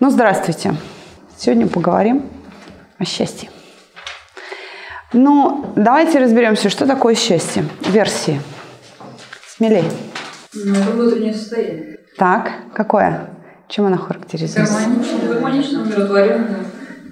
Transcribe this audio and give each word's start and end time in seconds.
Ну, 0.00 0.10
здравствуйте. 0.10 0.74
Сегодня 1.36 1.66
поговорим 1.66 2.24
о 2.98 3.04
счастье. 3.04 3.50
Ну, 5.12 5.72
давайте 5.76 6.18
разберемся, 6.18 6.70
что 6.70 6.86
такое 6.86 7.14
счастье. 7.14 7.64
Версии. 7.86 8.40
Смелей. 9.46 9.84
Ну, 10.54 10.74
это 10.74 10.90
внутреннее 10.90 11.34
состояние. 11.34 11.98
Так, 12.16 12.50
какое? 12.74 13.30
Чем 13.68 13.86
оно 13.86 13.98
характеризуется? 13.98 14.72
Гармоничное, 14.74 15.28
гармоничное, 15.28 15.82
умиротворенное, 15.82 16.64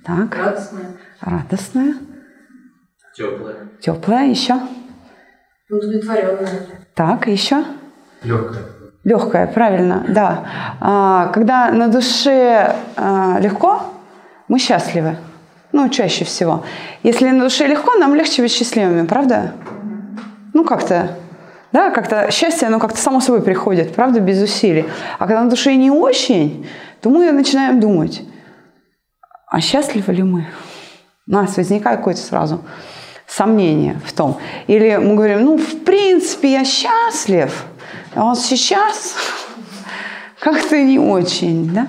Так, 0.05 0.37
радостное, 0.37 0.97
радостное, 1.21 1.95
Теплое. 3.15 3.69
теплое, 3.81 4.25
еще. 4.27 4.55
удовлетворенное. 5.71 6.67
Так, 6.95 7.29
еще. 7.29 7.65
Легкое. 8.25 8.63
Легкое, 9.09 9.47
правильно, 9.47 10.05
да. 10.07 10.45
А, 10.81 11.29
когда 11.29 11.71
на 11.73 11.89
душе 11.89 12.77
а, 12.95 13.39
легко, 13.41 13.81
мы 14.49 14.59
счастливы. 14.59 15.17
Ну, 15.73 15.89
чаще 15.89 16.27
всего. 16.27 16.63
Если 17.03 17.31
на 17.31 17.45
душе 17.45 17.67
легко, 17.67 17.95
нам 17.95 18.15
легче 18.15 18.43
быть 18.43 18.53
счастливыми, 18.53 19.07
правда? 19.07 19.53
Ну, 20.53 20.63
как-то, 20.63 21.17
да, 21.73 21.89
как-то 21.89 22.31
счастье, 22.31 22.69
оно 22.69 22.79
как-то 22.79 22.99
само 22.99 23.21
собой 23.23 23.41
приходит, 23.41 23.95
правда, 23.95 24.21
без 24.21 24.43
усилий. 24.43 24.85
А 25.19 25.27
когда 25.27 25.43
на 25.43 25.49
душе 25.49 25.75
не 25.77 25.91
очень, 25.91 26.67
то 27.01 27.09
мы 27.09 27.33
начинаем 27.33 27.81
думать, 27.81 28.21
а 29.47 29.63
счастливы 29.63 30.13
ли 30.13 30.23
мы? 30.23 30.49
У 31.27 31.33
нас 31.33 31.57
возникает 31.57 32.01
какое-то 32.01 32.21
сразу 32.21 32.61
сомнение 33.27 33.99
в 34.05 34.13
том. 34.13 34.37
Или 34.67 34.99
мы 34.99 35.15
говорим, 35.15 35.47
ну, 35.47 35.57
в 35.57 35.83
принципе, 35.85 36.53
я 36.53 36.65
счастлив, 36.67 37.65
а 38.15 38.23
вот 38.25 38.39
сейчас 38.39 39.15
как-то 40.41 40.81
не 40.83 40.99
очень, 40.99 41.71
да? 41.73 41.87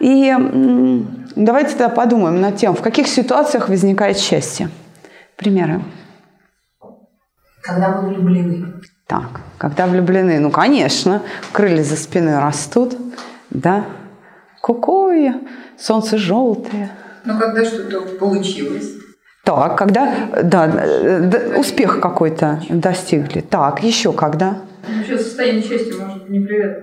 И 0.00 0.34
давайте 1.36 1.70
тогда 1.70 1.88
подумаем 1.88 2.40
над 2.40 2.56
тем, 2.56 2.74
в 2.74 2.82
каких 2.82 3.06
ситуациях 3.06 3.68
возникает 3.68 4.18
счастье. 4.18 4.68
Примеры. 5.36 5.82
Когда 7.62 7.88
мы 7.90 8.08
влюблены. 8.08 8.74
Так, 9.06 9.40
когда 9.58 9.86
влюблены, 9.86 10.40
ну, 10.40 10.50
конечно, 10.50 11.22
крылья 11.52 11.84
за 11.84 11.96
спиной 11.96 12.38
растут, 12.38 12.96
да? 13.50 13.84
Какое 14.62 15.40
солнце 15.78 16.18
желтое. 16.18 16.90
Но 17.24 17.38
когда 17.38 17.64
что-то 17.64 18.00
получилось. 18.18 18.86
Так, 19.44 19.76
когда, 19.76 20.14
да, 20.42 20.66
э, 20.66 21.20
д- 21.20 21.58
успех 21.58 22.00
какой-то 22.00 22.62
достигли. 22.68 23.40
Так, 23.40 23.82
еще 23.82 24.12
когда? 24.12 24.56
Сейчас 25.04 25.22
состояние 25.22 25.62
счастья 25.62 25.94
может 25.94 26.12
не 26.28 26.40
привязано. 26.40 26.82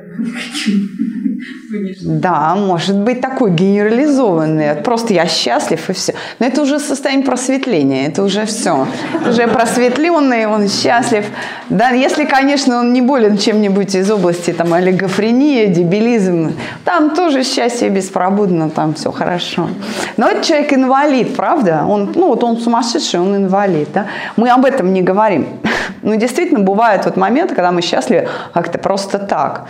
Да, 2.19 2.55
может 2.55 2.95
быть 2.95 3.21
такой 3.21 3.51
генерализованный. 3.51 4.75
Просто 4.75 5.13
я 5.13 5.25
счастлив 5.25 5.89
и 5.89 5.93
все. 5.93 6.13
Но 6.39 6.45
это 6.45 6.61
уже 6.61 6.79
состояние 6.79 7.25
просветления, 7.25 8.07
это 8.07 8.23
уже 8.23 8.45
все. 8.45 8.87
Уже 9.27 9.47
просветленный, 9.47 10.47
он 10.47 10.69
счастлив. 10.69 11.25
Да, 11.69 11.89
если, 11.89 12.25
конечно, 12.25 12.79
он 12.79 12.93
не 12.93 13.01
болен 13.01 13.37
чем-нибудь 13.37 13.95
из 13.95 14.09
области 14.09 14.53
там, 14.53 14.73
олигофрения, 14.73 15.67
дебилизм, 15.67 16.53
там 16.85 17.15
тоже 17.15 17.43
счастье 17.43 17.89
беспробудно, 17.89 18.69
там 18.69 18.93
все 18.93 19.11
хорошо. 19.11 19.69
Но 20.17 20.29
это 20.29 20.45
человек 20.45 20.73
инвалид, 20.73 21.35
правда? 21.35 21.83
Он, 21.87 22.11
ну 22.15 22.27
вот 22.27 22.43
он 22.43 22.57
сумасшедший, 22.57 23.19
он 23.19 23.35
инвалид. 23.35 23.89
Да? 23.93 24.07
Мы 24.37 24.49
об 24.49 24.65
этом 24.65 24.93
не 24.93 25.01
говорим. 25.01 25.47
Ну, 26.01 26.15
действительно, 26.15 26.61
бывают 26.61 27.03
вот 27.03 27.17
моменты, 27.17 27.55
когда 27.55 27.73
мы 27.73 27.81
счастливы 27.89 28.27
как-то 28.53 28.77
просто 28.77 29.19
так. 29.19 29.65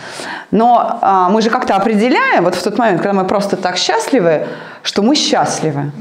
Но 0.52 1.00
а, 1.02 1.30
мы 1.30 1.42
же 1.42 1.50
как-то 1.50 1.76
определяем, 1.76 2.44
вот 2.44 2.56
в 2.56 2.64
тот 2.64 2.78
момент, 2.78 3.02
когда 3.02 3.14
мы 3.14 3.28
просто 3.28 3.56
так 3.58 3.78
счастливы, 3.78 4.48
что 4.84 5.02
мы 5.04 5.16
счастливы. 5.16 5.92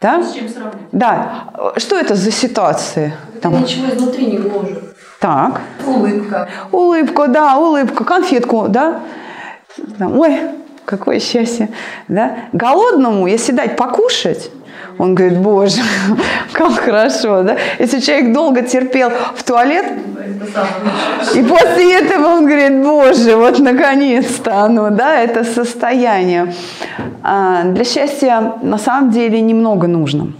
Да? 0.00 0.22
С 0.22 0.32
чем 0.32 0.48
сравнивать? 0.48 0.78
Да. 0.92 1.44
Что 1.76 1.96
это 1.96 2.14
за 2.14 2.30
ситуации? 2.30 3.12
Это 3.34 3.42
Там, 3.42 3.60
ничего 3.62 3.88
изнутри 3.94 4.26
не 4.26 4.38
гложет. 4.38 4.96
так. 5.20 5.60
Улыбка. 5.86 6.48
Улыбку, 6.72 7.26
да, 7.28 7.56
улыбку, 7.58 8.04
конфетку, 8.04 8.68
да. 8.68 9.00
Там, 9.98 10.18
Ой, 10.18 10.40
какое 10.84 11.18
счастье, 11.20 11.68
да. 12.08 12.36
Голодному, 12.52 13.26
если 13.26 13.52
дать 13.52 13.76
покушать, 13.76 14.50
он 14.98 15.14
говорит, 15.14 15.38
боже, 15.38 15.80
как 16.52 16.72
хорошо, 16.72 17.42
да. 17.42 17.56
Если 17.78 18.00
человек 18.00 18.32
долго 18.32 18.62
терпел 18.62 19.10
в 19.34 19.42
туалет, 19.44 19.86
и 21.34 21.42
после 21.42 21.98
этого 21.98 22.26
он 22.26 22.46
говорит, 22.46 22.82
боже, 22.82 23.36
вот 23.36 23.58
наконец-то 23.58 24.62
оно, 24.62 24.90
да, 24.90 25.20
это 25.20 25.44
состояние. 25.44 26.52
А, 27.22 27.64
Для 27.64 27.84
счастья 27.84 28.54
на 28.62 28.78
самом 28.78 29.10
деле 29.10 29.40
немного 29.40 29.86
нужно. 29.86 30.32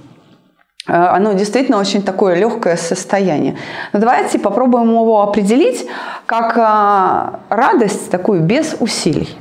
А, 0.87 1.15
Оно 1.15 1.33
действительно 1.33 1.79
очень 1.79 2.03
такое 2.03 2.35
легкое 2.35 2.77
состояние. 2.77 3.57
Но 3.93 4.01
давайте 4.01 4.39
попробуем 4.39 4.91
его 4.91 5.23
определить 5.23 5.87
как 6.27 6.55
а, 6.57 7.41
радость 7.49 8.11
такую 8.11 8.41
без 8.41 8.77
усилий. 8.81 9.37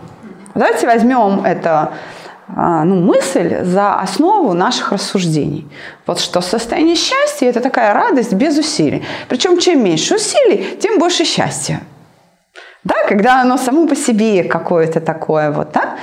Давайте 0.54 0.88
возьмем 0.88 1.46
это 1.46 1.92
ну, 2.48 2.96
мысль 3.02 3.64
за 3.64 3.96
основу 3.96 4.54
наших 4.54 4.92
рассуждений. 4.94 5.70
Вот 6.06 6.20
что 6.20 6.42
состояние 6.42 6.96
счастья– 6.96 7.48
это 7.50 7.60
такая 7.60 7.94
радость 7.94 8.34
без 8.34 8.58
усилий. 8.58 9.06
Причем 9.28 9.60
чем 9.60 9.84
меньше 9.84 10.16
усилий, 10.16 10.78
тем 10.82 10.98
больше 10.98 11.26
счастья. 11.26 11.82
Да, 12.84 12.96
когда 13.08 13.42
оно 13.42 13.58
само 13.58 13.86
по 13.86 13.96
себе 13.96 14.46
какое-то 14.46 15.02
такое 15.02 15.52
вот, 15.52 15.74
да? 15.74 15.98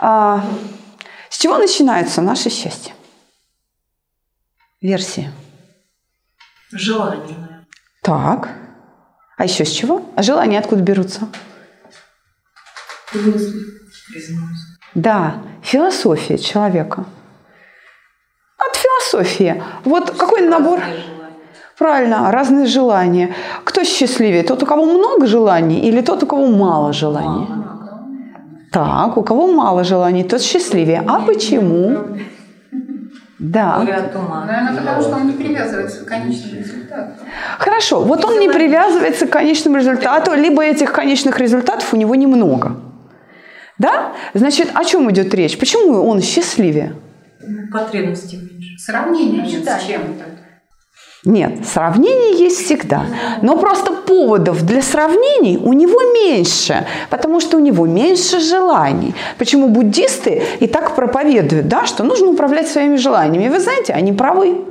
А, 0.00 0.44
с 1.30 1.38
чего 1.38 1.58
начинается 1.58 2.22
наше 2.22 2.50
счастье? 2.50 2.92
Версии. 4.80 5.30
Желание. 6.72 7.66
Так. 8.02 8.48
А 9.36 9.44
еще 9.44 9.64
с 9.64 9.70
чего? 9.70 10.10
А 10.16 10.22
желания 10.22 10.58
откуда 10.58 10.82
берутся? 10.82 11.28
Мысли. 13.14 13.60
Признаюсь. 14.12 14.77
Да, 14.98 15.34
философия 15.62 16.38
человека. 16.38 17.04
От 18.58 18.76
философии. 18.76 19.62
Вот 19.84 20.10
какой 20.10 20.40
набор? 20.40 20.80
Разные 20.80 21.02
желания. 21.02 21.36
Правильно, 21.78 22.32
разные 22.32 22.66
желания. 22.66 23.34
Кто 23.62 23.84
счастливее? 23.84 24.42
Тот, 24.42 24.62
у 24.64 24.66
кого 24.66 24.84
много 24.84 25.26
желаний 25.26 25.88
или 25.88 26.00
тот, 26.00 26.24
у 26.24 26.26
кого 26.26 26.48
мало 26.48 26.92
желаний? 26.92 27.46
Так, 28.72 29.16
у 29.16 29.22
кого 29.22 29.46
мало 29.46 29.84
желаний, 29.84 30.24
тот 30.24 30.42
счастливее. 30.42 31.04
А 31.06 31.20
почему? 31.20 31.96
Да. 33.38 33.78
Наверное, 33.78 34.76
потому 34.80 35.00
что 35.00 35.14
он 35.14 35.26
не 35.28 35.32
привязывается 35.32 36.04
к 36.04 36.08
конечному 36.08 36.58
результату. 36.58 37.12
Хорошо, 37.58 38.00
вот 38.00 38.24
он 38.24 38.40
не 38.40 38.48
привязывается 38.48 39.26
к 39.28 39.30
конечному 39.30 39.76
результату, 39.76 40.34
либо 40.34 40.64
этих 40.64 40.92
конечных 40.92 41.38
результатов 41.38 41.94
у 41.94 41.96
него 41.96 42.16
немного. 42.16 42.87
Да? 43.78 44.12
Значит, 44.34 44.70
о 44.74 44.84
чем 44.84 45.10
идет 45.10 45.32
речь? 45.34 45.58
Почему 45.58 46.02
он 46.06 46.20
счастливее? 46.20 46.94
Потребности 47.72 48.36
меньше. 48.36 48.78
Сравнение 48.78 49.46
с 49.46 49.84
чем-то. 49.86 50.24
Нет, 51.24 51.66
сравнение 51.66 52.38
есть 52.38 52.64
всегда. 52.64 53.06
Но 53.42 53.58
просто 53.58 53.92
поводов 53.92 54.64
для 54.64 54.82
сравнений 54.82 55.58
у 55.58 55.72
него 55.72 56.00
меньше, 56.12 56.86
потому 57.10 57.40
что 57.40 57.56
у 57.56 57.60
него 57.60 57.86
меньше 57.86 58.40
желаний. 58.40 59.14
Почему 59.36 59.68
буддисты 59.68 60.42
и 60.60 60.66
так 60.66 60.94
проповедуют, 60.94 61.68
да, 61.68 61.86
что 61.86 62.04
нужно 62.04 62.28
управлять 62.28 62.68
своими 62.68 62.96
желаниями? 62.96 63.46
И 63.46 63.48
вы 63.48 63.60
знаете, 63.60 63.92
они 63.92 64.12
правы. 64.12 64.64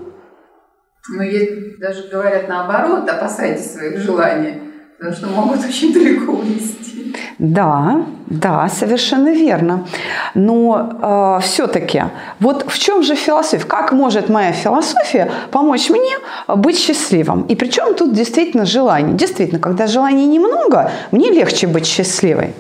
Но 1.09 1.23
есть, 1.23 1.79
даже 1.79 2.07
говорят 2.09 2.47
наоборот, 2.47 3.09
опасайтесь 3.09 3.73
своих 3.73 3.97
желаний, 3.99 4.66
потому 4.97 5.15
что 5.15 5.27
могут 5.27 5.65
очень 5.65 5.93
далеко 5.93 6.31
унести. 6.33 7.15
Да, 7.39 8.05
да, 8.27 8.67
совершенно 8.67 9.29
верно. 9.29 9.85
Но 10.33 11.39
все-таки, 11.43 12.03
вот 12.39 12.65
в 12.67 12.77
чем 12.79 13.03
же 13.03 13.15
философия? 13.15 13.65
Как 13.65 13.91
может 13.91 14.29
моя 14.29 14.51
философия 14.51 15.31
помочь 15.51 15.89
мне 15.89 16.17
быть 16.47 16.77
счастливым? 16.79 17.43
И 17.43 17.55
причем 17.55 17.93
тут 17.93 18.13
действительно 18.13 18.65
желание. 18.65 19.13
Действительно, 19.15 19.59
когда 19.59 19.87
желаний 19.87 20.25
немного, 20.25 20.91
мне 21.11 21.31
легче 21.31 21.67
быть 21.67 21.85
счастливой. 21.85 22.53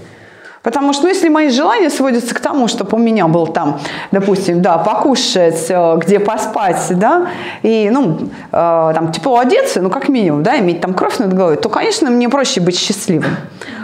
Потому 0.63 0.93
что, 0.93 1.03
ну, 1.03 1.09
если 1.09 1.29
мои 1.29 1.49
желания 1.49 1.89
сводятся 1.89 2.35
к 2.35 2.39
тому, 2.39 2.67
чтобы 2.67 2.97
у 2.97 2.97
меня 2.97 3.27
был 3.27 3.47
там, 3.47 3.79
допустим, 4.11 4.61
да, 4.61 4.77
покушать, 4.77 5.65
э, 5.69 5.97
где 5.97 6.19
поспать, 6.19 6.87
да, 6.89 7.27
и, 7.63 7.89
ну, 7.91 8.17
э, 8.51 8.91
там, 8.93 9.11
тепло 9.11 9.39
одеться, 9.39 9.81
ну, 9.81 9.89
как 9.89 10.09
минимум, 10.09 10.43
да, 10.43 10.59
иметь 10.59 10.81
там 10.81 10.93
кровь 10.93 11.19
над 11.19 11.33
головой, 11.33 11.57
то, 11.57 11.69
конечно, 11.69 12.09
мне 12.09 12.27
проще 12.29 12.61
быть 12.61 12.77
счастливым. 12.77 13.37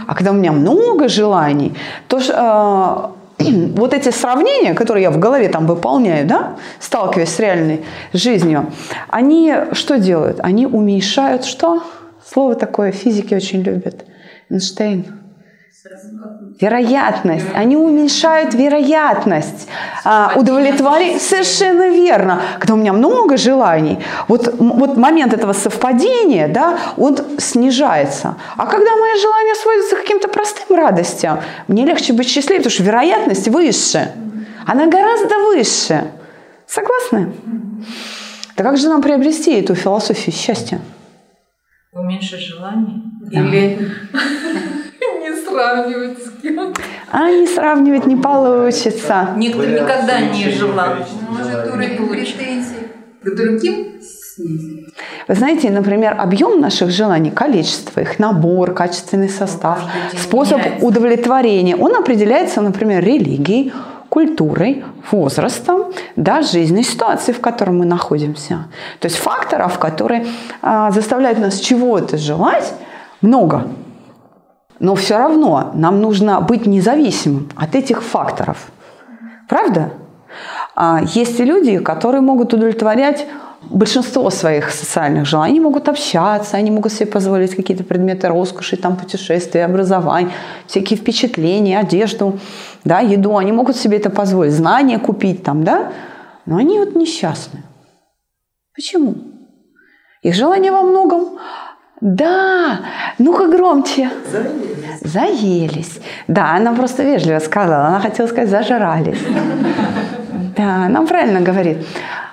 А 0.07 0.15
когда 0.15 0.31
у 0.31 0.33
меня 0.33 0.51
много 0.51 1.07
желаний, 1.07 1.73
то 2.07 2.19
э, 2.19 3.43
вот 3.75 3.93
эти 3.93 4.09
сравнения, 4.09 4.73
которые 4.73 5.03
я 5.03 5.11
в 5.11 5.19
голове 5.19 5.49
там 5.49 5.67
выполняю, 5.67 6.27
да, 6.27 6.55
сталкиваясь 6.79 7.29
с 7.29 7.39
реальной 7.39 7.83
жизнью, 8.13 8.71
они 9.09 9.55
что 9.71 9.97
делают? 9.97 10.39
Они 10.41 10.65
уменьшают 10.65 11.45
что? 11.45 11.83
Слово 12.25 12.55
такое 12.55 12.91
физики 12.91 13.33
очень 13.35 13.61
любят. 13.61 14.05
Эйнштейн. 14.49 15.22
Вероятность. 16.61 17.47
Они 17.53 17.75
уменьшают 17.75 18.53
вероятность 18.53 19.67
а, 20.05 20.31
удовлетворения. 20.35 21.19
Совершенно 21.19 21.89
верно. 21.89 22.41
Когда 22.59 22.75
у 22.75 22.77
меня 22.77 22.93
много 22.93 23.35
желаний, 23.35 23.99
вот, 24.27 24.53
вот 24.59 24.95
момент 24.97 25.33
этого 25.33 25.51
совпадения, 25.53 26.47
да, 26.47 26.77
он 26.95 27.17
снижается. 27.37 28.37
А 28.55 28.65
когда 28.65 28.95
мои 28.95 29.19
желания 29.19 29.55
сводятся 29.55 29.95
к 29.95 29.99
каким-то 29.99 30.27
простым 30.29 30.77
радостям, 30.77 31.41
мне 31.67 31.85
легче 31.85 32.13
быть 32.13 32.29
счастливее, 32.29 32.59
потому 32.59 32.73
что 32.73 32.83
вероятность 32.83 33.47
выше. 33.49 34.11
Она 34.65 34.87
гораздо 34.87 35.37
выше. 35.39 36.11
Согласны? 36.65 37.33
Да 38.55 38.63
как 38.63 38.77
же 38.77 38.87
нам 38.87 39.01
приобрести 39.01 39.59
эту 39.59 39.75
философию 39.75 40.33
счастья? 40.33 40.79
Уменьшить 41.91 42.39
желание? 42.39 43.01
Или 43.31 43.91
не 44.11 44.62
сравнивать 45.53 46.17
с 46.23 46.41
кем-то? 46.41 46.81
А 47.11 47.31
не 47.31 47.47
сравнивать 47.47 48.05
не 48.05 48.15
получится. 48.15 49.29
Никто 49.37 49.63
никогда 49.63 50.19
не 50.19 50.49
желал. 50.49 50.95
Может, 51.29 51.73
уровень 51.73 52.07
претензий 52.09 52.87
к 53.21 53.35
другим 53.35 54.01
снизить? 54.01 54.93
Вы 55.27 55.35
знаете, 55.35 55.69
например, 55.69 56.15
объем 56.19 56.59
наших 56.59 56.89
желаний, 56.89 57.31
количество 57.31 58.01
их, 58.01 58.19
набор, 58.19 58.73
качественный 58.73 59.29
состав, 59.29 59.79
каждый 59.79 60.11
день 60.11 60.21
способ 60.21 60.57
меняется. 60.57 60.85
удовлетворения, 60.85 61.75
он 61.75 61.95
определяется, 61.95 62.61
например, 62.61 63.03
религией, 63.03 63.73
культурой, 64.09 64.83
возрастом, 65.11 65.91
да, 66.15 66.41
жизненной 66.41 66.83
ситуацией, 66.83 67.35
в 67.35 67.41
которой 67.41 67.71
мы 67.71 67.85
находимся. 67.85 68.67
То 68.99 69.07
есть 69.07 69.17
факторов, 69.17 69.79
которые 69.79 70.27
а, 70.61 70.91
заставляют 70.91 71.39
нас 71.39 71.59
чего-то 71.59 72.17
желать, 72.17 72.73
много. 73.21 73.67
Но 74.79 74.95
все 74.95 75.17
равно 75.17 75.71
нам 75.73 76.01
нужно 76.01 76.41
быть 76.41 76.65
независимым 76.65 77.49
от 77.55 77.75
этих 77.75 78.03
факторов. 78.03 78.71
Правда? 79.47 79.91
А 80.75 81.01
есть 81.03 81.39
и 81.39 81.45
люди, 81.45 81.77
которые 81.79 82.21
могут 82.21 82.53
удовлетворять 82.53 83.27
большинство 83.69 84.29
своих 84.29 84.71
социальных 84.71 85.25
желаний. 85.25 85.53
Они 85.53 85.59
могут 85.59 85.87
общаться, 85.87 86.57
они 86.57 86.71
могут 86.71 86.91
себе 86.91 87.05
позволить 87.05 87.55
какие-то 87.55 87.83
предметы 87.83 88.27
роскоши, 88.27 88.77
там, 88.77 88.97
путешествия, 88.97 89.65
образование, 89.65 90.31
всякие 90.67 90.97
впечатления, 90.97 91.79
одежду, 91.79 92.39
да, 92.83 92.99
еду. 92.99 93.37
Они 93.37 93.51
могут 93.51 93.75
себе 93.75 93.97
это 93.97 94.09
позволить, 94.09 94.53
знания 94.53 94.99
купить 94.99 95.43
там, 95.43 95.63
да, 95.63 95.91
но 96.45 96.57
они 96.57 96.79
вот 96.79 96.95
несчастны. 96.95 97.63
Почему? 98.75 99.15
Их 100.21 100.35
желания 100.35 100.71
во 100.71 100.81
многом 100.81 101.37
да, 102.03 102.79
ну-ка 103.17 103.47
громче. 103.47 104.09
Заелись. 104.29 104.99
Заелись. 105.01 105.99
Да, 106.27 106.57
она 106.57 106.73
просто 106.73 107.03
вежливо 107.03 107.39
сказала. 107.39 107.87
Она 107.87 108.01
хотела 108.01 108.27
сказать 108.27 108.49
зажрались. 108.49 109.19
Да, 110.57 110.85
она 110.85 111.05
правильно 111.05 111.39
говорит. 111.39 111.77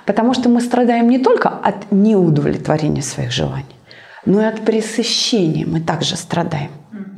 Потому 0.05 0.33
что 0.33 0.49
мы 0.49 0.59
страдаем 0.59 1.09
не 1.09 1.19
только 1.19 1.47
от 1.47 1.89
неудовлетворения 1.89 3.01
своих 3.01 3.31
желаний, 3.31 3.75
но 4.25 4.41
и 4.41 4.43
от 4.43 4.59
пресыщения 4.59 5.65
мы 5.65 5.79
также 5.79 6.17
страдаем. 6.17 6.71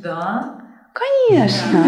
Да. 0.03 0.62
Конечно. 0.93 1.83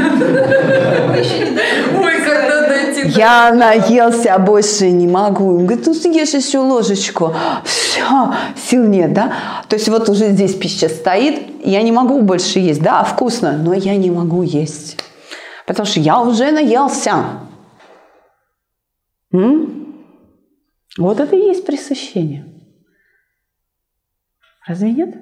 Ой, 1.99 2.21
когда 2.25 2.67
дойти 2.67 3.03
до- 3.03 3.09
Я 3.09 3.53
наелся, 3.53 4.33
а 4.33 4.39
больше 4.39 4.89
не 4.89 5.07
могу. 5.07 5.57
Он 5.57 5.65
говорит, 5.67 5.85
ну 5.85 5.93
съешь 5.93 6.33
еще 6.33 6.57
ложечку. 6.59 7.33
Все, 7.63 8.33
сил 8.57 8.85
нет, 8.87 9.13
да? 9.13 9.33
То 9.69 9.75
есть 9.75 9.87
вот 9.89 10.09
уже 10.09 10.29
здесь 10.31 10.55
пища 10.55 10.89
стоит, 10.89 11.63
я 11.63 11.81
не 11.83 11.91
могу 11.91 12.21
больше 12.23 12.59
есть. 12.59 12.81
Да, 12.81 13.03
вкусно, 13.03 13.53
но 13.57 13.73
я 13.73 13.95
не 13.95 14.09
могу 14.09 14.41
есть. 14.41 14.97
Потому 15.67 15.85
что 15.85 15.99
я 15.99 16.19
уже 16.21 16.51
наелся. 16.51 17.25
М? 19.33 20.03
Вот 20.97 21.19
это 21.19 21.35
и 21.35 21.39
есть 21.47 21.65
пресыщение. 21.65 22.45
Разве 24.67 24.91
нет? 24.91 25.15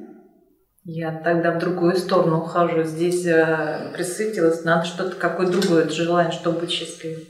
Я 0.85 1.11
тогда 1.11 1.51
в 1.51 1.59
другую 1.59 1.95
сторону 1.95 2.39
ухожу. 2.39 2.83
Здесь 2.83 3.25
э, 3.25 3.91
присытилась, 3.93 4.65
надо 4.65 4.85
что-то, 4.85 5.15
какое 5.15 5.47
другое 5.47 5.87
желание, 5.87 6.33
чтобы 6.33 6.59
быть 6.59 6.71
счастливым. 6.71 7.21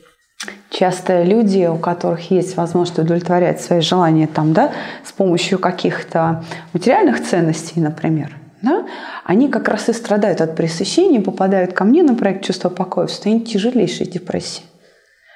Часто 0.71 1.21
люди, 1.21 1.67
у 1.67 1.77
которых 1.77 2.31
есть 2.31 2.57
возможность 2.57 2.97
удовлетворять 2.97 3.61
свои 3.61 3.81
желания 3.81 4.25
там, 4.25 4.53
да, 4.53 4.71
с 5.05 5.11
помощью 5.11 5.59
каких-то 5.59 6.43
материальных 6.73 7.23
ценностей, 7.23 7.79
например, 7.79 8.35
да, 8.63 8.87
они 9.23 9.49
как 9.49 9.67
раз 9.67 9.87
и 9.87 9.93
страдают 9.93 10.41
от 10.41 10.55
пресыщения, 10.55 11.21
попадают 11.21 11.73
ко 11.73 11.83
мне 11.83 12.01
на 12.01 12.15
проект 12.15 12.43
«Чувство 12.43 12.69
покоя» 12.69 13.05
в 13.05 13.11
состоянии 13.11 13.43
тяжелейшей 13.43 14.07
депрессии. 14.07 14.63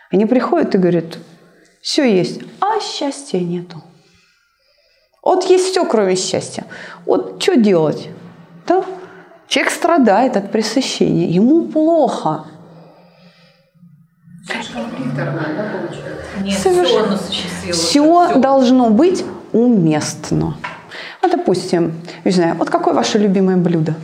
Они 0.09 0.25
приходят 0.25 0.73
и 0.73 0.79
говорят, 0.79 1.19
все 1.81 2.03
есть, 2.03 2.41
а 2.59 2.79
счастья 2.79 3.39
нету. 3.39 3.83
Вот 5.27 5.43
есть 5.43 5.71
все, 5.71 5.83
кроме 5.83 6.15
счастья. 6.15 6.63
Вот 7.05 7.43
что 7.43 7.57
делать? 7.57 8.07
Да? 8.65 8.85
Человек 9.49 9.73
страдает 9.73 10.37
от 10.37 10.53
пресыщения, 10.53 11.27
ему 11.27 11.65
плохо. 11.67 12.45
Да? 14.47 14.55
Нет, 16.41 16.57
Совершенно. 16.57 17.17
все 17.73 18.39
должно 18.39 18.89
быть 18.89 19.25
уместно. 19.51 20.55
Ну, 21.21 21.29
допустим, 21.29 21.95
не 22.23 22.31
знаю, 22.31 22.55
вот 22.55 22.69
какое 22.69 22.93
ваше 22.93 23.17
любимое 23.17 23.57
блюдо? 23.57 23.95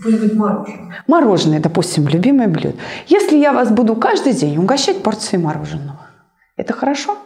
Пусть 0.00 0.20
будет 0.20 0.34
мороженое. 0.36 1.04
Мороженое, 1.08 1.58
допустим, 1.60 2.06
любимое 2.06 2.46
блюдо. 2.46 2.76
Если 3.08 3.36
я 3.36 3.52
вас 3.52 3.68
буду 3.72 3.96
каждый 3.96 4.32
день 4.32 4.58
угощать 4.58 5.02
порцией 5.02 5.42
мороженого, 5.42 6.06
это 6.56 6.72
хорошо? 6.72 7.18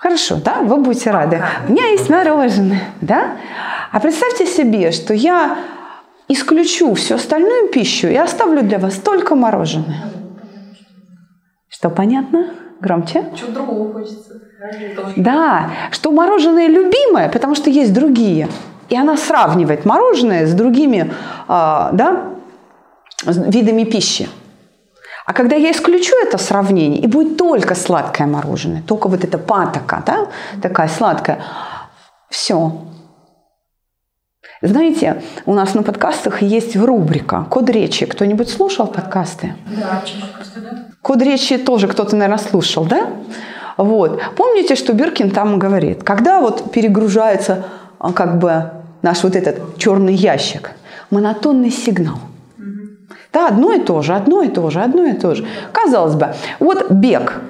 Хорошо, 0.00 0.36
да? 0.42 0.62
Вы 0.62 0.78
будете 0.78 1.10
рады. 1.10 1.42
У 1.68 1.72
меня 1.72 1.88
есть 1.88 2.08
мороженое, 2.08 2.84
да? 3.02 3.36
А 3.92 4.00
представьте 4.00 4.46
себе, 4.46 4.92
что 4.92 5.12
я 5.12 5.58
исключу 6.26 6.94
всю 6.94 7.16
остальную 7.16 7.68
пищу 7.68 8.08
и 8.08 8.16
оставлю 8.16 8.62
для 8.62 8.78
вас 8.78 8.94
только 8.94 9.34
мороженое. 9.34 10.04
Что, 11.68 11.90
понятно? 11.90 12.46
Громче? 12.80 13.26
Чего 13.38 13.52
другого 13.52 13.92
хочется. 13.92 14.40
Да, 15.16 15.70
что 15.90 16.12
мороженое 16.12 16.68
любимое, 16.68 17.28
потому 17.28 17.54
что 17.54 17.68
есть 17.68 17.92
другие. 17.92 18.48
И 18.88 18.96
она 18.96 19.18
сравнивает 19.18 19.84
мороженое 19.84 20.46
с 20.46 20.54
другими 20.54 21.12
а, 21.46 21.90
да, 21.92 22.24
видами 23.26 23.84
пищи. 23.84 24.30
А 25.30 25.32
когда 25.32 25.54
я 25.54 25.70
исключу 25.70 26.12
это 26.26 26.38
сравнение, 26.38 27.00
и 27.00 27.06
будет 27.06 27.36
только 27.36 27.76
сладкое 27.76 28.26
мороженое, 28.26 28.82
только 28.82 29.06
вот 29.06 29.22
эта 29.22 29.38
патока, 29.38 30.02
да, 30.04 30.26
такая 30.60 30.88
сладкая, 30.88 31.38
все. 32.28 32.72
Знаете, 34.60 35.22
у 35.46 35.54
нас 35.54 35.74
на 35.74 35.84
подкастах 35.84 36.42
есть 36.42 36.74
рубрика 36.74 37.46
«Код 37.48 37.70
речи». 37.70 38.06
Кто-нибудь 38.06 38.48
слушал 38.48 38.88
подкасты? 38.88 39.54
Да, 39.66 40.02
просто, 40.34 40.60
да? 40.62 40.86
Код 41.00 41.22
речи 41.22 41.58
тоже 41.58 41.86
кто-то, 41.86 42.16
наверное, 42.16 42.44
слушал, 42.44 42.84
да? 42.84 43.10
Вот. 43.76 44.20
Помните, 44.36 44.74
что 44.74 44.94
Биркин 44.94 45.30
там 45.30 45.60
говорит, 45.60 46.02
когда 46.02 46.40
вот 46.40 46.72
перегружается 46.72 47.66
а, 48.00 48.12
как 48.12 48.40
бы 48.40 48.72
наш 49.02 49.22
вот 49.22 49.36
этот 49.36 49.78
черный 49.78 50.14
ящик, 50.14 50.72
монотонный 51.10 51.70
сигнал. 51.70 52.18
Да, 53.32 53.48
одно 53.48 53.72
и 53.72 53.80
то 53.80 54.02
же, 54.02 54.14
одно 54.14 54.42
и 54.42 54.48
то 54.48 54.70
же, 54.70 54.80
одно 54.80 55.04
и 55.04 55.12
то 55.12 55.34
же. 55.34 55.46
Казалось 55.72 56.14
бы, 56.14 56.34
вот 56.58 56.90
бег. 56.90 57.40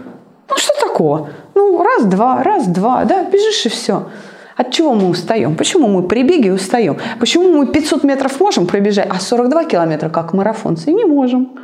Ну 0.49 0.57
что 0.57 0.73
такого? 0.81 1.31
Ну 1.55 1.83
раз-два, 1.83 2.43
раз-два, 2.43 3.05
да, 3.05 3.25
бежишь 3.25 3.67
и 3.67 3.69
все. 3.69 4.09
От 4.57 4.73
чего 4.73 4.95
мы 4.95 5.09
устаем? 5.09 5.57
Почему 5.57 5.89
мы 5.89 6.03
при 6.03 6.23
беге 6.23 6.53
устаем? 6.53 6.99
Почему 7.19 7.51
мы 7.53 7.67
500 7.67 8.05
метров 8.05 8.39
можем 8.41 8.67
пробежать, 8.67 9.09
а 9.09 9.19
42 9.19 9.65
километра, 9.65 10.11
как 10.11 10.35
марафонцы, 10.35 10.93
не 10.93 11.05
можем? 11.05 11.57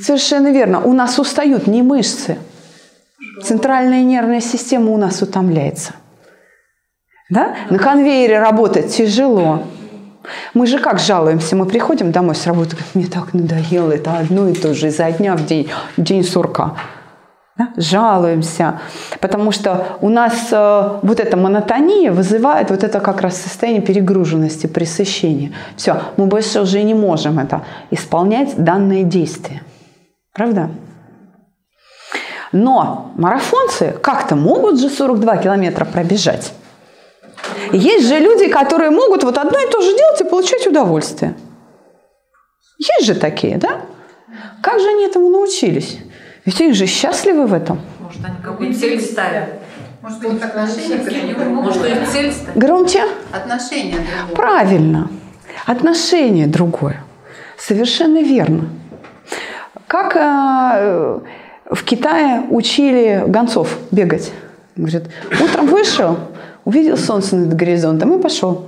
Совершенно 0.00 0.52
верно. 0.52 0.80
У 0.80 0.92
нас 0.92 1.18
устают 1.18 1.66
не 1.66 1.82
мышцы. 1.82 2.36
Центральная 3.42 4.02
нервная 4.02 4.40
система 4.40 4.90
у 4.90 4.96
нас 4.96 5.22
утомляется. 5.22 5.92
Да? 7.30 7.54
На 7.70 7.78
конвейере 7.78 8.38
работать 8.38 8.94
тяжело. 8.94 9.62
Мы 10.54 10.66
же 10.66 10.78
как 10.78 10.98
жалуемся? 10.98 11.56
Мы 11.56 11.66
приходим 11.66 12.12
домой 12.12 12.34
с 12.34 12.46
работы, 12.46 12.76
говорим, 12.76 12.90
мне 12.94 13.06
так 13.06 13.34
надоело, 13.34 13.92
это 13.92 14.18
одно 14.18 14.48
и 14.48 14.54
то 14.54 14.74
же, 14.74 14.88
изо 14.88 15.10
дня 15.10 15.36
в 15.36 15.46
день, 15.46 15.68
день 15.96 16.24
сурка. 16.24 16.76
Да? 17.58 17.68
Жалуемся, 17.76 18.80
потому 19.20 19.50
что 19.50 19.96
у 20.02 20.10
нас 20.10 20.48
э, 20.52 20.98
вот 21.02 21.20
эта 21.20 21.38
монотония 21.38 22.12
вызывает 22.12 22.70
вот 22.70 22.84
это 22.84 23.00
как 23.00 23.22
раз 23.22 23.40
состояние 23.40 23.80
перегруженности, 23.80 24.66
пресыщения. 24.66 25.52
Все, 25.74 26.02
мы 26.18 26.26
больше 26.26 26.60
уже 26.60 26.82
не 26.82 26.92
можем 26.92 27.38
это 27.38 27.62
исполнять 27.90 28.62
данное 28.62 29.04
действие. 29.04 29.62
Правда? 30.34 30.68
Но 32.52 33.12
марафонцы 33.16 33.94
как-то 34.02 34.36
могут 34.36 34.78
же 34.78 34.90
42 34.90 35.38
километра 35.38 35.86
пробежать. 35.86 36.52
Есть 37.72 38.08
же 38.08 38.18
люди, 38.18 38.48
которые 38.48 38.90
могут 38.90 39.24
вот 39.24 39.38
одно 39.38 39.58
и 39.58 39.70
то 39.70 39.80
же 39.80 39.96
делать 39.96 40.20
и 40.20 40.24
получать 40.24 40.66
удовольствие. 40.66 41.34
Есть 42.78 43.06
же 43.06 43.14
такие, 43.14 43.56
да? 43.56 43.82
Как 44.62 44.80
же 44.80 44.88
они 44.88 45.04
этому 45.04 45.30
научились? 45.30 45.98
Ведь 46.44 46.60
они 46.60 46.72
же 46.72 46.86
счастливы 46.86 47.46
в 47.46 47.52
этом. 47.52 47.80
Может, 48.00 48.24
они 48.24 48.36
какую-то 48.42 48.78
цель 48.78 49.00
ставят. 49.00 49.48
Может, 50.02 50.24
у 50.24 50.32
них 50.32 50.44
отношения 50.44 50.98
к. 50.98 51.44
Может, 51.44 51.82
у 51.82 51.88
них 51.88 52.08
цель 52.08 52.32
ставят. 52.32 52.56
Громче. 52.56 53.02
Отношения 53.32 53.96
другое. 53.96 54.36
Правильно. 54.36 55.10
Отношение 55.66 56.46
другое. 56.46 57.02
Совершенно 57.58 58.22
верно. 58.22 58.68
Как 59.88 60.16
э, 60.16 61.20
в 61.70 61.84
Китае 61.84 62.44
учили 62.50 63.24
гонцов 63.26 63.78
бегать. 63.90 64.32
Говорит, 64.76 65.04
утром 65.40 65.66
вышел, 65.66 66.18
увидел 66.66 66.98
солнце 66.98 67.36
над 67.36 67.54
горизонтом 67.54 68.18
и 68.18 68.22
пошел. 68.22 68.66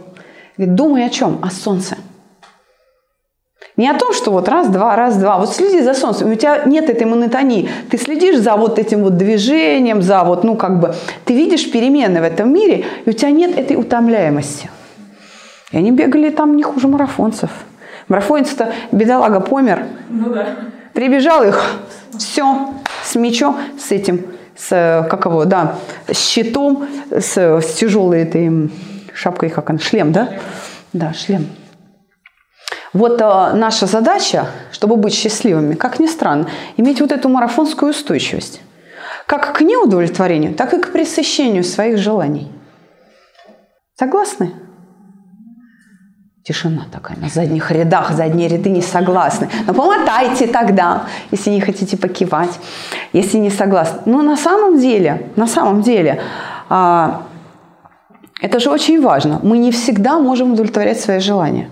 Говорит, 0.57 0.75
думай 0.75 1.05
о 1.05 1.11
чем? 1.11 1.39
О 1.43 1.51
солнце. 1.51 1.99
Не 3.77 3.89
о 3.89 3.99
том, 3.99 4.13
что 4.13 4.33
вот 4.33 4.49
раз, 4.49 4.69
два, 4.69 4.97
раз, 4.97 5.17
два. 5.17 5.39
Вот 5.39 5.51
следи 5.55 5.83
за 5.83 5.95
солнцем. 5.95 6.33
У 6.33 6.35
тебя 6.35 6.65
нет 6.65 6.89
этой 6.91 7.07
монотонии. 7.07 7.69
Ты 7.91 7.99
следишь 7.99 8.39
за 8.39 8.57
вот 8.57 8.79
этим 8.79 9.03
вот 9.03 9.17
движением, 9.17 10.03
за 10.03 10.25
вот, 10.25 10.43
ну 10.43 10.57
как 10.57 10.81
бы, 10.81 10.95
ты 11.25 11.35
видишь 11.35 11.71
перемены 11.71 12.21
в 12.21 12.25
этом 12.25 12.53
мире, 12.53 12.87
и 13.05 13.11
у 13.11 13.13
тебя 13.13 13.31
нет 13.31 13.57
этой 13.57 13.77
утомляемости. 13.77 14.71
И 15.71 15.77
они 15.77 15.93
бегали 15.93 16.31
там 16.31 16.57
не 16.57 16.63
хуже 16.63 16.89
марафонцев. 16.89 17.51
Марафонец-то, 18.09 18.73
бедолага, 18.91 19.41
помер. 19.41 19.87
Ну 20.09 20.31
да. 20.31 20.57
Прибежал 20.93 21.45
их, 21.45 21.63
все, 22.17 22.71
с 23.05 23.15
мечом, 23.15 23.57
с 23.79 23.93
этим, 23.93 24.25
с, 24.59 25.07
как 25.09 25.27
его, 25.27 25.45
да, 25.45 25.77
с 26.11 26.19
щитом, 26.19 26.87
с, 27.11 27.37
с 27.37 27.75
тяжелой 27.75 28.23
этой 28.23 28.71
шапкой, 29.15 29.51
как 29.51 29.71
он, 29.71 29.79
шлем, 29.79 30.13
да? 30.13 30.35
Да, 30.93 31.13
шлем. 31.13 31.47
Вот 32.93 33.21
э, 33.21 33.53
наша 33.55 33.87
задача, 33.87 34.47
чтобы 34.73 34.97
быть 34.97 35.15
счастливыми, 35.15 35.75
как 35.75 36.01
ни 36.01 36.07
странно, 36.07 36.49
иметь 36.77 37.01
вот 37.01 37.13
эту 37.13 37.29
марафонскую 37.29 37.91
устойчивость. 37.91 38.61
Как 39.27 39.53
к 39.53 39.61
неудовлетворению, 39.61 40.55
так 40.55 40.73
и 40.73 40.81
к 40.81 40.91
пресыщению 40.91 41.63
своих 41.63 41.99
желаний. 41.99 42.51
Согласны? 43.99 44.53
Тишина 46.49 46.87
такая 46.91 47.19
на 47.19 47.29
задних 47.29 47.71
рядах, 47.71 48.13
задние 48.13 48.49
ряды 48.49 48.71
не 48.71 48.81
согласны. 48.81 49.51
Но 49.67 49.75
помотайте 49.75 50.47
тогда, 50.47 51.03
если 51.31 51.51
не 51.51 51.61
хотите 51.61 51.99
покивать, 51.99 52.59
если 53.13 53.37
не 53.37 53.51
согласны. 53.51 54.01
Но 54.07 54.23
на 54.23 54.35
самом 54.35 54.79
деле, 54.79 55.31
на 55.37 55.47
самом 55.47 55.83
деле, 55.83 56.23
а, 56.71 57.21
это 58.41 58.61
же 58.61 58.71
очень 58.71 59.03
важно. 59.03 59.41
Мы 59.43 59.59
не 59.59 59.71
всегда 59.71 60.19
можем 60.19 60.53
удовлетворять 60.53 60.99
свои 60.99 61.19
желания. 61.19 61.69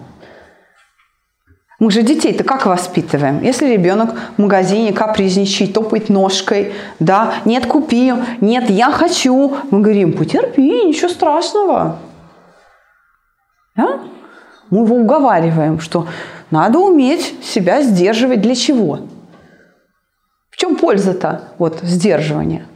Мы 1.79 1.91
же 1.91 2.03
детей-то 2.03 2.45
как 2.45 2.67
воспитываем? 2.67 3.43
Если 3.43 3.73
ребенок 3.73 4.15
в 4.37 4.43
магазине 4.43 4.93
капризничает, 4.93 5.73
топает 5.73 6.11
ножкой, 6.11 6.75
да, 7.01 7.33
нет, 7.47 7.65
купи, 7.65 8.13
нет, 8.43 8.69
я 8.69 8.91
хочу, 8.91 9.57
мы 9.71 9.81
говорим, 9.81 10.13
потерпи, 10.13 10.85
ничего 10.85 11.09
страшного. 11.09 11.97
Да? 13.75 14.01
Мы 14.71 14.85
его 14.85 14.97
уговариваем, 14.97 15.81
что 15.81 16.07
надо 16.51 16.79
уметь 16.79 17.35
себя 17.45 17.83
сдерживать. 17.83 18.41
Для 18.41 18.55
чего? 18.55 19.01
В 20.51 20.57
чем 20.57 20.77
польза-то 20.77 21.43
вот 21.59 21.81
сдерживания? 21.83 22.67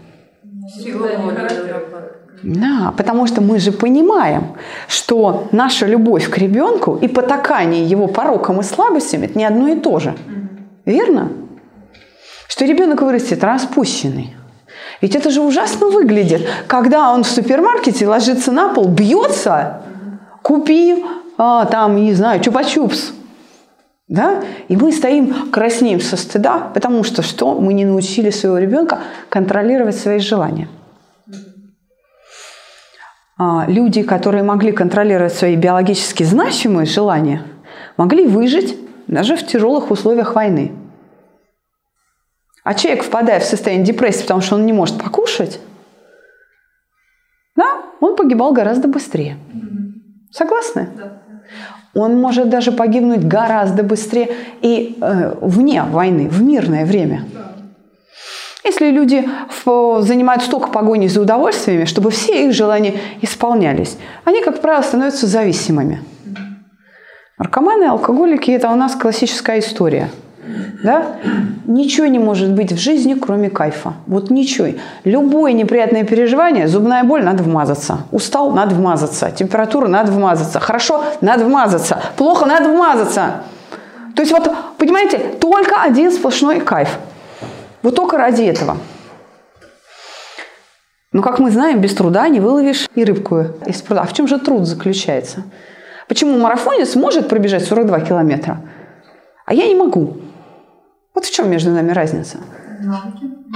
Да, 2.43 2.95
потому 2.97 3.27
что 3.27 3.41
мы 3.41 3.59
же 3.59 3.73
понимаем, 3.73 4.57
что 4.89 5.49
наша 5.53 5.87
любовь 5.87 6.31
к 6.31 6.39
ребенку 6.39 6.97
и 6.97 7.09
потакание 7.09 7.85
его 7.85 8.07
порокам 8.07 8.61
и 8.61 8.63
слабостям– 8.63 9.23
это 9.25 9.37
не 9.37 9.45
одно 9.45 9.69
и 9.69 9.77
то 9.79 9.99
же. 9.99 10.15
Верно? 10.87 11.33
Что 12.49 12.65
ребенок 12.65 13.03
вырастет 13.03 13.45
распущенный. 13.45 14.37
Ведь 15.01 15.17
это 15.17 15.31
же 15.31 15.41
ужасно 15.41 15.89
выглядит, 15.89 16.47
когда 16.67 17.13
он 17.13 17.25
в 17.25 17.29
супермаркете 17.29 18.07
ложится 18.07 18.53
на 18.53 18.69
пол, 18.69 18.89
бьется, 18.89 19.83
купи 20.43 21.05
а, 21.43 21.65
там, 21.65 21.97
не 21.97 22.13
знаю, 22.13 22.39
чупа-чупс. 22.43 23.15
Да? 24.09 24.45
И 24.69 24.77
мы 24.77 24.93
стоим, 24.93 25.51
краснеем 25.51 25.99
со 25.99 26.19
стыда, 26.19 26.71
потому 26.75 27.03
что 27.03 27.23
что? 27.23 27.59
Мы 27.59 27.73
не 27.73 27.87
научили 27.87 28.29
своего 28.29 28.59
ребенка 28.59 28.99
контролировать 29.31 29.97
свои 29.97 30.19
желания. 30.19 30.69
А, 33.39 33.65
люди, 33.67 34.03
которые 34.03 34.43
могли 34.43 34.71
контролировать 34.71 35.33
свои 35.33 35.57
биологически 35.57 36.25
значимые 36.25 36.85
желания, 36.85 37.43
могли 37.97 38.27
выжить 38.27 38.77
даже 39.07 39.35
в 39.35 39.47
тяжелых 39.47 39.91
условиях 39.91 40.35
войны. 40.35 40.73
А 42.65 42.75
человек, 42.75 43.03
впадая 43.03 43.41
в 43.41 43.45
состояние 43.45 43.87
депрессии, 43.87 44.23
потому 44.23 44.43
что 44.43 44.57
он 44.57 44.67
не 44.67 44.75
может 44.75 45.03
покушать, 45.03 45.59
да, 47.57 47.81
он 48.01 48.15
погибал 48.15 48.53
гораздо 48.53 48.89
быстрее. 48.89 49.39
Согласны? 50.31 50.91
Да. 50.95 51.21
Он 51.95 52.21
может 52.21 52.49
даже 52.49 52.73
погибнуть 52.73 53.25
гораздо 53.25 53.83
быстрее 53.83 54.31
и 54.63 54.97
э, 55.01 55.35
вне 55.41 55.83
войны, 55.83 56.29
в 56.29 56.43
мирное 56.43 56.85
время. 56.85 57.25
Если 58.63 58.91
люди 58.91 59.29
в, 59.65 60.03
занимают 60.03 60.43
столько 60.43 60.69
погони 60.69 61.09
за 61.09 61.23
удовольствиями, 61.23 61.87
чтобы 61.87 62.11
все 62.11 62.47
их 62.47 62.53
желания 62.53 62.95
исполнялись, 63.23 63.97
они, 64.25 64.43
как 64.43 64.61
правило, 64.61 64.83
становятся 64.83 65.27
зависимыми. 65.27 66.03
Наркоманы, 67.39 67.85
алкоголики– 67.85 68.51
это 68.53 68.71
у 68.71 68.77
нас 68.77 68.95
классическая 68.95 69.59
история. 69.61 70.11
Да? 70.83 71.17
Ничего 71.67 72.07
не 72.07 72.19
может 72.19 72.51
быть 72.53 72.73
в 72.73 72.79
жизни, 72.79 73.15
кроме 73.15 73.51
кайфа. 73.51 73.95
Вот 74.07 74.31
ничего. 74.31 74.69
Любое 75.05 75.53
неприятное 75.53 76.05
переживание, 76.05 76.69
зубная 76.69 77.05
боль, 77.05 77.23
надо 77.23 77.43
вмазаться. 77.43 77.99
Устал, 78.13 78.51
надо 78.53 78.75
вмазаться. 78.75 79.31
Температура, 79.31 79.89
надо 79.89 80.11
вмазаться. 80.11 80.59
Хорошо, 80.59 81.05
надо 81.21 81.45
вмазаться. 81.45 82.01
Плохо, 82.17 82.47
надо 82.47 82.71
вмазаться. 82.71 83.43
То 84.15 84.23
есть 84.23 84.33
вот, 84.33 84.51
понимаете, 84.79 85.19
только 85.41 85.83
один 85.83 86.11
сплошной 86.11 86.61
кайф. 86.61 86.99
Вот 87.83 87.95
только 87.95 88.17
ради 88.17 88.43
этого. 88.43 88.77
Но, 91.13 91.23
как 91.23 91.41
мы 91.41 91.51
знаем, 91.51 91.81
без 91.81 91.95
труда 91.95 92.29
не 92.29 92.41
выловишь 92.41 92.89
и 92.95 93.05
рыбку 93.05 93.47
из 93.67 93.83
пруда. 93.83 94.03
А 94.03 94.07
в 94.07 94.13
чем 94.13 94.29
же 94.29 94.39
труд 94.39 94.67
заключается? 94.67 95.43
Почему 96.09 96.39
марафонец 96.39 96.95
может 96.95 97.29
пробежать 97.29 97.65
42 97.65 98.01
километра, 98.01 98.61
а 99.45 99.55
я 99.55 99.67
не 99.67 99.75
могу? 99.75 100.17
Вот 101.21 101.27
в 101.27 101.33
чем 101.33 101.51
между 101.51 101.71
нами 101.71 101.93
разница? 101.93 102.39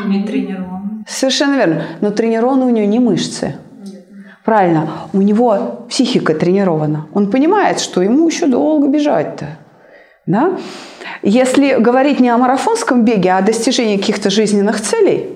Не 0.04 0.22
тренирован. 0.26 1.02
Совершенно 1.08 1.54
верно. 1.56 1.82
Но 2.02 2.10
тренированы 2.10 2.66
у 2.66 2.68
него 2.68 2.86
не 2.86 2.98
мышцы. 2.98 3.54
Правильно. 4.44 4.86
У 5.14 5.22
него 5.22 5.86
психика 5.88 6.34
тренирована. 6.34 7.06
Он 7.14 7.30
понимает, 7.30 7.80
что 7.80 8.02
ему 8.02 8.28
еще 8.28 8.48
долго 8.48 8.86
бежать-то. 8.88 9.46
Да? 10.26 10.58
Если 11.22 11.76
говорить 11.80 12.20
не 12.20 12.28
о 12.28 12.36
марафонском 12.36 13.02
беге, 13.02 13.30
а 13.30 13.38
о 13.38 13.42
достижении 13.42 13.96
каких-то 13.96 14.28
жизненных 14.28 14.82
целей, 14.82 15.30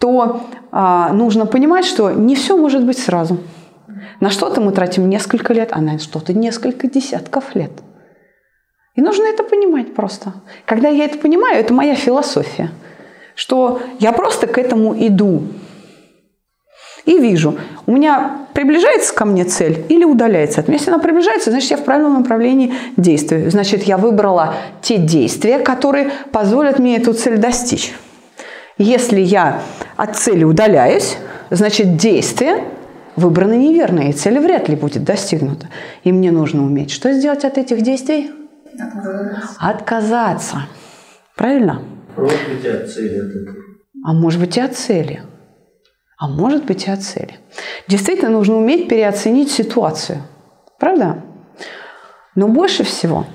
то 0.00 0.46
а, 0.72 1.12
нужно 1.12 1.44
понимать, 1.44 1.84
что 1.84 2.10
не 2.10 2.36
все 2.36 2.56
может 2.56 2.86
быть 2.86 2.96
сразу. 2.96 3.36
На 4.20 4.30
что-то 4.30 4.62
мы 4.62 4.72
тратим 4.72 5.10
несколько 5.10 5.52
лет, 5.52 5.68
а 5.72 5.82
на 5.82 5.98
что-то 5.98 6.32
несколько 6.32 6.88
десятков 6.88 7.54
лет. 7.54 7.72
И 8.94 9.00
нужно 9.00 9.24
это 9.24 9.42
понимать 9.42 9.94
просто. 9.94 10.34
Когда 10.66 10.88
я 10.88 11.04
это 11.04 11.18
понимаю, 11.18 11.58
это 11.58 11.74
моя 11.74 11.94
философия, 11.94 12.70
что 13.34 13.80
я 13.98 14.12
просто 14.12 14.46
к 14.46 14.56
этому 14.56 14.94
иду. 14.96 15.42
И 17.04 17.18
вижу, 17.18 17.58
у 17.86 17.92
меня 17.92 18.46
приближается 18.54 19.14
ко 19.14 19.24
мне 19.24 19.44
цель 19.44 19.84
или 19.88 20.04
удаляется 20.04 20.60
от 20.60 20.68
меня. 20.68 20.78
Если 20.78 20.90
она 20.90 21.00
приближается, 21.00 21.50
значит, 21.50 21.72
я 21.72 21.76
в 21.76 21.84
правильном 21.84 22.14
направлении 22.14 22.72
действую. 22.96 23.50
Значит, 23.50 23.82
я 23.82 23.98
выбрала 23.98 24.54
те 24.80 24.96
действия, 24.96 25.58
которые 25.58 26.10
позволят 26.32 26.78
мне 26.78 26.96
эту 26.96 27.12
цель 27.12 27.36
достичь. 27.36 27.92
Если 28.78 29.20
я 29.20 29.60
от 29.96 30.16
цели 30.16 30.44
удаляюсь, 30.44 31.18
значит, 31.50 31.96
действие 31.96 32.64
выбрано 33.16 33.52
неверно, 33.52 34.08
и 34.08 34.12
цель 34.12 34.38
вряд 34.38 34.68
ли 34.68 34.76
будет 34.76 35.04
достигнута. 35.04 35.68
И 36.04 36.12
мне 36.12 36.30
нужно 36.30 36.64
уметь 36.64 36.90
что 36.90 37.12
сделать 37.12 37.44
от 37.44 37.58
этих 37.58 37.82
действий? 37.82 38.30
Отказаться. 39.60 40.66
Правильно? 41.36 41.82
Может 42.16 42.48
быть, 42.48 42.64
и 42.64 42.68
от 42.68 42.90
цели 42.90 43.18
от. 43.18 43.56
А 44.04 44.12
может 44.12 44.40
быть 44.40 44.56
и 44.56 44.60
от 44.60 44.76
цели. 44.76 45.22
А 46.18 46.28
может 46.28 46.64
быть 46.64 46.86
и 46.86 46.90
от 46.90 47.02
цели. 47.02 47.38
Действительно, 47.88 48.30
нужно 48.30 48.56
уметь 48.56 48.88
переоценить 48.88 49.50
ситуацию. 49.50 50.22
Правда? 50.78 51.22
Но 52.34 52.48
больше 52.48 52.84
всего 52.84 53.26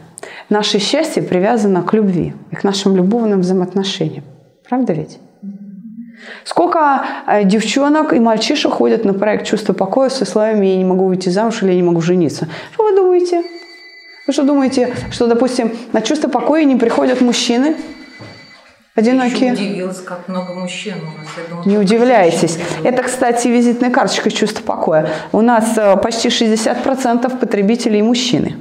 наше 0.49 0.79
счастье 0.79 1.21
привязано 1.23 1.83
к 1.83 1.93
любви 1.93 2.33
и 2.51 2.55
к 2.55 2.63
нашим 2.63 2.95
любовным 2.95 3.41
взаимоотношениям. 3.41 4.23
Правда 4.67 4.93
ведь? 4.93 5.19
Сколько 6.43 7.05
э, 7.27 7.43
девчонок 7.45 8.13
и 8.13 8.19
мальчишек 8.19 8.73
ходят 8.73 9.05
на 9.05 9.13
проект 9.13 9.45
«Чувство 9.47 9.73
покоя» 9.73 10.09
со 10.09 10.25
словами 10.25 10.67
«Я 10.67 10.77
не 10.77 10.85
могу 10.85 11.05
выйти 11.05 11.29
замуж» 11.29 11.63
или 11.63 11.69
«Я 11.69 11.75
не 11.77 11.83
могу 11.83 12.01
жениться». 12.01 12.47
Что 12.73 12.83
вы 12.83 12.95
думаете? 12.95 13.43
Вы 14.29 14.33
что 14.33 14.43
думаете, 14.43 14.93
что, 15.09 15.25
допустим, 15.25 15.75
на 15.91 16.03
«Чувство 16.03 16.27
покоя» 16.27 16.63
не 16.63 16.75
приходят 16.75 17.19
мужчины? 17.19 17.75
Одинокие? 18.93 19.47
Я 19.47 19.53
удивилась, 19.53 20.01
как 20.01 20.27
много 20.27 20.53
мужчин 20.53 20.97
у 21.01 21.17
нас. 21.17 21.27
Я 21.35 21.49
думала, 21.49 21.67
Не 21.67 21.79
удивляйтесь. 21.79 22.59
Это, 22.83 23.01
кстати, 23.01 23.47
визитная 23.47 23.89
карточка 23.89 24.29
чувства 24.29 24.61
покоя. 24.61 25.09
У 25.31 25.41
нас 25.41 25.75
э, 25.75 25.97
почти 25.97 26.27
60% 26.27 27.39
потребителей 27.39 28.03
мужчины. 28.03 28.57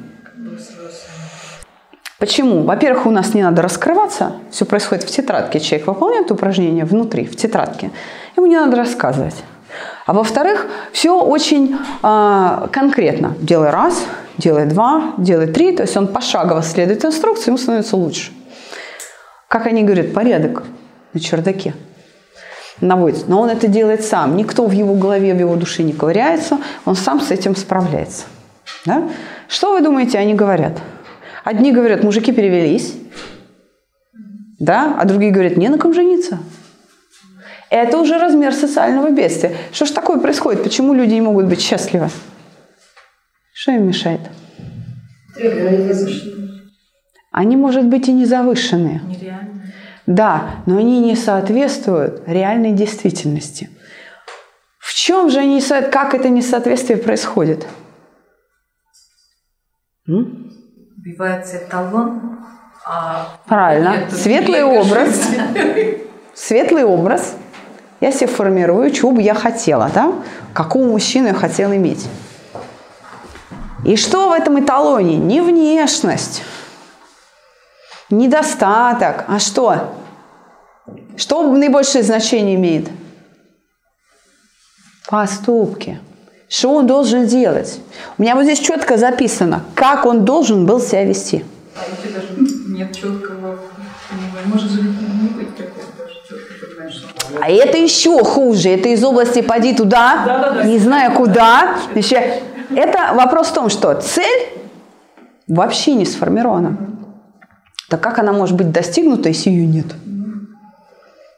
Почему? 2.19 2.63
Во-первых, 2.63 3.05
у 3.05 3.11
нас 3.11 3.35
не 3.35 3.43
надо 3.43 3.61
раскрываться, 3.61 4.37
все 4.51 4.65
происходит 4.65 5.05
в 5.05 5.09
тетрадке. 5.09 5.61
Человек 5.61 5.87
выполняет 5.87 6.31
упражнение 6.31 6.87
внутри, 6.87 7.27
в 7.27 7.37
тетрадке. 7.37 7.91
Ему 8.39 8.47
не 8.47 8.57
надо 8.57 8.75
рассказывать. 8.79 9.37
А 10.07 10.15
во-вторых, 10.15 10.67
все 10.93 11.21
очень 11.21 11.77
а, 12.03 12.69
конкретно. 12.73 13.35
Делай 13.43 13.69
раз, 13.69 14.07
делай 14.39 14.67
два, 14.67 15.15
делай 15.19 15.47
три. 15.47 15.77
То 15.77 15.83
есть 15.83 15.97
он 15.97 16.09
пошагово 16.09 16.63
следует 16.63 17.05
инструкции, 17.05 17.49
ему 17.49 17.59
становится 17.59 17.97
лучше. 17.97 18.33
Как 19.49 19.67
они 19.67 19.83
говорят, 19.83 20.15
порядок 20.15 20.65
на 21.13 21.21
чердаке 21.21 21.75
наводится. 22.81 23.27
Но 23.29 23.41
он 23.41 23.51
это 23.51 23.67
делает 23.67 24.05
сам. 24.05 24.37
Никто 24.37 24.67
в 24.67 24.73
его 24.73 24.95
голове, 24.95 25.35
в 25.35 25.39
его 25.39 25.57
душе 25.57 25.83
не 25.83 25.93
ковыряется. 25.93 26.59
Он 26.85 26.95
сам 26.95 27.21
с 27.21 27.31
этим 27.31 27.57
справляется. 27.57 28.25
Да? 28.85 29.09
Что 29.49 29.73
вы 29.73 29.81
думаете, 29.81 30.19
они 30.19 30.35
говорят? 30.35 30.79
Одни 31.45 31.73
говорят, 31.73 32.05
мужики 32.05 32.33
перевелись, 32.33 32.95
да, 34.59 34.97
а 34.99 35.05
другие 35.05 35.31
говорят, 35.31 35.57
не 35.57 35.69
на 35.69 35.79
ком 35.79 35.95
жениться. 35.95 36.41
Это 37.71 37.99
уже 37.99 38.19
размер 38.19 38.53
социального 38.53 39.11
бедствия. 39.11 39.57
Что 39.73 39.87
ж 39.87 39.91
такое 39.91 40.19
происходит? 40.19 40.63
Почему 40.63 40.95
люди 40.95 41.15
не 41.15 41.21
могут 41.21 41.47
быть 41.47 41.61
счастливы? 41.61 42.11
Что 43.59 43.73
им 43.73 43.89
мешает? 43.89 44.21
Они, 47.33 47.57
может 47.57 47.87
быть, 47.87 48.07
и 48.07 48.13
не 48.13 48.25
завышенные. 48.25 49.01
Нереально. 49.05 49.63
Да, 50.07 50.63
но 50.67 50.79
они 50.79 51.01
не 51.01 51.17
соответствуют 51.17 52.23
реальной 52.29 52.71
действительности. 52.71 53.69
В 54.79 54.95
чем 54.95 55.29
же 55.29 55.41
они, 55.41 55.61
как 55.61 56.15
это 56.15 56.29
несоответствие 56.29 56.99
происходит? 56.99 57.67
М? 60.07 60.53
Убивается 60.97 61.57
эталон, 61.57 62.39
а 62.87 63.41
Правильно. 63.49 63.97
нету 63.97 64.15
Светлый 64.15 64.63
образ. 64.63 65.31
Светлый 66.33 66.85
образ. 66.85 67.35
Я 68.01 68.13
себе 68.13 68.29
формирую, 68.29 68.93
чего 68.93 69.11
бы 69.11 69.21
я 69.21 69.35
хотела, 69.35 69.91
да? 69.93 70.13
Какого 70.55 70.87
мужчину 70.87 71.27
я 71.27 71.35
хотела 71.35 71.77
иметь. 71.77 72.09
И 73.89 73.97
что 73.97 74.29
в 74.29 74.33
этом 74.33 74.61
эталоне? 74.61 75.17
Не 75.17 75.41
внешность, 75.41 76.43
недостаток, 78.11 79.25
а 79.27 79.39
что? 79.39 79.95
Что 81.17 81.43
наибольшее 81.51 82.05
значение 82.05 82.57
имеет? 82.57 82.91
Поступки. 85.09 85.99
Что 86.51 86.75
он 86.75 86.87
должен 86.87 87.27
делать? 87.27 87.81
У 88.19 88.23
меня 88.23 88.35
вот 88.35 88.45
здесь 88.45 88.59
четко 88.59 88.99
записано, 88.99 89.65
как 89.75 90.05
он 90.05 90.27
должен 90.27 90.67
был 90.67 90.81
себя 90.81 91.05
вести. 91.05 91.47
А 91.75 91.81
если 91.91 92.13
даже 92.13 92.29
нет 92.69 92.95
четкого 92.95 93.59
может 94.45 94.71
же 94.71 94.83
не 94.83 95.29
быть 95.31 95.57
такой 95.57 95.83
даже 95.97 96.15
четко 96.29 96.67
понимаешь, 96.67 96.93
что 96.93 97.37
он 97.37 97.43
А 97.43 97.49
это 97.49 97.79
еще 97.79 98.23
хуже. 98.23 98.69
Это 98.69 98.91
из 98.91 99.03
области 99.03 99.41
«поди 99.41 99.75
туда», 99.75 100.63
не 100.67 100.79
знаю 100.79 101.15
куда. 101.15 101.79
Еще- 101.95 102.43
Это 102.71 103.15
вопрос 103.15 103.49
в 103.49 103.55
том, 103.55 103.69
что 103.69 103.95
цель 103.95 104.49
вообще 105.47 105.95
не 105.95 106.05
сформирована. 106.05 106.77
Так 107.89 108.03
как 108.03 108.19
она 108.19 108.33
может 108.33 108.57
быть 108.57 108.71
достигнута, 108.71 109.29
если 109.29 109.51
ее 109.51 109.67
нет? 109.67 109.87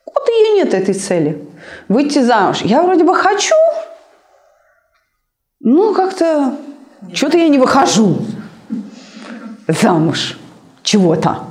Вот 0.07 0.29
ее 0.29 0.55
нет, 0.55 0.75
этой 0.75 0.95
цели. 0.95 1.49
Выйти 1.89 2.19
замуж. 2.21 2.63
Я 2.63 2.83
вроде 2.83 3.05
бы 3.05 3.15
хочу, 3.15 3.55
ну 5.61 5.95
как-то 5.95 6.57
что-то 7.13 7.39
я 7.39 7.49
не 7.49 7.59
выхожу 7.59 8.19
замуж 9.69 10.39
чего-то. 10.83 11.45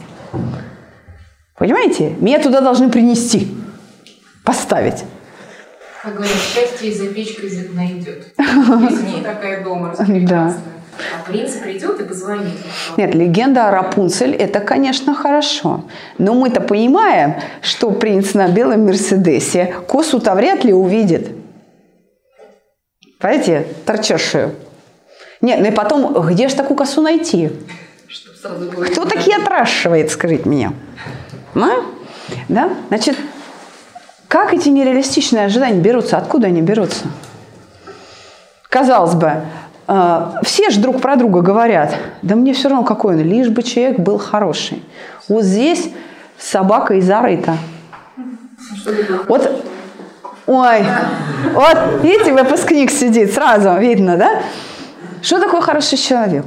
Понимаете? 1.57 2.15
Меня 2.19 2.41
туда 2.41 2.61
должны 2.61 2.89
принести, 2.89 3.47
поставить. 4.43 5.05
Как 6.01 6.15
говорят, 6.15 6.35
счастье 6.35 6.93
за 6.93 7.07
печкой 7.07 7.49
найдет. 7.73 8.33
Песня 8.35 9.23
такая 9.23 9.63
дома 9.63 9.89
распрекрасная. 9.89 10.61
А 10.99 11.25
принц 11.25 11.53
придет 11.53 11.99
и 12.01 12.03
позвонит. 12.03 12.53
Нет, 12.97 13.15
легенда 13.15 13.67
о 13.67 13.71
Рапунцель– 13.71 14.35
это, 14.39 14.59
конечно, 14.59 15.13
хорошо. 15.13 15.85
Но 16.17 16.33
мы-то 16.33 16.61
понимаем, 16.61 17.35
что 17.61 17.91
принц 17.91 18.33
на 18.33 18.49
белом 18.49 18.85
Мерседесе 18.85 19.73
косу-то 19.87 20.35
вряд 20.35 20.63
ли 20.63 20.73
увидит. 20.73 21.29
Понимаете, 23.19 23.67
торчавшую. 23.85 24.55
Нет, 25.41 25.59
ну 25.59 25.67
и 25.67 25.71
потом, 25.71 26.13
где 26.27 26.49
же 26.49 26.55
такую 26.55 26.77
косу 26.77 27.01
найти? 27.01 27.49
Кто 28.91 29.05
такие 29.05 29.37
отращивает, 29.37 30.11
скажите 30.11 30.47
мне? 30.47 30.71
А? 31.55 31.69
Да? 32.47 32.71
Значит, 32.89 33.17
как 34.29 34.53
эти 34.53 34.69
нереалистичные 34.69 35.45
ожидания 35.45 35.79
берутся? 35.79 36.17
Откуда 36.17 36.47
они 36.47 36.61
берутся? 36.61 37.07
Казалось 38.69 39.15
бы, 39.15 39.41
э, 39.87 40.31
все 40.43 40.69
же 40.69 40.79
друг 40.79 41.01
про 41.01 41.15
друга 41.15 41.41
говорят, 41.41 41.95
да 42.21 42.35
мне 42.35 42.53
все 42.53 42.69
равно 42.69 42.85
какой 42.85 43.15
он, 43.15 43.21
лишь 43.21 43.49
бы 43.49 43.63
человек 43.63 43.97
был 43.97 44.19
хороший. 44.19 44.85
Вот 45.27 45.43
здесь 45.43 45.89
собака 46.37 46.93
и 46.93 47.01
зарыта. 47.01 47.57
Вот, 49.27 49.65
ой, 50.45 50.85
вот, 51.53 51.77
видите, 52.03 52.31
выпускник 52.31 52.91
сидит, 52.91 53.33
сразу 53.33 53.79
видно, 53.79 54.15
да? 54.15 54.43
Что 55.23 55.39
такое 55.39 55.61
хороший 55.61 55.97
человек? 55.97 56.45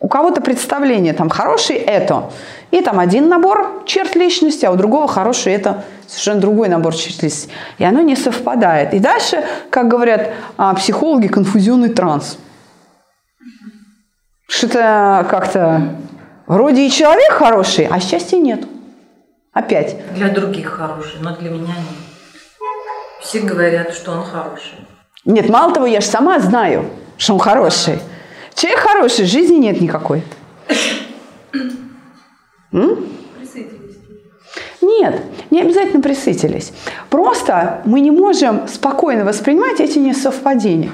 У 0.00 0.08
кого-то 0.08 0.42
представление, 0.42 1.14
там, 1.14 1.30
хороший– 1.30 1.76
это. 1.76 2.30
И 2.70 2.80
там 2.82 3.00
один 3.00 3.28
набор 3.28 3.82
черт 3.84 4.14
личности, 4.14 4.64
а 4.64 4.70
у 4.70 4.76
другого 4.76 5.08
хороший– 5.08 5.52
это 5.54 5.84
совершенно 6.06 6.40
другой 6.40 6.68
набор 6.68 6.94
черт 6.94 7.22
личности. 7.22 7.50
И 7.78 7.84
оно 7.84 8.00
не 8.00 8.14
совпадает. 8.14 8.94
И 8.94 9.00
дальше, 9.00 9.44
как 9.70 9.88
говорят 9.88 10.30
а, 10.56 10.74
психологи, 10.74 11.26
конфузионный 11.26 11.88
транс. 11.88 12.38
Что-то 14.48 15.26
как-то 15.30 15.96
вроде 16.46 16.86
и 16.86 16.90
человек 16.90 17.32
хороший, 17.32 17.86
а 17.90 18.00
счастья 18.00 18.36
нет. 18.36 18.64
Опять. 19.52 19.96
Для 20.14 20.28
других 20.28 20.68
хороший, 20.68 21.20
но 21.20 21.34
для 21.36 21.50
меня 21.50 21.74
нет. 21.74 22.10
Все 23.20 23.40
говорят, 23.40 23.92
что 23.92 24.12
он 24.12 24.24
хороший. 24.24 24.86
Нет, 25.24 25.48
мало 25.48 25.74
того, 25.74 25.86
я 25.86 26.00
же 26.00 26.06
сама 26.06 26.38
знаю, 26.38 26.86
что 27.16 27.34
он 27.34 27.40
хороший. 27.40 27.98
Человек 28.54 28.80
хороший, 28.80 29.24
жизни 29.24 29.56
нет 29.56 29.80
никакой. 29.80 30.22
М? 32.72 33.06
Нет, 34.82 35.20
не 35.50 35.60
обязательно 35.60 36.02
присытились. 36.02 36.72
Просто 37.10 37.82
мы 37.84 38.00
не 38.00 38.10
можем 38.10 38.66
спокойно 38.68 39.24
воспринимать 39.24 39.80
эти 39.80 39.98
несовпадения. 39.98 40.90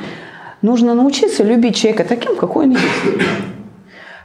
Нужно 0.62 0.95
научиться 0.95 1.45
любить 1.45 1.77
человека 1.77 2.05
таким, 2.05 2.37
какой 2.37 2.65
он 2.65 2.71
есть. 2.73 2.83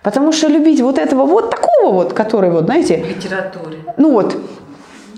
Потому 0.02 0.32
что 0.32 0.48
любить 0.48 0.82
вот 0.82 0.98
этого 0.98 1.26
вот 1.26 1.52
такого 1.52 1.94
вот, 1.94 2.14
который 2.14 2.50
вот, 2.50 2.66
знаете, 2.66 3.04
В 3.04 3.08
литературе. 3.08 3.78
ну 3.98 4.12
вот, 4.14 4.36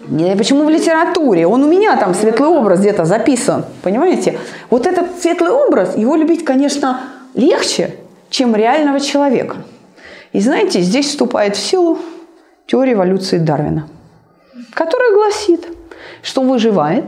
не, 0.10 0.36
почему 0.36 0.66
в 0.66 0.70
литературе? 0.70 1.48
Он 1.48 1.64
у 1.64 1.68
меня 1.68 1.96
там 1.96 2.14
светлый 2.14 2.50
образ 2.50 2.82
где-то 2.82 3.06
записан, 3.06 3.64
понимаете? 3.82 4.38
Вот 4.70 4.86
этот 4.86 5.22
светлый 5.22 5.52
образ, 5.52 5.96
его 5.96 6.18
любить, 6.18 6.44
конечно, 6.44 7.00
легче, 7.34 7.96
чем 8.30 8.54
реального 8.56 9.00
человека. 9.00 9.58
И 10.34 10.42
знаете, 10.42 10.82
здесь 10.82 11.08
вступает 11.08 11.56
в 11.56 11.60
силу 11.60 12.00
теория 12.68 12.94
эволюции 12.94 13.38
Дарвина, 13.38 13.88
которая 14.74 15.14
гласит, 15.14 15.68
что 16.22 16.42
выживает. 16.42 17.06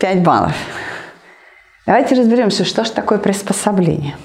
5 0.00 0.22
баллов. 0.22 0.54
Давайте 1.86 2.14
разберемся, 2.14 2.64
что 2.64 2.84
же 2.84 2.92
такое 2.92 3.18
приспособление. 3.18 4.16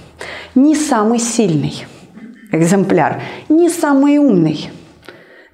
Не 0.55 0.75
самый 0.75 1.19
сильный 1.19 1.85
экземпляр, 2.51 3.21
не 3.49 3.69
самый 3.69 4.17
умный, 4.17 4.69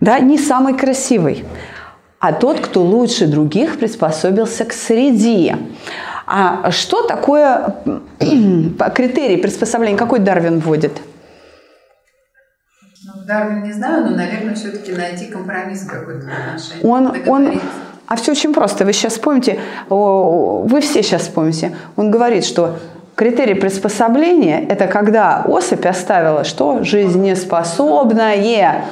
да, 0.01 0.19
не 0.19 0.37
самый 0.37 0.73
красивый, 0.77 1.45
а 2.19 2.33
тот, 2.33 2.59
кто 2.59 2.81
лучше 2.81 3.27
других 3.27 3.79
приспособился 3.79 4.65
к 4.65 4.73
среде. 4.73 5.57
А 6.27 6.69
что 6.71 7.03
такое 7.03 7.75
критерий 8.19 9.37
приспособления? 9.37 9.97
Какой 9.97 10.19
Дарвин 10.19 10.59
вводит? 10.59 10.91
Дарвин 13.29 13.61
не 13.61 13.71
знаю, 13.71 14.09
но, 14.09 14.17
наверное, 14.17 14.55
все-таки 14.55 14.91
найти 14.91 15.27
компромисс 15.27 15.83
какой-то 15.83 16.25
в 16.25 16.29
отношениях. 16.29 16.83
Он, 16.83 17.13
он, 17.27 17.61
а 18.07 18.15
все 18.15 18.31
очень 18.31 18.55
просто. 18.55 18.85
Вы 18.85 18.93
сейчас 18.93 19.13
вспомните, 19.13 19.59
о, 19.87 20.65
вы 20.67 20.81
все 20.81 21.03
сейчас 21.03 21.21
вспомните. 21.21 21.75
Он 21.95 22.09
говорит, 22.09 22.43
что 22.43 22.79
критерий 23.13 23.53
приспособления– 23.53 24.65
это 24.69 24.87
когда 24.87 25.43
особь 25.45 25.85
оставила 25.85 26.43
что? 26.43 26.83
Жизнеспособное 26.83 28.85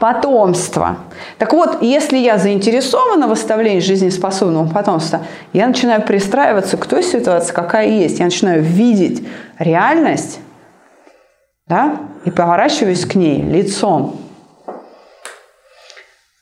потомство. 0.00 0.96
Так 1.38 1.52
вот, 1.52 1.80
если 1.80 2.18
я 2.18 2.36
заинтересована 2.36 3.28
в 3.28 3.32
оставлении 3.32 3.78
жизнеспособного 3.78 4.68
потомства, 4.68 5.20
я 5.52 5.68
начинаю 5.68 6.02
пристраиваться 6.02 6.78
к 6.78 6.86
той 6.86 7.04
ситуации, 7.04 7.52
какая 7.52 7.86
есть. 7.86 8.18
Я 8.18 8.24
начинаю 8.24 8.60
видеть 8.60 9.24
реальность, 9.60 10.40
да, 11.68 12.00
и 12.24 12.30
поворачиваюсь 12.30 13.04
к 13.04 13.14
ней 13.14 13.42
лицом. 13.42 14.20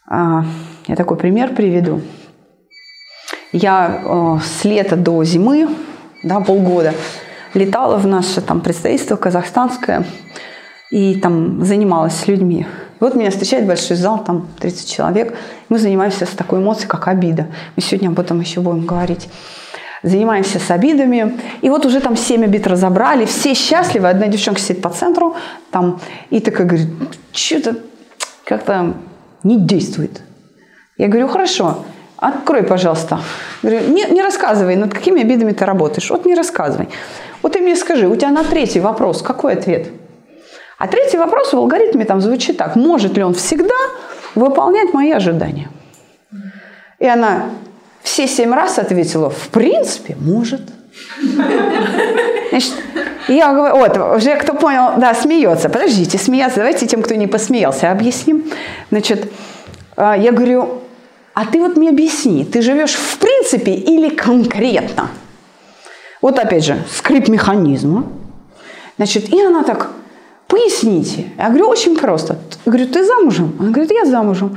А, 0.08 0.44
я 0.86 0.96
такой 0.96 1.16
пример 1.16 1.54
приведу. 1.54 2.00
Я 3.52 4.02
э, 4.04 4.38
с 4.44 4.64
лета 4.64 4.96
до 4.96 5.24
зимы, 5.24 5.68
да, 6.22 6.40
полгода, 6.40 6.94
летала 7.54 7.96
в 7.96 8.06
наше 8.06 8.40
там 8.40 8.60
представительство 8.60 9.16
казахстанское 9.16 10.04
и 10.90 11.18
там 11.20 11.64
занималась 11.64 12.14
с 12.14 12.28
людьми. 12.28 12.66
Вот 13.00 13.14
меня 13.14 13.30
встречает 13.30 13.66
большой 13.66 13.96
зал, 13.96 14.22
там 14.22 14.48
30 14.60 14.90
человек. 14.90 15.36
Мы 15.68 15.78
занимаемся 15.78 16.24
с 16.24 16.30
такой 16.30 16.60
эмоцией, 16.60 16.88
как 16.88 17.08
обида. 17.08 17.48
Мы 17.74 17.82
сегодня 17.82 18.08
об 18.08 18.18
этом 18.20 18.40
еще 18.40 18.60
будем 18.60 18.86
говорить. 18.86 19.28
Занимаемся 20.02 20.58
с 20.58 20.70
обидами. 20.70 21.40
И 21.62 21.70
вот 21.70 21.86
уже 21.86 22.00
там 22.00 22.16
7 22.16 22.44
обид 22.44 22.66
разобрали. 22.66 23.24
Все 23.24 23.54
счастливы. 23.54 24.08
Одна 24.08 24.28
девчонка 24.28 24.60
сидит 24.60 24.82
по 24.82 24.90
центру. 24.90 25.36
Там, 25.70 26.00
и 26.30 26.40
такая 26.40 26.66
говорит, 26.66 26.88
что-то 27.32 27.76
как-то 28.44 28.94
не 29.42 29.58
действует. 29.58 30.22
Я 30.98 31.08
говорю, 31.08 31.28
хорошо, 31.28 31.84
открой, 32.16 32.62
пожалуйста. 32.62 33.20
Говорю, 33.62 33.88
не, 33.88 34.04
не 34.04 34.22
рассказывай, 34.22 34.76
над 34.76 34.94
какими 34.94 35.22
обидами 35.22 35.52
ты 35.52 35.64
работаешь. 35.64 36.10
Вот 36.10 36.24
не 36.26 36.34
рассказывай. 36.34 36.88
Вот 37.42 37.52
ты 37.52 37.60
мне 37.60 37.76
скажи, 37.76 38.08
у 38.08 38.16
тебя 38.16 38.30
на 38.30 38.44
третий 38.44 38.80
вопрос 38.80 39.22
какой 39.22 39.54
ответ? 39.54 39.88
А 40.78 40.88
третий 40.88 41.16
вопрос 41.16 41.52
в 41.52 41.56
алгоритме 41.56 42.04
там 42.04 42.20
звучит 42.20 42.58
так. 42.58 42.76
Может 42.76 43.16
ли 43.16 43.22
он 43.22 43.34
всегда 43.34 43.74
выполнять 44.34 44.92
мои 44.92 45.10
ожидания? 45.10 45.70
И 46.98 47.06
она 47.06 47.46
все 48.06 48.28
семь 48.28 48.54
раз 48.54 48.78
ответила, 48.78 49.30
в 49.30 49.48
принципе, 49.48 50.16
может. 50.20 50.60
Значит, 52.50 52.72
я 53.26 53.52
говорю, 53.52 53.76
вот, 53.76 54.16
уже 54.16 54.36
кто 54.36 54.54
понял, 54.54 54.92
да, 54.96 55.12
смеется. 55.12 55.68
Подождите, 55.68 56.16
смеяться, 56.16 56.58
давайте 56.58 56.86
тем, 56.86 57.02
кто 57.02 57.16
не 57.16 57.26
посмеялся, 57.26 57.90
объясним. 57.90 58.44
Значит, 58.90 59.30
а, 59.96 60.16
я 60.16 60.30
говорю, 60.30 60.82
а 61.34 61.46
ты 61.46 61.58
вот 61.58 61.76
мне 61.76 61.90
объясни, 61.90 62.44
ты 62.44 62.62
живешь 62.62 62.94
в 62.94 63.18
принципе 63.18 63.72
или 63.72 64.08
конкретно? 64.08 65.10
Вот 66.22 66.38
опять 66.38 66.64
же, 66.64 66.82
скрип 66.96 67.26
механизма. 67.26 68.06
Значит, 68.98 69.28
и 69.30 69.42
она 69.42 69.64
так, 69.64 69.90
поясните. 70.46 71.26
Я 71.36 71.48
говорю, 71.48 71.66
очень 71.66 71.96
просто. 71.96 72.38
Я 72.64 72.72
говорю, 72.72 72.86
ты 72.86 73.04
замужем? 73.04 73.56
Она 73.58 73.70
говорит, 73.70 73.90
я 73.90 74.04
замужем. 74.04 74.56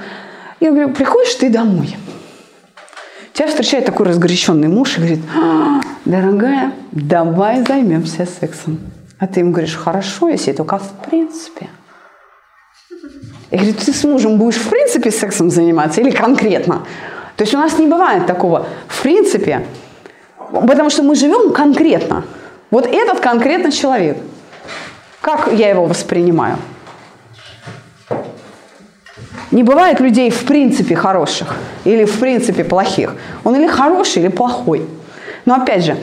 Я 0.60 0.70
говорю, 0.70 0.94
приходишь 0.94 1.34
ты 1.34 1.50
домой. 1.50 1.96
Тебя 3.40 3.48
встречает 3.48 3.86
такой 3.86 4.06
разгоряченный 4.06 4.68
муж 4.68 4.98
и 4.98 5.00
говорит, 5.00 5.20
«А, 5.34 5.80
дорогая, 6.04 6.74
давай 6.92 7.64
займемся 7.66 8.26
сексом. 8.26 8.80
А 9.18 9.28
ты 9.28 9.40
ему 9.40 9.52
говоришь, 9.52 9.78
хорошо, 9.78 10.28
если 10.28 10.52
только 10.52 10.78
в 10.78 10.92
принципе. 11.10 11.70
Я 13.50 13.60
говорю, 13.60 13.76
ты 13.76 13.94
с 13.94 14.04
мужем 14.04 14.38
будешь 14.38 14.58
в 14.58 14.70
принципе 14.70 15.10
сексом 15.10 15.50
заниматься 15.50 16.02
или 16.02 16.12
конкретно? 16.12 16.86
То 17.38 17.46
есть 17.46 17.54
у 17.54 17.58
нас 17.58 17.80
не 17.80 17.88
бывает 17.88 18.26
такого 18.28 18.68
в 18.90 19.02
принципе, 19.02 19.66
потому 20.52 20.90
что 20.90 21.04
мы 21.04 21.16
живем 21.16 21.54
конкретно. 21.54 22.26
Вот 22.72 22.88
этот 22.88 23.22
конкретно 23.22 23.72
человек. 23.72 24.18
Как 25.22 25.50
я 25.54 25.70
его 25.70 25.86
воспринимаю? 25.86 26.58
Не 29.52 29.64
бывает 29.64 30.00
людей 30.00 30.30
в 30.30 30.46
принципе 30.46 30.96
хороших 30.96 31.56
или 31.84 32.06
в 32.06 32.20
принципе 32.20 32.64
плохих. 32.64 33.16
Он 33.44 33.56
или 33.56 33.68
хороший, 33.68 34.22
или 34.22 34.30
плохой. 34.30 34.88
Но 35.46 35.56
опять 35.56 35.84
же, 35.84 35.98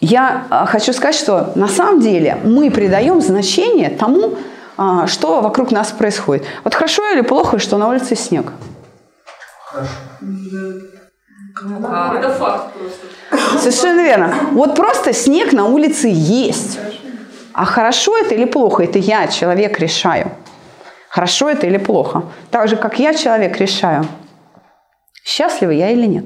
я 0.00 0.44
а, 0.48 0.66
хочу 0.66 0.92
сказать, 0.92 1.16
что 1.16 1.52
на 1.56 1.68
самом 1.68 2.00
деле 2.00 2.38
мы 2.44 2.70
придаем 2.70 3.20
значение 3.20 3.90
тому, 3.90 4.36
а, 4.76 5.06
что 5.06 5.40
вокруг 5.40 5.72
нас 5.72 5.90
происходит. 5.90 6.44
Вот 6.64 6.74
хорошо 6.74 7.02
или 7.12 7.20
плохо, 7.22 7.58
что 7.58 7.76
на 7.76 7.88
улице 7.88 8.14
снег? 8.16 8.52
А, 11.84 12.14
это 12.16 12.30
факт 12.30 12.72
просто. 12.74 13.58
Совершенно 13.58 14.00
верно. 14.00 14.34
Вот 14.52 14.76
просто 14.76 15.12
снег 15.12 15.52
на 15.52 15.66
улице 15.66 16.08
есть. 16.10 16.78
А 17.52 17.64
хорошо 17.64 18.16
это 18.16 18.34
или 18.34 18.44
плохо, 18.44 18.84
это 18.84 18.98
я, 18.98 19.26
человек, 19.26 19.78
решаю. 19.80 20.30
Хорошо 21.10 21.50
это 21.50 21.66
или 21.66 21.76
плохо. 21.76 22.22
Так 22.52 22.68
же, 22.68 22.76
как 22.76 23.00
я, 23.00 23.12
человек, 23.14 23.56
решаю, 23.56 24.06
счастлива 25.24 25.72
я 25.72 25.90
или 25.90 26.06
нет. 26.06 26.24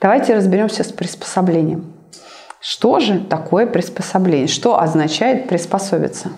Давайте 0.00 0.34
разберемся 0.34 0.82
с 0.82 0.90
приспособлением. 0.90 1.92
Что 2.62 3.00
же 3.00 3.20
такое 3.20 3.66
приспособление? 3.66 4.48
Что 4.48 4.80
означает 4.80 5.46
приспособиться? 5.46 6.32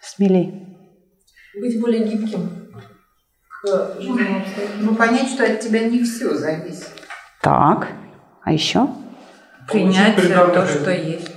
Смелей. 0.00 0.78
Быть 1.60 1.80
более 1.80 2.04
гибким. 2.04 2.70
Ну, 3.64 4.94
понять, 4.94 5.28
что 5.28 5.44
от 5.44 5.58
тебя 5.58 5.88
не 5.88 6.04
все 6.04 6.34
зависит. 6.34 6.88
Так, 7.40 7.88
а 8.44 8.52
еще? 8.52 8.88
Принять 9.68 10.14
то, 10.14 10.66
что 10.66 10.90
есть. 10.92 11.30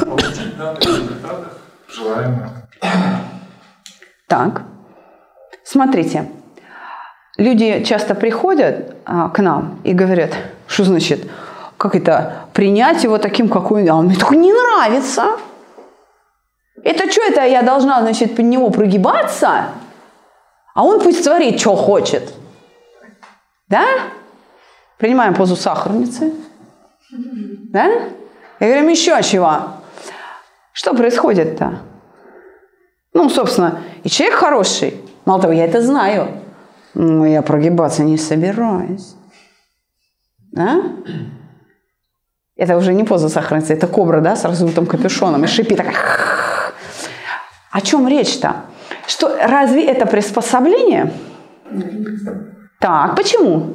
Получить 0.00 0.56
данных 0.56 0.80
результатах 0.80 1.49
желаемых. 1.92 2.50
Так, 4.28 4.62
смотрите, 5.64 6.30
люди 7.36 7.82
часто 7.84 8.14
приходят 8.14 8.96
а, 9.04 9.28
к 9.28 9.40
нам 9.40 9.80
и 9.84 9.92
говорят, 9.92 10.30
что 10.66 10.84
значит, 10.84 11.28
как 11.76 11.94
это, 11.94 12.44
принять 12.52 13.02
его 13.04 13.18
таким, 13.18 13.48
какой 13.48 13.82
он, 13.82 13.90
а 13.90 13.96
он 13.96 14.06
мне 14.06 14.16
такой 14.16 14.36
не 14.36 14.52
нравится. 14.52 15.38
Это 16.84 17.10
что 17.10 17.22
это 17.22 17.44
я 17.44 17.62
должна, 17.62 18.00
значит, 18.02 18.36
под 18.36 18.44
него 18.44 18.70
прогибаться? 18.70 19.70
А 20.74 20.84
он 20.84 21.00
пусть 21.00 21.24
творит, 21.24 21.60
что 21.60 21.74
хочет. 21.74 22.32
Да? 23.68 23.84
Принимаем 24.98 25.34
позу 25.34 25.56
сахарницы. 25.56 26.32
Да? 27.10 27.88
И 28.60 28.64
говорим 28.64 28.88
еще 28.88 29.20
чего. 29.22 29.79
Что 30.80 30.94
происходит-то? 30.94 31.80
Ну, 33.12 33.28
собственно, 33.28 33.80
и 34.02 34.08
человек 34.08 34.38
хороший. 34.38 34.98
Мало 35.26 35.42
того, 35.42 35.52
я 35.52 35.66
это 35.66 35.82
знаю. 35.82 36.28
Но 36.94 37.26
я 37.26 37.42
прогибаться 37.42 38.02
не 38.02 38.16
собираюсь. 38.16 39.14
Да? 40.52 40.80
Это 42.56 42.78
уже 42.78 42.94
не 42.94 43.04
поза 43.04 43.28
сахарницы, 43.28 43.74
это 43.74 43.88
кобра, 43.88 44.22
да, 44.22 44.36
с 44.36 44.46
раздутым 44.46 44.86
капюшоном 44.86 45.44
и 45.44 45.48
шипит 45.48 45.76
такая. 45.76 45.94
О 47.72 47.80
чем 47.82 48.08
речь-то? 48.08 48.64
Что, 49.06 49.36
разве 49.36 49.84
это 49.84 50.06
приспособление? 50.06 51.12
Так, 52.80 53.16
почему? 53.16 53.74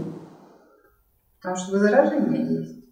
Потому 1.40 1.56
что 1.56 1.74
возражение 1.74 2.62
есть. 2.62 2.84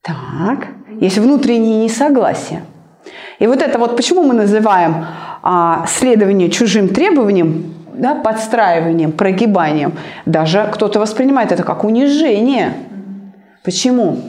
Так, 0.00 0.68
есть 0.98 1.18
внутреннее 1.18 1.84
несогласие. 1.84 2.64
И 3.38 3.46
вот 3.46 3.62
это 3.62 3.78
вот 3.78 3.96
почему 3.96 4.22
мы 4.24 4.34
называем 4.34 5.06
а, 5.42 5.86
следование 5.86 6.50
чужим 6.50 6.88
требованиям, 6.88 7.74
да, 7.94 8.14
подстраиванием, 8.14 9.12
прогибанием. 9.12 9.92
Даже 10.26 10.68
кто-то 10.72 10.98
воспринимает 11.00 11.52
это 11.52 11.62
как 11.62 11.84
унижение. 11.84 12.74
Почему? 13.64 14.22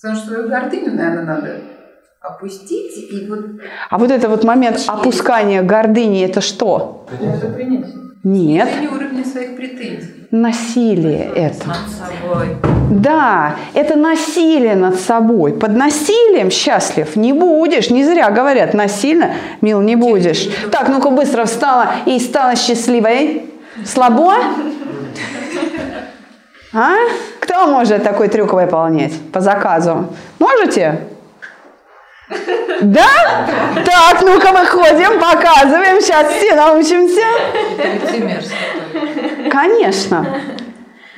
Потому 0.00 0.16
что 0.16 0.28
свою 0.28 0.48
гордыню, 0.48 0.94
наверное, 0.94 1.24
надо 1.24 1.60
опустить 2.20 3.12
и 3.12 3.26
вот 3.28 3.40
А 3.90 3.98
вот 3.98 4.10
это 4.10 4.28
вот 4.28 4.44
момент 4.44 4.82
опускания 4.86 5.62
гордыни, 5.62 6.24
это 6.24 6.40
что? 6.40 7.06
это 7.20 7.48
принять. 7.48 7.86
Нет, 8.24 8.68
Снижение 8.68 8.90
уровня 8.90 9.24
своих 9.24 9.56
претензий. 9.56 10.21
Насилие 10.32 11.30
это. 11.34 11.76
Да, 12.90 13.56
это 13.74 13.96
насилие 13.96 14.74
над 14.74 14.98
собой. 14.98 15.52
Под 15.52 15.76
насилием 15.76 16.50
счастлив 16.50 17.14
не 17.16 17.32
будешь. 17.32 17.90
Не 17.90 18.04
зря 18.04 18.30
говорят, 18.30 18.74
насильно, 18.74 19.34
мил, 19.60 19.80
не 19.82 19.94
будешь. 19.94 20.48
Так, 20.70 20.88
ну-ка 20.88 21.10
быстро 21.10 21.44
встала 21.44 21.90
и 22.06 22.18
стала 22.18 22.56
счастливой. 22.56 23.44
Слабо? 23.86 24.34
А? 26.74 26.94
Кто 27.40 27.66
может 27.66 28.02
такой 28.02 28.28
трюк 28.28 28.54
выполнять 28.54 29.12
по 29.32 29.40
заказу? 29.40 30.06
Можете? 30.38 31.00
Да? 32.80 33.46
Так, 33.84 34.22
ну-ка 34.22 34.52
выходим, 34.52 35.20
показываем, 35.20 36.00
сейчас 36.00 36.32
все 36.32 36.54
научимся. 36.54 37.20
Конечно. 39.50 40.26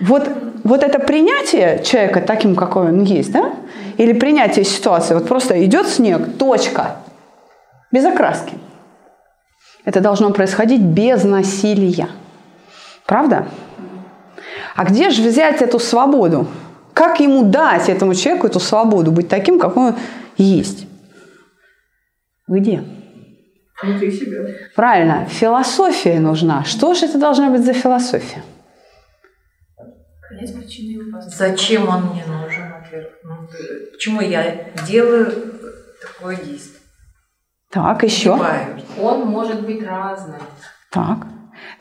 Вот, 0.00 0.28
вот 0.64 0.82
это 0.82 0.98
принятие 0.98 1.82
человека 1.84 2.20
таким, 2.20 2.56
какой 2.56 2.88
он 2.88 3.02
есть, 3.02 3.32
да? 3.32 3.52
Или 3.96 4.12
принятие 4.12 4.64
ситуации. 4.64 5.14
Вот 5.14 5.28
просто 5.28 5.64
идет 5.64 5.86
снег, 5.86 6.36
точка. 6.36 6.96
Без 7.92 8.04
окраски. 8.04 8.54
Это 9.84 10.00
должно 10.00 10.30
происходить 10.30 10.80
без 10.80 11.24
насилия. 11.24 12.08
Правда? 13.06 13.46
А 14.74 14.84
где 14.84 15.10
же 15.10 15.22
взять 15.22 15.62
эту 15.62 15.78
свободу? 15.78 16.48
Как 16.92 17.20
ему 17.20 17.44
дать 17.44 17.88
этому 17.88 18.14
человеку 18.14 18.46
эту 18.46 18.60
свободу, 18.60 19.12
быть 19.12 19.28
таким, 19.28 19.58
какой 19.58 19.88
он 19.88 19.94
есть? 20.36 20.86
Где? 22.48 22.84
Внутри 23.82 24.10
себя. 24.12 24.46
Правильно, 24.74 25.26
философия 25.26 26.20
нужна. 26.20 26.64
Что 26.64 26.94
же 26.94 27.06
это 27.06 27.18
должна 27.18 27.50
быть 27.50 27.64
за 27.64 27.72
философия? 27.72 28.42
Зачем 31.26 31.88
он 31.88 32.12
мне 32.12 32.24
нужен, 32.26 32.72
во-первых? 32.72 33.12
Ну, 33.24 33.48
почему 33.92 34.20
я 34.20 34.72
делаю 34.86 35.32
такое 36.00 36.36
действие? 36.36 36.80
Так, 37.70 38.04
еще. 38.04 38.38
Он 39.00 39.26
может 39.26 39.66
быть 39.66 39.84
разным. 39.84 40.40
Так. 40.90 41.26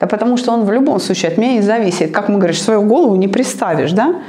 Да 0.00 0.06
потому 0.06 0.36
что 0.36 0.52
он 0.52 0.64
в 0.64 0.72
любом 0.72 0.98
случае 0.98 1.30
от 1.30 1.38
меня 1.38 1.54
не 1.54 1.62
зависит. 1.62 2.12
Как 2.12 2.28
мы 2.28 2.38
говоришь, 2.38 2.60
свою 2.60 2.82
голову 2.82 3.16
не 3.16 3.28
представишь, 3.28 3.92
да? 3.92 4.22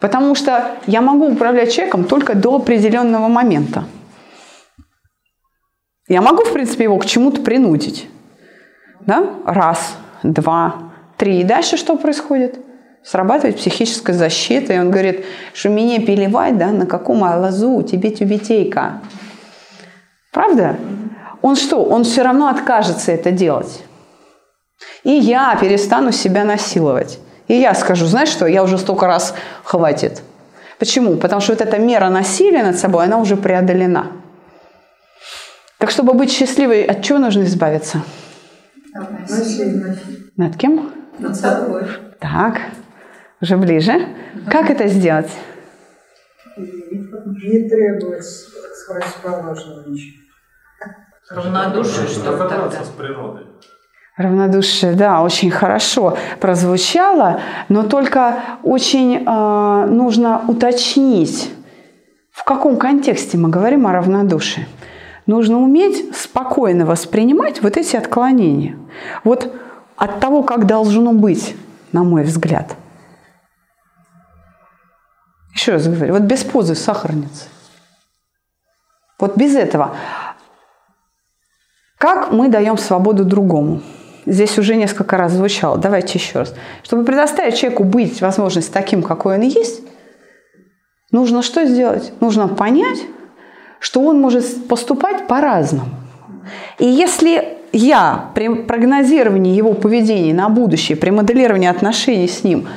Потому 0.00 0.34
что 0.34 0.76
я 0.86 1.00
могу 1.00 1.28
управлять 1.28 1.72
человеком 1.72 2.04
только 2.04 2.34
до 2.34 2.56
определенного 2.56 3.28
момента. 3.28 3.84
Я 6.08 6.20
могу, 6.20 6.44
в 6.44 6.52
принципе, 6.52 6.84
его 6.84 6.98
к 6.98 7.06
чему-то 7.06 7.40
принудить. 7.40 8.08
Да? 9.00 9.34
Раз, 9.44 9.96
два, 10.22 10.92
три. 11.16 11.40
И 11.40 11.44
дальше 11.44 11.76
что 11.76 11.96
происходит? 11.96 12.58
Срабатывает 13.04 13.56
психическая 13.56 14.14
защита, 14.14 14.72
и 14.72 14.78
он 14.78 14.90
говорит, 14.90 15.24
что 15.54 15.70
мне 15.70 16.00
переливать, 16.00 16.56
да, 16.56 16.68
на 16.68 16.86
каком 16.86 17.22
лазу 17.22 17.82
тебе 17.82 18.10
тюбетейка. 18.10 19.00
Правда? 20.32 20.76
Он 21.40 21.56
что? 21.56 21.84
Он 21.84 22.04
все 22.04 22.22
равно 22.22 22.48
откажется 22.48 23.10
это 23.12 23.32
делать. 23.32 23.82
И 25.02 25.10
я 25.10 25.56
перестану 25.60 26.12
себя 26.12 26.44
насиловать. 26.44 27.18
И 27.48 27.54
я 27.54 27.74
скажу, 27.74 28.06
знаешь 28.06 28.28
что, 28.28 28.46
я 28.46 28.62
уже 28.62 28.78
столько 28.78 29.06
раз 29.06 29.34
хватит. 29.64 30.22
Почему? 30.78 31.16
Потому 31.16 31.40
что 31.40 31.52
вот 31.52 31.60
эта 31.60 31.78
мера 31.78 32.08
насилия 32.08 32.62
над 32.62 32.78
собой, 32.78 33.04
она 33.04 33.18
уже 33.18 33.36
преодолена. 33.36 34.06
Так 35.82 35.90
чтобы 35.90 36.14
быть 36.14 36.30
счастливой, 36.30 36.84
от 36.84 37.02
чего 37.02 37.18
нужно 37.18 37.42
избавиться? 37.42 38.02
Над 40.36 40.56
кем? 40.56 40.92
Над 41.18 41.34
собой. 41.34 41.82
Так, 42.20 42.60
уже 43.40 43.56
ближе. 43.56 43.94
Как 44.48 44.70
это 44.70 44.86
сделать? 44.86 45.28
Не 46.56 47.68
требовать 47.68 48.24
с 48.24 48.46
противоположного 48.86 49.88
ничего. 49.88 50.18
Равнодушие, 51.28 52.06
что 52.06 52.38
тогда. 52.38 52.70
с 52.70 52.88
природой. 52.90 53.46
Равнодушие, 54.16 54.92
да, 54.92 55.20
очень 55.20 55.50
хорошо 55.50 56.16
прозвучало, 56.38 57.40
но 57.68 57.82
только 57.82 58.36
очень 58.62 59.24
э, 59.26 59.86
нужно 59.86 60.44
уточнить, 60.46 61.52
в 62.30 62.44
каком 62.44 62.76
контексте 62.76 63.36
мы 63.36 63.48
говорим 63.48 63.88
о 63.88 63.92
равнодушии. 63.92 64.64
Нужно 65.26 65.58
уметь 65.58 66.16
спокойно 66.16 66.84
воспринимать 66.84 67.62
вот 67.62 67.76
эти 67.76 67.96
отклонения. 67.96 68.76
Вот 69.24 69.54
от 69.96 70.20
того, 70.20 70.42
как 70.42 70.66
должно 70.66 71.12
быть, 71.12 71.54
на 71.92 72.02
мой 72.02 72.24
взгляд. 72.24 72.76
Еще 75.54 75.72
раз 75.72 75.86
говорю, 75.86 76.14
вот 76.14 76.22
без 76.22 76.42
позы 76.42 76.74
сахарницы. 76.74 77.46
Вот 79.18 79.36
без 79.36 79.54
этого. 79.54 79.94
Как 81.98 82.32
мы 82.32 82.48
даем 82.48 82.76
свободу 82.78 83.24
другому? 83.24 83.80
Здесь 84.26 84.58
уже 84.58 84.74
несколько 84.74 85.16
раз 85.16 85.32
звучало. 85.32 85.78
Давайте 85.78 86.18
еще 86.18 86.40
раз. 86.40 86.54
Чтобы 86.82 87.04
предоставить 87.04 87.56
человеку 87.56 87.84
быть 87.84 88.20
возможность 88.20 88.72
таким, 88.72 89.02
какой 89.02 89.36
он 89.36 89.42
есть, 89.42 89.82
нужно 91.12 91.42
что 91.42 91.64
сделать? 91.64 92.12
Нужно 92.20 92.48
понять, 92.48 92.98
что 93.82 94.00
он 94.00 94.20
может 94.20 94.68
поступать 94.68 95.26
по-разному. 95.26 95.88
И 96.78 96.86
если 96.86 97.58
я 97.72 98.26
при 98.32 98.48
прогнозировании 98.48 99.56
его 99.56 99.72
поведения 99.72 100.32
на 100.32 100.48
будущее, 100.48 100.96
при 100.96 101.10
моделировании 101.10 101.68
отношений 101.68 102.28
с 102.28 102.44
ним 102.44 102.68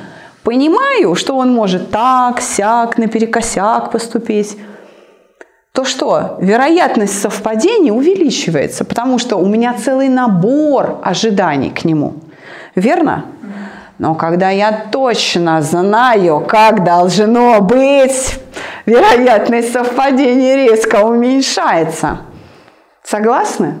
понимаю, 0.42 1.14
что 1.14 1.36
он 1.36 1.54
может 1.54 1.90
так, 1.90 2.40
сяк, 2.40 2.98
наперекосяк 2.98 3.92
поступить, 3.92 4.58
то 5.70 5.84
что? 5.84 6.38
Вероятность 6.40 7.20
совпадения 7.20 7.92
увеличивается, 7.92 8.84
потому 8.84 9.18
что 9.18 9.36
у 9.36 9.46
меня 9.46 9.74
целый 9.74 10.08
набор 10.08 10.98
ожиданий 11.04 11.70
к 11.70 11.84
нему. 11.84 12.14
Верно? 12.74 13.26
Но 13.98 14.14
когда 14.14 14.50
я 14.50 14.86
точно 14.92 15.62
знаю, 15.62 16.44
как 16.46 16.84
должно 16.84 17.60
быть, 17.60 18.38
вероятность 18.84 19.72
совпадения 19.72 20.56
резко 20.56 21.04
уменьшается. 21.04 22.18
Согласны? 23.02 23.74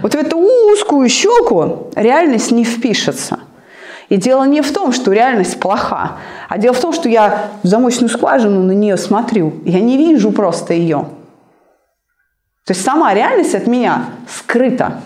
Вот 0.00 0.14
в 0.14 0.16
эту 0.16 0.38
узкую 0.38 1.08
щелку 1.08 1.90
реальность 1.96 2.52
не 2.52 2.64
впишется. 2.64 3.40
И 4.08 4.16
дело 4.16 4.44
не 4.44 4.60
в 4.60 4.72
том, 4.72 4.92
что 4.92 5.12
реальность 5.12 5.58
плоха, 5.58 6.18
а 6.48 6.58
дело 6.58 6.74
в 6.74 6.80
том, 6.80 6.92
что 6.92 7.08
я 7.08 7.48
в 7.62 7.66
замочную 7.66 8.10
скважину 8.10 8.62
на 8.62 8.72
нее 8.72 8.96
смотрю. 8.96 9.54
Я 9.64 9.80
не 9.80 9.96
вижу 9.96 10.32
просто 10.32 10.74
ее. 10.74 11.06
То 12.64 12.74
есть 12.74 12.84
сама 12.84 13.14
реальность 13.14 13.54
от 13.54 13.66
меня 13.66 14.04
скрыта. 14.28 15.00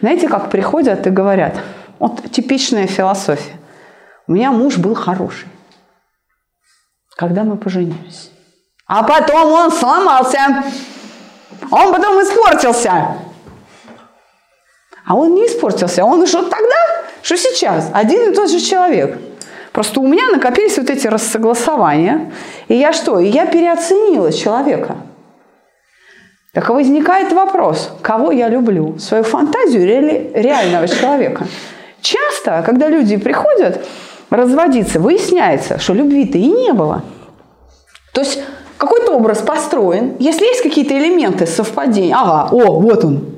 Знаете, 0.00 0.28
как 0.28 0.50
приходят 0.50 1.06
и 1.06 1.10
говорят, 1.10 1.60
вот 1.98 2.30
типичная 2.30 2.86
философия. 2.86 3.56
У 4.26 4.32
меня 4.32 4.52
муж 4.52 4.78
был 4.78 4.94
хороший 4.94 5.48
когда 7.18 7.42
мы 7.42 7.56
поженились. 7.56 8.30
А 8.86 9.02
потом 9.02 9.52
он 9.52 9.72
сломался. 9.72 10.62
Он 11.70 11.92
потом 11.92 12.22
испортился. 12.22 13.16
А 15.04 15.16
он 15.16 15.34
не 15.34 15.46
испортился. 15.46 16.04
Он 16.04 16.24
что 16.26 16.42
тогда, 16.42 16.76
что 17.22 17.36
сейчас. 17.36 17.90
Один 17.92 18.30
и 18.30 18.34
тот 18.34 18.48
же 18.48 18.60
человек. 18.60 19.18
Просто 19.72 19.98
у 20.00 20.06
меня 20.06 20.28
накопились 20.28 20.78
вот 20.78 20.90
эти 20.90 21.08
рассогласования. 21.08 22.32
И 22.68 22.76
я 22.76 22.92
что? 22.92 23.18
И 23.18 23.26
я 23.26 23.46
переоценила 23.46 24.32
человека. 24.32 24.98
Так 26.54 26.70
возникает 26.70 27.32
вопрос, 27.32 27.92
кого 28.02 28.32
я 28.32 28.48
люблю? 28.48 28.98
Свою 28.98 29.22
фантазию 29.22 29.82
или 29.82 30.30
реального 30.34 30.88
человека? 30.88 31.46
Часто, 32.00 32.62
когда 32.64 32.88
люди 32.88 33.16
приходят, 33.16 33.86
разводиться, 34.30 34.98
выясняется, 34.98 35.78
что 35.78 35.94
любви-то 35.94 36.38
и 36.38 36.48
не 36.48 36.72
было. 36.72 37.02
То 38.12 38.22
есть 38.22 38.40
какой-то 38.78 39.12
образ 39.12 39.38
построен, 39.38 40.16
если 40.18 40.46
есть 40.46 40.62
какие-то 40.62 40.96
элементы 40.96 41.46
совпадения, 41.46 42.16
ага, 42.16 42.48
о, 42.50 42.80
вот 42.80 43.04
он. 43.04 43.34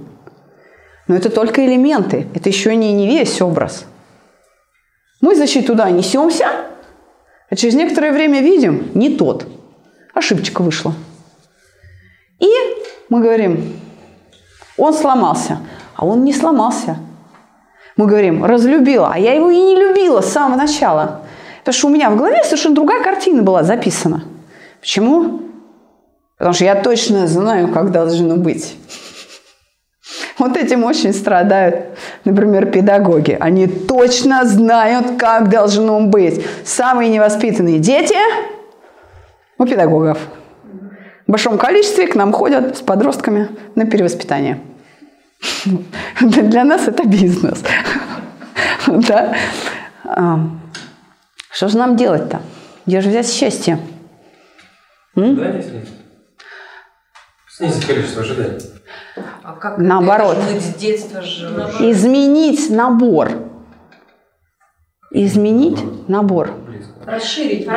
Но 1.08 1.16
это 1.16 1.30
только 1.30 1.66
элементы, 1.66 2.28
это 2.34 2.48
еще 2.48 2.76
не, 2.76 2.92
не 2.92 3.08
весь 3.08 3.40
образ. 3.42 3.86
Мы, 5.20 5.34
значит, 5.34 5.66
туда 5.66 5.90
несемся, 5.90 6.48
а 7.48 7.56
через 7.56 7.74
некоторое 7.74 8.12
время 8.12 8.40
видим, 8.40 8.90
не 8.94 9.16
тот. 9.16 9.46
Ошибочка 10.14 10.62
вышла. 10.62 10.94
И 12.38 12.48
мы 13.10 13.20
говорим, 13.20 13.78
он 14.78 14.94
сломался, 14.94 15.58
а 15.94 16.06
он 16.06 16.24
не 16.24 16.32
сломался– 16.32 16.96
мы 18.00 18.06
говорим, 18.06 18.46
разлюбила, 18.46 19.10
а 19.12 19.18
я 19.18 19.34
его 19.34 19.50
и 19.50 19.60
не 19.60 19.76
любила 19.76 20.22
с 20.22 20.32
самого 20.32 20.56
начала. 20.56 21.20
Потому 21.58 21.74
что 21.74 21.86
у 21.88 21.90
меня 21.90 22.08
в 22.08 22.16
голове 22.16 22.42
совершенно 22.44 22.74
другая 22.74 23.02
картина 23.02 23.42
была 23.42 23.62
записана. 23.62 24.24
Почему? 24.80 25.42
Потому 26.38 26.54
что 26.54 26.64
я 26.64 26.76
точно 26.76 27.26
знаю, 27.26 27.68
как 27.68 27.92
должно 27.92 28.36
быть. 28.36 28.74
Вот 30.38 30.56
этим 30.56 30.84
очень 30.84 31.12
страдают, 31.12 31.98
например, 32.24 32.70
педагоги. 32.70 33.36
Они 33.38 33.66
точно 33.66 34.46
знают, 34.46 35.18
как 35.18 35.50
должно 35.50 36.00
быть. 36.00 36.42
Самые 36.64 37.10
невоспитанные 37.10 37.78
дети 37.80 38.16
у 39.58 39.66
педагогов. 39.66 40.18
В 41.30 41.32
большом 41.32 41.58
количестве 41.58 42.08
к 42.08 42.16
нам 42.16 42.32
ходят 42.32 42.78
с 42.78 42.80
подростками 42.80 43.50
на 43.76 43.86
перевоспитание. 43.86 44.58
Для 46.20 46.64
нас 46.64 46.88
это 46.88 47.04
бизнес. 47.04 47.62
Да? 48.88 49.36
А, 50.04 50.40
что 51.52 51.68
же 51.68 51.78
нам 51.78 51.94
делать-то? 51.94 52.42
Где 52.84 53.00
же 53.00 53.10
взять 53.10 53.30
счастье? 53.30 53.78
Снизить? 55.14 55.88
Снизить 57.48 57.86
количество 57.86 58.22
ожиданий. 58.22 58.62
А 59.44 59.52
как 59.52 59.78
Наоборот. 59.78 60.36
с 60.36 60.74
детства. 60.74 61.20
Изменить 61.20 62.70
набор. 62.70 63.30
Изменить 65.12 66.08
набор. 66.08 66.50
Расширить. 67.06 67.68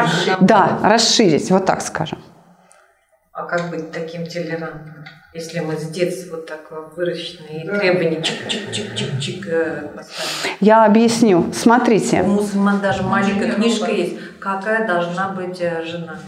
Да, 0.42 0.80
расширить, 0.82 1.52
вот 1.52 1.68
так 1.68 1.84
скажем. 1.84 2.18
А 3.34 3.46
как 3.46 3.72
быть 3.72 3.92
таким 3.92 4.28
толерантным? 4.28 5.06
Если 5.34 5.60
мы 5.60 5.76
с 5.76 5.90
детства 5.90 6.36
вот 6.36 6.46
так 6.46 6.72
выращены 6.96 7.64
и 7.64 7.68
требования 7.68 8.22
чик-чик-чик-чик-чик 8.22 9.48
э, 9.48 9.88
поставили. 9.88 10.56
Я 10.60 10.86
объясню. 10.86 11.52
Смотрите. 11.52 12.22
У 12.22 12.28
мусульман 12.28 12.80
даже 12.80 13.02
маленькая 13.02 13.54
книжка 13.54 13.90
есть, 13.90 14.18
какая 14.40 14.86
должна 14.86 15.30
быть 15.30 15.60
э, 15.60 15.84
жена. 15.84 16.20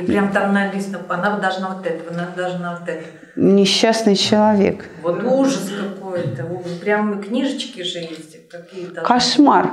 И 0.00 0.06
прям 0.06 0.32
там 0.32 0.54
написано, 0.54 1.00
она 1.08 1.38
должна 1.38 1.70
вот 1.70 1.84
этого, 1.84 2.12
она 2.12 2.28
должна 2.36 2.78
вот 2.78 2.88
это. 2.88 3.04
Несчастный 3.34 4.14
человек. 4.14 4.88
Вот 5.02 5.20
ужас 5.24 5.68
какой-то. 5.68 6.44
Прям 6.80 7.20
книжечки 7.20 7.82
же 7.82 7.98
есть 7.98 8.48
какие-то. 8.48 9.00
Кошмар. 9.00 9.72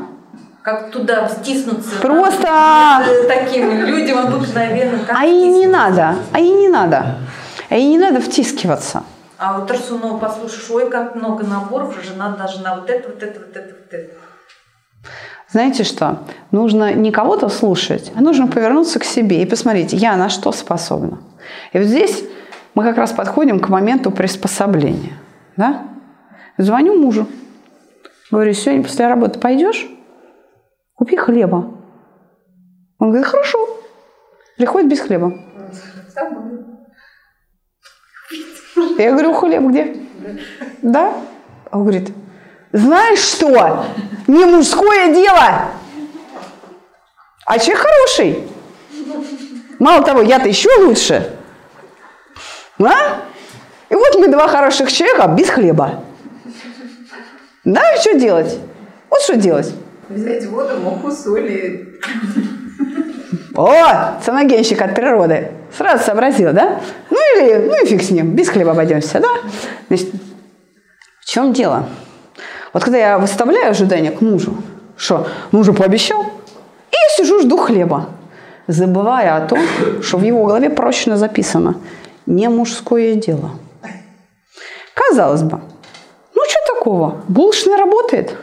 Как 0.62 0.92
туда 0.92 1.28
стиснуться. 1.28 2.00
Просто- 2.02 2.48
Э, 2.48 3.24
Таким 3.28 3.84
людям 3.84 4.20
обыкновенным. 4.20 5.06
как 5.06 5.18
А 5.20 5.26
и 5.26 5.48
не 5.48 5.66
надо. 5.66 6.16
А 6.32 6.40
и 6.40 6.50
не 6.50 6.70
надо. 6.70 7.18
А 7.70 7.76
и 7.76 7.84
не 7.88 7.98
надо 7.98 8.22
втискиваться. 8.22 9.04
А 9.40 9.58
вот 9.58 9.68
Тарсунова 9.68 10.20
послушаешь, 10.20 10.70
ой, 10.70 10.90
как 10.92 11.16
много 11.16 11.44
наборов, 11.44 11.96
жена 12.04 12.30
должна 12.38 12.76
вот 12.76 12.90
это, 12.92 13.10
вот 13.10 13.24
это, 13.24 13.40
вот 13.40 13.56
это, 13.56 13.70
вот 13.76 13.92
это. 13.94 14.14
Знаете 15.50 15.84
что? 15.84 16.20
Нужно 16.52 16.94
не 16.94 17.12
кого-то 17.12 17.50
слушать, 17.50 18.12
а 18.16 18.22
нужно 18.22 18.48
повернуться 18.48 19.00
к 19.00 19.04
себе 19.04 19.42
и 19.42 19.46
посмотреть, 19.48 19.94
я 19.94 20.16
на 20.16 20.30
что 20.30 20.52
способна. 20.52 21.18
И 21.74 21.80
вот 21.80 21.88
здесь 21.88 22.24
мы 22.76 22.84
как 22.84 22.98
раз 22.98 23.12
подходим 23.14 23.60
к 23.60 23.68
моменту 23.68 24.12
приспособления. 24.12 25.18
Да? 25.58 25.86
Звоню 26.60 26.96
мужу. 27.02 27.28
Говорю, 28.30 28.54
сегодня 28.54 28.84
после 28.84 29.08
работы 29.08 29.40
пойдешь? 29.40 29.90
Купи 31.02 31.18
хлеба. 31.18 31.68
Он 33.00 33.10
говорит, 33.10 33.26
хорошо. 33.26 33.82
Приходит 34.56 34.88
без 34.88 35.00
хлеба. 35.00 35.34
Я 39.00 39.12
говорю, 39.12 39.34
хлеб 39.34 39.64
где? 39.64 39.98
Да? 40.84 41.12
Он 41.72 41.82
говорит, 41.86 42.14
знаешь 42.72 43.18
что? 43.18 43.84
Не 44.28 44.46
мужское 44.46 45.12
дело. 45.12 45.72
А 47.48 47.58
человек 47.58 47.84
хороший. 47.84 48.48
Мало 49.80 50.04
того, 50.04 50.22
я-то 50.22 50.48
еще 50.48 50.70
лучше. 50.86 51.36
А? 52.78 53.24
И 53.90 53.96
вот 53.96 54.20
мы 54.20 54.28
два 54.28 54.48
хороших 54.48 54.92
человека 54.92 55.28
без 55.30 55.50
хлеба. 55.50 56.04
Да, 57.64 57.82
что 57.98 58.20
делать? 58.20 58.60
Вот 59.10 59.22
что 59.22 59.36
делать. 59.36 59.74
Взять 60.14 60.46
воду, 60.48 60.78
муку, 60.78 61.12
соли. 61.12 62.00
О, 63.56 64.20
самогенщик 64.24 64.82
от 64.82 64.94
природы. 64.94 65.52
Сразу 65.76 66.04
сообразила, 66.04 66.52
да? 66.52 66.82
Ну 67.10 67.18
или, 67.38 67.68
ну 67.68 67.84
и 67.84 67.88
фиг 67.88 68.02
с 68.02 68.12
ним, 68.12 68.34
без 68.34 68.50
хлеба 68.50 68.72
обойдемся, 68.72 69.20
да? 69.20 69.30
Значит, 69.88 70.10
в 71.22 71.26
чем 71.26 71.54
дело? 71.54 71.86
Вот 72.74 72.84
когда 72.84 72.98
я 72.98 73.18
выставляю 73.18 73.72
ожидания 73.72 74.12
к 74.12 74.22
мужу, 74.22 74.56
что 74.98 75.28
муж 75.52 75.66
же 75.66 75.74
пообещал, 75.74 76.22
и 76.22 76.96
я 76.96 77.16
сижу, 77.16 77.42
жду 77.42 77.58
хлеба, 77.58 78.10
забывая 78.68 79.38
о 79.38 79.48
том, 79.48 79.60
что 80.02 80.18
в 80.18 80.24
его 80.24 80.46
голове 80.46 80.70
прочно 80.70 81.18
записано 81.18 81.76
«не 82.26 82.50
мужское 82.50 83.16
дело». 83.16 83.52
Казалось 84.94 85.44
бы, 85.44 85.62
ну 86.36 86.42
что 86.50 86.76
такого? 86.76 87.22
Булочная 87.28 87.78
работает, 87.78 88.36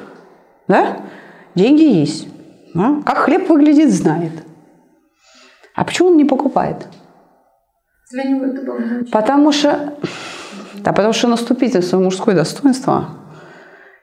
да? 0.67 0.99
Деньги 1.59 1.83
есть. 1.83 2.29
да? 2.73 3.03
Как 3.05 3.19
хлеб 3.19 3.49
выглядит, 3.49 3.91
знает. 3.91 4.33
А 5.75 5.85
почему 5.85 6.11
он 6.11 6.17
не 6.17 6.25
покупает? 6.25 6.87
Для 8.13 8.23
него 8.23 8.45
это 8.45 8.63
было 8.63 9.05
Потому 9.11 9.51
что, 9.51 9.99
да, 10.85 10.93
потому 10.93 11.13
что 11.13 11.27
наступить 11.27 11.75
на 11.75 11.83
свое 11.83 12.05
мужское 12.05 12.37
достоинство 12.37 13.09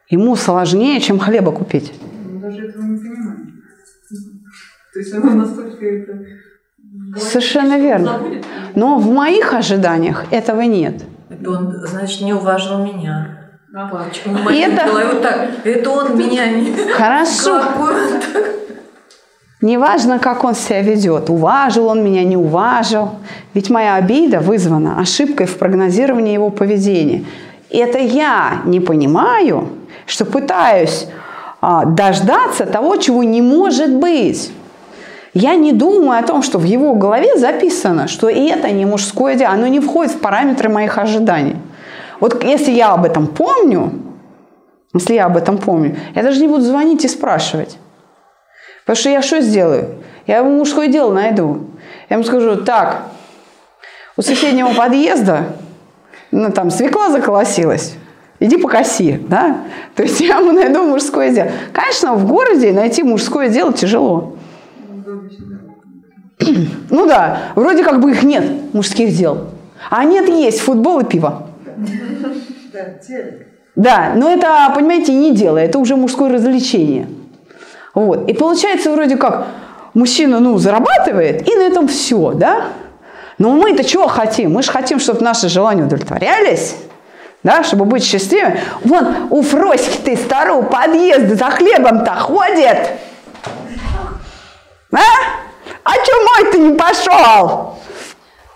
ему 0.09 0.35
сложнее, 0.35 0.99
чем 0.99 1.17
хлеба 1.17 1.53
купить. 1.53 1.93
Он 2.25 2.41
даже 2.41 2.67
этого 2.67 2.83
не 2.83 2.97
понимает. 2.97 3.47
То 4.93 4.99
есть 4.99 5.13
оно 5.13 5.33
настолько 5.33 5.85
это... 5.85 6.25
Совершенно 7.17 7.79
верно. 7.79 8.21
Но 8.75 8.99
в 8.99 9.09
моих 9.13 9.53
ожиданиях 9.53 10.25
этого 10.29 10.61
нет. 10.61 11.05
Он, 11.47 11.71
значит, 11.87 12.21
не 12.21 12.33
уважил 12.33 12.83
меня. 12.83 13.44
Почему 13.75 14.49
И 14.49 14.59
это- 14.59 14.89
вот 14.89 15.21
так? 15.21 15.49
Это 15.65 15.89
он 15.89 16.17
меня 16.17 16.47
не... 16.47 16.73
Хорошо. 16.93 17.61
Неважно, 19.59 20.17
как 20.17 20.45
он 20.45 20.55
себя 20.55 20.81
ведет, 20.81 21.29
уважил 21.29 21.87
он 21.87 22.01
меня, 22.01 22.23
не 22.23 22.37
уважил. 22.37 23.09
Ведь 23.53 23.69
моя 23.69 23.95
обида 23.95 24.39
вызвана 24.39 25.01
ошибкой 25.01 25.47
в 25.47 25.57
прогнозировании 25.57 26.33
его 26.33 26.51
поведения. 26.51 27.25
Это 27.69 27.97
я 27.97 28.61
не 28.63 28.79
понимаю, 28.79 29.67
что 30.05 30.23
пытаюсь 30.23 31.07
а, 31.59 31.83
дождаться 31.83 32.65
того, 32.65 32.95
чего 32.95 33.23
не 33.23 33.41
может 33.41 33.93
быть. 33.93 34.51
Я 35.33 35.55
не 35.55 35.73
думаю 35.73 36.23
о 36.23 36.23
том, 36.23 36.43
что 36.43 36.59
в 36.59 36.63
его 36.63 36.93
голове 36.93 37.37
записано, 37.37 38.07
что 38.07 38.29
это 38.29 38.71
не 38.71 38.85
мужское 38.85 39.35
дело, 39.35 39.51
оно 39.51 39.67
не 39.67 39.81
входит 39.81 40.13
в 40.13 40.19
параметры 40.19 40.69
моих 40.69 40.97
ожиданий. 40.97 41.57
Вот 42.19 42.43
если 42.43 42.71
я 42.71 42.93
об 42.93 43.05
этом 43.05 43.27
помню, 43.27 43.91
если 44.93 45.13
я 45.15 45.25
об 45.25 45.37
этом 45.37 45.57
помню, 45.57 45.97
я 46.13 46.23
даже 46.23 46.39
не 46.39 46.47
буду 46.47 46.63
звонить 46.63 47.03
и 47.03 47.07
спрашивать. 47.07 47.77
Потому 48.85 48.95
что 48.97 49.09
я 49.09 49.21
что 49.21 49.41
сделаю? 49.41 49.95
Я 50.27 50.37
ему 50.37 50.57
мужское 50.57 50.87
дело 50.87 51.13
найду. 51.13 51.67
Я 52.09 52.15
ему 52.15 52.23
скажу, 52.23 52.57
так, 52.57 53.03
у 54.15 54.21
соседнего 54.21 54.73
подъезда, 54.73 55.43
ну 56.31 56.51
там 56.51 56.69
свекла 56.71 57.09
заколосилась, 57.09 57.95
иди 58.39 58.57
покоси, 58.57 59.21
да? 59.27 59.63
То 59.95 60.03
есть 60.03 60.19
я 60.21 60.37
ему 60.37 60.51
найду 60.51 60.83
мужское 60.83 61.31
дело. 61.33 61.51
Конечно, 61.73 62.13
в 62.13 62.25
городе 62.27 62.71
найти 62.71 63.03
мужское 63.03 63.49
дело 63.49 63.73
тяжело. 63.73 64.35
Ну 66.89 67.05
да, 67.07 67.39
вроде 67.55 67.83
как 67.83 67.99
бы 68.01 68.11
их 68.11 68.23
нет, 68.23 68.73
мужских 68.73 69.15
дел. 69.15 69.49
А 69.89 70.03
нет, 70.03 70.27
есть 70.29 70.59
футбол 70.59 70.99
и 70.99 71.03
пиво. 71.03 71.47
Да, 71.77 72.83
телек. 73.05 73.47
Да, 73.75 74.13
но 74.15 74.29
это, 74.29 74.71
понимаете, 74.73 75.13
не 75.13 75.33
дело, 75.33 75.57
это 75.57 75.79
уже 75.79 75.95
мужское 75.95 76.31
развлечение. 76.31 77.07
Вот. 77.93 78.29
И 78.29 78.33
получается 78.33 78.91
вроде 78.91 79.17
как 79.17 79.47
мужчина, 79.93 80.39
ну, 80.39 80.57
зарабатывает, 80.57 81.47
и 81.47 81.55
на 81.55 81.61
этом 81.61 81.87
все, 81.87 82.31
да? 82.33 82.67
Но 83.37 83.51
мы-то 83.51 83.83
чего 83.83 84.07
хотим? 84.07 84.53
Мы 84.53 84.63
же 84.63 84.71
хотим, 84.71 84.99
чтобы 84.99 85.21
наши 85.21 85.49
желания 85.49 85.83
удовлетворялись, 85.83 86.75
да, 87.43 87.63
чтобы 87.63 87.85
быть 87.85 88.03
счастливыми. 88.03 88.59
Вон 88.83 89.27
у 89.29 89.41
Фроськи 89.41 89.97
ты 90.03 90.15
старого 90.15 90.61
подъезда 90.61 91.35
за 91.35 91.45
хлебом-то 91.45 92.15
ходит. 92.15 92.91
А? 94.91 94.99
А 95.83 95.91
что 95.91 96.13
мой-то 96.13 96.57
не 96.57 96.77
пошел? 96.77 97.77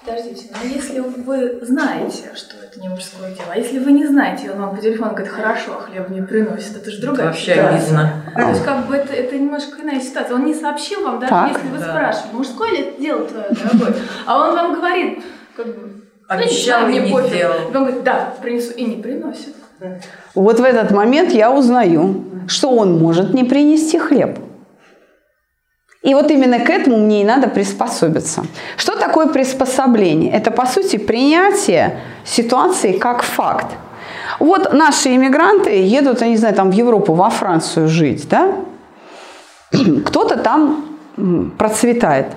Подождите, 0.10 0.46
но 0.52 0.68
если 0.68 1.00
вы 1.00 1.60
знаете, 1.62 2.32
что 2.36 2.56
это 2.64 2.80
не 2.80 2.90
мужское 2.90 3.30
дело, 3.32 3.48
а 3.54 3.58
если 3.58 3.78
вы 3.80 3.92
не 3.92 4.08
знаете, 4.08 4.48
и 4.48 4.50
он 4.50 4.60
вам 4.60 4.76
по 4.76 4.82
телефону 4.82 5.12
говорит, 5.12 5.30
хорошо, 5.32 5.78
а 5.80 5.82
хлеб 5.84 6.10
не 6.10 6.22
приносит, 6.22 6.78
это 6.78 6.90
же 6.90 7.02
другая 7.02 7.28
Вообще 7.28 7.54
ситуация. 7.56 7.78
обидно. 7.78 8.14
То 8.36 8.50
есть 8.50 8.64
как 8.64 8.88
бы 8.88 8.96
это, 8.96 9.14
это 9.14 9.38
немножко 9.38 9.82
иная 9.84 10.00
ситуация. 10.00 10.36
Он 10.36 10.46
не 10.46 10.54
сообщил 10.56 11.04
вам, 11.04 11.20
даже 11.20 11.30
Так. 11.30 11.52
если 11.54 11.68
вы 11.68 11.78
Да. 11.78 11.84
спрашиваете, 11.86 12.36
мужское 12.36 12.72
ли 12.72 12.78
это 12.80 13.02
дело 13.02 13.26
твое, 13.26 13.46
дорогой, 13.50 13.96
а 14.26 14.48
он 14.50 14.56
вам 14.56 14.74
говорит, 14.76 15.24
как 15.56 15.68
бы, 15.68 15.74
«Ну, 15.74 16.36
Обещал 16.36 16.88
и 16.90 17.00
не 17.00 17.12
пофиг». 17.12 17.30
сделал. 17.30 17.56
И 17.72 17.76
он 17.76 17.86
говорит, 17.86 18.04
да, 18.04 18.34
принесу, 18.42 18.72
и 18.74 18.84
не 18.86 19.02
приносит. 19.02 19.56
Вот 20.36 20.60
в 20.60 20.64
этот 20.64 20.92
момент 20.92 21.32
я 21.32 21.52
узнаю, 21.52 22.24
что 22.48 22.70
он 22.72 22.98
может 23.00 23.34
не 23.34 23.44
принести 23.44 23.98
хлеб. 23.98 24.38
И 26.02 26.14
вот 26.14 26.32
именно 26.32 26.60
к 26.60 26.70
этому 26.70 26.98
мне 26.98 27.22
и 27.22 27.26
надо 27.26 27.50
приспособиться. 27.50 28.46
Что 28.78 28.96
такое 28.96 29.28
приспособление? 29.28 30.32
Это, 30.32 30.50
по 30.50 30.66
сути, 30.66 30.98
принятие 30.98 32.00
ситуации 32.24 32.94
как 32.94 33.22
факт. 33.22 33.68
Вот 34.40 34.74
наши 34.74 35.10
иммигранты 35.10 35.72
едут, 35.72 36.22
я 36.22 36.28
не 36.28 36.38
знаю, 36.38 36.56
там 36.56 36.72
в 36.72 36.74
Европу, 36.74 37.14
во 37.14 37.30
Францию 37.30 37.90
жить, 37.90 38.30
да? 38.30 38.54
Кто-то 40.06 40.38
там 40.38 40.86
процветает. 41.58 42.28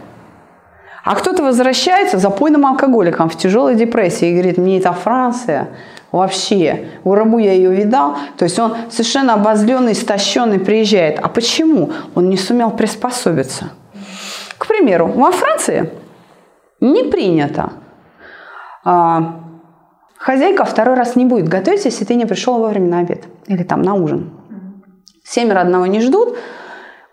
А 1.04 1.16
кто-то 1.16 1.42
возвращается 1.42 2.18
запойным 2.18 2.64
алкоголиком 2.64 3.28
в 3.28 3.36
тяжелой 3.36 3.74
депрессии 3.74 4.28
и 4.28 4.32
говорит, 4.32 4.56
мне 4.56 4.78
это 4.78 4.92
Франция 4.92 5.68
вообще, 6.12 6.88
в 7.02 7.12
рабу 7.12 7.38
я 7.38 7.52
ее 7.52 7.70
видал. 7.70 8.16
То 8.36 8.44
есть 8.44 8.58
он 8.58 8.76
совершенно 8.90 9.34
обозленный, 9.34 9.92
истощенный 9.92 10.60
приезжает. 10.60 11.18
А 11.20 11.28
почему? 11.28 11.90
Он 12.14 12.28
не 12.28 12.36
сумел 12.36 12.70
приспособиться. 12.70 13.70
К 14.58 14.66
примеру, 14.66 15.08
во 15.08 15.32
Франции 15.32 15.90
не 16.80 17.04
принято. 17.04 17.72
А, 18.84 19.40
хозяйка 20.16 20.64
второй 20.64 20.96
раз 20.96 21.16
не 21.16 21.24
будет 21.24 21.48
готовить, 21.48 21.84
если 21.84 22.04
ты 22.04 22.14
не 22.14 22.26
пришел 22.26 22.58
вовремя 22.58 22.88
на 22.88 22.98
обед 23.00 23.24
или 23.46 23.62
там 23.62 23.82
на 23.82 23.94
ужин. 23.94 24.30
Семеро 25.24 25.60
одного 25.60 25.86
не 25.86 26.00
ждут, 26.00 26.36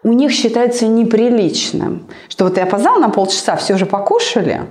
у 0.04 0.14
них 0.14 0.32
считается 0.32 0.88
неприличным, 0.88 2.08
что 2.28 2.45
вот 2.45 2.56
ты 2.56 2.62
опоздал 2.62 3.00
на 3.00 3.10
полчаса, 3.10 3.56
все 3.56 3.76
уже 3.76 3.86
покушали, 3.86 4.62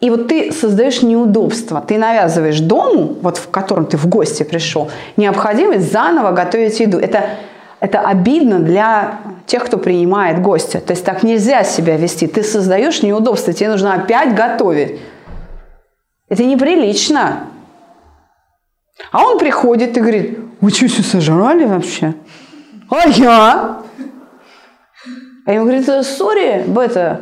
и 0.00 0.08
вот 0.08 0.28
ты 0.28 0.50
создаешь 0.50 1.02
неудобства, 1.02 1.84
ты 1.86 1.98
навязываешь 1.98 2.60
дому, 2.60 3.18
вот 3.20 3.36
в 3.36 3.50
котором 3.50 3.84
ты 3.84 3.98
в 3.98 4.06
гости 4.06 4.42
пришел, 4.42 4.90
необходимость 5.18 5.92
заново 5.92 6.32
готовить 6.32 6.80
еду. 6.80 6.98
Это, 6.98 7.36
это 7.80 8.00
обидно 8.00 8.60
для 8.60 9.20
тех, 9.44 9.64
кто 9.64 9.76
принимает 9.76 10.40
гостя. 10.40 10.80
То 10.80 10.92
есть 10.92 11.04
так 11.04 11.22
нельзя 11.22 11.64
себя 11.64 11.98
вести. 11.98 12.26
Ты 12.26 12.42
создаешь 12.42 13.02
неудобства, 13.02 13.52
тебе 13.52 13.68
нужно 13.68 13.92
опять 13.94 14.34
готовить. 14.34 14.98
Это 16.30 16.44
неприлично. 16.44 17.48
А 19.12 19.22
он 19.22 19.38
приходит 19.38 19.96
и 19.98 20.00
говорит, 20.00 20.38
вы 20.62 20.70
что, 20.70 20.88
все 20.88 21.02
сожрали 21.02 21.66
вообще? 21.66 22.14
А 22.88 23.06
я? 23.06 23.82
А 25.44 25.52
ему 25.52 25.64
говорит, 25.64 25.86
сори, 26.06 26.64
это, 26.84 27.20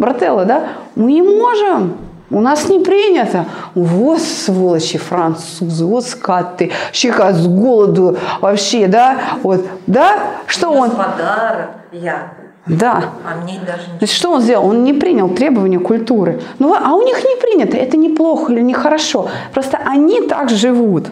брателло, 0.00 0.44
да, 0.44 0.68
мы 0.96 1.12
не 1.12 1.22
можем, 1.22 1.96
у 2.30 2.40
нас 2.40 2.68
не 2.68 2.78
принято. 2.78 3.46
Вот 3.74 4.20
сволочи 4.20 4.98
французы, 4.98 5.84
вот 5.84 6.06
скаты, 6.06 6.70
щека 6.92 7.32
с 7.32 7.46
голоду 7.46 8.16
вообще, 8.40 8.86
да, 8.86 9.18
вот, 9.42 9.66
да, 9.86 10.18
что 10.46 10.70
он... 10.70 10.90
Господара, 10.90 11.70
я. 11.92 12.32
Да. 12.66 13.04
А 13.26 13.42
мне 13.42 13.58
даже 13.66 13.90
не... 13.90 13.98
Значит, 13.98 14.14
что 14.14 14.30
он 14.30 14.42
сделал? 14.42 14.68
Он 14.68 14.84
не 14.84 14.92
принял 14.92 15.28
требования 15.30 15.80
культуры. 15.80 16.40
Ну, 16.58 16.74
а 16.74 16.94
у 16.94 17.02
них 17.02 17.24
не 17.24 17.40
принято. 17.40 17.76
Это 17.76 17.96
неплохо 17.96 18.52
или 18.52 18.60
нехорошо. 18.60 19.28
Просто 19.52 19.78
они 19.84 20.20
так 20.20 20.50
живут. 20.50 21.06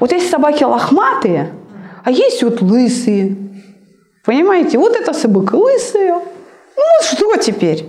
Вот 0.00 0.12
есть 0.12 0.30
собаки 0.30 0.64
лохматые, 0.64 1.50
а 2.02 2.10
есть 2.10 2.42
вот 2.42 2.62
лысые. 2.62 3.36
Понимаете? 4.24 4.78
Вот 4.78 4.96
эта 4.96 5.12
собака 5.12 5.56
лысая. 5.56 6.14
Ну, 6.76 6.82
что 7.02 7.36
теперь? 7.36 7.86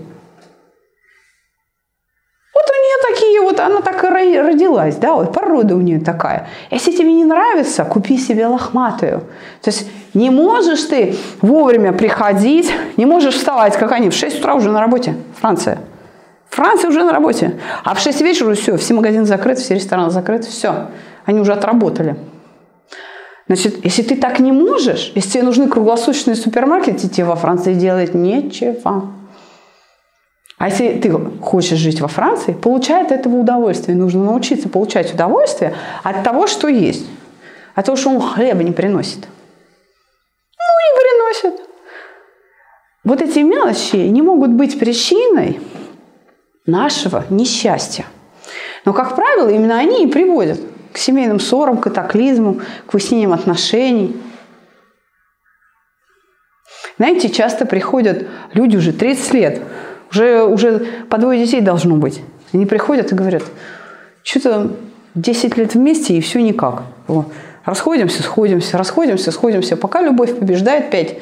Вот 2.57 2.65
у 2.71 2.81
нее 2.81 3.13
такие 3.13 3.41
вот, 3.41 3.59
она 3.59 3.81
так 3.81 4.03
и 4.03 4.39
родилась, 4.39 4.95
да, 4.95 5.13
вот 5.13 5.31
порода 5.31 5.75
у 5.75 5.81
нее 5.81 5.99
такая. 5.99 6.47
Если 6.71 6.91
тебе 6.91 7.13
не 7.13 7.23
нравится, 7.23 7.85
купи 7.85 8.17
себе 8.17 8.47
лохматую. 8.47 9.19
То 9.61 9.69
есть 9.69 9.87
не 10.15 10.31
можешь 10.31 10.81
ты 10.85 11.15
вовремя 11.41 11.93
приходить, 11.93 12.71
не 12.97 13.05
можешь 13.05 13.35
вставать, 13.35 13.77
как 13.77 13.91
они, 13.91 14.09
в 14.09 14.15
6 14.15 14.39
утра 14.39 14.55
уже 14.55 14.71
на 14.71 14.81
работе, 14.81 15.13
Франция. 15.39 15.77
Франция 16.49 16.89
уже 16.89 17.03
на 17.03 17.11
работе. 17.11 17.59
А 17.83 17.93
в 17.93 17.99
6 17.99 18.21
вечера 18.21 18.55
все, 18.55 18.75
все 18.77 18.95
магазины 18.95 19.25
закрыты, 19.25 19.61
все 19.61 19.75
рестораны 19.75 20.09
закрыты, 20.09 20.47
все. 20.47 20.87
Они 21.25 21.39
уже 21.39 21.53
отработали. 21.53 22.15
Значит, 23.45 23.85
если 23.85 24.01
ты 24.01 24.15
так 24.15 24.39
не 24.39 24.51
можешь, 24.51 25.11
если 25.13 25.29
тебе 25.29 25.43
нужны 25.43 25.67
круглосуточные 25.67 26.35
супермаркеты, 26.35 27.07
тебе 27.07 27.25
во 27.25 27.35
Франции 27.35 27.75
делать 27.75 28.15
нечего. 28.15 29.11
А 30.57 30.69
если 30.69 30.97
ты 30.99 31.11
хочешь 31.39 31.77
жить 31.77 32.01
во 32.01 32.07
Франции, 32.07 32.53
получай 32.53 33.03
от 33.03 33.11
этого 33.11 33.35
удовольствие. 33.35 33.95
Нужно 33.95 34.23
научиться 34.23 34.69
получать 34.69 35.13
удовольствие 35.13 35.75
от 36.03 36.23
того, 36.23 36.47
что 36.47 36.67
есть. 36.67 37.05
От 37.75 37.85
того, 37.85 37.95
что 37.95 38.09
он 38.09 38.19
хлеба 38.19 38.63
не 38.63 38.71
приносит. 38.71 39.27
Ну, 40.57 40.65
не 40.83 41.41
приносит. 41.51 41.69
Вот 43.03 43.21
эти 43.21 43.39
мелочи 43.39 43.97
не 43.97 44.23
могут 44.23 44.49
быть 44.51 44.79
причиной 44.79 45.59
нашего 46.65 47.23
несчастья. 47.29 48.05
Но, 48.83 48.93
как 48.93 49.15
правило, 49.15 49.49
именно 49.49 49.77
они 49.77 50.05
и 50.05 50.11
приводят 50.11 50.59
к 50.91 50.97
семейным 50.97 51.39
ссорам, 51.39 51.77
к 51.77 51.83
катаклизму, 51.83 52.61
к 52.87 52.93
выяснениям 52.93 53.33
отношений. 53.33 54.19
Знаете, 56.97 57.29
часто 57.29 57.67
приходят 57.67 58.25
люди 58.53 58.75
уже 58.75 58.91
30 58.91 59.33
лет, 59.33 59.61
уже, 60.17 60.43
уже 60.43 60.79
по 61.09 61.17
двое 61.17 61.43
детей 61.43 61.61
должно 61.61 61.95
быть. 61.95 62.21
Они 62.53 62.65
приходят 62.65 63.11
и 63.11 63.15
говорят, 63.15 63.43
что-то 64.23 64.71
10 65.15 65.57
лет 65.57 65.75
вместе 65.75 66.15
и 66.15 66.21
все 66.21 66.41
никак. 66.41 66.83
О, 67.07 67.25
расходимся, 67.65 68.23
сходимся, 68.23 68.77
расходимся, 68.77 69.31
сходимся. 69.31 69.77
Пока 69.77 70.01
любовь 70.01 70.37
побеждает 70.37 70.89
5, 70.89 71.15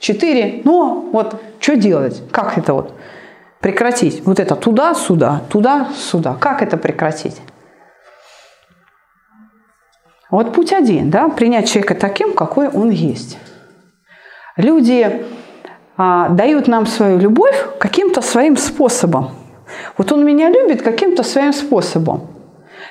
4. 0.00 0.62
Но 0.64 1.08
вот 1.12 1.40
что 1.60 1.76
делать? 1.76 2.22
Как 2.30 2.58
это 2.58 2.74
вот 2.74 2.94
прекратить? 3.60 4.22
Вот 4.24 4.40
это 4.40 4.56
туда-сюда, 4.56 5.42
туда-сюда. 5.48 6.36
Как 6.40 6.62
это 6.62 6.76
прекратить? 6.76 7.40
Вот 10.30 10.52
путь 10.52 10.72
один, 10.72 11.10
да, 11.10 11.28
принять 11.28 11.68
человека 11.68 11.94
таким, 11.94 12.34
какой 12.34 12.68
он 12.68 12.90
есть. 12.90 13.36
Люди 14.56 15.24
дают 16.30 16.68
нам 16.68 16.86
свою 16.86 17.18
любовь 17.18 17.78
каким-то 17.78 18.22
своим 18.22 18.56
способом. 18.56 19.30
Вот 19.98 20.12
он 20.12 20.24
меня 20.24 20.48
любит 20.48 20.82
каким-то 20.82 21.22
своим 21.22 21.52
способом. 21.52 22.28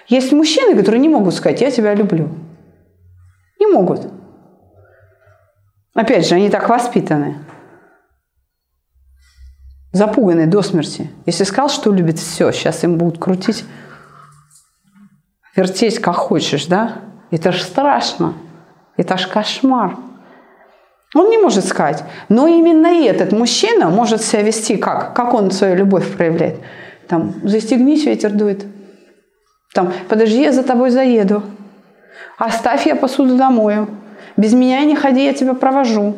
Есть 0.07 0.31
мужчины, 0.31 0.75
которые 0.75 1.01
не 1.01 1.09
могут 1.09 1.33
сказать, 1.33 1.61
я 1.61 1.71
тебя 1.71 1.95
люблю. 1.95 2.29
Не 3.59 3.67
могут. 3.67 4.07
Опять 5.93 6.27
же, 6.27 6.35
они 6.35 6.49
так 6.49 6.69
воспитаны. 6.69 7.37
Запуганы 9.91 10.45
до 10.45 10.61
смерти. 10.61 11.09
Если 11.25 11.45
сказал, 11.45 11.69
что 11.69 11.91
любит, 11.91 12.19
все, 12.19 12.51
сейчас 12.51 12.83
им 12.83 12.97
будут 12.97 13.17
крутить, 13.17 13.65
вертеть 15.55 15.99
как 15.99 16.15
хочешь, 16.15 16.67
да? 16.67 16.99
Это 17.31 17.51
ж 17.51 17.61
страшно. 17.61 18.35
Это 18.97 19.17
ж 19.17 19.27
кошмар. 19.27 19.97
Он 21.15 21.29
не 21.29 21.37
может 21.37 21.65
сказать. 21.65 22.03
Но 22.29 22.47
именно 22.47 22.87
этот 22.87 23.31
мужчина 23.31 23.89
может 23.89 24.21
себя 24.21 24.43
вести 24.43 24.77
как? 24.77 25.13
Как 25.13 25.33
он 25.33 25.51
свою 25.51 25.75
любовь 25.75 26.15
проявляет? 26.15 26.57
Там, 27.07 27.33
застегнись, 27.43 28.05
ветер 28.05 28.31
дует. 28.31 28.65
Там, 29.73 29.91
подожди, 30.07 30.41
я 30.41 30.51
за 30.51 30.63
тобой 30.63 30.91
заеду. 30.91 31.43
Оставь, 32.37 32.85
я 32.85 32.95
посуду 32.95 33.35
домою. 33.35 33.87
Без 34.37 34.53
меня 34.53 34.83
не 34.85 34.95
ходи, 34.95 35.25
я 35.25 35.33
тебя 35.33 35.53
провожу. 35.53 36.15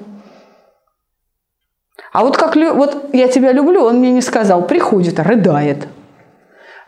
А 2.11 2.23
вот 2.23 2.35
как 2.35 2.55
вот 2.55 3.09
я 3.13 3.27
тебя 3.29 3.53
люблю, 3.53 3.83
он 3.83 3.99
мне 3.99 4.11
не 4.11 4.21
сказал, 4.21 4.67
приходит, 4.67 5.19
рыдает. 5.19 5.87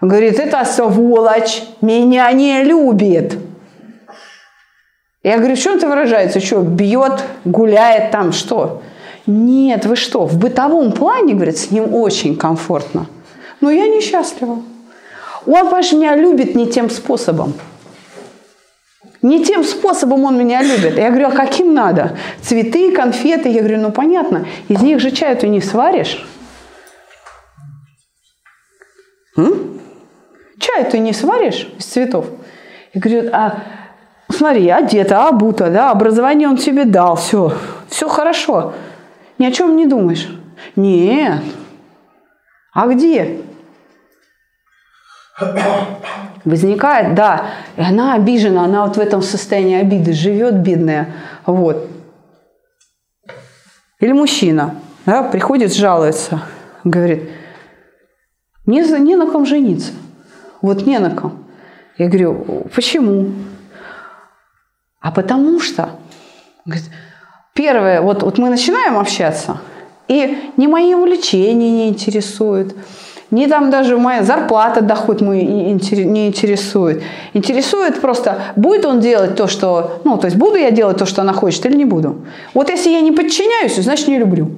Говорит, 0.02 0.38
это 0.38 0.66
сволочь 0.66 1.64
меня 1.80 2.30
не 2.34 2.64
любит. 2.64 3.38
Я 5.24 5.38
говорю, 5.38 5.56
в 5.56 5.60
чем 5.60 5.78
это 5.78 5.88
выражается? 5.88 6.42
Что, 6.42 6.62
бьет, 6.62 7.24
гуляет 7.46 8.12
там, 8.12 8.34
что? 8.34 8.84
Нет, 9.26 9.86
вы 9.86 9.96
что, 9.96 10.26
в 10.26 10.38
бытовом 10.38 10.92
плане, 10.92 11.34
говорит, 11.34 11.58
с 11.58 11.72
ним 11.72 11.96
очень 11.96 12.36
комфортно. 12.36 13.08
Но 13.62 13.72
я 13.72 13.88
несчастлива. 13.88 14.62
Он, 15.46 15.54
понимаешь, 15.66 15.94
меня 15.94 16.16
любит 16.18 16.56
не 16.56 16.68
тем 16.68 16.90
способом. 16.90 17.54
Не 19.22 19.46
тем 19.46 19.64
способом 19.64 20.26
он 20.26 20.38
меня 20.38 20.62
любит. 20.62 20.98
Я 20.98 21.10
говорю, 21.10 21.30
а 21.30 21.32
каким 21.32 21.74
надо? 21.74 22.18
Цветы, 22.42 22.92
конфеты. 22.92 23.48
Я 23.48 23.60
говорю, 23.60 23.80
ну 23.80 23.92
понятно, 23.94 24.46
из 24.68 24.82
них 24.82 25.00
же 25.00 25.12
чай 25.12 25.34
ты 25.36 25.48
не 25.48 25.62
сваришь. 25.62 26.28
М? 29.38 29.80
Чай 30.60 30.84
ты 30.92 31.00
не 31.00 31.14
сваришь 31.14 31.70
из 31.80 31.86
цветов. 31.86 32.26
Я 32.94 33.00
говорю, 33.00 33.30
а 33.32 33.64
смотри, 34.34 34.70
одета, 34.70 35.28
обута, 35.28 35.70
да, 35.70 35.92
образование 35.92 36.48
он 36.48 36.58
тебе 36.58 36.86
дал, 36.86 37.16
все, 37.16 37.54
все 37.88 38.08
хорошо. 38.08 38.74
Ни 39.38 39.46
о 39.46 39.52
чем 39.52 39.76
не 39.76 39.86
думаешь. 39.86 40.30
Нет. 40.76 41.42
А 42.74 42.88
где? 42.88 43.42
Возникает, 46.46 47.16
да, 47.16 47.46
и 47.78 47.82
она 47.82 48.16
обижена, 48.16 48.66
она 48.66 48.86
вот 48.86 48.98
в 48.98 49.00
этом 49.00 49.22
состоянии 49.22 49.80
обиды 49.80 50.14
живет, 50.14 50.56
бедная, 50.56 51.14
вот. 51.46 51.88
Или 54.00 54.12
мужчина, 54.12 54.76
да, 55.06 55.24
приходит, 55.24 55.74
жалуется, 55.74 56.42
говорит, 56.84 57.30
не, 58.66 58.82
не 59.00 59.16
на 59.16 59.26
ком 59.32 59.46
жениться, 59.46 59.94
вот 60.62 60.86
не 60.86 61.00
на 61.00 61.12
ком. 61.12 61.46
Я 61.98 62.08
говорю, 62.08 62.68
почему? 62.76 63.32
А 65.04 65.12
потому 65.12 65.60
что, 65.60 65.90
говорит, 66.66 66.86
первое, 67.54 68.02
вот, 68.02 68.24
вот 68.24 68.38
мы 68.38 68.50
начинаем 68.50 68.98
общаться, 68.98 69.58
и 70.08 70.50
ни 70.56 70.66
мои 70.66 70.94
увлечения 70.94 71.70
не 71.70 71.90
интересуют, 71.90 72.74
ни 73.30 73.46
там 73.48 73.70
даже 73.70 73.98
моя 73.98 74.24
зарплата, 74.24 74.82
доход 74.82 75.20
мой 75.20 75.44
не 75.44 75.72
интересует. 76.28 77.04
Интересует 77.34 78.00
просто, 78.00 78.44
будет 78.56 78.86
он 78.86 79.02
делать 79.02 79.36
то, 79.36 79.48
что... 79.48 80.00
Ну, 80.06 80.18
то 80.18 80.28
есть 80.28 80.38
буду 80.38 80.56
я 80.56 80.72
делать 80.72 80.98
то, 80.98 81.06
что 81.06 81.22
она 81.22 81.34
хочет, 81.34 81.66
или 81.66 81.76
не 81.76 81.86
буду. 81.86 82.26
Вот 82.54 82.70
если 82.70 82.90
я 82.90 83.02
не 83.02 83.12
подчиняюсь, 83.12 83.76
значит 83.76 84.08
не 84.08 84.20
люблю. 84.20 84.52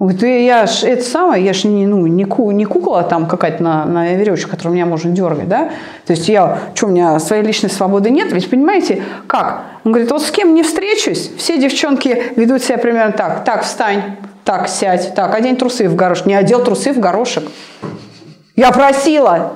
Он 0.00 0.06
говорит, 0.06 0.22
«Э, 0.22 0.44
я 0.46 0.66
ж 0.66 0.84
это 0.84 1.04
самое, 1.04 1.44
я 1.44 1.52
ж 1.52 1.64
не, 1.64 1.86
ну, 1.86 2.06
не, 2.06 2.24
ку, 2.24 2.50
не 2.52 2.64
кукла 2.64 3.02
там 3.02 3.26
какая-то 3.26 3.62
на, 3.62 3.84
на 3.84 4.14
веревочке, 4.14 4.50
которую 4.50 4.72
меня 4.72 4.86
можно 4.86 5.10
дергать, 5.10 5.46
да? 5.46 5.72
То 6.06 6.14
есть 6.14 6.26
я, 6.26 6.58
что, 6.74 6.86
у 6.86 6.90
меня 6.90 7.18
своей 7.20 7.42
личной 7.42 7.68
свободы 7.68 8.08
нет? 8.08 8.32
Ведь 8.32 8.48
понимаете, 8.48 9.02
как? 9.26 9.64
Он 9.84 9.92
говорит, 9.92 10.10
вот 10.10 10.22
с 10.22 10.30
кем 10.30 10.54
не 10.54 10.62
встречусь, 10.62 11.30
все 11.36 11.58
девчонки 11.58 12.32
ведут 12.36 12.62
себя 12.62 12.78
примерно 12.78 13.12
так. 13.12 13.44
Так, 13.44 13.62
встань, 13.62 14.16
так, 14.42 14.68
сядь, 14.68 15.14
так, 15.14 15.34
одень 15.34 15.56
трусы 15.56 15.86
в 15.86 15.94
горошек. 15.96 16.24
Не 16.24 16.34
одел 16.34 16.64
трусы 16.64 16.94
в 16.94 16.98
горошек. 16.98 17.44
Я 18.56 18.72
просила. 18.72 19.52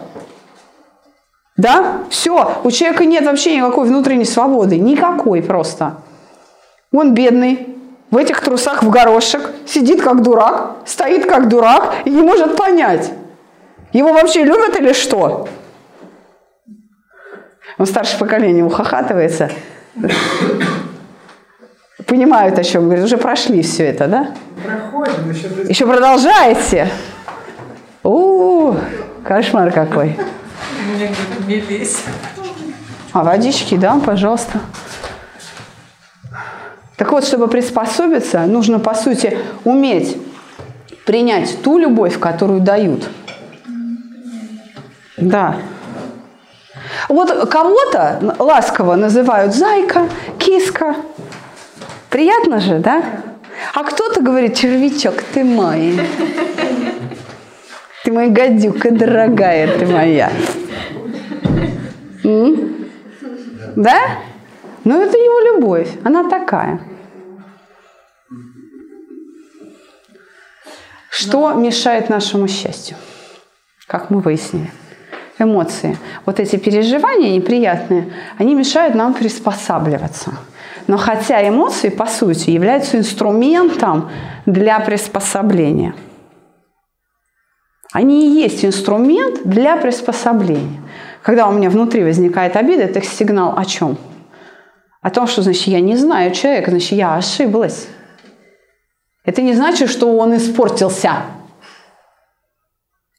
Да? 1.57 2.03
Все, 2.11 2.61
у 2.65 2.71
человека 2.71 3.07
нет 3.07 3.25
вообще 3.25 3.57
никакой 3.57 3.89
внутренней 3.89 4.27
свободы. 4.27 4.79
Никакой 4.79 5.43
просто. 5.43 6.03
Он 6.93 7.15
бедный, 7.15 7.67
в 8.11 8.17
этих 8.17 8.41
трусах 8.41 8.83
в 8.83 8.91
горошек, 8.91 9.51
сидит 9.67 10.03
как 10.03 10.23
дурак, 10.23 10.77
стоит 10.87 11.27
как 11.27 11.49
дурак 11.49 11.95
и 12.05 12.11
не 12.11 12.23
может 12.23 12.57
понять, 12.57 13.11
его 13.93 14.13
вообще 14.13 14.45
любят 14.45 14.77
или 14.77 14.93
что? 14.93 15.49
Он 17.79 17.87
старшее 17.87 18.19
поколение 18.19 18.65
ухахатывается. 18.65 19.51
Понимают, 22.07 22.59
о 22.59 22.65
чем 22.65 22.85
говорит. 22.85 23.05
Уже 23.05 23.17
прошли 23.17 23.63
все 23.63 23.85
это, 23.85 24.07
да? 24.07 24.35
Проходим, 24.65 25.31
еще 25.31 25.49
Еще 25.69 25.87
продолжаете? 25.87 26.89
У, 28.03 28.75
кошмар 29.25 29.73
какой. 29.73 30.17
Мне 30.95 31.07
говорят, 31.07 31.47
не 31.47 31.61
лезь. 31.61 32.03
А 33.13 33.23
водички, 33.23 33.77
да, 33.77 34.01
пожалуйста. 34.05 34.61
Так 36.97 37.11
вот, 37.13 37.25
чтобы 37.25 37.49
приспособиться, 37.49 38.47
нужно, 38.47 38.79
по 38.79 38.95
сути, 38.95 39.37
уметь 39.65 40.17
принять 41.05 41.63
ту 41.63 41.79
любовь, 41.79 42.19
которую 42.19 42.61
дают. 42.61 43.09
Да. 45.17 45.57
Вот 47.09 47.49
кого-то 47.49 48.37
ласково 48.39 48.95
называют 48.95 49.55
зайка, 49.55 50.09
киска. 50.39 50.97
Приятно 52.11 52.61
же, 52.61 52.79
да? 52.79 53.03
А 53.75 53.83
кто-то 53.83 54.21
говорит, 54.21 54.57
червячок, 54.57 55.23
ты 55.33 55.45
мой. 55.45 55.99
Ты 58.05 58.13
моя 58.13 58.29
гадюка, 58.29 58.91
дорогая 58.91 59.79
ты 59.79 59.87
моя. 59.87 60.31
М? 62.23 62.87
Да? 63.77 63.99
Но 64.85 65.01
это 65.01 65.17
его 65.17 65.57
любовь, 65.57 65.89
она 66.05 66.29
такая. 66.29 66.81
Что 71.11 71.53
мешает 71.55 72.11
нашему 72.11 72.49
счастью? 72.49 72.97
Как 73.87 74.11
мы 74.11 74.21
выяснили. 74.21 74.71
Эмоции. 75.39 75.97
Вот 76.27 76.39
эти 76.39 76.57
переживания 76.57 77.35
неприятные, 77.35 78.13
они 78.39 78.55
мешают 78.55 78.95
нам 78.95 79.15
приспосабливаться. 79.15 80.33
Но 80.87 80.97
хотя 80.97 81.49
эмоции, 81.49 81.89
по 81.89 82.07
сути, 82.07 82.51
являются 82.51 82.99
инструментом 82.99 84.11
для 84.47 84.79
приспособления. 84.81 85.95
Они 87.93 88.27
и 88.27 88.43
есть 88.43 88.65
инструмент 88.65 89.45
для 89.45 89.77
приспособления. 89.77 90.83
Когда 91.23 91.49
у 91.49 91.53
меня 91.53 91.71
внутри 91.71 92.05
возникает 92.05 92.57
обида, 92.57 92.83
это 92.83 93.01
сигнал 93.03 93.55
о 93.57 93.65
чем? 93.65 93.97
О 95.05 95.11
том, 95.11 95.27
что, 95.27 95.43
значит, 95.43 95.67
я 95.67 95.81
не 95.81 95.97
знаю 95.97 96.33
человека, 96.33 96.71
значит, 96.71 96.93
я 96.93 97.15
ошиблась. 97.15 97.89
Это 99.27 99.43
не 99.43 99.53
значит, 99.53 99.91
что 99.91 100.17
он 100.17 100.35
испортился. 100.35 101.17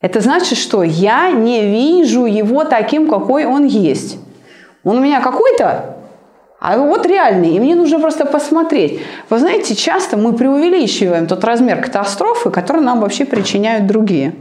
Это 0.02 0.20
значит, 0.20 0.58
что 0.58 0.82
я 0.82 1.30
не 1.30 1.62
вижу 1.62 2.26
его 2.26 2.64
таким, 2.64 3.08
какой 3.08 3.46
он 3.46 3.66
есть. 3.66 4.18
Он 4.84 4.98
у 4.98 5.00
меня 5.00 5.22
какой-то, 5.22 5.98
а 6.60 6.76
вот 6.80 7.06
реальный, 7.06 7.56
и 7.56 7.60
мне 7.60 7.76
нужно 7.76 8.00
просто 8.00 8.26
посмотреть. 8.26 9.02
Вы 9.30 9.38
знаете, 9.38 9.76
часто 9.76 10.18
мы 10.18 10.34
преувеличиваем 10.34 11.28
тот 11.28 11.44
размер 11.44 11.84
катастрофы, 11.84 12.50
который 12.50 12.82
нам 12.82 13.00
вообще 13.00 13.26
причиняют 13.26 13.86
другие. 13.86 14.34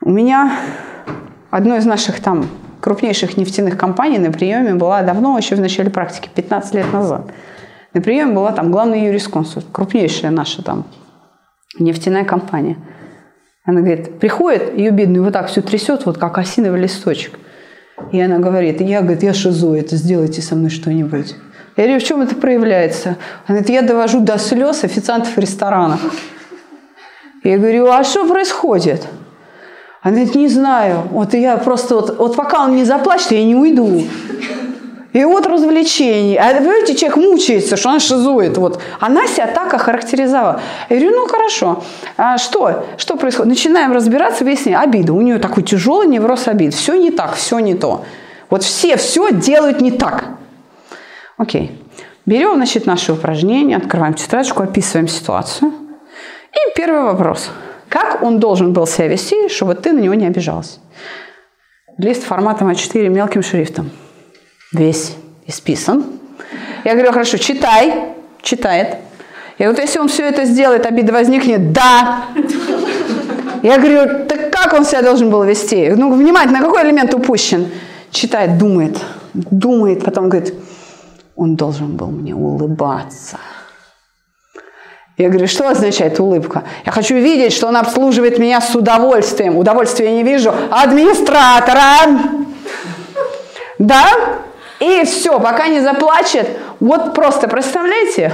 У 0.00 0.10
меня 0.10 0.58
одно 1.50 1.76
из 1.76 1.86
наших 1.86 2.20
там 2.20 2.48
крупнейших 2.80 3.36
нефтяных 3.36 3.76
компаний 3.76 4.18
на 4.18 4.30
приеме 4.30 4.74
была 4.74 5.02
давно, 5.02 5.36
еще 5.36 5.56
в 5.56 5.60
начале 5.60 5.90
практики, 5.90 6.30
15 6.34 6.74
лет 6.74 6.92
назад. 6.92 7.26
На 7.94 8.00
приеме 8.00 8.32
была 8.32 8.52
там 8.52 8.70
главный 8.70 9.06
юрисконсульт, 9.06 9.66
крупнейшая 9.72 10.30
наша 10.30 10.62
там 10.62 10.84
нефтяная 11.78 12.24
компания. 12.24 12.76
Она 13.64 13.80
говорит, 13.80 14.18
приходит, 14.18 14.76
ее 14.76 14.90
бедную 14.90 15.24
вот 15.24 15.32
так 15.32 15.48
все 15.48 15.60
трясет, 15.60 16.06
вот 16.06 16.16
как 16.18 16.38
осиновый 16.38 16.80
листочек. 16.80 17.38
И 18.12 18.20
она 18.20 18.38
говорит, 18.38 18.80
я, 18.80 19.02
говорит, 19.02 19.22
я 19.22 19.34
шизоид, 19.34 19.90
сделайте 19.90 20.40
со 20.40 20.54
мной 20.54 20.70
что-нибудь. 20.70 21.34
Я 21.76 21.84
говорю, 21.84 22.00
в 22.00 22.04
чем 22.04 22.20
это 22.22 22.34
проявляется? 22.34 23.16
Она 23.46 23.58
говорит, 23.58 23.68
я 23.68 23.82
довожу 23.82 24.20
до 24.20 24.38
слез 24.38 24.84
официантов 24.84 25.36
в 25.36 25.38
ресторанах. 25.38 26.00
Я 27.44 27.58
говорю, 27.58 27.88
а 27.88 28.02
что 28.04 28.26
происходит? 28.26 29.06
Она 30.02 30.14
говорит, 30.14 30.34
не 30.34 30.48
знаю. 30.48 31.02
Вот 31.10 31.34
я 31.34 31.56
просто, 31.56 31.96
вот, 31.96 32.18
вот 32.18 32.36
пока 32.36 32.64
он 32.64 32.76
не 32.76 32.84
заплачет, 32.84 33.32
я 33.32 33.44
не 33.44 33.54
уйду. 33.54 34.02
И 35.12 35.24
вот 35.24 35.46
развлечений. 35.46 36.36
А 36.36 36.60
вы 36.60 36.80
видите, 36.80 36.94
человек 36.94 37.16
мучается, 37.16 37.76
что 37.76 37.90
она 37.90 37.98
шизует. 37.98 38.56
Вот. 38.58 38.80
Она 39.00 39.26
себя 39.26 39.46
так 39.46 39.72
охарактеризовала. 39.74 40.60
Я 40.90 40.96
говорю, 40.96 41.16
ну 41.16 41.26
хорошо. 41.26 41.82
А 42.16 42.38
что? 42.38 42.84
Что 42.98 43.16
происходит? 43.16 43.48
Начинаем 43.48 43.92
разбираться, 43.92 44.44
выясняем. 44.44 44.80
Обида. 44.80 45.12
У 45.12 45.20
нее 45.22 45.38
такой 45.38 45.62
тяжелый 45.62 46.06
невроз 46.06 46.46
обид. 46.46 46.74
Все 46.74 46.94
не 46.94 47.10
так, 47.10 47.34
все 47.34 47.58
не 47.58 47.74
то. 47.74 48.04
Вот 48.50 48.62
все 48.62 48.96
все 48.96 49.32
делают 49.32 49.80
не 49.80 49.90
так. 49.90 50.26
Окей. 51.38 51.72
Берем, 52.26 52.56
значит, 52.56 52.84
наше 52.84 53.14
упражнение, 53.14 53.78
открываем 53.78 54.12
тетрадочку, 54.12 54.62
описываем 54.62 55.08
ситуацию. 55.08 55.72
И 56.52 56.76
первый 56.76 57.02
вопрос. 57.02 57.50
Как 57.88 58.22
он 58.22 58.38
должен 58.38 58.72
был 58.72 58.86
себя 58.86 59.08
вести, 59.08 59.48
чтобы 59.48 59.74
ты 59.74 59.92
на 59.92 60.00
него 60.00 60.14
не 60.14 60.26
обижалась? 60.26 60.78
Лист 61.96 62.22
форматом 62.22 62.68
А4 62.68 63.08
мелким 63.08 63.42
шрифтом. 63.42 63.90
Весь 64.72 65.16
исписан. 65.46 66.04
Я 66.84 66.94
говорю, 66.94 67.12
хорошо, 67.12 67.38
читай. 67.38 68.14
Читает. 68.42 68.96
И 69.58 69.66
вот 69.66 69.78
если 69.78 69.98
он 69.98 70.08
все 70.08 70.24
это 70.24 70.44
сделает, 70.44 70.86
обида 70.86 71.12
возникнет, 71.12 71.72
да. 71.72 72.26
Я 73.62 73.78
говорю, 73.78 74.26
так 74.26 74.52
как 74.52 74.72
он 74.72 74.84
себя 74.84 75.02
должен 75.02 75.30
был 75.30 75.42
вести? 75.42 75.90
Ну, 75.90 76.12
внимательно, 76.14 76.60
какой 76.60 76.84
элемент 76.84 77.12
упущен? 77.14 77.68
Читает, 78.10 78.58
думает, 78.58 78.96
думает, 79.34 80.04
потом 80.04 80.28
говорит, 80.28 80.54
он 81.34 81.56
должен 81.56 81.96
был 81.96 82.08
мне 82.08 82.34
улыбаться. 82.34 83.38
Я 85.18 85.30
говорю, 85.30 85.48
что 85.48 85.68
означает 85.68 86.20
улыбка? 86.20 86.62
Я 86.86 86.92
хочу 86.92 87.16
видеть, 87.16 87.52
что 87.52 87.66
он 87.66 87.76
обслуживает 87.76 88.38
меня 88.38 88.60
с 88.60 88.74
удовольствием. 88.76 89.56
Удовольствия 89.56 90.06
я 90.06 90.12
не 90.12 90.22
вижу. 90.22 90.54
Администратора! 90.70 91.82
Да? 93.80 94.06
И 94.78 95.04
все, 95.04 95.40
пока 95.40 95.66
не 95.66 95.80
заплачет. 95.80 96.48
Вот 96.78 97.14
просто 97.14 97.48
представляете? 97.48 98.32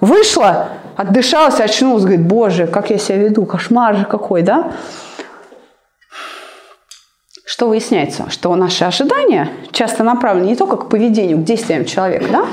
Вышла, 0.00 0.70
отдышалась, 0.96 1.60
очнулась, 1.60 2.02
говорит, 2.02 2.26
боже, 2.26 2.66
как 2.66 2.90
я 2.90 2.98
себя 2.98 3.18
веду, 3.18 3.46
кошмар 3.46 3.96
же 3.96 4.04
какой, 4.06 4.42
да? 4.42 4.72
Что 7.44 7.68
выясняется? 7.68 8.28
Что 8.30 8.56
наши 8.56 8.84
ожидания 8.84 9.48
часто 9.70 10.02
направлены 10.02 10.46
не 10.46 10.56
только 10.56 10.76
к 10.76 10.88
поведению, 10.88 11.38
к 11.38 11.44
действиям 11.44 11.84
человека, 11.84 12.26
да? 12.32 12.46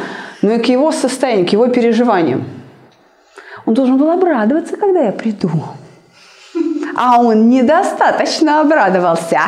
но 0.43 0.53
и 0.53 0.59
к 0.59 0.65
его 0.67 0.91
состоянию, 0.91 1.47
к 1.47 1.49
его 1.49 1.67
переживаниям. 1.67 2.45
Он 3.67 3.73
должен 3.73 3.97
был 3.97 4.09
обрадоваться, 4.09 4.77
когда 4.77 5.01
я 5.01 5.11
приду. 5.11 5.51
А 6.95 7.19
он 7.19 7.49
недостаточно 7.49 8.61
обрадовался. 8.61 9.41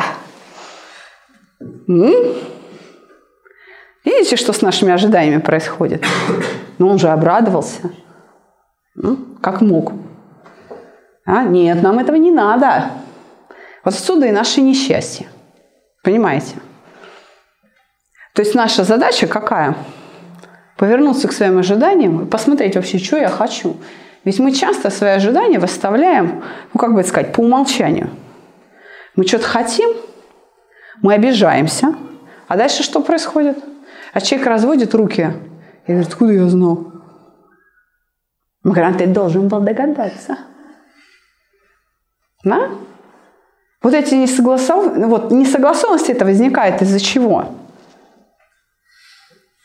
М? 1.88 2.12
Видите, 4.04 4.36
что 4.36 4.52
с 4.52 4.60
нашими 4.60 4.92
ожиданиями 4.92 5.40
происходит? 5.40 6.04
Но 6.78 6.88
он 6.88 6.98
же 6.98 7.08
обрадовался. 7.08 7.90
М? 9.02 9.38
Как 9.40 9.62
мог. 9.62 9.94
А? 11.24 11.42
Нет, 11.44 11.82
нам 11.82 11.98
этого 11.98 12.16
не 12.16 12.30
надо. 12.30 12.90
Вот 13.84 13.94
отсюда 13.94 14.26
и 14.26 14.32
наше 14.32 14.60
несчастье. 14.60 15.28
Понимаете? 16.04 16.56
То 18.34 18.42
есть 18.42 18.54
наша 18.54 18.84
задача 18.84 19.26
какая? 19.26 19.74
Повернуться 20.76 21.26
к 21.26 21.32
своим 21.32 21.56
ожиданиям 21.56 22.22
и 22.22 22.26
посмотреть 22.26 22.76
вообще, 22.76 22.98
что 22.98 23.16
я 23.16 23.30
хочу. 23.30 23.76
Ведь 24.24 24.38
мы 24.38 24.52
часто 24.52 24.90
свои 24.90 25.12
ожидания 25.12 25.58
выставляем, 25.58 26.42
ну 26.72 26.80
как 26.80 26.94
бы 26.94 27.02
сказать, 27.04 27.32
по 27.32 27.40
умолчанию. 27.40 28.10
Мы 29.16 29.26
что-то 29.26 29.44
хотим, 29.44 29.90
мы 31.02 31.14
обижаемся, 31.14 31.94
а 32.46 32.56
дальше 32.56 32.82
что 32.82 33.00
происходит? 33.00 33.58
А 34.12 34.20
человек 34.20 34.46
разводит 34.46 34.94
руки 34.94 35.32
и 35.86 35.92
говорит, 35.92 36.08
откуда 36.08 36.32
я 36.32 36.48
знал? 36.48 36.90
Мы 38.62 38.72
говорим, 38.72 38.94
«А 38.94 38.98
ты 38.98 39.06
должен 39.06 39.48
был 39.48 39.60
догадаться. 39.60 40.38
Да? 42.44 42.70
Вот 43.82 43.94
эти 43.94 44.14
несогласов... 44.14 44.96
вот, 44.96 45.30
несогласованности 45.30 46.12
это 46.12 46.26
возникает 46.26 46.82
из-за 46.82 47.00
чего? 47.00 47.46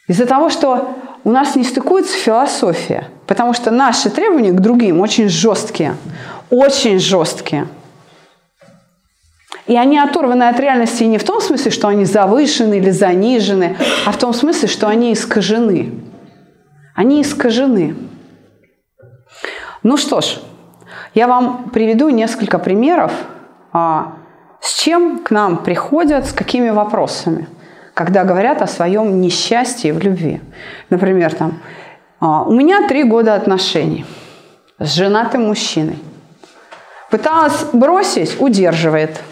Из-за 0.07 0.25
того, 0.25 0.49
что 0.49 0.97
у 1.25 1.31
нас 1.31 1.55
не 1.55 1.63
стыкуется 1.63 2.15
философия, 2.15 3.09
потому 3.25 3.53
что 3.53 3.71
наши 3.71 4.11
требования 4.11 4.51
к 4.51 4.61
другим 4.61 5.01
очень 5.01 5.27
жесткие, 5.27 5.97
очень 6.51 6.99
жесткие. 6.99 7.67
И 9.65 9.75
они 9.75 9.97
оторваны 9.97 10.43
от 10.43 10.59
реальности 10.59 11.03
не 11.03 11.17
в 11.17 11.23
том 11.23 11.41
смысле, 11.41 11.71
что 11.71 11.87
они 11.87 12.05
завышены 12.05 12.77
или 12.77 12.91
занижены, 12.91 13.75
а 14.05 14.11
в 14.11 14.17
том 14.17 14.35
смысле, 14.35 14.67
что 14.67 14.87
они 14.87 15.13
искажены. 15.13 15.95
Они 16.93 17.23
искажены. 17.23 17.95
Ну 19.81 19.97
что 19.97 20.21
ж, 20.21 20.39
я 21.15 21.27
вам 21.27 21.71
приведу 21.71 22.09
несколько 22.09 22.59
примеров, 22.59 23.11
а, 23.73 24.13
с 24.61 24.79
чем 24.79 25.23
к 25.23 25.31
нам 25.31 25.57
приходят, 25.57 26.27
с 26.27 26.33
какими 26.33 26.69
вопросами, 26.69 27.47
когда 27.95 28.23
говорят 28.23 28.61
о 28.61 28.67
своем 28.67 29.19
несчастье 29.19 29.91
в 29.91 29.99
любви. 29.99 30.41
Например, 30.91 31.33
там, 31.33 31.59
а, 32.19 32.43
у 32.43 32.53
меня 32.53 32.87
три 32.87 33.03
года 33.03 33.33
отношений 33.33 34.05
с 34.77 34.93
женатым 34.93 35.47
мужчиной. 35.47 35.97
Пыталась 37.09 37.65
бросить, 37.73 38.39
удерживает– 38.39 39.19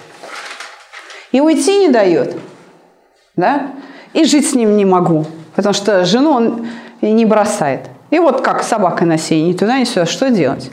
и 1.34 1.42
уйти 1.42 1.80
не 1.80 1.90
дает. 1.90 2.38
Да? 3.36 3.74
И 4.14 4.24
жить 4.24 4.50
с 4.50 4.54
ним 4.54 4.78
не 4.78 4.86
могу, 4.86 5.26
потому 5.56 5.74
что 5.74 6.06
жену 6.06 6.32
он 6.32 6.68
не 7.02 7.26
бросает. 7.26 7.90
И 8.12 8.20
вот 8.20 8.42
как 8.42 8.64
собака 8.64 9.04
на 9.06 9.18
сене, 9.18 9.50
ни 9.50 9.54
туда, 9.54 9.80
ни 9.80 9.84
сюда. 9.84 10.06
Что 10.06 10.30
делать? 10.30 10.72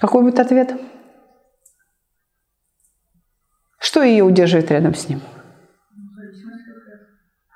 Какой 0.00 0.22
будет 0.22 0.40
ответ? 0.40 0.74
Что 3.78 4.02
ее 4.02 4.24
удерживает 4.24 4.70
рядом 4.72 4.94
с 4.96 5.08
ним? 5.08 5.20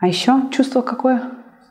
А 0.00 0.06
еще 0.06 0.42
чувство 0.50 0.80
какое? 0.80 1.22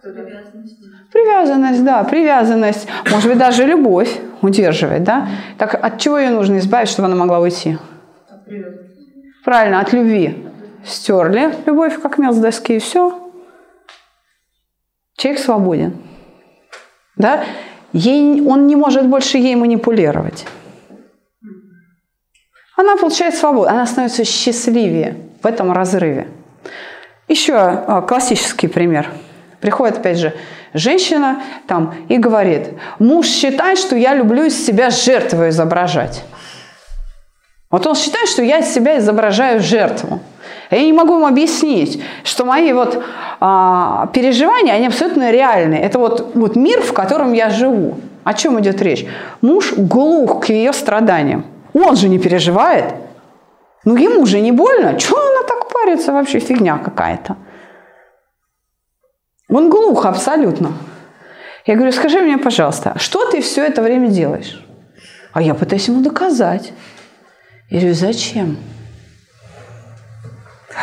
Привязанность. 0.01 0.77
Привязанность, 1.11 1.83
да, 1.83 2.03
привязанность. 2.03 2.87
Может 3.11 3.29
быть, 3.29 3.37
даже 3.37 3.65
любовь 3.65 4.19
удерживает, 4.41 5.03
да? 5.03 5.27
Так 5.57 5.73
от 5.73 5.99
чего 5.99 6.19
ее 6.19 6.29
нужно 6.29 6.59
избавить, 6.59 6.89
чтобы 6.89 7.07
она 7.07 7.15
могла 7.15 7.39
уйти? 7.39 7.77
От. 8.29 8.45
Правильно, 9.43 9.81
от 9.81 9.91
любви. 9.93 10.45
Стерли 10.85 11.53
любовь, 11.65 11.99
как 11.99 12.17
мел 12.19 12.31
с 12.31 12.37
доски, 12.37 12.75
и 12.75 12.79
все. 12.79 13.31
Человек 15.17 15.41
свободен. 15.41 15.97
Да? 17.17 17.43
Ей, 17.91 18.41
он 18.41 18.67
не 18.67 18.75
может 18.75 19.07
больше 19.07 19.37
ей 19.37 19.55
манипулировать. 19.55 20.45
Она 22.77 22.95
получает 22.95 23.35
свободу, 23.35 23.67
она 23.67 23.85
становится 23.85 24.23
счастливее 24.23 25.17
в 25.41 25.45
этом 25.45 25.73
разрыве. 25.73 26.27
Еще 27.29 27.53
а, 27.53 28.01
классический 28.01 28.67
пример. 28.67 29.07
Приходит, 29.61 29.99
опять 29.99 30.17
же, 30.17 30.33
женщина 30.73 31.41
там 31.67 31.93
и 32.09 32.17
говорит, 32.17 32.71
муж 32.97 33.27
считает, 33.27 33.77
что 33.77 33.95
я 33.95 34.15
люблю 34.15 34.45
из 34.45 34.65
себя 34.65 34.89
жертву 34.89 35.47
изображать. 35.47 36.23
Вот 37.69 37.85
он 37.85 37.95
считает, 37.95 38.27
что 38.27 38.41
я 38.41 38.59
из 38.59 38.73
себя 38.73 38.97
изображаю 38.97 39.61
жертву. 39.61 40.19
Я 40.71 40.83
не 40.83 40.91
могу 40.91 41.17
ему 41.17 41.27
объяснить, 41.27 42.01
что 42.23 42.45
мои 42.45 42.73
вот 42.73 43.03
а, 43.39 44.07
переживания, 44.11 44.73
они 44.73 44.87
абсолютно 44.87 45.29
реальные. 45.29 45.81
Это 45.81 45.99
вот, 45.99 46.31
вот 46.33 46.55
мир, 46.55 46.81
в 46.81 46.93
котором 46.93 47.33
я 47.33 47.51
живу. 47.51 47.99
О 48.23 48.33
чем 48.33 48.59
идет 48.59 48.81
речь? 48.81 49.05
Муж 49.41 49.73
глух 49.77 50.45
к 50.45 50.49
ее 50.49 50.73
страданиям. 50.73 51.45
Он 51.73 51.95
же 51.95 52.09
не 52.09 52.17
переживает. 52.17 52.95
Ну 53.85 53.95
ему 53.95 54.25
же 54.25 54.39
не 54.39 54.51
больно. 54.51 54.99
Чего 54.99 55.28
парится? 55.79 56.11
Вообще 56.11 56.39
фигня 56.39 56.77
какая-то. 56.77 57.37
Он 59.49 59.69
глух 59.69 60.05
абсолютно. 60.05 60.73
Я 61.65 61.75
говорю, 61.75 61.91
скажи 61.91 62.19
мне, 62.21 62.37
пожалуйста, 62.37 62.93
что 62.97 63.29
ты 63.29 63.41
все 63.41 63.65
это 63.65 63.81
время 63.81 64.09
делаешь? 64.09 64.63
А 65.33 65.41
я 65.41 65.53
пытаюсь 65.53 65.87
ему 65.87 66.01
доказать. 66.01 66.73
Я 67.69 67.79
говорю, 67.79 67.95
зачем? 67.95 68.57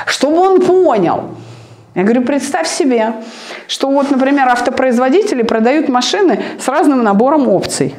Чтобы 0.06 0.38
он 0.38 0.60
понял. 0.60 1.36
Я 1.94 2.02
говорю, 2.02 2.22
представь 2.22 2.68
себе, 2.68 3.14
что 3.68 3.90
вот, 3.90 4.10
например, 4.10 4.48
автопроизводители 4.48 5.42
продают 5.42 5.88
машины 5.88 6.42
с 6.60 6.68
разным 6.68 7.02
набором 7.02 7.48
опций. 7.48 7.94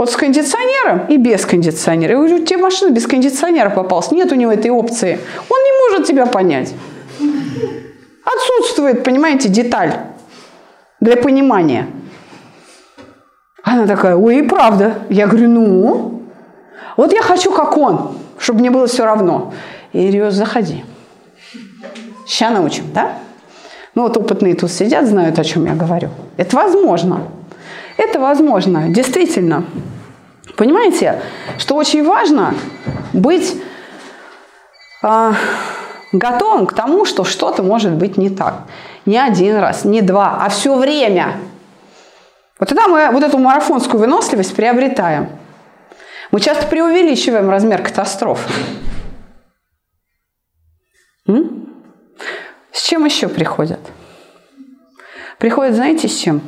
Вот 0.00 0.10
с 0.10 0.16
кондиционером 0.16 1.08
и 1.10 1.18
без 1.18 1.44
кондиционера. 1.44 2.12
Я 2.12 2.16
говорю, 2.16 2.42
тебе 2.46 2.56
машина 2.56 2.90
без 2.90 3.06
кондиционера 3.06 3.68
попалась. 3.68 4.10
Нет 4.10 4.32
у 4.32 4.34
него 4.34 4.50
этой 4.50 4.70
опции. 4.70 5.20
Он 5.50 5.58
не 5.62 5.72
может 5.78 6.06
тебя 6.06 6.24
понять. 6.24 6.72
Отсутствует, 8.24 9.04
понимаете, 9.04 9.50
деталь 9.50 9.92
для 11.00 11.18
понимания. 11.18 11.86
Она 13.62 13.86
такая, 13.86 14.16
ой, 14.16 14.38
и 14.38 14.42
правда. 14.42 14.94
Я 15.10 15.26
говорю, 15.26 15.50
ну, 15.50 16.22
вот 16.96 17.12
я 17.12 17.20
хочу, 17.20 17.52
как 17.52 17.76
он, 17.76 18.16
чтобы 18.38 18.60
мне 18.60 18.70
было 18.70 18.86
все 18.86 19.04
равно. 19.04 19.52
И 19.92 20.12
говорю, 20.12 20.30
заходи. 20.30 20.82
Сейчас 22.26 22.54
научим, 22.54 22.84
да? 22.94 23.18
Ну 23.94 24.04
вот 24.04 24.16
опытные 24.16 24.54
тут 24.54 24.70
сидят, 24.70 25.06
знают, 25.06 25.38
о 25.38 25.44
чем 25.44 25.66
я 25.66 25.74
говорю. 25.74 26.08
Это 26.38 26.56
возможно. 26.56 27.20
Это 28.00 28.18
возможно, 28.18 28.88
действительно. 28.88 29.64
Понимаете, 30.56 31.20
что 31.58 31.74
очень 31.76 32.02
важно 32.02 32.54
быть 33.12 33.62
э, 35.02 35.32
готовым 36.10 36.66
к 36.66 36.72
тому, 36.72 37.04
что 37.04 37.24
что-то 37.24 37.62
может 37.62 37.92
быть 37.92 38.16
не 38.16 38.30
так. 38.30 38.62
Не 39.04 39.18
один 39.18 39.58
раз, 39.58 39.84
не 39.84 40.00
два, 40.00 40.38
а 40.40 40.48
все 40.48 40.78
время. 40.78 41.34
Вот 42.58 42.70
тогда 42.70 42.88
мы 42.88 43.10
вот 43.10 43.22
эту 43.22 43.36
марафонскую 43.36 44.00
выносливость 44.00 44.56
приобретаем. 44.56 45.28
Мы 46.30 46.40
часто 46.40 46.66
преувеличиваем 46.68 47.50
размер 47.50 47.82
катастроф. 47.82 48.48
М? 51.28 51.68
С 52.72 52.82
чем 52.82 53.04
еще 53.04 53.28
приходят? 53.28 53.80
Приходят, 55.38 55.74
знаете, 55.74 56.08
с 56.08 56.16
чем? 56.16 56.40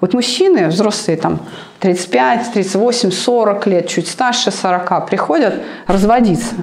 Вот 0.00 0.14
мужчины, 0.14 0.68
взрослые, 0.68 1.16
там, 1.16 1.40
35, 1.80 2.52
38, 2.52 3.10
40 3.10 3.66
лет, 3.66 3.88
чуть 3.88 4.08
старше 4.08 4.50
40, 4.50 5.06
приходят 5.06 5.54
разводиться. 5.86 6.54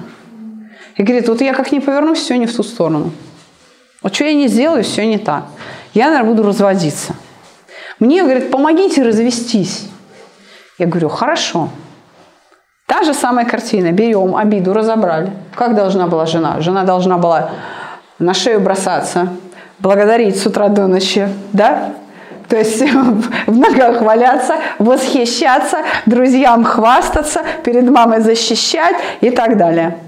И 0.96 1.02
говорит, 1.02 1.28
вот 1.28 1.40
я 1.42 1.52
как 1.52 1.72
не 1.72 1.80
повернусь, 1.80 2.20
все 2.20 2.38
не 2.38 2.46
в 2.46 2.56
ту 2.56 2.62
сторону. 2.62 3.12
Вот 4.02 4.14
что 4.14 4.24
я 4.24 4.32
не 4.32 4.48
сделаю, 4.48 4.84
все 4.84 5.06
не 5.06 5.18
так. 5.18 5.44
Я, 5.92 6.06
наверное, 6.06 6.30
буду 6.30 6.42
разводиться. 6.46 7.14
Мне, 7.98 8.22
говорит, 8.22 8.50
помогите 8.50 9.02
развестись. 9.02 9.88
Я 10.78 10.86
говорю, 10.86 11.08
хорошо. 11.08 11.68
Та 12.86 13.02
же 13.02 13.14
самая 13.14 13.44
картина. 13.44 13.92
Берем 13.92 14.36
обиду, 14.36 14.72
разобрали. 14.72 15.32
Как 15.54 15.74
должна 15.74 16.06
была 16.06 16.24
жена? 16.26 16.60
Жена 16.60 16.84
должна 16.84 17.18
была 17.18 17.50
на 18.18 18.32
шею 18.32 18.60
бросаться, 18.60 19.28
благодарить 19.78 20.40
с 20.40 20.46
утра 20.46 20.68
до 20.68 20.86
ночи, 20.86 21.28
да? 21.52 21.94
То 22.48 22.56
есть 22.56 22.80
в 22.82 23.58
ногах 23.58 24.02
валяться, 24.02 24.56
восхищаться, 24.78 25.78
друзьям 26.06 26.64
хвастаться, 26.64 27.42
перед 27.64 27.90
мамой 27.90 28.20
защищать 28.20 28.96
и 29.20 29.30
так 29.30 29.56
далее. 29.56 29.98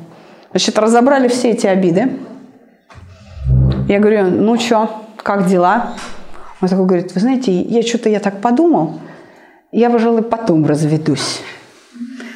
Значит, 0.51 0.79
разобрали 0.79 1.29
все 1.29 1.51
эти 1.51 1.67
обиды. 1.67 2.13
Я 3.89 3.99
говорю, 3.99 4.25
ну 4.25 4.59
что, 4.59 5.05
как 5.17 5.47
дела? 5.47 5.95
Он 6.61 6.69
такой 6.69 6.87
говорит, 6.87 7.15
вы 7.15 7.21
знаете, 7.21 7.53
я 7.53 7.83
что-то 7.83 8.09
я 8.09 8.21
так 8.21 8.41
подумал, 8.41 9.01
я, 9.73 9.91
пожалуй, 9.91 10.23
потом 10.23 10.67
разведусь. 10.67 11.41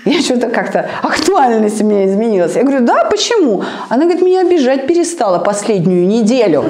Я 0.04 0.20
что-то 0.20 0.48
как-то, 0.48 0.88
актуальность 1.02 1.80
у 1.80 1.84
меня 1.84 2.06
изменилась. 2.06 2.56
Я 2.56 2.62
говорю, 2.62 2.84
да, 2.84 3.04
почему? 3.04 3.62
Она 3.88 4.04
говорит, 4.04 4.22
меня 4.22 4.40
обижать 4.40 4.86
перестала 4.86 5.38
последнюю 5.38 6.06
неделю. 6.08 6.64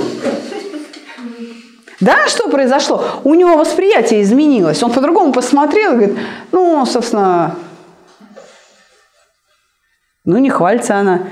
Да, 2.03 2.27
что 2.27 2.49
произошло? 2.49 3.05
У 3.23 3.33
него 3.35 3.57
восприятие 3.57 4.23
изменилось. 4.23 4.83
Он 4.83 4.91
по-другому 4.91 5.33
посмотрел 5.33 5.93
и 5.93 5.95
говорит, 5.95 6.19
ну, 6.51 6.85
собственно, 6.85 7.55
ну, 10.25 10.39
не 10.39 10.51
хвалится 10.51 10.97
она 10.97 11.29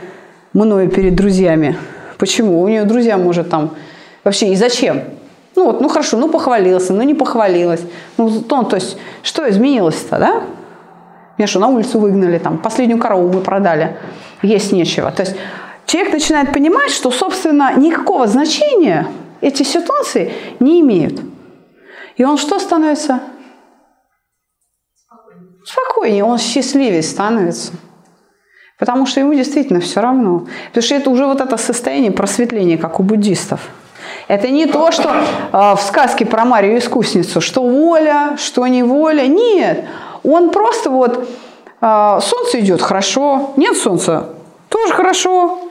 мною 0.52 0.88
перед 0.88 1.16
друзьями. 1.16 1.76
Почему? 2.18 2.62
У 2.62 2.68
нее 2.68 2.84
друзья, 2.84 3.18
может, 3.18 3.50
там... 3.50 3.74
Вообще, 4.22 4.52
и 4.52 4.54
зачем? 4.54 5.02
Ну, 5.56 5.64
вот, 5.66 5.80
ну, 5.80 5.88
хорошо, 5.88 6.16
ну, 6.16 6.28
похвалился, 6.28 6.92
ну, 6.92 7.02
не 7.02 7.14
похвалилась. 7.14 7.82
Ну, 8.16 8.40
то, 8.40 8.62
то 8.62 8.76
есть, 8.76 8.96
что 9.24 9.50
изменилось-то, 9.50 10.20
да? 10.20 10.42
Меня 11.36 11.48
что, 11.48 11.58
на 11.58 11.66
улицу 11.66 11.98
выгнали, 11.98 12.38
там, 12.38 12.58
последнюю 12.58 13.00
корову 13.00 13.32
мы 13.32 13.40
продали, 13.40 13.96
есть 14.42 14.70
нечего. 14.70 15.10
То 15.10 15.22
есть 15.22 15.34
человек 15.86 16.12
начинает 16.12 16.52
понимать, 16.52 16.92
что, 16.92 17.10
собственно, 17.10 17.74
никакого 17.76 18.28
значения 18.28 19.08
эти 19.40 19.62
ситуации 19.62 20.32
не 20.60 20.80
имеют. 20.80 21.20
И 22.16 22.24
он 22.24 22.36
что 22.36 22.58
становится? 22.58 23.20
спокойнее, 25.64 26.24
он 26.24 26.38
счастливее 26.38 27.02
становится. 27.02 27.72
Потому 28.78 29.06
что 29.06 29.20
ему 29.20 29.34
действительно 29.34 29.80
все 29.80 30.00
равно. 30.00 30.46
Потому 30.68 30.82
что 30.82 30.94
это 30.94 31.10
уже 31.10 31.26
вот 31.26 31.40
это 31.40 31.56
состояние 31.58 32.10
просветления, 32.10 32.78
как 32.78 32.98
у 32.98 33.02
буддистов. 33.02 33.60
Это 34.26 34.48
не 34.48 34.66
то, 34.66 34.90
что 34.90 35.10
э, 35.10 35.74
в 35.76 35.80
сказке 35.80 36.24
про 36.24 36.44
Марию 36.44 36.78
Искусницу, 36.78 37.40
что 37.40 37.62
воля, 37.62 38.36
что 38.38 38.66
не 38.66 38.82
воля. 38.82 39.26
Нет, 39.26 39.84
он 40.24 40.50
просто 40.50 40.88
вот, 40.88 41.28
э, 41.80 42.18
солнце 42.22 42.60
идет 42.60 42.80
хорошо, 42.80 43.52
нет 43.56 43.76
солнца, 43.76 44.30
тоже 44.68 44.94
хорошо. 44.94 45.69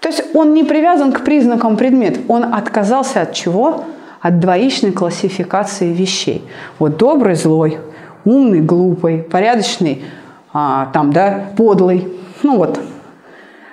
То 0.00 0.08
есть 0.08 0.34
он 0.34 0.54
не 0.54 0.64
привязан 0.64 1.12
к 1.12 1.24
признакам 1.24 1.76
предмета, 1.76 2.20
он 2.28 2.54
отказался 2.54 3.22
от 3.22 3.34
чего? 3.34 3.84
От 4.20 4.40
двоичной 4.40 4.92
классификации 4.92 5.92
вещей. 5.92 6.44
Вот 6.78 6.96
добрый, 6.96 7.34
злой, 7.34 7.78
умный, 8.24 8.60
глупый, 8.60 9.18
порядочный, 9.18 10.04
а, 10.52 10.90
там, 10.92 11.12
да, 11.12 11.46
подлый. 11.56 12.08
Ну 12.42 12.56
вот. 12.56 12.80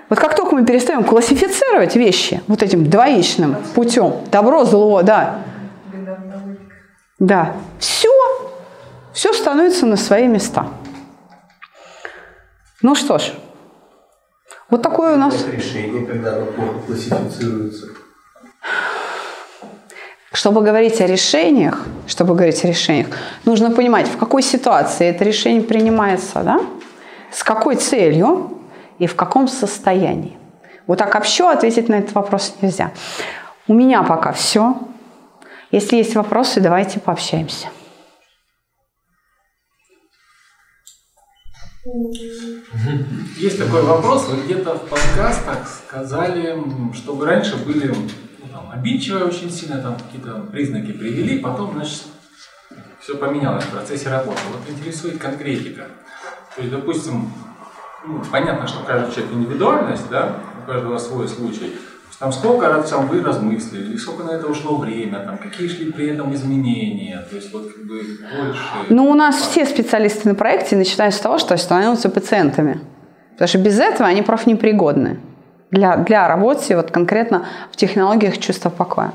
Вот 0.09 0.19
как 0.19 0.35
только 0.35 0.55
мы 0.55 0.65
перестаем 0.65 1.03
классифицировать 1.03 1.95
вещи 1.95 2.41
вот 2.47 2.63
этим 2.63 2.89
двоичным 2.89 3.57
путем, 3.75 4.13
добро, 4.31 4.63
зло, 4.63 5.01
да, 5.03 5.39
да, 7.19 7.53
все, 7.79 8.11
все 9.11 9.33
становится 9.33 9.85
на 9.85 9.97
свои 9.97 10.27
места. 10.27 10.67
Ну 12.81 12.93
что 12.93 13.17
ж, 13.17 13.33
вот 14.69 14.81
такое 14.81 15.15
у 15.15 15.17
нас... 15.17 15.45
решение, 15.47 16.05
когда 16.05 16.35
оно 16.35 16.45
плохо 16.47 16.79
классифицируется. 16.85 17.87
Чтобы 20.33 20.61
говорить 20.61 20.99
о 21.01 21.07
решениях, 21.07 21.85
чтобы 22.05 22.35
говорить 22.35 22.63
о 22.65 22.67
решениях, 22.67 23.07
нужно 23.45 23.71
понимать, 23.71 24.07
в 24.07 24.17
какой 24.17 24.43
ситуации 24.43 25.07
это 25.07 25.23
решение 25.23 25.61
принимается, 25.61 26.43
да? 26.43 26.59
с 27.31 27.43
какой 27.43 27.75
целью 27.75 28.59
и 28.99 29.07
в 29.07 29.15
каком 29.15 29.47
состоянии. 29.47 30.37
Вот 30.85 30.99
так 30.99 31.15
общо 31.15 31.49
ответить 31.49 31.89
на 31.89 31.95
этот 31.95 32.13
вопрос 32.13 32.55
нельзя. 32.61 32.91
У 33.67 33.73
меня 33.73 34.03
пока 34.03 34.31
все. 34.31 34.77
Если 35.71 35.97
есть 35.97 36.15
вопросы, 36.15 36.61
давайте 36.61 36.99
пообщаемся. 36.99 37.67
Есть 43.37 43.59
такой 43.59 43.81
вопрос, 43.81 44.27
вы 44.27 44.43
где-то 44.43 44.75
в 44.75 44.89
подкастах 44.89 45.67
сказали, 45.67 46.61
что 46.93 47.15
вы 47.15 47.25
раньше 47.25 47.55
были 47.55 47.87
ну, 47.87 48.47
там, 48.51 48.69
обидчивые 48.71 49.25
очень 49.25 49.49
сильно, 49.49 49.81
там 49.81 49.95
какие-то 49.95 50.41
признаки 50.51 50.91
привели, 50.91 51.39
потом, 51.39 51.73
значит, 51.73 52.03
все 52.99 53.15
поменялось 53.15 53.63
в 53.63 53.69
процессе 53.69 54.09
работы. 54.09 54.39
Вот 54.51 54.69
интересует 54.69 55.17
конкретика. 55.17 55.87
То 56.55 56.61
есть, 56.61 56.73
допустим, 56.73 57.31
ну, 58.05 58.21
понятно, 58.31 58.67
что 58.67 58.83
каждый 58.83 59.13
человек 59.13 59.33
индивидуальность, 59.33 60.09
да, 60.09 60.35
у 60.61 60.67
каждого 60.69 60.97
свой 60.97 61.27
случай. 61.29 61.73
Там 62.19 62.31
сколько 62.31 62.67
раз 62.67 62.89
там 62.89 63.07
вы 63.07 63.21
размыслили, 63.21 63.95
сколько 63.95 64.23
на 64.23 64.31
это 64.31 64.47
ушло 64.47 64.77
время, 64.77 65.19
там, 65.19 65.37
какие 65.37 65.67
шли 65.67 65.91
при 65.91 66.07
этом 66.07 66.33
изменения, 66.33 67.23
то 67.29 67.35
есть 67.35 67.53
вот 67.53 67.71
как 67.71 67.85
бы 67.85 67.99
больше... 67.99 68.63
Ну, 68.89 69.07
у 69.09 69.13
нас 69.13 69.35
все 69.35 69.65
специалисты 69.65 70.27
на 70.27 70.33
проекте 70.33 70.75
начинают 70.75 71.13
с 71.13 71.19
того, 71.19 71.37
что 71.37 71.55
становятся 71.57 72.09
пациентами. 72.09 72.79
Потому 73.33 73.47
что 73.47 73.57
без 73.59 73.79
этого 73.79 74.09
они 74.09 74.23
профнепригодны 74.23 75.19
для, 75.69 75.97
для 75.97 76.27
работы 76.27 76.75
вот 76.75 76.89
конкретно 76.89 77.45
в 77.71 77.75
технологиях 77.75 78.39
чувства 78.39 78.71
покоя. 78.71 79.11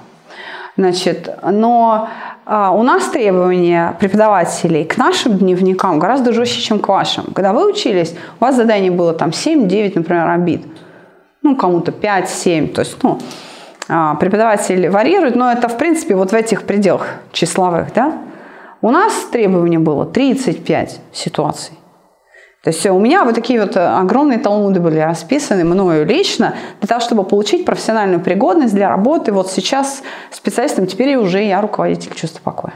Значит, 0.77 1.29
но 1.43 2.09
а, 2.47 2.71
у 2.71 2.85
нас 2.85 3.09
требования 3.09 3.97
преподавателей 3.99 4.85
к 4.85 4.97
нашим 4.97 5.39
дневникам 5.39 5.99
гораздо 5.99 6.33
жестче, 6.33 6.63
чем 6.63 6.79
к 6.79 6.87
вашим. 6.87 7.25
Когда 7.35 7.53
вы 7.53 7.69
учились, 7.69 8.15
у 8.39 8.45
вас 8.45 8.55
задание 8.55 8.93
было 8.93 9.13
там 9.13 9.31
7-9, 9.31 9.93
например, 9.97 10.29
обид 10.29 10.63
ну, 11.43 11.57
кому-то 11.57 11.93
5-7, 11.93 12.69
то 12.69 12.81
есть, 12.81 13.03
ну, 13.03 13.19
а, 13.89 14.15
преподаватель 14.15 14.89
варьирует, 14.89 15.37
но 15.37 15.51
это, 15.51 15.69
в 15.69 15.77
принципе, 15.77 16.15
вот 16.15 16.31
в 16.31 16.35
этих 16.35 16.63
пределах 16.65 17.07
числовых, 17.33 17.93
да. 17.95 18.19
У 18.81 18.91
нас 18.91 19.13
требование 19.31 19.79
было 19.79 20.07
35 20.07 21.01
ситуаций. 21.13 21.75
То 22.63 22.71
есть 22.71 22.87
у 22.87 22.99
меня 22.99 23.25
вот 23.25 23.35
такие 23.35 23.61
вот 23.61 23.77
огромные 23.77 24.39
талмуды 24.39 24.79
были 24.79 25.01
расписаны 25.01 25.65
мною 25.65 26.07
лично 26.07 26.55
для 26.79 26.87
того, 26.87 27.01
чтобы 27.01 27.25
получить 27.25 27.65
профессиональную 27.65 28.21
пригодность 28.21 28.75
для 28.75 28.89
работы. 28.89 29.33
Вот 29.33 29.51
сейчас 29.51 30.03
специалистом 30.31 30.87
теперь 30.87 31.17
уже 31.17 31.43
я 31.43 31.61
руководитель 31.61 32.15
чувства 32.15 32.41
покоя. 32.45 32.75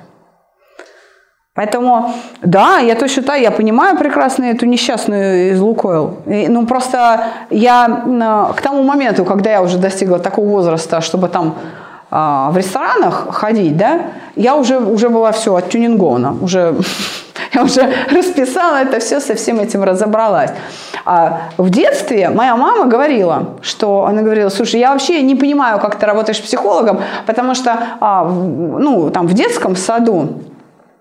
Поэтому, 1.56 2.12
да, 2.42 2.78
я 2.78 2.94
точно 2.94 3.22
так, 3.22 3.40
я 3.40 3.50
понимаю 3.50 3.96
прекрасно 3.96 4.44
эту 4.44 4.66
несчастную 4.66 5.52
из 5.52 5.60
Лукойл. 5.60 6.18
И, 6.26 6.48
ну, 6.48 6.66
просто 6.66 7.24
я 7.50 8.04
к 8.54 8.60
тому 8.60 8.82
моменту, 8.82 9.24
когда 9.24 9.50
я 9.50 9.62
уже 9.62 9.78
достигла 9.78 10.18
такого 10.18 10.46
возраста, 10.46 11.00
чтобы 11.00 11.28
там 11.28 11.54
а, 12.10 12.50
в 12.50 12.58
ресторанах 12.58 13.28
ходить, 13.30 13.76
да, 13.76 14.00
я 14.36 14.54
уже, 14.54 14.78
уже 14.78 15.08
была 15.08 15.32
все 15.32 15.54
оттюнингована, 15.54 16.36
уже, 16.42 16.74
я 17.54 17.62
уже 17.62 17.90
расписала 18.10 18.76
это 18.76 19.00
все, 19.00 19.20
со 19.20 19.34
всем 19.34 19.58
этим 19.58 19.82
разобралась. 19.82 20.50
А 21.06 21.38
в 21.56 21.70
детстве 21.70 22.28
моя 22.28 22.54
мама 22.56 22.84
говорила, 22.84 23.56
что 23.62 24.04
она 24.04 24.20
говорила, 24.20 24.50
слушай, 24.50 24.78
я 24.78 24.92
вообще 24.92 25.22
не 25.22 25.34
понимаю, 25.34 25.78
как 25.78 25.96
ты 25.96 26.04
работаешь 26.04 26.42
психологом, 26.42 27.00
потому 27.26 27.54
что 27.54 27.78
а, 28.00 28.24
ну, 28.24 29.10
там 29.10 29.26
в 29.26 29.32
детском 29.32 29.74
саду 29.74 30.28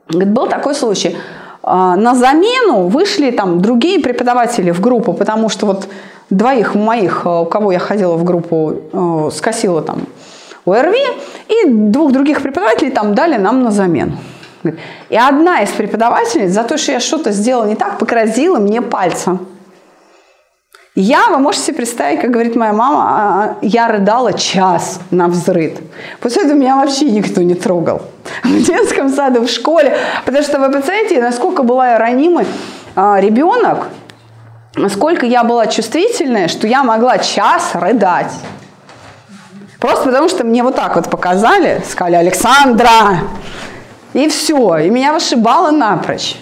Говорит, 0.09 0.33
был 0.33 0.47
такой 0.47 0.75
случай. 0.75 1.17
А, 1.63 1.95
на 1.95 2.13
замену 2.15 2.87
вышли 2.87 3.31
там 3.31 3.61
другие 3.61 3.99
преподаватели 3.99 4.71
в 4.71 4.81
группу, 4.81 5.13
потому 5.13 5.49
что 5.49 5.65
вот 5.65 5.87
двоих 6.29 6.75
моих, 6.75 7.25
а, 7.25 7.41
у 7.41 7.45
кого 7.45 7.71
я 7.71 7.79
ходила 7.79 8.15
в 8.15 8.23
группу, 8.23 8.75
а, 8.93 9.29
скосила 9.31 9.81
там 9.81 10.03
ОРВИ, 10.65 11.05
и 11.47 11.69
двух 11.69 12.11
других 12.11 12.41
преподавателей 12.41 12.91
там 12.91 13.15
дали 13.15 13.37
нам 13.37 13.63
на 13.63 13.71
замену. 13.71 14.17
И 15.09 15.15
одна 15.15 15.61
из 15.61 15.69
преподавательниц 15.69 16.51
за 16.51 16.63
то, 16.63 16.77
что 16.77 16.91
я 16.91 16.99
что-то 16.99 17.31
сделала 17.31 17.65
не 17.65 17.75
так, 17.75 17.99
погрозила 17.99 18.57
мне 18.57 18.81
пальцем. 18.81 19.39
Я, 20.97 21.27
вы 21.27 21.39
можете 21.39 21.65
себе 21.65 21.77
представить, 21.77 22.21
как 22.21 22.31
говорит 22.31 22.55
моя 22.55 22.71
мама, 22.71 23.57
я 23.61 23.89
рыдала 23.89 24.31
час 24.31 25.01
на 25.11 25.27
взрыд. 25.27 25.77
После 26.21 26.43
этого 26.43 26.57
меня 26.57 26.77
вообще 26.77 27.11
никто 27.11 27.41
не 27.41 27.53
трогал. 27.53 28.01
В 28.43 28.63
детском 28.63 29.09
саду, 29.09 29.41
в 29.41 29.49
школе. 29.49 29.97
Потому 30.23 30.43
что 30.45 30.57
вы 30.57 30.71
представляете, 30.71 31.21
насколько 31.21 31.63
была 31.63 31.91
я 31.91 31.99
ранимый 31.99 32.47
а, 32.95 33.19
ребенок, 33.19 33.89
насколько 34.75 35.25
я 35.25 35.43
была 35.43 35.67
чувствительная, 35.67 36.47
что 36.47 36.65
я 36.65 36.81
могла 36.85 37.17
час 37.17 37.71
рыдать. 37.73 38.31
Просто 39.81 40.05
потому, 40.05 40.29
что 40.29 40.45
мне 40.45 40.63
вот 40.63 40.77
так 40.77 40.95
вот 40.95 41.09
показали, 41.09 41.83
сказали 41.89 42.15
«Александра!» 42.15 43.19
И 44.13 44.29
все, 44.29 44.77
и 44.77 44.89
меня 44.89 45.11
вышибало 45.11 45.71
напрочь. 45.71 46.37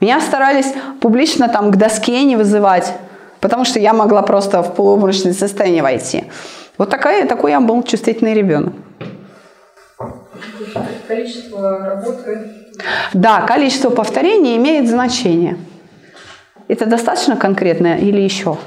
Меня 0.00 0.20
старались 0.20 0.72
публично 1.00 1.48
там 1.48 1.72
к 1.72 1.76
доске 1.76 2.22
не 2.22 2.36
вызывать 2.36 2.92
потому 3.40 3.64
что 3.64 3.78
я 3.78 3.92
могла 3.92 4.22
просто 4.22 4.62
в 4.62 4.74
полуобморочное 4.74 5.32
состояние 5.32 5.82
войти. 5.82 6.24
Вот 6.78 6.90
такая, 6.90 7.26
такой 7.26 7.52
я 7.52 7.60
был 7.60 7.82
чувствительный 7.82 8.34
ребенок. 8.34 8.74
Количество 11.08 11.78
работы? 11.78 12.52
Да, 13.14 13.42
количество 13.42 13.90
повторений 13.90 14.56
имеет 14.56 14.88
значение. 14.88 15.56
Это 16.68 16.86
достаточно 16.86 17.36
конкретное 17.36 17.98
или 17.98 18.20
еще? 18.20 18.58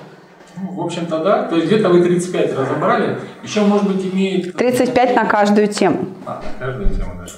Ну, 0.62 0.72
в 0.72 0.82
общем-то, 0.82 1.24
да. 1.24 1.44
То 1.44 1.56
есть 1.56 1.68
где-то 1.68 1.90
вы 1.90 2.02
35 2.04 2.58
разобрали. 2.58 3.18
Еще, 3.44 3.62
может 3.62 3.88
быть, 3.88 4.14
имеет... 4.14 4.56
35 4.56 5.16
на 5.16 5.26
каждую 5.26 5.68
тему. 5.68 6.08
А, 6.26 6.42
на 6.42 6.66
каждую 6.66 6.90
тему 6.90 7.12
даже. 7.20 7.34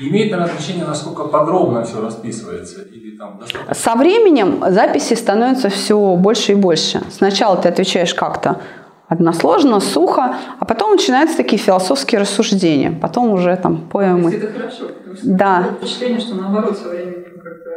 Имеет, 0.00 0.30
наверное, 0.30 0.54
значение, 0.54 0.86
насколько 0.86 1.24
подробно 1.24 1.84
все 1.84 2.00
расписывается? 2.00 2.82
Или 2.82 3.18
там 3.18 3.38
достаточно... 3.38 3.74
Со 3.74 3.94
временем 3.96 4.64
записи 4.70 5.12
становятся 5.14 5.68
все 5.68 6.16
больше 6.16 6.52
и 6.52 6.54
больше. 6.54 7.02
Сначала 7.10 7.56
ты 7.56 7.68
отвечаешь 7.68 8.14
как-то 8.14 8.60
односложно, 9.08 9.80
сухо, 9.80 10.36
а 10.58 10.64
потом 10.64 10.92
начинаются 10.92 11.36
такие 11.36 11.58
философские 11.58 12.20
рассуждения. 12.22 12.92
Потом 12.92 13.30
уже 13.30 13.54
там 13.56 13.88
поэмы. 13.88 14.32
это 14.32 14.52
хорошо, 14.52 14.88
потому 14.88 15.16
что 15.16 15.26
да. 15.26 15.64
впечатление, 15.78 16.20
что 16.20 16.34
наоборот 16.34 16.78
со 16.78 16.88
временем 16.88 17.38
как-то 17.42 17.70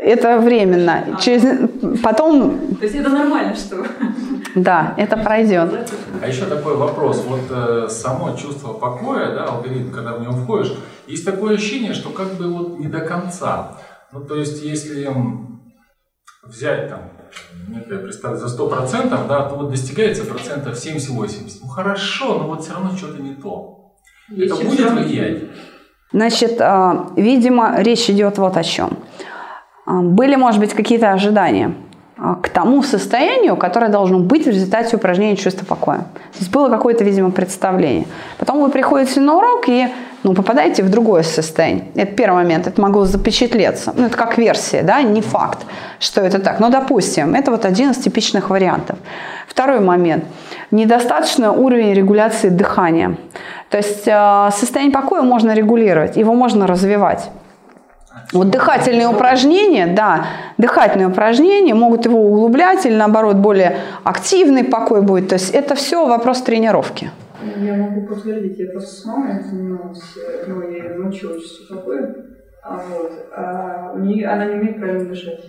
это 0.00 0.38
временно. 0.38 1.04
А. 1.14 1.20
Через... 1.20 1.42
Потом... 2.02 2.76
То 2.76 2.84
есть 2.84 2.94
это 2.94 3.10
нормально, 3.10 3.54
что... 3.54 3.84
Да, 4.54 4.94
это 4.96 5.16
пройдет. 5.18 5.90
А 6.22 6.26
еще 6.26 6.46
такой 6.46 6.76
вопрос. 6.76 7.24
Вот 7.26 7.42
э, 7.50 7.88
само 7.90 8.34
чувство 8.36 8.72
покоя, 8.72 9.34
да, 9.34 9.44
алгоритм, 9.44 9.90
когда 9.90 10.14
в 10.14 10.22
него 10.22 10.32
входишь, 10.32 10.72
есть 11.06 11.26
такое 11.26 11.56
ощущение, 11.56 11.92
что 11.92 12.08
как 12.10 12.34
бы 12.34 12.50
вот 12.50 12.78
не 12.78 12.86
до 12.86 13.00
конца. 13.00 13.76
Ну, 14.12 14.20
то 14.20 14.34
есть, 14.36 14.62
если 14.62 15.06
взять 16.42 16.88
там, 16.88 17.00
некое 17.68 17.98
представить 17.98 18.38
за 18.38 18.46
100%, 18.46 19.28
да, 19.28 19.42
то 19.42 19.56
вот 19.56 19.70
достигается 19.70 20.24
процентов 20.24 20.74
70-80. 20.74 21.58
Ну, 21.62 21.68
хорошо, 21.68 22.38
но 22.38 22.46
вот 22.46 22.64
все 22.64 22.72
равно 22.72 22.96
что-то 22.96 23.20
не 23.20 23.34
то. 23.34 23.94
Есть 24.30 24.54
это 24.54 24.64
будет 24.64 24.90
влиять? 24.90 25.42
Значит, 26.12 26.60
а, 26.60 27.10
видимо, 27.16 27.74
речь 27.78 28.08
идет 28.08 28.38
вот 28.38 28.56
о 28.56 28.62
чем. 28.62 28.98
А, 29.86 30.02
были, 30.02 30.36
может 30.36 30.60
быть, 30.60 30.74
какие-то 30.74 31.12
ожидания 31.12 31.72
а, 32.18 32.34
к 32.34 32.48
тому 32.48 32.82
состоянию, 32.82 33.56
которое 33.56 33.88
должно 33.88 34.18
быть 34.18 34.44
в 34.44 34.50
результате 34.50 34.96
упражнения 34.96 35.36
чувства 35.36 35.64
покоя. 35.64 35.98
То 35.98 36.38
есть 36.40 36.50
было 36.50 36.68
какое-то, 36.68 37.04
видимо, 37.04 37.30
представление. 37.30 38.06
Потом 38.38 38.60
вы 38.60 38.68
приходите 38.70 39.20
на 39.20 39.36
урок 39.36 39.68
и 39.68 39.88
ну, 40.24 40.34
попадаете 40.34 40.82
в 40.82 40.90
другое 40.90 41.22
состояние. 41.22 41.84
Это 41.94 42.12
первый 42.12 42.42
момент, 42.42 42.66
это 42.66 42.80
могло 42.80 43.04
запечатлеться. 43.04 43.92
Ну, 43.96 44.06
это 44.06 44.16
как 44.16 44.38
версия, 44.38 44.82
да, 44.82 45.00
не 45.02 45.20
факт, 45.20 45.60
что 46.00 46.20
это 46.20 46.40
так. 46.40 46.58
Но, 46.58 46.68
допустим, 46.68 47.34
это 47.34 47.52
вот 47.52 47.64
один 47.64 47.92
из 47.92 47.98
типичных 47.98 48.50
вариантов. 48.50 48.98
Второй 49.46 49.78
момент. 49.78 50.24
Недостаточно 50.72 51.52
уровень 51.52 51.94
регуляции 51.94 52.48
дыхания. 52.48 53.16
То 53.70 53.76
есть 53.76 54.02
э, 54.06 54.48
состояние 54.52 54.92
покоя 54.92 55.22
можно 55.22 55.54
регулировать, 55.54 56.16
его 56.16 56.34
можно 56.34 56.66
развивать. 56.66 57.30
Вот 58.32 58.50
дыхательные 58.50 59.08
упражнения, 59.08 59.86
да, 59.86 60.26
дыхательные 60.58 61.08
упражнения 61.08 61.74
могут 61.74 62.06
его 62.06 62.20
углублять 62.20 62.84
или 62.84 62.94
наоборот 62.94 63.36
более 63.36 63.78
активный 64.04 64.64
покой 64.64 65.02
будет. 65.02 65.28
То 65.28 65.34
есть 65.34 65.54
это 65.54 65.74
все 65.74 66.06
вопрос 66.06 66.42
тренировки. 66.42 67.10
Я 67.56 67.74
могу 67.74 68.06
подтвердить, 68.06 68.58
я 68.58 68.70
просто 68.70 68.90
с 68.90 69.04
мамой 69.04 69.42
занималась, 69.42 70.02
ну, 70.48 70.62
я 70.62 70.84
ее 70.84 70.94
научила 70.94 71.38
чувству 71.38 71.76
покоя, 71.76 72.14
а 72.62 72.80
вот, 72.88 73.12
а 73.36 73.92
у 73.94 73.98
нее, 74.00 74.26
она 74.26 74.46
не 74.46 74.54
умеет 74.54 74.78
правильно 74.78 75.08
дышать. 75.08 75.40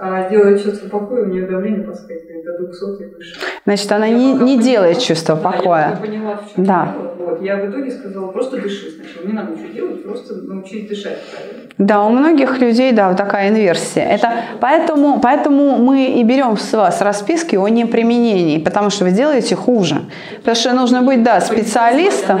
А 0.00 0.30
делает 0.30 0.62
чувство 0.62 0.88
покоя, 0.88 1.24
у 1.24 1.26
нее 1.26 1.44
давление 1.44 1.82
подскакивает 1.82 2.44
до 2.44 2.66
200 2.66 3.02
и 3.02 3.06
выше. 3.06 3.40
Значит, 3.64 3.90
она 3.90 4.08
не, 4.08 4.32
не 4.32 4.56
делает 4.56 5.00
чувство 5.00 5.34
да, 5.34 5.40
покоя. 5.42 5.90
Я 5.90 5.96
поняла, 5.96 6.36
в 6.36 6.54
чем 6.54 6.64
да. 6.64 6.94
дело. 6.94 7.14
Вот. 7.18 7.42
Я 7.42 7.56
в 7.56 7.68
итоге 7.68 7.90
сказала, 7.90 8.28
просто 8.28 8.60
дыши 8.60 8.92
сначала. 8.92 9.26
Не 9.26 9.32
надо 9.32 9.52
ничего 9.52 9.72
делать, 9.72 10.04
просто 10.04 10.34
научись 10.34 10.88
дышать 10.88 11.18
правильно. 11.32 11.68
Да, 11.78 12.04
у 12.04 12.10
многих 12.10 12.60
людей, 12.60 12.92
да, 12.92 13.08
вот 13.08 13.16
такая 13.16 13.48
инверсия. 13.48 14.04
Это 14.04 14.44
поэтому, 14.60 15.18
поэтому 15.20 15.78
мы 15.78 16.06
и 16.06 16.22
берем 16.22 16.56
с 16.56 16.72
вас 16.72 17.00
расписки 17.00 17.56
о 17.56 17.66
неприменении, 17.66 18.58
потому 18.58 18.90
что 18.90 19.04
вы 19.04 19.10
делаете 19.10 19.56
хуже. 19.56 19.96
Потому 20.36 20.54
что 20.54 20.72
нужно 20.74 21.02
быть, 21.02 21.24
да, 21.24 21.40
специалистом. 21.40 22.38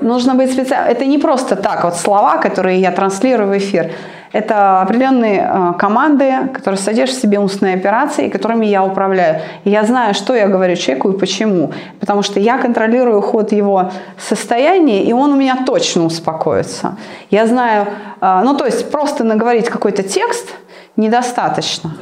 Нужно 0.00 0.34
быть 0.34 0.50
специалистом. 0.50 0.96
Это 0.96 1.04
не 1.04 1.18
просто 1.18 1.56
так, 1.56 1.84
вот 1.84 1.96
слова, 1.96 2.38
которые 2.38 2.80
я 2.80 2.90
транслирую 2.90 3.50
в 3.50 3.58
эфир. 3.58 3.90
Это 4.32 4.82
определенные 4.82 5.40
э, 5.40 5.72
команды, 5.78 6.32
которые 6.54 6.78
содержат 6.78 7.16
в 7.16 7.20
себе 7.20 7.38
умственные 7.40 7.74
операции, 7.74 8.28
которыми 8.28 8.64
я 8.64 8.84
управляю. 8.84 9.40
И 9.64 9.70
я 9.70 9.84
знаю, 9.84 10.14
что 10.14 10.34
я 10.34 10.46
говорю 10.46 10.76
человеку 10.76 11.10
и 11.10 11.18
почему. 11.18 11.72
Потому 11.98 12.22
что 12.22 12.38
я 12.38 12.58
контролирую 12.58 13.20
ход 13.22 13.50
его 13.50 13.90
состояния, 14.18 15.02
и 15.02 15.12
он 15.12 15.32
у 15.32 15.36
меня 15.36 15.64
точно 15.66 16.04
успокоится. 16.04 16.96
Я 17.30 17.46
знаю, 17.46 17.88
э, 18.20 18.40
ну 18.44 18.56
то 18.56 18.66
есть 18.66 18.90
просто 18.90 19.24
наговорить 19.24 19.68
какой-то 19.68 20.04
текст 20.04 20.54
недостаточно. 20.96 21.96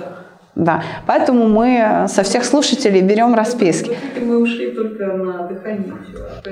Да, 0.54 0.82
поэтому 1.06 1.46
мы 1.46 2.06
со 2.08 2.24
всех 2.24 2.44
слушателей 2.44 3.00
берем 3.00 3.34
расписки. 3.34 3.96
Мы 4.20 4.42
ушли 4.42 4.72
только 4.72 5.06
на 5.06 5.46
дыхание. 5.46 5.94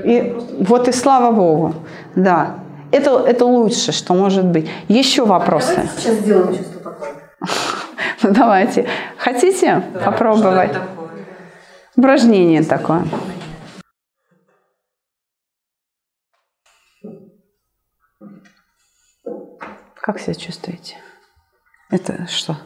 И, 0.05 0.33
вот 0.61 0.89
и 0.89 0.93
слава 0.93 1.33
Богу, 1.33 1.75
да. 2.15 2.55
Это, 2.93 3.25
это 3.27 3.45
лучше, 3.45 3.93
что 3.93 4.15
может 4.15 4.45
быть. 4.45 4.71
Еще 4.89 5.25
вопросы? 5.25 5.75
Давайте 5.75 6.01
сейчас 6.01 6.17
сделаем 6.17 6.57
чувство 6.57 6.81
покоя. 6.81 7.15
Ну 8.23 8.33
давайте. 8.33 8.89
Хотите 9.19 9.85
да, 9.93 10.01
попробовать? 10.01 10.73
Такое? 10.73 11.09
Упражнение 11.97 12.63
такое. 12.65 13.05
Как 19.95 20.19
себя 20.19 20.35
чувствуете? 20.35 20.97
Это 21.91 22.27
что? 22.27 22.57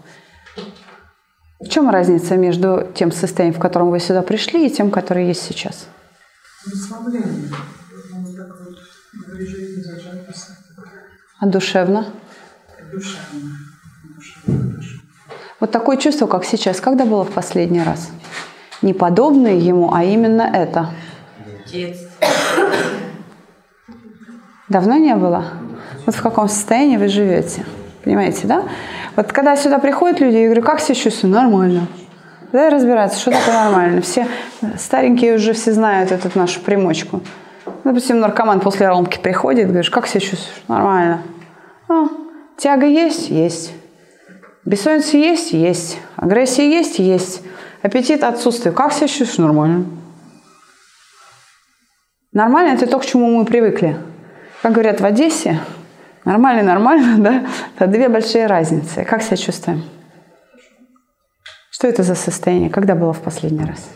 В 1.59 1.69
чем 1.69 1.91
разница 1.91 2.37
между 2.37 2.91
тем 2.95 3.13
состоянием, 3.13 3.59
в 3.59 3.63
котором 3.63 3.91
вы 3.91 3.99
сюда 4.01 4.23
пришли, 4.23 4.67
и 4.67 4.71
тем, 4.71 4.91
которое 4.91 5.27
есть 5.27 5.43
сейчас? 5.43 5.89
Расслабление. 6.67 7.51
А 11.41 11.47
душевно? 11.47 12.07
Душевно. 12.93 13.51
Вот 15.59 15.71
такое 15.71 15.97
чувство, 15.97 16.27
как 16.27 16.45
сейчас, 16.45 16.81
когда 16.81 17.05
было 17.05 17.25
в 17.25 17.31
последний 17.31 17.83
раз? 17.83 18.11
Не 18.83 18.95
подобное 18.95 19.55
ему, 19.55 19.93
а 19.93 20.05
именно 20.05 20.43
это. 20.43 20.91
Детство. 21.67 22.27
Давно 24.69 24.97
не 24.97 25.15
было? 25.17 25.45
Вот 26.07 26.15
в 26.15 26.23
каком 26.23 26.49
состоянии 26.49 26.97
вы 26.97 27.09
живете? 27.09 27.65
Понимаете, 28.05 28.47
да? 28.47 28.65
Вот 29.17 29.33
когда 29.33 29.57
сюда 29.57 29.79
приходят 29.79 30.21
люди, 30.21 30.37
я 30.37 30.47
говорю, 30.47 30.63
как 30.63 30.81
себя 30.81 30.95
чувствую? 30.95 31.33
Нормально. 31.33 31.87
Да, 32.53 32.71
разбираться, 32.71 33.19
что 33.19 33.31
такое 33.31 33.55
нормально. 33.55 34.01
Все 34.01 34.27
старенькие 34.79 35.37
уже 35.37 35.53
все 35.53 35.73
знают 35.73 36.11
эту 36.11 36.31
нашу 36.39 36.61
примочку. 36.61 37.21
Допустим, 37.85 38.21
наркоман 38.21 38.61
после 38.61 38.89
ромки 38.89 39.19
приходит, 39.19 39.69
говоришь, 39.69 39.91
как 39.91 40.07
себя 40.07 40.21
чувствуешь? 40.21 40.63
Нормально. 40.69 41.23
Тяга 42.61 42.85
есть? 42.85 43.31
Есть. 43.31 43.73
Бессонница 44.67 45.17
есть? 45.17 45.53
Есть. 45.53 45.99
Агрессия 46.17 46.69
есть? 46.69 46.99
Есть. 46.99 47.43
Аппетит 47.81 48.23
отсутствует. 48.23 48.77
Как 48.77 48.93
себя 48.93 49.09
чувствуешь? 49.09 49.39
Нормально. 49.39 49.87
Нормально– 52.33 52.75
это 52.75 52.87
то, 52.87 52.99
к 52.99 53.07
чему 53.07 53.39
мы 53.39 53.47
привыкли. 53.47 53.97
Как 54.61 54.73
говорят 54.73 55.01
в 55.01 55.05
Одессе, 55.07 55.59
нормально, 56.27 56.63
нормально, 56.63 57.17
да? 57.19 57.47
Это 57.77 57.87
две 57.87 58.11
большие 58.11 58.47
разницы. 58.47 59.05
Как 59.05 59.23
себя 59.23 59.39
чувствуем? 59.39 59.83
Что 61.71 61.89
это 61.89 62.03
за 62.03 62.15
состояние? 62.15 62.69
Когда 62.69 62.95
было 62.95 63.15
в 63.15 63.23
последний 63.23 63.65
раз? 63.65 63.89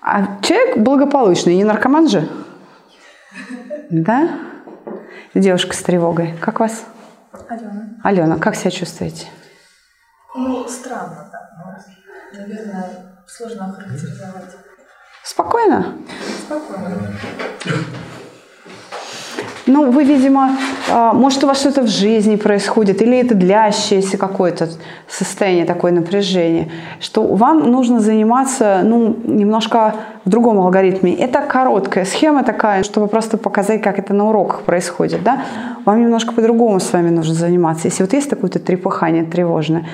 А 0.00 0.40
человек 0.40 0.78
благополучный, 0.78 1.56
не 1.56 1.64
наркоман 1.64 2.08
же? 2.08 2.28
Да? 3.90 4.53
Девушка 5.34 5.74
с 5.74 5.82
тревогой. 5.82 6.32
Как 6.40 6.60
вас? 6.60 6.84
Алена. 7.48 7.88
Алена, 8.04 8.38
как 8.38 8.54
себя 8.54 8.70
чувствуете? 8.70 9.26
Ну, 10.32 10.68
странно 10.68 11.28
так. 11.32 11.42
Ну, 11.58 12.38
наверное, 12.40 13.16
сложно 13.26 13.66
охарактеризовать. 13.66 14.56
Спокойно? 15.24 15.96
Спокойно. 16.46 17.18
Ну, 19.66 19.90
вы, 19.90 20.04
видимо, 20.04 20.50
а, 20.90 21.14
может, 21.14 21.42
у 21.42 21.46
вас 21.46 21.60
что-то 21.60 21.82
в 21.82 21.86
жизни 21.86 22.36
происходит, 22.36 23.00
или 23.00 23.18
это 23.18 23.34
длящееся 23.34 24.18
какое-то 24.18 24.68
состояние, 25.08 25.64
такое 25.64 25.90
напряжение, 25.90 26.70
что 27.00 27.26
вам 27.26 27.70
нужно 27.70 28.00
заниматься, 28.00 28.82
ну, 28.84 29.16
немножко 29.24 29.94
в 30.24 30.28
другом 30.28 30.60
алгоритме. 30.60 31.14
Это 31.14 31.40
короткая 31.40 32.04
схема 32.04 32.44
такая, 32.44 32.82
чтобы 32.82 33.08
просто 33.08 33.38
показать, 33.38 33.80
как 33.80 33.98
это 33.98 34.12
на 34.12 34.28
уроках 34.28 34.62
происходит, 34.62 35.22
да? 35.22 35.44
Вам 35.86 36.02
немножко 36.02 36.32
по-другому 36.32 36.78
с 36.78 36.92
вами 36.92 37.08
нужно 37.08 37.34
заниматься. 37.34 37.88
Если 37.88 38.02
вот 38.02 38.12
есть 38.12 38.28
такое-то 38.28 38.58
трепыхание 38.58 39.24
тревожное, 39.24 39.86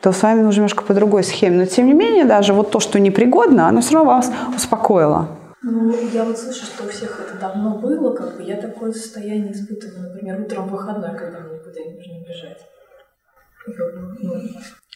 то 0.00 0.12
с 0.12 0.22
вами 0.22 0.40
нужно 0.40 0.60
немножко 0.60 0.84
по 0.84 0.94
другой 0.94 1.22
схеме. 1.22 1.58
Но, 1.58 1.64
тем 1.66 1.86
не 1.86 1.92
менее, 1.92 2.24
даже 2.24 2.54
вот 2.54 2.70
то, 2.70 2.80
что 2.80 2.98
непригодно, 2.98 3.68
оно 3.68 3.80
все 3.80 3.94
равно 3.94 4.10
вас 4.10 4.32
успокоило. 4.56 5.28
Ну, 5.70 5.92
я 6.12 6.24
вот 6.24 6.38
слышу, 6.38 6.64
что 6.64 6.84
у 6.84 6.88
всех 6.88 7.20
это 7.20 7.38
давно 7.38 7.78
было, 7.78 8.14
как 8.14 8.36
бы 8.36 8.42
я 8.42 8.56
такое 8.56 8.90
состояние 8.92 9.52
испытываю, 9.52 10.08
например, 10.08 10.40
утром 10.40 10.66
в 10.66 10.70
выходной, 10.70 11.14
когда 11.14 11.40
мне 11.40 11.58
никуда 11.58 11.80
не 11.80 11.94
нужно 11.96 12.24
бежать. 12.26 12.58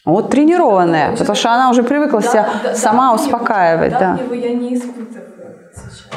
Ну, 0.05 0.13
вот 0.13 0.31
тренированная, 0.31 1.15
потому 1.15 1.35
что 1.35 1.53
она 1.53 1.69
уже 1.69 1.83
привыкла 1.83 2.21
да, 2.21 2.27
себя 2.27 2.49
да, 2.63 2.73
сама 2.73 3.09
да, 3.09 3.21
успокаивать. 3.21 3.91
Да. 3.91 4.17
да. 4.17 4.35
я 4.35 4.53
не 4.55 4.73
испытываю 4.75 5.69
сейчас. 5.73 6.07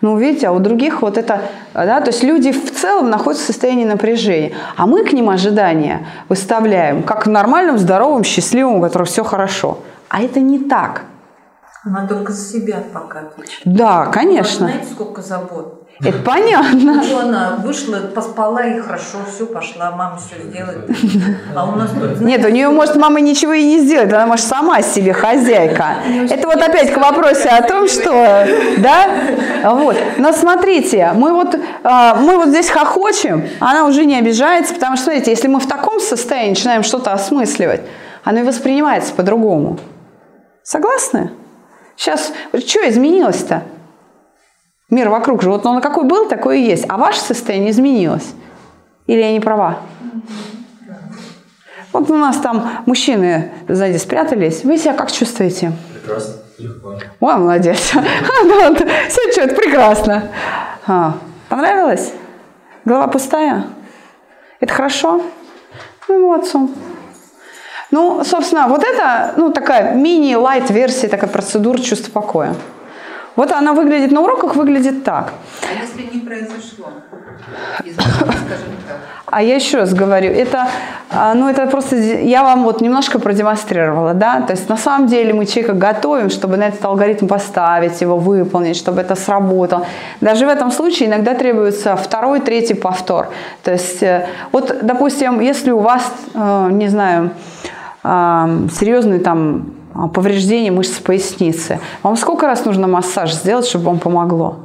Ну, 0.00 0.16
видите, 0.16 0.48
а 0.48 0.52
у 0.52 0.58
других 0.58 1.02
вот 1.02 1.16
это, 1.16 1.42
да, 1.74 2.00
то 2.00 2.08
есть 2.08 2.24
люди 2.24 2.52
в 2.52 2.72
целом 2.72 3.10
находятся 3.10 3.44
в 3.44 3.46
состоянии 3.46 3.84
напряжения, 3.84 4.52
а 4.76 4.86
мы 4.86 5.04
к 5.04 5.12
ним 5.12 5.28
ожидания 5.28 6.06
выставляем, 6.28 7.02
как 7.02 7.26
в 7.26 7.30
нормальном, 7.30 7.78
здоровом, 7.78 8.24
счастливом, 8.24 8.76
у 8.76 8.82
которого 8.82 9.06
все 9.06 9.22
хорошо. 9.22 9.78
А 10.08 10.22
это 10.22 10.40
не 10.40 10.58
так. 10.58 11.04
Она 11.82 12.06
только 12.06 12.32
за 12.32 12.44
себя 12.44 12.82
пока 12.92 13.20
отвечает. 13.20 13.62
Да, 13.64 14.06
конечно. 14.06 14.66
Вы 14.66 14.72
знаете, 14.72 14.92
сколько 14.92 15.22
забот? 15.22 15.80
Это 16.02 16.18
понятно. 16.18 17.02
Ну, 17.02 17.18
она 17.18 17.56
вышла, 17.62 17.96
поспала 18.14 18.66
и 18.66 18.80
хорошо, 18.80 19.18
все, 19.28 19.46
пошла, 19.46 19.90
мама 19.90 20.18
все 20.18 20.42
сделает. 20.42 20.90
А 21.54 21.66
у 21.66 21.76
нас 21.76 21.90
тут, 21.90 22.20
Нет, 22.20 22.44
у 22.44 22.48
нее, 22.48 22.70
может, 22.70 22.96
мама 22.96 23.20
ничего 23.20 23.52
и 23.52 23.62
не 23.62 23.80
сделает, 23.80 24.12
она, 24.12 24.26
может, 24.26 24.46
сама 24.46 24.80
себе 24.82 25.12
хозяйка. 25.12 25.96
Это 26.30 26.46
вот 26.46 26.56
опять 26.56 26.92
к 26.92 26.96
вопросу 26.96 27.48
о 27.50 27.62
том, 27.62 27.86
что, 27.86 28.46
да, 28.78 29.08
вот. 29.74 29.96
Но 30.16 30.32
смотрите, 30.32 31.12
мы 31.14 31.32
вот, 31.32 31.58
а, 31.82 32.14
мы 32.14 32.36
вот 32.36 32.48
здесь 32.48 32.70
хохочем, 32.70 33.46
она 33.60 33.86
уже 33.86 34.06
не 34.06 34.18
обижается, 34.18 34.72
потому 34.72 34.96
что, 34.96 35.06
смотрите, 35.06 35.30
если 35.30 35.48
мы 35.48 35.60
в 35.60 35.68
таком 35.68 36.00
состоянии 36.00 36.50
начинаем 36.50 36.82
что-то 36.82 37.12
осмысливать, 37.12 37.82
оно 38.24 38.40
и 38.40 38.42
воспринимается 38.42 39.12
по-другому. 39.14 39.78
Согласны? 40.62 41.30
Сейчас, 42.00 42.32
что 42.66 42.88
изменилось-то? 42.88 43.62
Мир 44.88 45.10
вокруг 45.10 45.42
же, 45.42 45.50
вот 45.50 45.66
он 45.66 45.82
какой 45.82 46.04
был, 46.04 46.30
такой 46.30 46.62
и 46.62 46.64
есть. 46.64 46.86
А 46.88 46.96
ваше 46.96 47.20
состояние 47.20 47.72
изменилось. 47.72 48.32
Или 49.06 49.20
я 49.20 49.32
не 49.32 49.40
права? 49.40 49.80
Вот 51.92 52.10
у 52.10 52.16
нас 52.16 52.38
там 52.38 52.70
мужчины 52.86 53.52
сзади 53.68 53.98
спрятались. 53.98 54.64
Вы 54.64 54.78
себя 54.78 54.94
как 54.94 55.12
чувствуете? 55.12 55.72
Прекрасно, 55.92 56.36
легко. 56.56 56.98
Ой, 57.20 57.36
молодец. 57.36 57.78
Все 57.90 59.32
что, 59.32 59.54
прекрасно. 59.54 60.30
А, 60.86 61.18
понравилось? 61.50 62.14
Голова 62.86 63.08
пустая? 63.08 63.66
Это 64.58 64.72
хорошо? 64.72 65.20
Ну, 66.08 66.28
молодцом. 66.28 66.74
Ну, 67.90 68.22
собственно, 68.24 68.68
вот 68.68 68.84
это, 68.84 69.34
ну, 69.36 69.52
такая 69.52 69.94
мини-лайт-версия, 69.94 71.08
такая 71.08 71.28
процедура 71.28 71.78
чувства 71.78 72.12
покоя. 72.12 72.54
Вот 73.36 73.52
она 73.52 73.72
выглядит 73.72 74.12
на 74.12 74.20
уроках, 74.20 74.56
выглядит 74.56 75.04
так. 75.04 75.32
А 75.62 75.82
если 75.82 76.14
не 76.14 76.20
произошло? 76.20 76.88
А 79.26 79.42
я 79.42 79.54
еще 79.54 79.78
раз 79.78 79.94
говорю, 79.94 80.32
это, 80.32 80.66
а, 81.08 81.34
ну, 81.34 81.48
это 81.48 81.66
просто 81.66 81.96
я 81.96 82.42
вам 82.42 82.64
вот 82.64 82.80
немножко 82.80 83.20
продемонстрировала, 83.20 84.12
да, 84.12 84.40
то 84.40 84.52
есть 84.52 84.68
на 84.68 84.76
самом 84.76 85.06
деле 85.06 85.32
мы 85.32 85.46
человека 85.46 85.72
готовим, 85.74 86.30
чтобы 86.30 86.56
на 86.56 86.64
этот 86.64 86.84
алгоритм 86.84 87.28
поставить, 87.28 88.00
его 88.00 88.16
выполнить, 88.16 88.76
чтобы 88.76 89.00
это 89.00 89.14
сработало. 89.14 89.86
Даже 90.20 90.46
в 90.46 90.48
этом 90.48 90.72
случае 90.72 91.08
иногда 91.08 91.34
требуется 91.34 91.94
второй, 91.94 92.40
третий 92.40 92.74
повтор. 92.74 93.28
То 93.62 93.70
есть 93.70 94.02
э, 94.02 94.26
вот, 94.50 94.78
допустим, 94.82 95.40
если 95.40 95.70
у 95.70 95.78
вас, 95.78 96.12
э, 96.34 96.68
не 96.72 96.88
знаю, 96.88 97.30
серьезный 98.02 99.20
там 99.20 99.74
а, 99.94 100.08
повреждение 100.08 100.70
мышц 100.70 100.98
поясницы. 100.98 101.80
Вам 102.02 102.16
сколько 102.16 102.46
раз 102.46 102.64
нужно 102.64 102.86
массаж 102.86 103.32
сделать, 103.32 103.66
чтобы 103.66 103.86
вам 103.86 103.98
помогло? 103.98 104.58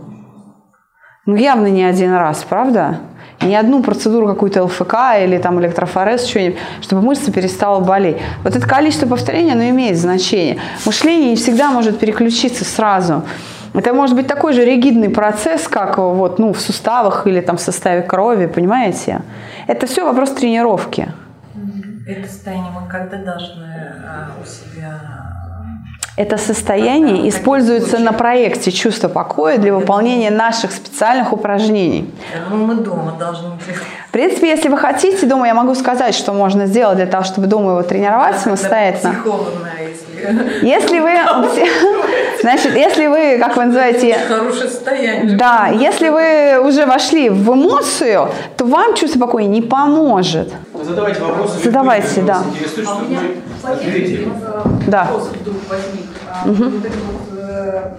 Ну, 1.26 1.36
явно 1.36 1.68
не 1.68 1.84
один 1.84 2.14
раз, 2.14 2.46
правда? 2.48 3.00
И 3.42 3.48
не 3.48 3.56
одну 3.56 3.82
процедуру 3.82 4.28
какую-то 4.28 4.64
ЛФК 4.64 4.96
или 5.20 5.38
там 5.40 5.60
электрофорез, 5.60 6.26
что-нибудь, 6.26 6.58
чтобы 6.82 7.02
мышца 7.02 7.32
перестала 7.32 7.80
болеть. 7.80 8.18
Вот 8.44 8.56
это 8.56 8.68
количество 8.68 9.08
повторений, 9.08 9.52
оно 9.52 9.68
имеет 9.70 9.98
значение. 9.98 10.60
Мышление 10.86 11.32
не 11.32 11.36
всегда 11.36 11.72
может 11.72 12.00
переключиться 12.00 12.64
сразу. 12.64 13.24
Это 13.74 13.94
может 13.94 14.16
быть 14.16 14.28
такой 14.28 14.54
же 14.54 14.64
ригидный 14.64 15.10
процесс, 15.10 15.68
как 15.68 15.98
вот, 15.98 16.40
ну, 16.40 16.54
в 16.54 16.62
суставах 16.62 17.28
или 17.28 17.42
там 17.42 17.58
в 17.58 17.62
составе 17.62 18.04
крови, 18.04 18.46
понимаете? 18.46 19.22
Это 19.68 19.86
все 19.88 20.06
вопрос 20.06 20.30
тренировки. 20.32 21.12
Это 22.08 22.28
состояние 22.28 22.72
мы 22.72 22.88
когда 22.88 23.18
должны 23.18 23.66
а, 24.06 24.30
у 24.42 24.46
себя 24.46 25.02
это 26.18 26.38
состояние 26.38 27.28
используется 27.28 28.00
на 28.00 28.14
проекте 28.14 28.72
«Чувство 28.72 29.10
покоя» 29.10 29.58
для 29.58 29.74
выполнения 29.74 30.32
наших 30.32 30.72
специальных 30.72 31.34
упражнений. 31.34 32.10
Ну, 32.50 32.66
мы 32.66 32.76
дома 32.76 33.16
должны... 33.20 33.50
В 34.08 34.12
принципе, 34.12 34.48
если 34.48 34.70
вы 34.70 34.78
хотите, 34.78 35.26
дома 35.26 35.48
я 35.48 35.54
могу 35.54 35.76
сказать, 35.76 36.16
что 36.16 36.32
можно 36.32 36.68
сделать 36.68 36.96
для 36.96 37.06
того, 37.06 37.26
чтобы 37.26 37.48
дома 37.48 37.72
его 37.72 37.82
тренировать 37.82 38.40
самостоятельно. 38.40 39.14
если... 40.62 40.66
Если 40.66 41.00
вы... 41.00 41.12
Значит, 42.42 42.76
если 42.78 43.08
вы, 43.08 43.38
как 43.38 43.58
вы 43.58 43.66
называете... 43.66 44.18
Хорошее 44.26 44.70
состояние. 44.70 45.36
Да, 45.36 45.68
если 45.68 46.08
вы 46.08 46.66
уже 46.66 46.86
вошли 46.86 47.30
в 47.30 47.54
эмоцию, 47.54 48.30
то 48.56 48.66
вам 48.66 48.96
чувство 48.96 49.20
покоя 49.20 49.44
не 49.46 49.62
поможет. 49.62 50.54
Задавайте 50.86 51.22
вопросы. 51.22 51.64
Задавайте, 51.64 52.22
да. 52.22 52.44
А 52.88 52.96
у 52.96 53.02
меня 53.06 53.20
Ответите. 53.64 54.30
Да. 54.88 55.06
вопрос 55.06 55.30
вдруг 55.42 55.58
возник. 55.70 56.06
Вот 56.46 56.86
это 56.86 56.98
вот, 57.12 57.40
э, 57.40 57.92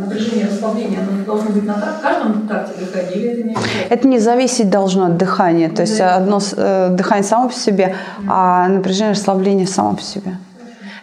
напряжение, 0.00 0.46
расслабление, 0.48 0.98
оно 1.00 1.24
должно 1.24 1.50
быть 1.50 1.64
на 1.64 1.74
так- 1.74 2.00
каждом 2.02 2.48
такте 2.48 2.72
дыхания 2.84 3.10
или 3.12 3.28
это 3.28 3.42
не? 3.48 3.56
Это 3.90 4.08
не 4.08 4.18
зависит 4.18 4.70
должно 4.70 5.06
от 5.06 5.16
дыхания. 5.16 5.70
То 5.70 5.82
есть 5.82 5.98
Да. 5.98 6.16
одно 6.16 6.40
э, 6.56 6.88
дыхание 6.90 7.22
само 7.24 7.48
по 7.48 7.54
себе, 7.54 7.94
а 8.28 8.66
напряжение, 8.68 9.12
расслабление 9.12 9.66
само 9.66 9.94
по 9.94 10.02
себе. 10.02 10.36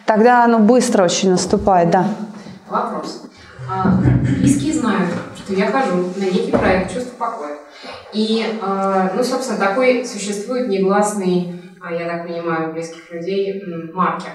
Тогда 0.04 0.44
оно 0.44 0.58
быстро 0.58 1.04
очень 1.04 1.30
наступает, 1.30 1.90
да. 1.90 2.04
Вопрос. 2.68 3.22
А, 3.72 3.92
Близкие 4.40 4.74
знают, 4.74 5.08
что 5.36 5.54
я 5.54 5.66
хожу 5.70 5.96
на 6.16 6.24
некий 6.24 6.50
проект 6.50 6.92
«Чувство 6.92 7.12
покоя». 7.18 7.52
И, 8.12 8.44
а, 8.62 9.12
ну, 9.14 9.22
собственно, 9.22 9.58
такой 9.58 10.04
существует 10.04 10.68
негласный, 10.68 11.60
а, 11.80 11.92
я 11.92 12.08
так 12.08 12.26
понимаю, 12.26 12.70
у 12.70 12.72
близких 12.72 13.10
людей 13.12 13.62
маркер, 13.92 14.32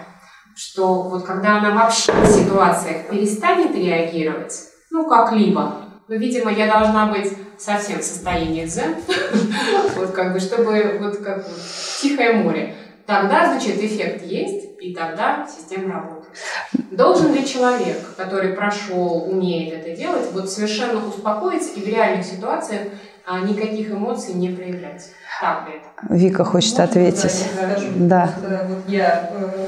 что 0.56 1.04
вот 1.04 1.26
когда 1.26 1.58
она 1.58 1.72
вообще 1.72 2.12
в 2.12 2.26
ситуациях 2.26 3.08
перестанет 3.10 3.76
реагировать, 3.76 4.54
ну, 4.92 5.08
как-либо, 5.08 5.86
ну, 6.08 6.16
видимо, 6.16 6.52
я 6.52 6.72
должна 6.72 7.08
быть 7.08 7.34
совсем 7.58 8.00
в 8.00 8.04
состоянии 8.04 8.66
дзен, 8.66 8.96
вот 9.96 10.12
как 10.12 10.34
бы, 10.34 10.40
чтобы 10.40 10.98
вот 11.02 11.18
как 11.18 11.46
тихое 12.02 12.34
море. 12.34 12.76
Тогда, 13.06 13.46
значит, 13.46 13.78
эффект 13.78 14.24
есть, 14.24 14.66
и 14.80 14.94
тогда 14.94 15.48
система 15.48 15.94
работает. 15.94 16.34
Должен 16.92 17.34
ли 17.34 17.46
человек, 17.46 17.98
который 18.18 18.54
прошел, 18.54 19.28
умеет 19.30 19.74
это 19.74 19.96
делать, 19.96 20.32
вот 20.32 20.50
совершенно 20.50 21.06
успокоиться 21.08 21.72
и 21.72 21.82
в 21.82 21.88
реальных 21.88 22.26
ситуациях 22.26 22.82
никаких 23.44 23.92
эмоций 23.92 24.34
не 24.34 24.50
проявлять? 24.50 25.12
Так 25.42 25.68
ли 25.68 25.76
это? 25.76 26.14
Вика 26.14 26.44
хочет 26.44 26.78
Можно, 26.78 26.84
ответить. 26.86 27.46
Да, 27.56 27.62
я 27.62 27.70
скажу. 27.72 27.88
Да. 27.96 28.34
Просто 28.40 28.66
вот 28.70 28.78
я 28.88 29.30
э, 29.34 29.68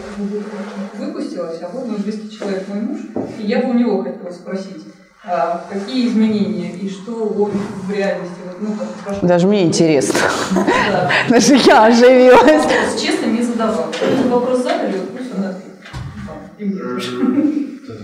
выпустилась, 0.98 1.62
а 1.62 1.70
вот 1.74 1.88
мой 1.88 1.98
близкий 1.98 2.30
человек, 2.30 2.68
мой 2.68 2.82
муж, 2.82 3.00
и 3.38 3.44
я 3.44 3.62
бы 3.62 3.70
у 3.72 3.74
него 3.74 4.04
хотела 4.04 4.32
спросить, 4.32 4.84
а, 5.26 5.66
какие 5.70 6.08
изменения 6.08 6.72
и 6.72 6.90
что 6.90 7.12
он 7.12 7.52
в 7.52 7.92
реальности, 7.92 8.36
вот, 8.46 8.62
ну, 8.62 8.76
как 8.76 8.88
прошло. 9.04 9.28
Даже 9.28 9.48
мне 9.48 9.64
интересно. 9.64 10.20
Да. 10.92 11.10
Даже 11.30 11.56
я 11.56 11.86
оживилась. 11.86 12.64
Честно 13.02 13.26
не 13.26 13.42
задавал. 13.42 13.88
Этот 13.90 14.26
вопрос 14.28 14.64
задали, 14.64 15.00
пусть 15.18 15.34
он 15.36 15.44
ответит. 15.44 15.74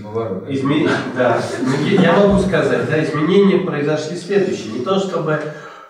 Вам, 0.03 0.45
и 0.47 0.61
мне 0.61 0.83
тоже. 0.83 0.95
Изме- 0.95 1.17
Да, 1.17 1.41
я 2.01 2.13
могу 2.13 2.39
сказать, 2.39 2.89
да, 2.89 3.03
изменения 3.03 3.65
произошли 3.65 4.15
следующие. 4.17 4.73
Не 4.73 4.85
то, 4.85 4.97
чтобы 4.99 5.39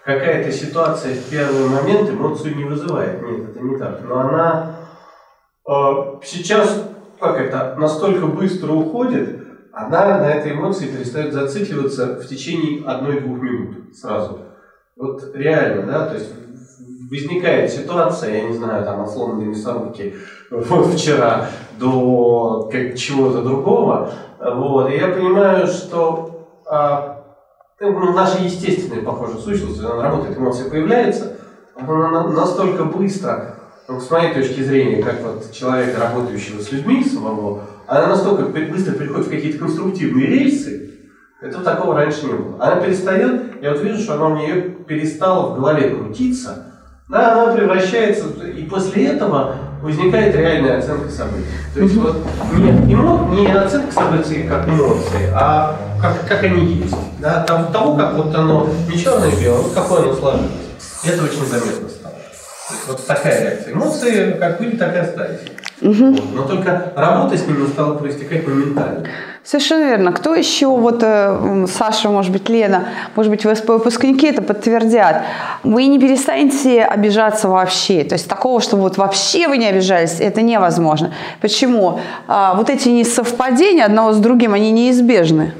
какая-то 0.04 0.52
ситуация 0.52 1.14
в 1.16 1.30
первый 1.30 1.68
момент 1.70 2.10
эмоцию 2.10 2.56
не 2.56 2.64
вызывает. 2.66 3.22
Нет, 3.22 3.50
это 3.50 3.60
не 3.62 3.78
так. 3.78 4.02
Но 4.08 4.20
она 4.20 4.76
э, 5.68 5.72
сейчас, 6.24 6.90
как 7.20 7.40
это, 7.40 7.76
настолько 7.78 8.26
быстро 8.28 8.72
уходит, 8.74 9.40
она 9.72 10.20
на 10.20 10.30
этой 10.32 10.52
эмоции 10.54 10.88
перестает 10.88 11.34
зацикливаться 11.34 12.20
в 12.20 12.28
течение 12.28 12.86
одной-двух 12.86 13.40
минут 13.42 13.96
сразу. 13.96 14.40
Вот 14.96 15.32
реально, 15.34 15.88
да, 15.92 16.06
то 16.08 16.16
есть 16.16 16.30
возникает 17.14 17.72
ситуация, 17.72 18.38
я 18.38 18.44
не 18.46 18.54
знаю, 18.54 18.84
там, 18.84 19.02
от 19.02 19.12
сломанной 19.12 19.46
мясорубки 19.46 20.16
вот 20.50 20.88
вчера 20.88 21.48
до 21.78 22.70
как, 22.72 22.96
чего-то 22.96 23.44
другого, 23.44 24.12
вот, 24.40 24.90
и 24.90 24.98
я 24.98 25.10
понимаю, 25.10 25.68
что 25.68 26.64
а, 26.66 27.24
ну, 27.80 28.14
наша 28.14 28.44
естественная, 28.44 29.04
похоже, 29.04 29.38
сущность, 29.38 29.80
она 29.80 30.02
работает, 30.02 30.38
эмоция 30.38 30.70
появляется, 30.70 31.38
она 31.76 32.10
на- 32.10 32.30
настолько 32.30 32.86
быстро, 32.86 33.58
ну, 33.88 34.00
с 34.00 34.10
моей 34.10 34.34
точки 34.34 34.62
зрения, 34.62 35.04
как 35.04 35.22
вот 35.22 35.52
человека, 35.52 36.00
работающего 36.00 36.62
с 36.62 36.72
людьми 36.72 37.04
самого, 37.04 37.62
она 37.86 38.08
настолько 38.08 38.44
быстро 38.46 38.94
переходит 38.94 39.28
в 39.28 39.30
какие-то 39.30 39.60
конструктивные 39.60 40.28
рельсы, 40.28 40.90
этого 41.42 41.64
такого 41.64 41.96
раньше 41.96 42.26
не 42.26 42.34
было. 42.34 42.56
Она 42.58 42.78
перестает, 42.78 43.62
я 43.62 43.72
вот 43.72 43.82
вижу, 43.82 44.02
что 44.02 44.14
она 44.14 44.28
у 44.28 44.38
нее 44.38 44.62
перестала 44.88 45.52
в 45.52 45.60
голове 45.60 45.90
крутиться, 45.90 46.73
да, 47.10 47.44
она 47.44 47.54
превращается, 47.54 48.26
и 48.46 48.64
после 48.64 49.08
этого 49.08 49.56
возникает 49.82 50.36
реальная 50.36 50.80
оценка 50.80 51.10
событий. 51.10 51.46
То 51.74 51.82
есть 51.82 51.96
вот 51.96 52.18
не, 52.54 52.94
эмо- 52.94 53.30
не 53.36 53.48
оценка 53.48 53.92
событий 53.92 54.44
как 54.44 54.68
эмоции, 54.68 55.30
а 55.34 55.78
как, 56.02 56.28
как 56.28 56.44
они 56.44 56.66
есть. 56.76 56.96
Да, 57.20 57.44
там, 57.44 57.72
того, 57.72 57.96
как 57.96 58.14
вот 58.16 58.34
оно 58.34 58.70
не 58.90 58.98
черное-белое, 58.98 59.62
вот 59.62 59.74
какое 59.74 60.04
оно 60.04 60.14
сложилось. 60.14 60.52
И 61.04 61.10
это 61.10 61.24
очень 61.24 61.46
заметно 61.46 61.90
стало. 61.90 62.16
То 62.16 62.74
есть 62.74 62.88
вот 62.88 63.06
такая 63.06 63.42
реакция. 63.42 63.74
Эмоции 63.74 64.32
как 64.40 64.60
были, 64.60 64.78
так 64.78 64.96
и 64.96 65.00
остались. 65.00 65.40
Вот. 65.82 66.24
Но 66.34 66.44
только 66.44 66.94
работа 66.96 67.38
с 67.38 67.46
ними 67.46 67.68
стала 67.68 67.96
проистекать 67.96 68.48
моментально. 68.48 69.06
Совершенно 69.44 69.84
верно. 69.84 70.14
Кто 70.14 70.36
еще, 70.36 70.68
вот 70.68 71.00
э, 71.04 71.66
Саша, 71.68 72.10
может 72.10 72.32
быть, 72.32 72.48
Лена, 72.48 72.86
может 73.16 73.30
быть, 73.30 73.42
ВСП 73.42 73.72
выпускники 73.72 74.28
это 74.28 74.42
подтвердят. 74.42 75.24
Вы 75.64 75.88
не 75.88 76.00
перестанете 76.00 76.82
обижаться 76.82 77.50
вообще. 77.50 78.06
То 78.06 78.14
есть 78.14 78.30
такого, 78.30 78.62
чтобы 78.62 78.84
вот 78.84 78.98
вообще 78.98 79.50
вы 79.50 79.58
не 79.58 79.66
обижались, 79.66 80.22
это 80.22 80.42
невозможно. 80.42 81.14
Почему? 81.42 82.00
А, 82.26 82.54
вот 82.54 82.70
эти 82.70 82.88
несовпадения 82.88 83.84
одного 83.84 84.14
с 84.14 84.18
другим, 84.18 84.54
они 84.54 84.72
неизбежны. 84.72 85.54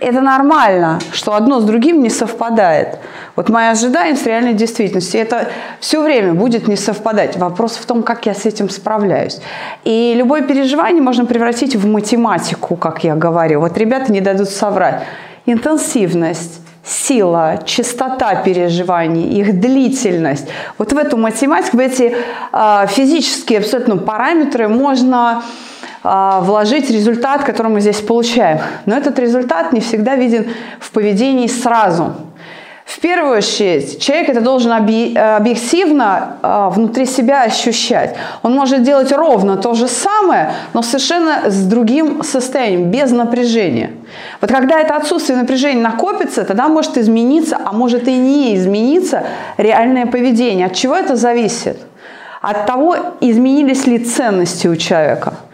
Это 0.00 0.20
нормально, 0.20 1.00
что 1.12 1.34
одно 1.34 1.60
с 1.60 1.64
другим 1.64 2.00
не 2.00 2.10
совпадает. 2.10 2.98
Вот 3.34 3.48
мои 3.48 3.66
ожидания 3.66 4.14
с 4.14 4.24
реальной 4.24 4.54
действительностью, 4.54 5.20
это 5.20 5.48
все 5.80 6.00
время 6.00 6.34
будет 6.34 6.68
не 6.68 6.76
совпадать. 6.76 7.36
Вопрос 7.36 7.72
в 7.76 7.84
том, 7.84 8.02
как 8.04 8.26
я 8.26 8.34
с 8.34 8.46
этим 8.46 8.68
справляюсь. 8.70 9.40
И 9.84 10.14
любое 10.16 10.42
переживание 10.42 11.02
можно 11.02 11.26
превратить 11.26 11.74
в 11.74 11.86
математику, 11.86 12.76
как 12.76 13.02
я 13.02 13.16
говорю. 13.16 13.60
Вот 13.60 13.76
ребята 13.76 14.12
не 14.12 14.20
дадут 14.20 14.48
соврать. 14.48 15.02
интенсивность, 15.46 16.60
сила, 16.84 17.62
частота 17.64 18.36
переживаний, 18.36 19.40
их 19.40 19.58
длительность. 19.60 20.46
Вот 20.78 20.92
в 20.92 20.96
эту 20.96 21.16
математику, 21.16 21.78
в 21.78 21.80
эти 21.80 22.16
э, 22.52 22.86
физические 22.88 23.58
абсолютно 23.58 23.96
параметры 23.96 24.68
можно 24.68 25.42
вложить 26.02 26.90
результат, 26.90 27.44
который 27.44 27.72
мы 27.72 27.80
здесь 27.80 28.00
получаем. 28.00 28.60
Но 28.86 28.96
этот 28.96 29.18
результат 29.18 29.72
не 29.72 29.80
всегда 29.80 30.14
виден 30.16 30.46
в 30.80 30.90
поведении 30.92 31.46
сразу. 31.46 32.14
В 32.88 33.00
первую 33.00 33.36
очередь, 33.36 34.00
человек 34.00 34.30
это 34.30 34.40
должен 34.40 34.72
объективно 34.72 36.38
э, 36.42 36.68
внутри 36.72 37.04
себя 37.04 37.42
ощущать. 37.42 38.16
Он 38.42 38.54
может 38.54 38.82
делать 38.82 39.12
ровно 39.12 39.58
то 39.58 39.74
же 39.74 39.88
самое, 39.88 40.52
но 40.72 40.80
совершенно 40.80 41.50
с 41.50 41.66
другим 41.66 42.22
состоянием, 42.22 42.90
без 42.90 43.10
напряжения. 43.10 43.90
Вот 44.40 44.50
когда 44.50 44.80
это 44.80 44.96
отсутствие 44.96 45.38
напряжения 45.38 45.82
накопится, 45.82 46.44
тогда 46.44 46.68
может 46.68 46.96
измениться, 46.96 47.58
а 47.62 47.72
может 47.72 48.08
и 48.08 48.16
не 48.16 48.56
измениться 48.56 49.24
реальное 49.58 50.06
поведение. 50.06 50.66
От 50.66 50.74
чего 50.74 50.96
это 50.96 51.14
зависит? 51.14 51.76
От 52.40 52.64
того, 52.64 52.96
изменились 53.20 53.86
ли 53.86 53.98
ценности 53.98 54.66
у 54.66 54.76
человека– 54.76 55.34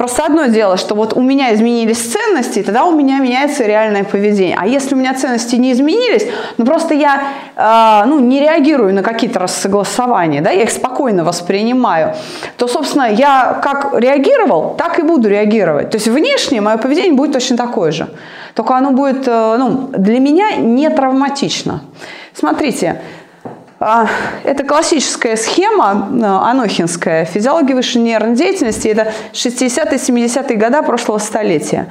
Просто 0.00 0.24
одно 0.24 0.46
дело, 0.46 0.78
что 0.78 0.94
вот 0.94 1.12
у 1.12 1.20
меня 1.20 1.52
изменились 1.52 1.98
ценности, 1.98 2.62
тогда 2.62 2.84
у 2.84 2.92
меня 2.92 3.18
меняется 3.18 3.66
реальное 3.66 4.02
поведение. 4.02 4.56
А 4.58 4.66
если 4.66 4.94
у 4.94 4.98
меня 4.98 5.12
ценности 5.12 5.56
не 5.56 5.72
изменились, 5.72 6.26
ну 6.56 6.64
просто 6.64 6.94
я 6.94 7.20
э, 7.54 8.08
ну, 8.08 8.18
не 8.18 8.40
реагирую 8.40 8.94
на 8.94 9.02
какие-то 9.02 9.40
рассогласования, 9.40 10.40
да, 10.40 10.52
я 10.52 10.62
их 10.62 10.70
спокойно 10.70 11.22
воспринимаю, 11.22 12.14
то, 12.56 12.66
собственно, 12.66 13.10
я 13.10 13.60
как 13.62 13.92
реагировал, 13.92 14.74
так 14.78 14.98
и 14.98 15.02
буду 15.02 15.28
реагировать. 15.28 15.90
То 15.90 15.98
есть 15.98 16.08
внешне 16.08 16.62
мое 16.62 16.78
поведение 16.78 17.12
будет 17.12 17.32
точно 17.32 17.58
такое 17.58 17.92
же. 17.92 18.08
Только 18.54 18.76
оно 18.76 18.92
будет 18.92 19.28
э, 19.28 19.56
ну, 19.58 19.90
для 19.98 20.18
меня 20.18 20.56
не 20.56 20.88
травматично. 20.88 21.82
Смотрите, 22.32 23.02
это 23.80 24.62
классическая 24.64 25.36
схема 25.36 26.10
э, 26.12 26.22
анохинская, 26.22 27.24
физиология 27.24 27.74
высшей 27.74 28.02
нервной 28.02 28.36
деятельности, 28.36 28.88
это 28.88 29.14
60-70-е 29.32 30.56
годы 30.56 30.82
прошлого 30.82 31.16
столетия. 31.16 31.90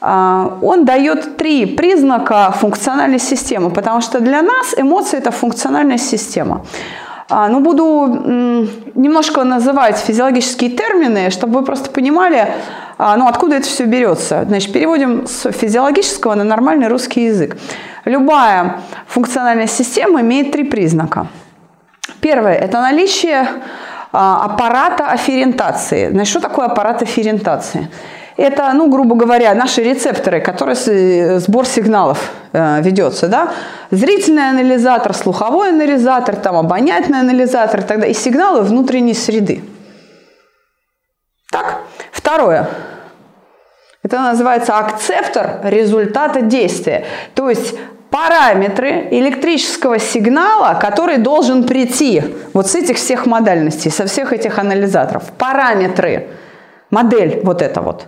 А, 0.00 0.58
он 0.62 0.86
дает 0.86 1.36
три 1.36 1.66
признака 1.66 2.50
функциональной 2.52 3.18
системы, 3.18 3.68
потому 3.70 4.00
что 4.00 4.20
для 4.20 4.40
нас 4.40 4.74
эмоции– 4.76 5.18
это 5.18 5.30
функциональная 5.30 5.98
система. 5.98 6.64
А, 7.28 7.48
ну, 7.48 7.60
буду 7.60 8.06
немножко 8.94 9.44
называть 9.44 9.98
физиологические 9.98 10.70
термины, 10.70 11.30
чтобы 11.30 11.60
вы 11.60 11.64
просто 11.64 11.90
понимали, 11.90 12.48
ну, 12.98 13.26
откуда 13.26 13.56
это 13.56 13.66
все 13.66 13.84
берется. 13.84 14.44
Значит, 14.46 14.72
переводим 14.72 15.26
с 15.26 15.50
физиологического 15.50 16.34
на 16.34 16.44
нормальный 16.44 16.88
русский 16.88 17.26
язык. 17.26 17.56
Любая 18.04 18.80
функциональная 19.06 19.66
система 19.66 20.20
имеет 20.20 20.52
три 20.52 20.64
признака. 20.64 21.26
Первое– 22.20 22.54
это 22.54 22.80
наличие 22.80 23.46
а, 24.12 24.44
аппарата 24.44 25.06
афферентации. 25.06 26.10
Значит, 26.10 26.30
что 26.30 26.40
такое 26.40 26.66
аппарат 26.66 27.02
афферентации? 27.02 27.88
Это, 28.36 28.72
ну, 28.72 28.88
грубо 28.88 29.14
говоря, 29.14 29.54
наши 29.54 29.82
рецепторы, 29.82 30.40
которые 30.40 31.38
сбор 31.38 31.66
сигналов 31.66 32.32
э, 32.52 32.80
ведется, 32.80 33.28
да? 33.28 33.52
Зрительный 33.90 34.48
анализатор, 34.48 35.14
слуховой 35.14 35.68
анализатор, 35.68 36.36
там, 36.36 36.56
обонятельный 36.56 37.20
анализатор 37.20 37.80
и 37.80 37.82
так 37.82 37.98
далее, 37.98 38.12
и 38.12 38.14
сигналы 38.14 38.62
внутренней 38.62 39.14
среды. 39.14 39.62
Так, 41.50 41.81
второе. 42.32 42.66
Это 44.02 44.18
называется 44.20 44.78
акцептор 44.78 45.60
результата 45.64 46.40
действия. 46.40 47.04
То 47.34 47.50
есть 47.50 47.74
параметры 48.10 49.08
электрического 49.10 49.98
сигнала, 49.98 50.78
который 50.80 51.18
должен 51.18 51.64
прийти 51.64 52.22
вот 52.54 52.66
с 52.66 52.74
этих 52.74 52.96
всех 52.96 53.26
модальностей, 53.26 53.90
со 53.90 54.06
всех 54.06 54.32
этих 54.32 54.58
анализаторов. 54.58 55.24
Параметры, 55.38 56.28
модель 56.90 57.40
вот 57.44 57.60
это 57.60 57.80
вот. 57.82 58.06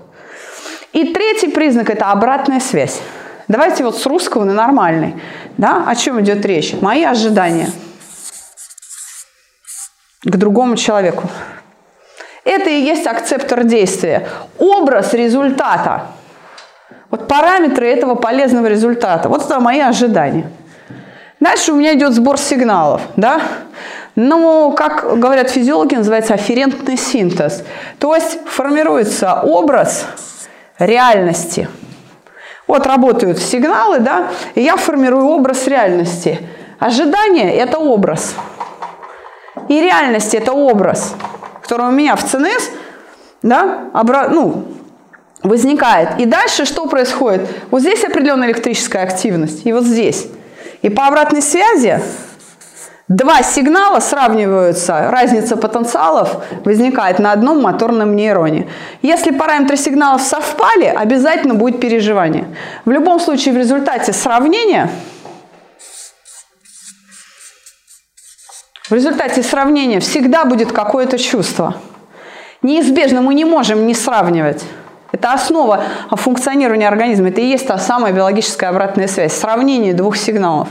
И 0.92 1.12
третий 1.12 1.48
признак– 1.48 1.90
это 1.90 2.10
обратная 2.10 2.60
связь. 2.60 3.00
Давайте 3.46 3.84
вот 3.84 3.98
с 3.98 4.06
русского 4.06 4.44
на 4.44 4.54
нормальный. 4.54 5.14
Да? 5.58 5.84
О 5.86 5.94
чем 5.94 6.20
идет 6.22 6.44
речь? 6.46 6.74
Мои 6.80 7.04
ожидания 7.04 7.68
к 10.24 10.36
другому 10.36 10.76
человеку. 10.76 11.28
Это 12.44 12.70
и 12.70 12.80
есть 12.80 13.06
акцептор 13.06 13.64
действия. 13.64 14.28
Образ 14.58 15.14
результата– 15.14 16.06
вот 17.14 17.28
параметры 17.28 17.86
этого 17.86 18.16
полезного 18.16 18.66
результата. 18.66 19.28
Вот 19.28 19.44
это 19.44 19.60
мои 19.60 19.78
ожидания. 19.78 20.50
Дальше 21.38 21.70
у 21.70 21.76
меня 21.76 21.94
идет 21.94 22.12
сбор 22.12 22.38
сигналов, 22.38 23.02
да? 23.14 23.40
Но, 24.16 24.72
как 24.72 25.20
говорят 25.20 25.48
физиологи, 25.48 25.94
называется 25.94 26.34
афферентный 26.34 26.96
синтез. 26.96 27.62
То 28.00 28.16
есть 28.16 28.40
формируется 28.48 29.42
образ 29.42 30.06
реальности. 30.80 31.68
Вот 32.66 32.84
работают 32.84 33.38
сигналы, 33.38 34.00
да, 34.00 34.28
и 34.56 34.62
я 34.62 34.76
формирую 34.76 35.26
образ 35.26 35.68
реальности. 35.68 36.40
Ожидание– 36.80 37.54
это 37.56 37.78
образ. 37.78 38.34
И 39.68 39.80
реальность– 39.80 40.34
это 40.36 40.52
образ, 40.52 41.14
который 41.64 41.86
у 41.86 41.92
меня 41.92 42.14
в 42.14 42.22
ЦНС, 42.22 42.70
да, 43.42 43.88
обра- 43.94 44.28
ну, 44.28 44.66
возникает. 45.42 46.20
И 46.20 46.26
дальше 46.26 46.66
что 46.66 46.86
происходит? 46.86 47.48
Вот 47.70 47.80
здесь 47.80 48.04
определенная 48.04 48.48
электрическая 48.48 49.02
активность, 49.02 49.64
и 49.64 49.72
вот 49.72 49.84
здесь. 49.84 50.26
И 50.82 50.90
по 50.90 51.06
обратной 51.06 51.40
связи 51.40 52.02
два 53.08 53.42
сигнала 53.42 54.00
сравниваются, 54.00 55.08
разница 55.10 55.56
потенциалов 55.56 56.44
возникает 56.66 57.18
на 57.18 57.32
одном 57.32 57.62
моторном 57.62 58.14
нейроне. 58.14 58.68
Если 59.00 59.30
параметры 59.30 59.78
сигналов 59.78 60.20
совпали, 60.20 60.84
обязательно 60.84 61.54
будет 61.54 61.80
переживание. 61.80 62.44
В 62.84 62.90
любом 62.90 63.20
случае 63.20 63.54
в 63.54 63.56
результате 63.56 64.12
сравнения 64.12 64.90
в 68.88 68.92
результате 68.92 69.42
сравнения 69.42 70.00
всегда 70.00 70.44
будет 70.44 70.72
какое-то 70.72 71.18
чувство. 71.18 71.76
Неизбежно 72.62 73.22
мы 73.22 73.34
не 73.34 73.44
можем 73.44 73.86
не 73.86 73.94
сравнивать. 73.94 74.62
Это 75.12 75.32
основа 75.32 75.84
функционирования 76.10 76.88
организма. 76.88 77.28
Это 77.28 77.40
и 77.40 77.46
есть 77.46 77.66
та 77.66 77.78
самая 77.78 78.12
биологическая 78.12 78.70
обратная 78.70 79.06
связь. 79.06 79.32
Сравнение 79.32 79.94
двух 79.94 80.16
сигналов. 80.16 80.68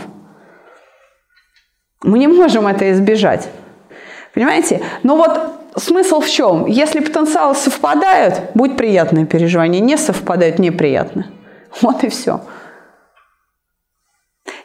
Мы 2.03 2.19
не 2.19 2.27
можем 2.27 2.67
это 2.67 2.91
избежать. 2.91 3.47
Понимаете? 4.33 4.81
Но 5.03 5.15
вот 5.15 5.39
смысл 5.77 6.19
в 6.19 6.29
чем? 6.29 6.65
Если 6.65 6.99
потенциалы 6.99 7.55
совпадают, 7.55 8.51
будет 8.53 8.75
приятное 8.75 9.25
переживание. 9.25 9.79
Не 9.79 9.97
совпадают, 9.97 10.59
неприятно. 10.59 11.27
Вот 11.81 12.03
и 12.03 12.09
все. 12.09 12.41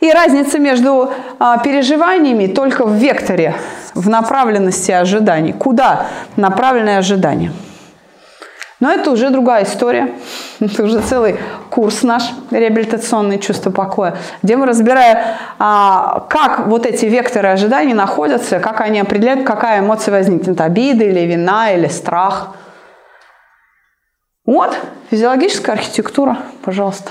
И 0.00 0.12
разница 0.12 0.58
между 0.58 1.12
а, 1.38 1.58
переживаниями 1.58 2.46
только 2.46 2.84
в 2.86 2.94
векторе, 2.94 3.54
в 3.94 4.08
направленности 4.08 4.92
ожиданий. 4.92 5.52
Куда 5.52 6.06
направленное 6.36 6.98
ожидание? 6.98 7.52
Но 8.80 8.92
это 8.92 9.10
уже 9.10 9.30
другая 9.30 9.64
история. 9.64 10.12
Это 10.60 10.84
уже 10.84 11.00
целый 11.00 11.36
курс 11.68 12.04
наш 12.04 12.22
реабилитационный 12.52 13.40
чувство 13.40 13.70
покоя, 13.70 14.16
где 14.42 14.56
мы 14.56 14.66
разбираем, 14.66 15.36
а, 15.58 16.26
как 16.28 16.66
вот 16.68 16.86
эти 16.86 17.06
векторы 17.06 17.48
ожиданий 17.48 17.94
находятся, 17.94 18.60
как 18.60 18.80
они 18.80 19.00
определяют, 19.00 19.44
какая 19.44 19.80
эмоция 19.80 20.12
возникнет, 20.12 20.60
обида 20.60 21.04
или 21.04 21.20
вина 21.20 21.72
или 21.72 21.88
страх. 21.88 22.54
Вот, 24.46 24.78
физиологическая 25.10 25.74
архитектура, 25.74 26.38
пожалуйста. 26.62 27.10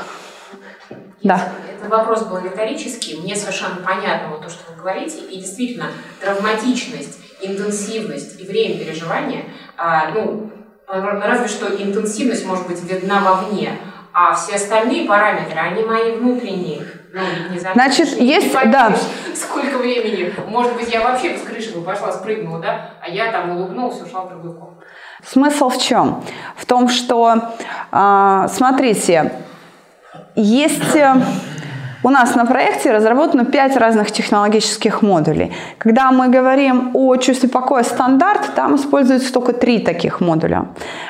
Да. 1.22 1.42
Вопрос 1.90 2.24
был 2.24 2.40
риторический, 2.40 3.18
мне 3.18 3.36
совершенно 3.36 3.78
понятно 3.78 4.30
вот 4.30 4.44
то, 4.44 4.50
что 4.50 4.72
вы 4.72 4.82
говорите, 4.82 5.20
и 5.20 5.40
действительно 5.40 5.88
травматичность, 6.20 7.20
интенсивность 7.42 8.40
и 8.40 8.46
время 8.46 8.78
переживания, 8.78 9.46
а, 9.78 10.12
ну, 10.12 10.52
разве 10.88 11.48
что 11.48 11.68
интенсивность 11.68 12.46
может 12.46 12.68
быть 12.68 12.82
видна 12.84 13.22
вовне, 13.22 13.78
а 14.14 14.34
все 14.34 14.56
остальные 14.56 15.08
параметры, 15.08 15.60
они 15.60 15.84
мои 15.84 16.14
внутренние. 16.14 16.84
Ну, 17.14 17.22
не 17.52 17.60
Значит, 17.60 18.20
есть, 18.20 18.54
не 18.54 18.72
да. 18.72 18.96
Сколько 19.36 19.78
времени? 19.78 20.34
Может 20.48 20.74
быть, 20.74 20.92
я 20.92 21.02
вообще 21.02 21.38
с 21.38 21.42
крыши 21.42 21.74
бы 21.74 21.82
пошла, 21.84 22.12
спрыгнула, 22.12 22.60
да? 22.60 22.92
А 23.02 23.10
я 23.10 23.32
там 23.32 23.52
улыбнулась, 23.52 24.02
ушла 24.02 24.22
в 24.22 24.30
другой 24.30 24.54
комнату. 24.54 24.84
Смысл 25.24 25.70
в 25.70 25.82
чем? 25.82 26.24
В 26.56 26.66
том, 26.66 26.90
что, 26.90 27.54
э, 27.92 28.48
смотрите, 28.50 29.34
есть... 30.36 30.98
У 32.08 32.10
нас 32.10 32.36
на 32.36 32.46
проекте 32.46 32.94
разработано 32.94 33.44
5 33.44 33.76
разных 33.76 34.12
технологических 34.12 35.02
модулей. 35.02 35.52
Когда 35.78 36.10
мы 36.12 36.30
говорим 36.30 36.92
о 36.94 37.18
чувстве 37.18 37.50
покоя 37.50 37.84
стандарт, 37.84 38.56
там 38.56 38.78
используется 38.78 39.34
только 39.34 39.52
три 39.52 39.80
таких 39.80 40.22
модуля. 40.22 40.68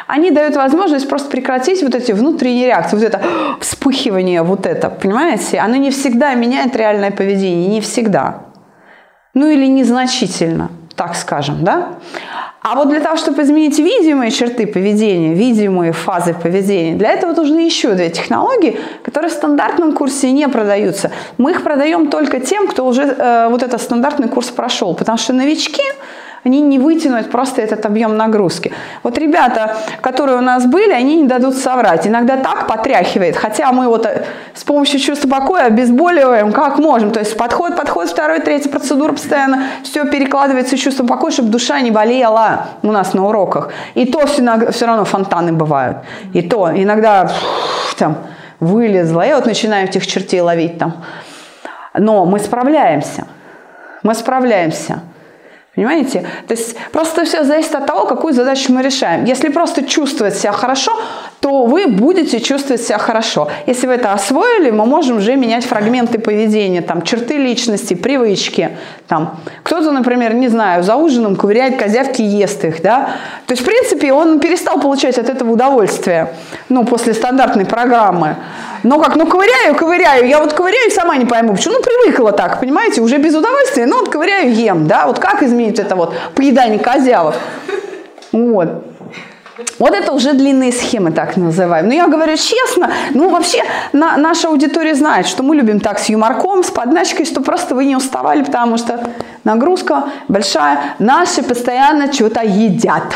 Они 0.08 0.32
дают 0.32 0.56
возможность 0.56 1.08
просто 1.08 1.30
прекратить 1.30 1.84
вот 1.84 1.94
эти 1.94 2.14
внутренние 2.14 2.66
реакции, 2.66 2.98
вот 2.98 3.06
это 3.06 3.22
вспыхивание, 3.60 4.42
вот 4.42 4.66
это, 4.66 4.90
понимаете? 4.90 5.60
Оно 5.60 5.76
не 5.76 5.92
всегда 5.92 6.34
меняет 6.34 6.76
реальное 6.76 7.12
поведение, 7.12 7.68
не 7.68 7.82
всегда. 7.82 8.46
Ну 9.36 9.46
или 9.46 9.68
незначительно, 9.68 10.72
так 10.96 11.16
скажем, 11.16 11.64
да? 11.64 11.90
А 12.70 12.76
вот 12.76 12.90
для 12.90 13.00
того, 13.00 13.16
чтобы 13.16 13.44
изменить 13.44 13.80
видимые 13.80 14.30
черты 14.30 14.68
поведения, 14.68 15.34
видимые 15.34 15.94
фазы 15.94 16.34
поведения, 16.34 16.96
для 16.96 17.12
этого 17.12 17.32
нужны 17.32 17.60
еще 17.60 17.94
две 17.94 18.10
технологии, 18.10 18.78
которые 19.04 19.30
в 19.30 19.34
стандартном 19.34 19.94
курсе 19.94 20.34
не 20.34 20.50
продаются. 20.50 21.12
Мы 21.38 21.52
их 21.52 21.64
продаем 21.64 22.10
только 22.10 22.42
тем, 22.42 22.68
кто 22.68 22.86
уже 22.86 23.04
э, 23.04 23.48
вот 23.50 23.64
этот 23.64 23.82
стандартный 23.82 24.28
курс 24.28 24.50
прошел, 24.50 24.96
потому 24.96 25.18
что 25.18 25.32
новички 25.32 25.82
они 26.44 26.62
не 26.62 26.80
вытянут 26.80 27.30
просто 27.30 27.62
этот 27.62 27.86
объем 27.86 28.18
нагрузки. 28.18 28.72
Вот 29.04 29.18
ребята, 29.18 29.78
которые 30.02 30.38
у 30.38 30.42
нас 30.42 30.66
были, 30.66 30.92
они 30.92 31.22
не 31.22 31.28
дадут 31.28 31.56
соврать. 31.56 32.08
Иногда 32.08 32.38
так 32.38 32.68
потряхивает, 32.68 33.36
хотя 33.36 33.72
мы 33.72 33.88
вот 33.88 34.06
э, 34.06 34.24
с 34.54 34.64
помощью 34.64 35.00
чувства 35.00 35.30
покоя 35.30 35.66
обезболиваем 35.66 36.52
как 36.52 36.80
можем. 36.80 37.12
То 37.12 37.20
есть 37.20 37.38
подход, 37.38 37.76
подход, 37.76 38.10
второй, 38.10 38.40
третий 38.40 38.70
процедура 38.70 39.12
постоянно, 39.12 39.64
все 39.84 40.06
перекладывается 40.06 40.76
в 40.76 40.80
чувство 40.80 41.06
покоя, 41.06 41.32
чтобы 41.32 41.50
душа 41.50 41.82
не 41.82 41.92
болела 41.92 42.68
у 42.84 42.92
нас 42.92 43.14
на 43.14 43.28
уроках. 43.28 43.70
И 43.96 44.06
то 44.06 44.26
все, 44.26 44.72
все 44.72 44.86
равно 44.86 45.06
фонтаны 45.06 45.54
бывают. 45.54 45.98
И 46.34 46.42
то 46.42 46.72
иногда 46.74 47.30
там 47.98 48.18
вылезла, 48.60 49.22
и 49.22 49.34
вот 49.34 49.46
начинаю 49.46 49.88
этих 49.88 50.08
чертей 50.08 50.42
ловить 50.42 50.78
там. 50.78 51.04
Но 51.94 52.26
мы 52.26 52.40
справляемся. 52.40 53.28
Мы 54.04 54.14
справляемся. 54.14 55.02
Понимаете? 55.78 56.26
То 56.48 56.56
есть 56.56 56.76
просто 56.92 57.24
все 57.24 57.44
зависит 57.44 57.76
от 57.76 57.86
того, 57.86 58.08
какую 58.08 58.34
задачу 58.34 58.74
мы 58.74 58.82
решаем. 58.82 59.26
Если 59.26 59.50
просто 59.50 59.84
чувствовать 59.84 60.36
себя 60.36 60.52
хорошо, 60.52 60.92
то 61.40 61.66
вы 61.66 61.88
будете 61.88 62.40
чувствовать 62.40 62.82
себя 62.82 62.98
хорошо. 62.98 63.50
Если 63.68 63.88
вы 63.88 63.94
это 63.94 64.12
освоили, 64.14 64.72
мы 64.72 64.86
можем 64.86 65.18
уже 65.18 65.36
менять 65.36 65.66
фрагменты 65.66 66.20
поведения, 66.20 66.82
там, 66.82 67.04
черты 67.04 67.38
личности, 67.38 67.94
привычки. 67.94 68.72
Там. 69.08 69.40
Кто-то, 69.64 69.92
например, 69.92 70.34
не 70.34 70.48
знаю, 70.48 70.84
за 70.84 70.96
ужином 70.96 71.36
ковыряет 71.36 71.78
козявки 71.78 72.22
и 72.22 72.26
ест 72.26 72.66
их. 72.66 72.82
Да? 72.82 73.12
То 73.46 73.54
есть, 73.54 73.62
в 73.62 73.66
принципе, 73.66 74.12
он 74.12 74.40
перестал 74.40 74.80
получать 74.80 75.18
от 75.18 75.30
этого 75.30 75.52
удовольствие 75.52 76.34
ну, 76.70 76.86
после 76.86 77.14
стандартной 77.14 77.66
программы. 77.66 78.36
Но 78.84 79.00
как, 79.00 79.16
ну 79.16 79.26
ковыряю, 79.28 79.76
ковыряю. 79.76 80.28
Я 80.28 80.40
вот 80.40 80.54
ковыряю 80.54 80.92
сама 80.92 81.18
не 81.18 81.26
пойму, 81.26 81.56
почему. 81.56 81.76
Ну 81.76 81.82
привыкла 81.82 82.32
так, 82.32 82.60
понимаете, 82.60 83.02
уже 83.02 83.18
без 83.18 83.36
удовольствия. 83.36 83.86
Ну 83.86 84.00
вот 84.00 84.10
ковыряю, 84.10 84.54
ем, 84.54 84.88
да. 84.88 85.08
Вот 85.08 85.20
как 85.20 85.44
изменить 85.44 85.80
это 85.80 85.96
вот 85.96 86.14
поедание 86.36 86.80
козявок? 86.80 87.36
Вот. 88.32 88.87
Вот 89.80 89.94
это 89.94 90.12
уже 90.12 90.34
длинные 90.34 90.72
схемы, 90.72 91.12
так 91.12 91.38
называем. 91.38 91.88
Но 91.88 91.94
я 91.94 92.08
говорю 92.08 92.36
честно, 92.38 92.92
ну 93.14 93.30
вообще 93.30 93.64
на, 93.94 94.18
наша 94.18 94.50
аудитория 94.50 94.96
знает, 94.96 95.28
что 95.28 95.44
мы 95.44 95.56
любим 95.56 95.80
так 95.80 96.00
с 96.00 96.10
юморком, 96.10 96.64
с 96.64 96.70
подначкой, 96.70 97.26
что 97.26 97.42
просто 97.42 97.76
вы 97.76 97.86
не 97.86 97.96
уставали, 97.96 98.44
потому 98.44 98.78
что 98.78 99.00
нагрузка 99.44 100.10
большая. 100.28 100.96
Наши 101.00 101.44
постоянно 101.44 102.12
что-то 102.12 102.42
едят. 102.44 103.16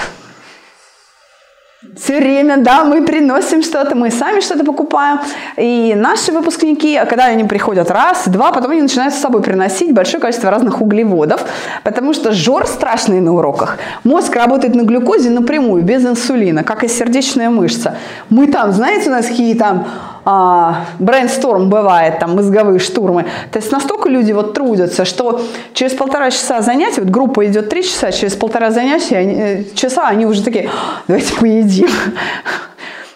Все 1.97 2.19
время, 2.19 2.57
да, 2.57 2.85
мы 2.85 3.03
приносим 3.03 3.61
что-то, 3.63 3.95
мы 3.95 4.11
сами 4.11 4.39
что-то 4.39 4.63
покупаем. 4.63 5.19
И 5.57 5.93
наши 5.93 6.31
выпускники, 6.31 6.97
когда 7.09 7.26
они 7.26 7.43
приходят 7.43 7.91
раз, 7.91 8.27
два, 8.27 8.53
потом 8.53 8.72
они 8.72 8.81
начинают 8.81 9.13
с 9.13 9.18
собой 9.18 9.41
приносить 9.41 9.93
большое 9.93 10.22
количество 10.22 10.49
разных 10.49 10.81
углеводов, 10.81 11.43
потому 11.84 12.13
что 12.13 12.31
жор 12.31 12.65
страшный 12.65 13.19
на 13.19 13.34
уроках. 13.34 13.77
Мозг 14.05 14.34
работает 14.35 14.73
на 14.73 14.84
глюкозе 14.84 15.30
напрямую, 15.31 15.84
без 15.84 16.05
инсулина, 16.05 16.63
как 16.63 16.85
и 16.85 16.88
сердечная 16.88 17.49
мышца. 17.49 17.97
Мы 18.30 18.47
там, 18.47 18.72
знаете, 18.72 19.09
у 19.09 19.11
нас 19.11 19.26
какие 19.26 19.53
там 19.55 19.85
а, 20.23 20.85
брейнсторм 20.99 21.69
бывает, 21.69 22.19
там 22.19 22.35
мозговые 22.35 22.80
штурмы. 22.80 23.26
То 23.52 23.60
есть 23.60 23.72
настолько 23.72 24.10
люди 24.10 24.31
вот 24.31 24.53
трудятся, 24.53 25.06
что 25.06 25.41
через 25.73 25.93
полтора 25.93 26.30
часа 26.30 26.61
занятий, 26.61 27.02
вот 27.02 27.10
группа 27.10 27.45
идет 27.48 27.69
три 27.69 27.84
часа, 27.84 28.11
через 28.11 28.35
полтора 28.35 28.72
занятия, 28.72 29.18
они, 29.18 29.34
э, 29.34 29.64
часа 29.73 30.07
они 30.07 30.26
уже 30.26 30.43
такие, 30.43 30.69
давайте 31.07 31.34
поедим. 31.34 31.89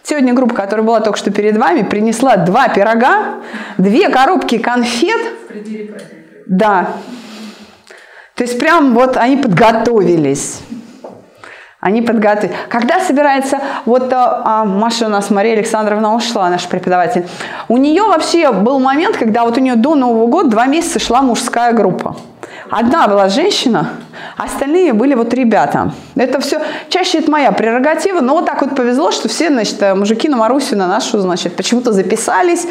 Сегодня 0.03 0.33
группа, 0.33 0.53
которая 0.53 0.85
была 0.85 0.99
только 0.99 1.17
что 1.17 1.31
перед 1.31 1.57
вами, 1.57 1.81
принесла 1.81 2.37
два 2.37 2.69
пирога, 2.69 3.35
две 3.77 4.09
коробки 4.09 4.57
конфет. 4.57 5.19
Да. 6.45 6.89
То 8.35 8.43
есть 8.43 8.59
прям 8.59 8.93
вот 8.93 9.17
они 9.17 9.37
подготовились. 9.37 10.59
Они 11.85 12.01
подготовили. 12.01 12.55
Когда 12.67 12.99
собирается, 12.99 13.59
вот 13.85 14.11
а, 14.11 14.65
Маша 14.65 15.05
у 15.05 15.09
нас, 15.09 15.29
Мария 15.29 15.53
Александровна 15.53 16.15
ушла, 16.15 16.49
наш 16.49 16.67
преподаватель, 16.67 17.27
у 17.67 17.77
нее 17.77 18.01
вообще 18.01 18.51
был 18.51 18.79
момент, 18.79 19.17
когда 19.17 19.43
вот 19.43 19.55
у 19.59 19.61
нее 19.61 19.75
до 19.75 19.93
Нового 19.93 20.25
года 20.25 20.49
два 20.49 20.65
месяца 20.65 20.97
шла 20.97 21.21
мужская 21.21 21.73
группа. 21.73 22.15
Одна 22.69 23.07
была 23.07 23.29
женщина, 23.29 23.91
остальные 24.37 24.93
были 24.93 25.13
вот 25.13 25.33
ребята. 25.33 25.91
Это 26.15 26.39
все, 26.39 26.59
чаще 26.89 27.19
это 27.19 27.29
моя 27.29 27.51
прерогатива, 27.51 28.21
но 28.21 28.33
вот 28.33 28.45
так 28.45 28.61
вот 28.61 28.75
повезло, 28.75 29.11
что 29.11 29.29
все, 29.29 29.49
значит, 29.49 29.81
э, 29.81 29.93
мужики 29.93 30.27
на 30.27 30.37
Марусю, 30.37 30.75
на 30.75 30.87
нашу, 30.87 31.19
значит, 31.19 31.55
почему-то 31.55 31.91
записались. 31.91 32.67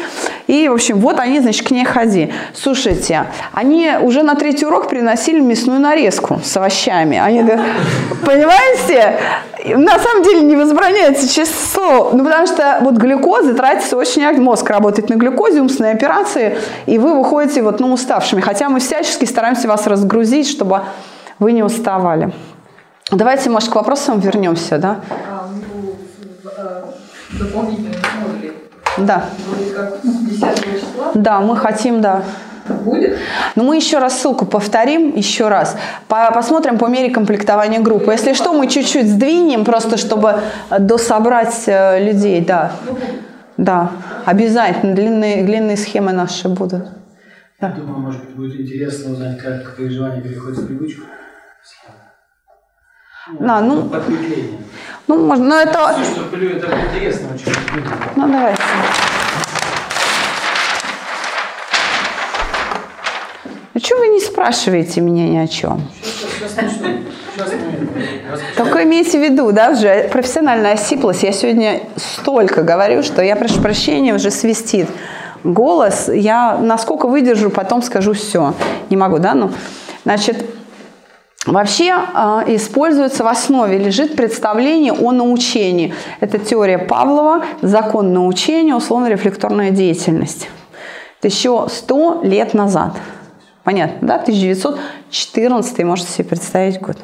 И, 0.47 0.67
в 0.67 0.73
общем, 0.73 0.99
вот 0.99 1.19
они, 1.19 1.39
значит, 1.39 1.65
к 1.65 1.71
ней 1.71 1.85
ходи. 1.85 2.33
Слушайте, 2.53 3.27
они 3.53 3.91
уже 4.01 4.23
на 4.23 4.35
третий 4.35 4.65
урок 4.65 4.89
приносили 4.89 5.39
мясную 5.39 5.79
нарезку 5.79 6.41
с 6.43 6.57
овощами. 6.57 7.17
Они, 7.17 7.41
понимаете, 8.25 9.17
на 9.73 9.97
самом 9.97 10.23
деле 10.23 10.41
не 10.41 10.55
возбраняется 10.55 11.27
число, 11.33 12.11
ну, 12.13 12.23
потому 12.23 12.47
что 12.47 12.79
вот 12.81 12.95
глюкоза 12.95 13.53
тратится 13.53 13.97
очень, 13.97 14.25
мозг 14.41 14.69
работает 14.69 15.09
на 15.09 15.15
глюкозе, 15.15 15.61
умственные 15.61 15.93
операции, 15.93 16.57
и 16.85 16.97
вы 16.97 17.17
выходите 17.17 17.61
вот, 17.61 17.79
ну, 17.79 17.93
уставшими. 17.93 18.41
Хотя 18.41 18.69
мы 18.69 18.79
всячески 18.79 19.25
стараемся 19.25 19.67
вас 19.67 19.84
разгрузить, 19.87 20.47
чтобы 20.47 20.81
вы 21.39 21.51
не 21.51 21.63
уставали. 21.63 22.33
Давайте, 23.11 23.49
может, 23.49 23.69
к 23.69 23.75
вопросам 23.75 24.19
вернемся, 24.19 24.77
да? 24.77 24.99
А, 25.29 25.47
ну, 25.53 25.95
э. 26.57 26.83
Да. 28.97 29.25
Как 29.75 30.01
10 30.01 30.55
числа? 30.63 31.11
Да, 31.13 31.39
мы 31.39 31.55
хотим, 31.57 32.01
да. 32.01 32.23
Будет? 32.67 33.19
Но 33.55 33.63
мы 33.63 33.75
еще 33.75 33.99
раз 33.99 34.19
ссылку 34.19 34.45
повторим, 34.45 35.15
еще 35.15 35.49
раз. 35.49 35.77
По 36.07 36.31
посмотрим 36.31 36.79
по 36.79 36.87
мере 36.87 37.11
комплектования 37.11 37.79
группы. 37.79 38.11
Если 38.11 38.33
что, 38.33 38.53
мы 38.53 38.67
чуть-чуть 38.67 39.07
сдвинем, 39.07 39.65
просто 39.65 39.97
чтобы 39.97 40.39
дособрать 40.79 41.63
э, 41.67 42.03
людей, 42.03 42.41
да. 42.41 42.71
Да, 43.57 43.91
обязательно. 44.25 44.95
Длинные, 44.95 45.43
длинные 45.43 45.77
схемы 45.77 46.11
наши 46.11 46.49
будут. 46.49 46.87
Думаю, 47.61 47.99
может 47.99 48.25
быть, 48.25 48.35
будет 48.35 48.59
интересно 48.59 49.13
узнать, 49.13 49.41
как 49.41 49.75
переживание 49.77 50.21
переходит 50.21 50.59
в 50.59 50.67
привычку. 50.67 51.03
Ну, 53.27 53.39
да, 53.39 53.61
ну, 53.61 53.89
подкрепление. 53.89 54.59
Ну, 55.07 55.25
можно, 55.25 55.45
но 55.45 55.59
это... 55.61 55.95
Все, 55.99 56.11
что 56.11 56.37
это 56.37 56.79
интересно 56.89 57.29
очень. 57.33 57.51
Ну, 58.17 58.27
давайте. 58.27 58.61
Ну, 63.73 63.79
что 63.81 63.97
вы 63.97 64.07
не 64.09 64.19
спрашиваете 64.19 65.01
меня 65.01 65.27
ни 65.29 65.37
о 65.37 65.47
чем? 65.47 65.87
Только 68.57 68.83
имейте 68.83 69.17
в 69.17 69.23
виду, 69.23 69.51
да, 69.53 69.71
уже 69.71 70.09
профессиональная 70.11 70.73
осиплость. 70.73 71.23
Я 71.23 71.31
сегодня 71.31 71.81
столько 71.95 72.63
говорю, 72.63 73.01
что 73.01 73.21
я, 73.21 73.35
прошу 73.35 73.61
прощения, 73.61 74.13
уже 74.13 74.29
свистит 74.29 74.89
голос. 75.45 76.09
Я 76.09 76.57
насколько 76.57 77.07
выдержу, 77.07 77.49
потом 77.49 77.81
скажу 77.81 78.13
все. 78.13 78.53
Не 78.89 78.97
могу, 78.97 79.19
да? 79.19 79.33
Ну, 79.33 79.51
значит, 80.03 80.45
Вообще 81.45 81.93
э, 81.93 82.55
используется 82.55 83.23
в 83.23 83.27
основе, 83.27 83.77
лежит 83.77 84.15
представление 84.15 84.93
о 84.93 85.11
научении. 85.11 85.93
Это 86.19 86.39
теория 86.39 86.79
Павлова, 86.79 87.45
закон 87.61 88.13
научения, 88.13 88.73
условно-рефлекторная 88.73 89.69
деятельность. 89.69 90.49
Это 91.19 91.27
еще 91.27 91.67
100 91.69 92.21
лет 92.23 92.55
назад. 92.55 92.93
Понятно, 93.63 94.07
да? 94.07 94.15
1914, 94.15 95.83
можете 95.83 96.11
себе 96.11 96.23
представить 96.23 96.81
год. 96.81 96.97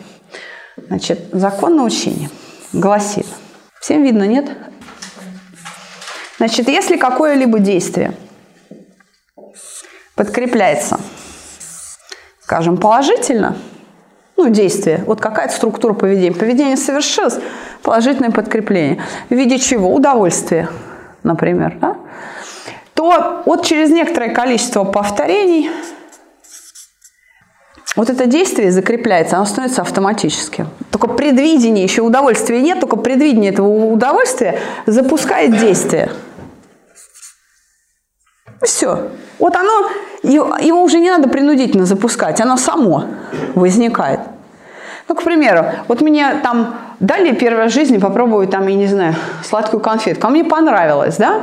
Значит, 0.88 1.20
закон 1.32 1.76
научения 1.76 2.32
гласит. 2.74 3.28
Всем 3.80 4.04
видно, 4.04 4.24
нет? 4.24 4.50
Значит, 6.38 6.68
если 6.68 6.98
какое-либо 6.98 7.60
действие 7.60 8.14
подкрепляется, 10.16 11.00
скажем, 12.42 12.78
положительно, 12.78 13.58
ну, 14.38 14.50
действие, 14.50 15.04
вот 15.06 15.22
какая-то 15.22 15.54
структура 15.54 15.94
поведения. 15.94 16.32
Поведение 16.32 16.78
совершилось, 16.78 17.40
положительное 17.84 18.32
подкрепление. 18.32 19.02
В 19.30 19.34
виде 19.34 19.60
чего? 19.60 19.94
Удовольствия, 19.94 20.70
например, 21.24 21.78
да? 21.80 21.98
то 23.02 23.42
вот 23.46 23.66
через 23.66 23.90
некоторое 23.90 24.30
количество 24.30 24.84
повторений 24.84 25.72
вот 27.96 28.10
это 28.10 28.26
действие 28.26 28.72
закрепляется, 28.72 29.38
оно 29.38 29.46
становится 29.46 29.82
автоматическим. 29.82 30.70
Только 30.92 31.08
предвидение, 31.08 31.84
еще 31.84 32.04
удовольствия 32.04 32.62
нет, 32.62 32.80
только 32.80 32.96
предвидение 32.96 33.52
этого 33.52 33.92
удовольствия 33.92 34.60
запускает 34.86 35.58
действие. 35.58 36.12
Все. 38.62 39.10
Вот 39.40 39.56
оно, 39.56 39.90
его 40.24 40.84
уже 40.84 41.00
не 41.00 41.10
надо 41.10 41.28
принудительно 41.28 41.86
запускать, 41.86 42.40
оно 42.42 42.58
само 42.58 43.06
возникает. 43.56 44.20
Ну, 45.08 45.16
к 45.16 45.24
примеру, 45.24 45.66
вот 45.88 46.02
мне 46.02 46.36
там 46.44 46.76
дали 47.00 47.34
первый 47.34 47.64
раз 47.64 47.74
жизни 47.74 47.98
попробовать 47.98 48.52
там, 48.52 48.68
я 48.68 48.76
не 48.76 48.88
знаю, 48.88 49.16
сладкую 49.44 49.82
конфетку, 49.82 50.28
а 50.28 50.30
мне 50.30 50.46
понравилось, 50.46 51.18
да? 51.18 51.42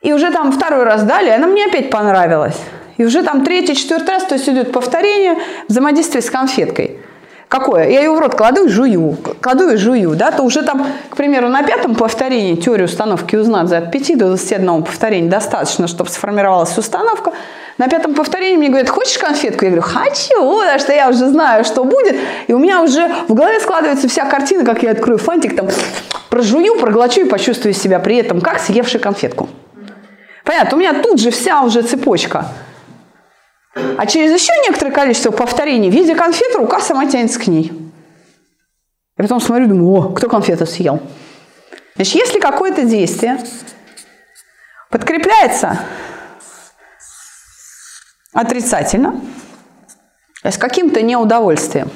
И 0.00 0.12
уже 0.12 0.30
там 0.32 0.52
второй 0.52 0.84
раз 0.84 1.02
дали, 1.02 1.30
она 1.30 1.46
мне 1.46 1.66
опять 1.66 1.90
понравилась. 1.90 2.58
И 2.96 3.04
уже 3.04 3.22
там 3.22 3.44
третий, 3.44 3.74
четвертый 3.74 4.10
раз, 4.10 4.24
то 4.24 4.34
есть 4.34 4.48
идет 4.48 4.72
повторение 4.72 5.36
взаимодействия 5.68 6.22
с 6.22 6.30
конфеткой. 6.30 6.98
Какое? 7.54 7.88
Я 7.88 8.00
ее 8.00 8.10
в 8.10 8.18
рот 8.18 8.34
кладу 8.34 8.64
и 8.64 8.68
жую, 8.68 9.16
кладу 9.40 9.68
и 9.68 9.76
жую, 9.76 10.16
да, 10.16 10.32
то 10.32 10.42
уже 10.42 10.62
там, 10.62 10.88
к 11.08 11.16
примеру, 11.16 11.48
на 11.48 11.62
пятом 11.62 11.94
повторении 11.94 12.56
теорию 12.56 12.86
установки 12.86 13.36
узнать 13.36 13.68
за 13.68 13.78
от 13.78 13.92
5 13.92 14.18
до 14.18 14.26
21 14.26 14.82
повторения 14.82 15.30
достаточно, 15.30 15.86
чтобы 15.86 16.10
сформировалась 16.10 16.76
установка. 16.76 17.32
На 17.78 17.86
пятом 17.86 18.14
повторении 18.14 18.56
мне 18.56 18.68
говорят, 18.70 18.88
хочешь 18.88 19.18
конфетку? 19.18 19.66
Я 19.66 19.70
говорю, 19.70 19.86
хочу, 19.86 20.34
потому 20.34 20.78
что 20.80 20.92
я 20.92 21.08
уже 21.08 21.28
знаю, 21.28 21.62
что 21.62 21.84
будет. 21.84 22.16
И 22.48 22.52
у 22.52 22.58
меня 22.58 22.82
уже 22.82 23.08
в 23.28 23.34
голове 23.34 23.60
складывается 23.60 24.08
вся 24.08 24.24
картина, 24.24 24.64
как 24.64 24.82
я 24.82 24.90
открою 24.90 25.18
фантик, 25.20 25.54
там 25.54 25.68
прожую, 26.30 26.76
проглочу 26.80 27.20
и 27.20 27.24
почувствую 27.24 27.72
себя 27.72 28.00
при 28.00 28.16
этом, 28.16 28.40
как 28.40 28.58
съевший 28.58 28.98
конфетку. 28.98 29.48
Понятно, 30.42 30.76
у 30.76 30.80
меня 30.80 30.92
тут 30.92 31.20
же 31.20 31.30
вся 31.30 31.62
уже 31.62 31.82
цепочка. 31.82 32.46
А 33.74 34.06
через 34.06 34.40
еще 34.40 34.52
некоторое 34.66 34.92
количество 34.92 35.30
повторений, 35.30 35.90
видя 35.90 36.14
конфету, 36.14 36.58
рука 36.58 36.80
сама 36.80 37.06
тянется 37.06 37.40
к 37.40 37.46
ней. 37.46 37.72
Я 39.16 39.24
потом 39.24 39.40
смотрю, 39.40 39.68
думаю, 39.68 39.92
о, 39.92 40.12
кто 40.12 40.28
конфету 40.28 40.66
съел? 40.66 41.00
Значит, 41.96 42.14
если 42.14 42.40
какое-то 42.40 42.82
действие 42.82 43.38
подкрепляется 44.90 45.78
отрицательно, 48.32 49.20
с 50.42 50.58
каким-то 50.58 51.00
неудовольствием, 51.02 51.90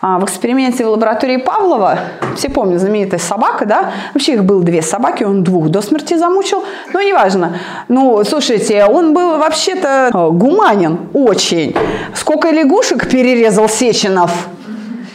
в 0.00 0.24
эксперименте 0.24 0.84
в 0.84 0.90
лаборатории 0.90 1.38
Павлова, 1.38 1.98
все 2.36 2.48
помнят 2.48 2.80
знаменитая 2.80 3.18
собака, 3.18 3.66
да? 3.66 3.92
Вообще 4.14 4.34
их 4.34 4.44
было 4.44 4.62
две 4.62 4.80
собаки, 4.80 5.24
он 5.24 5.42
двух 5.42 5.70
до 5.70 5.82
смерти 5.82 6.16
замучил, 6.16 6.62
но 6.92 7.02
неважно. 7.02 7.58
Ну, 7.88 8.22
слушайте, 8.24 8.84
он 8.84 9.12
был 9.12 9.38
вообще-то 9.38 10.10
э, 10.14 10.30
гуманен 10.30 11.08
очень. 11.14 11.74
Сколько 12.14 12.50
лягушек 12.50 13.08
перерезал 13.10 13.68
Сеченов, 13.68 14.48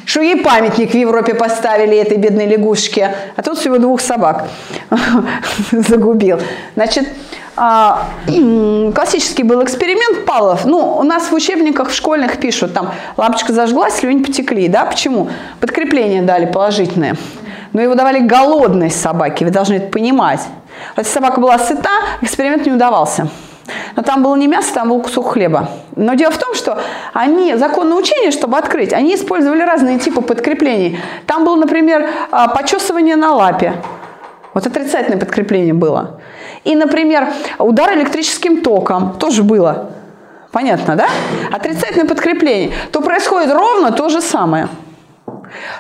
что 0.06 0.22
ей 0.22 0.38
памятник 0.38 0.92
в 0.92 0.96
Европе 0.96 1.34
поставили 1.34 1.98
этой 1.98 2.18
бедной 2.18 2.46
лягушке, 2.46 3.16
а 3.36 3.42
тут 3.42 3.58
всего 3.58 3.78
двух 3.78 4.02
собак 4.02 4.48
загубил. 5.72 6.40
Значит, 6.76 7.08
а, 7.56 8.08
классический 8.96 9.44
был 9.44 9.64
эксперимент 9.64 10.26
Павлов. 10.26 10.66
Ну, 10.66 10.98
у 10.98 11.04
нас 11.04 11.32
в 11.32 11.34
учебниках 11.34 11.90
в 11.90 11.94
школьных 11.94 12.40
пишут, 12.40 12.74
там, 12.74 12.92
лампочка 13.16 13.54
зажглась, 13.54 13.96
слюни 13.96 14.24
потекли, 14.24 14.68
да, 14.68 14.86
почему? 14.86 15.30
Подкрепление 15.60 16.24
дали 16.24 16.46
положительное. 16.46 17.16
Но 17.74 17.82
его 17.82 17.96
давали 17.96 18.20
голодной 18.20 18.92
собаке, 18.92 19.46
вы 19.46 19.52
должны 19.52 19.76
это 19.76 19.88
понимать. 19.88 20.42
Если 20.98 21.12
собака 21.12 21.40
была 21.40 21.58
сыта, 21.60 21.90
эксперимент 22.22 22.66
не 22.66 22.72
удавался. 22.72 23.30
Но 23.96 24.04
там 24.04 24.24
было 24.24 24.36
не 24.36 24.48
мясо, 24.48 24.74
там 24.74 24.90
был 24.90 25.02
кусок 25.02 25.34
хлеба. 25.34 25.70
Но 25.96 26.14
дело 26.16 26.32
в 26.32 26.38
том, 26.38 26.54
что 26.54 26.80
они, 27.14 27.56
законное 27.56 27.98
учение, 27.98 28.32
чтобы 28.32 28.58
открыть, 28.58 28.94
они 28.94 29.16
использовали 29.16 29.62
разные 29.62 30.00
типы 30.00 30.22
подкреплений. 30.22 31.00
Там 31.28 31.46
было, 31.46 31.56
например, 31.56 32.10
а, 32.32 32.48
почесывание 32.50 33.16
на 33.16 33.34
лапе. 33.34 33.74
Вот 34.54 34.68
отрицательное 34.68 35.20
подкрепление 35.20 35.74
было. 35.74 36.20
И, 36.64 36.76
например, 36.76 37.28
удар 37.58 37.94
электрическим 37.94 38.62
током 38.62 39.18
тоже 39.20 39.44
было. 39.44 39.92
Понятно, 40.52 40.96
да? 40.96 41.08
Отрицательное 41.52 42.08
подкрепление. 42.08 42.72
То 42.92 43.02
происходит 43.02 43.52
ровно 43.52 43.92
то 43.92 44.10
же 44.10 44.22
самое. 44.22 44.68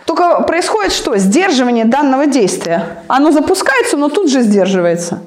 Только 0.05 0.41
происходит 0.41 0.91
что? 0.91 1.17
Сдерживание 1.17 1.85
данного 1.85 2.25
действия. 2.25 3.03
Оно 3.07 3.31
запускается, 3.31 3.97
но 3.97 4.09
тут 4.09 4.29
же 4.29 4.41
сдерживается. 4.41 5.21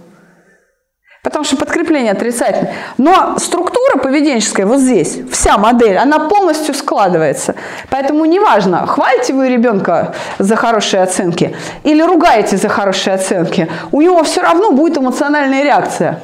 Потому 1.27 1.44
что 1.44 1.57
подкрепление 1.57 2.12
отрицательное. 2.12 2.73
Но 2.98 3.36
структура 3.39 3.98
поведенческая 4.01 4.65
вот 4.65 4.78
здесь, 4.78 5.19
вся 5.32 5.59
модель, 5.59 5.97
она 5.97 6.20
полностью 6.20 6.73
складывается. 6.73 7.57
Поэтому 7.90 8.27
неважно, 8.27 8.86
хвалите 8.86 9.32
вы 9.32 9.48
ребенка 9.48 10.15
за 10.39 10.55
хорошие 10.55 11.03
оценки 11.03 11.57
или 11.82 12.01
ругаете 12.01 12.57
за 12.57 12.69
хорошие 12.69 13.15
оценки, 13.15 13.69
у 13.90 14.03
него 14.03 14.23
все 14.23 14.40
равно 14.40 14.70
будет 14.70 14.98
эмоциональная 14.98 15.65
реакция. 15.65 16.20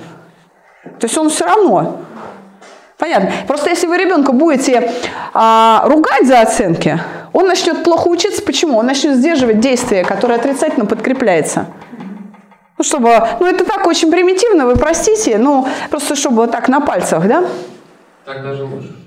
То 1.01 1.07
есть 1.07 1.19
он 1.19 1.31
все 1.31 1.47
равно. 1.47 1.97
Понятно. 2.97 3.33
Просто 3.49 3.71
если 3.71 3.89
вы 3.89 3.99
ребенка 3.99 4.31
будете 4.31 4.89
а, 5.35 5.83
ругать 5.87 6.29
за 6.29 6.43
оценки, 6.43 7.01
он 7.33 7.49
начнет 7.49 7.83
плохо 7.83 8.07
учиться. 8.07 8.41
Почему? 8.41 8.79
Он 8.79 8.87
начнет 8.87 9.17
сдерживать 9.17 9.59
действие, 9.59 10.05
которое 10.05 10.37
отрицательно 10.37 10.87
подкрепляется. 10.87 11.67
Ну, 12.79 12.85
чтобы, 12.85 13.11
ну, 13.41 13.47
это 13.47 13.65
так 13.65 13.87
очень 13.87 14.11
примитивно, 14.11 14.67
вы 14.67 14.77
простите, 14.77 15.39
ну, 15.39 15.67
просто 15.91 16.17
чтобы 16.17 16.37
вот 16.37 16.51
так 16.51 16.69
на 16.69 16.81
пальцах, 16.81 17.27
да? 17.29 17.45
Так 18.25 18.43
даже 18.43 18.65
лучше. 18.65 18.95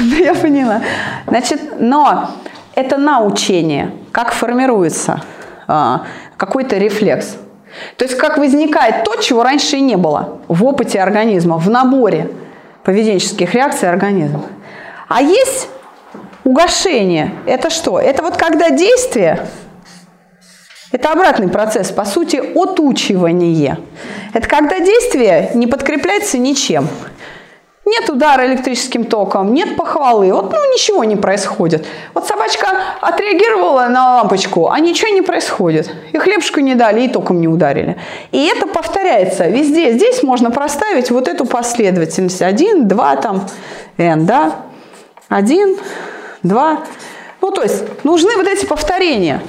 Да, 0.00 0.16
я 0.16 0.34
поняла. 0.34 0.80
Значит, 1.26 1.80
но 1.80 2.30
это 2.76 2.98
научение, 2.98 3.90
как 4.12 4.30
формируется 4.30 5.22
а, 5.66 6.02
какой-то 6.36 6.76
рефлекс. 6.76 7.36
То 7.96 8.04
есть 8.04 8.16
как 8.16 8.38
возникает 8.38 9.02
то, 9.02 9.16
чего 9.16 9.42
раньше 9.42 9.76
и 9.76 9.80
не 9.80 9.96
было 9.96 10.38
в 10.46 10.64
опыте 10.64 11.00
организма, 11.00 11.58
в 11.58 11.68
наборе 11.68 12.30
поведенческих 12.84 13.52
реакций 13.54 13.88
организма. 13.88 14.44
А 15.08 15.20
есть 15.20 15.68
угошение. 16.44 17.32
Это 17.46 17.68
что? 17.68 17.98
Это 17.98 18.22
вот 18.22 18.36
когда 18.36 18.70
действие 18.70 19.46
это 20.90 21.12
обратный 21.12 21.48
процесс, 21.48 21.90
по 21.90 22.04
сути, 22.04 22.36
отучивание. 22.36 23.78
Это 24.32 24.48
когда 24.48 24.80
действие 24.80 25.50
не 25.54 25.66
подкрепляется 25.66 26.38
ничем. 26.38 26.88
Нет 27.84 28.10
удара 28.10 28.46
электрическим 28.46 29.04
током, 29.04 29.54
нет 29.54 29.76
похвалы, 29.76 30.30
вот 30.30 30.52
ну 30.52 30.72
ничего 30.74 31.04
не 31.04 31.16
происходит. 31.16 31.86
Вот 32.12 32.26
собачка 32.26 32.68
отреагировала 33.00 33.86
на 33.88 34.16
лампочку, 34.16 34.68
а 34.68 34.78
ничего 34.78 35.08
не 35.08 35.22
происходит. 35.22 35.90
И 36.12 36.18
хлебушку 36.18 36.60
не 36.60 36.74
дали, 36.74 37.02
и 37.02 37.08
током 37.08 37.40
не 37.40 37.48
ударили. 37.48 37.96
И 38.30 38.46
это 38.46 38.66
повторяется 38.66 39.48
везде. 39.48 39.92
Здесь 39.92 40.22
можно 40.22 40.50
проставить 40.50 41.10
вот 41.10 41.28
эту 41.28 41.46
последовательность. 41.46 42.42
Один, 42.42 42.88
два, 42.88 43.16
там, 43.16 43.48
n, 43.96 44.26
да? 44.26 44.56
Один, 45.30 45.78
два. 46.42 46.80
Ну, 47.40 47.50
то 47.52 47.62
есть 47.62 48.04
нужны 48.04 48.36
вот 48.36 48.46
эти 48.46 48.66
повторения. 48.66 49.40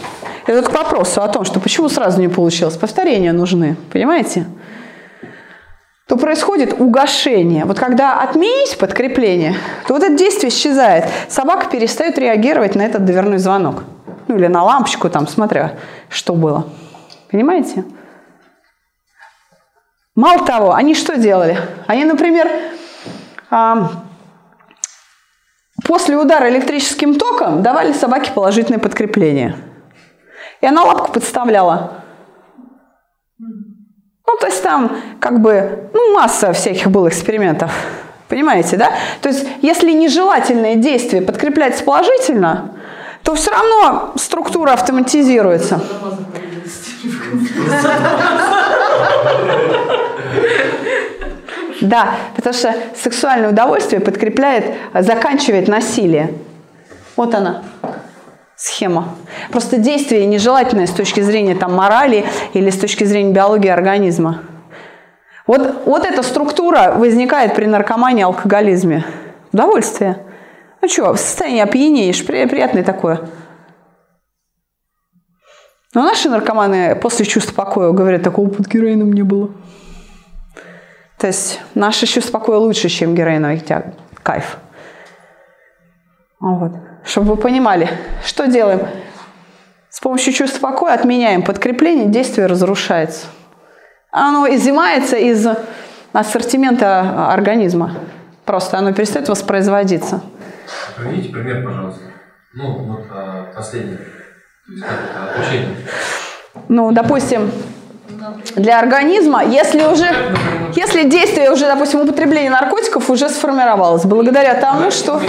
Это 0.50 0.64
к 0.64 0.74
вопросу 0.74 1.22
о 1.22 1.28
том, 1.28 1.46
что 1.46 1.60
почему 1.60 1.90
сразу 1.90 2.20
не 2.20 2.28
получилось. 2.28 2.76
Повторения 2.76 3.34
нужны, 3.34 3.76
понимаете? 3.94 4.48
то 6.08 6.18
происходит 6.18 6.82
угошение. 6.82 7.66
Вот 7.66 7.78
когда 7.78 8.20
отменить 8.22 8.80
подкрепление, 8.80 9.54
то 9.88 9.94
вот 9.94 10.02
это 10.02 10.18
действие 10.18 10.50
исчезает. 10.50 11.06
Собака 11.28 11.70
перестает 11.70 12.18
реагировать 12.18 12.74
на 12.74 12.82
этот 12.82 13.06
дверной 13.06 13.38
звонок. 13.38 13.84
Ну 14.28 14.38
или 14.38 14.48
на 14.48 14.64
лампочку, 14.64 15.08
там, 15.12 15.28
смотря, 15.28 15.74
что 16.10 16.34
было. 16.34 16.66
Понимаете? 17.30 17.86
Мало 20.16 20.44
того, 20.48 20.74
они 20.74 20.96
что 20.96 21.16
делали? 21.16 21.60
Они, 21.86 22.06
например, 22.06 22.50
после 25.86 26.18
удара 26.18 26.50
электрическим 26.50 27.20
током 27.20 27.62
давали 27.62 27.94
собаке 27.94 28.32
положительное 28.32 28.80
подкрепление– 28.80 29.56
и 30.61 30.65
она 30.68 30.84
лапку 30.84 31.11
подставляла. 31.11 32.03
Ну, 33.40 34.38
то 34.40 34.45
есть 34.45 34.61
там 34.61 34.91
как 35.19 35.40
бы, 35.41 35.90
ну, 35.94 36.14
масса 36.14 36.53
всяких 36.53 36.91
было 36.91 37.07
экспериментов. 37.07 37.72
Понимаете, 38.27 38.77
да? 38.77 38.91
То 39.22 39.30
есть, 39.30 39.48
если 39.61 39.91
нежелательное 39.91 40.76
действие 40.76 41.23
подкрепляется 41.23 41.84
положительно, 41.84 42.76
то 43.23 43.34
все 43.34 43.49
равно 43.52 44.14
структура 44.15 44.73
автоматизируется. 44.73 45.81
Да, 51.81 52.15
потому 52.36 52.53
что 52.53 52.76
сексуальное 53.02 53.52
удовольствие 53.52 54.02
подкрепляет, 54.02 54.65
заканчивает 54.94 55.69
насилие. 55.69 56.34
Вот 57.15 57.34
она. 57.34 57.64
Схема. 58.60 59.15
Просто 59.52 59.77
действие 59.77 60.26
нежелательное 60.26 60.86
с 60.86 60.91
точки 60.91 61.22
зрения 61.22 61.56
там, 61.56 61.73
морали 61.73 62.26
или 62.53 62.69
с 62.69 62.77
точки 62.77 63.06
зрения 63.06 63.31
биологии 63.31 63.69
организма. 63.69 64.44
Вот, 65.48 65.86
вот 65.86 66.06
эта 66.06 66.22
структура 66.23 66.94
возникает 66.95 67.56
при 67.56 67.65
наркомании 67.65 68.23
алкоголизме. 68.23 69.06
Удовольствие. 69.53 70.26
Ну 70.81 70.90
что, 70.90 71.15
состояние 71.15 71.64
опьянеешь, 71.64 72.26
приятное 72.26 72.84
такое. 72.84 73.22
Но 75.95 76.03
наши 76.03 76.30
наркоманы 76.30 76.95
после 76.95 77.26
чувства 77.26 77.53
покоя 77.53 77.91
говорят, 77.91 78.23
такого 78.23 78.49
под 78.49 78.68
героином 78.68 79.14
не 79.14 79.23
было. 79.23 79.52
То 81.18 81.27
есть 81.27 81.61
наше 81.76 82.06
чувство 82.06 82.40
покоя 82.40 82.57
лучше, 82.57 82.90
чем 82.90 83.15
героиновый. 83.15 83.64
Кайф. 84.22 84.57
Вот. 86.40 86.89
Чтобы 87.04 87.32
вы 87.32 87.38
понимали, 87.38 87.90
что 88.24 88.48
делаем? 88.48 88.88
С 89.90 90.00
помощью 90.00 90.34
чувства 90.34 90.60
покоя 90.60 90.94
отменяем 90.94 91.44
подкрепление, 91.44 92.06
действие 92.08 92.48
разрушается. 92.48 93.28
Оно 94.12 94.48
изымается 94.48 95.18
из 95.18 95.48
ассортимента 96.14 97.32
организма. 97.32 97.96
Просто 98.46 98.78
оно 98.78 98.94
перестает 98.94 99.30
воспроизводиться. 99.30 100.22
Приведите 100.98 101.30
пример, 101.30 101.64
пожалуйста. 101.64 102.02
Ну, 102.54 102.84
вот 102.86 103.06
а, 103.12 103.52
последний. 103.56 103.98
То 103.98 104.74
есть 104.74 104.84
как 104.84 105.00
это. 105.54 105.68
Ну, 106.68 106.92
допустим, 106.92 107.52
для 108.56 108.80
организма, 108.80 109.44
если 109.44 109.84
уже, 109.86 110.08
если 110.76 111.08
действие 111.08 111.52
уже, 111.52 111.66
допустим, 111.66 112.02
употребление 112.02 112.50
наркотиков 112.52 113.10
уже 113.10 113.30
сформировалось, 113.30 114.06
благодаря 114.06 114.56
тому, 114.56 114.92
что... 114.92 115.22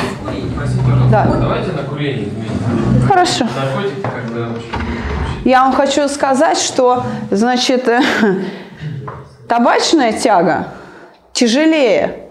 Да. 1.10 1.24
Давайте 1.24 1.72
на 1.72 1.82
курение 1.82 2.28
изменим. 2.28 3.06
Хорошо. 3.06 3.44
Наркотики 3.44 4.00
когда. 4.00 4.48
Я 5.44 5.64
вам 5.64 5.72
хочу 5.72 6.08
сказать, 6.08 6.58
что, 6.58 7.02
значит, 7.30 7.88
табачная 9.48 10.12
тяга 10.12 10.68
тяжелее 11.32 12.26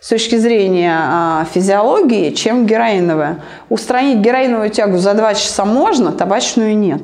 с 0.00 0.10
точки 0.10 0.36
зрения 0.36 0.94
а, 0.96 1.46
физиологии, 1.52 2.30
чем 2.30 2.66
героиновая. 2.66 3.40
Устранить 3.68 4.18
героиновую 4.18 4.70
тягу 4.70 4.98
за 4.98 5.14
два 5.14 5.34
часа 5.34 5.64
можно, 5.64 6.12
табачную 6.12 6.76
нет. 6.76 7.00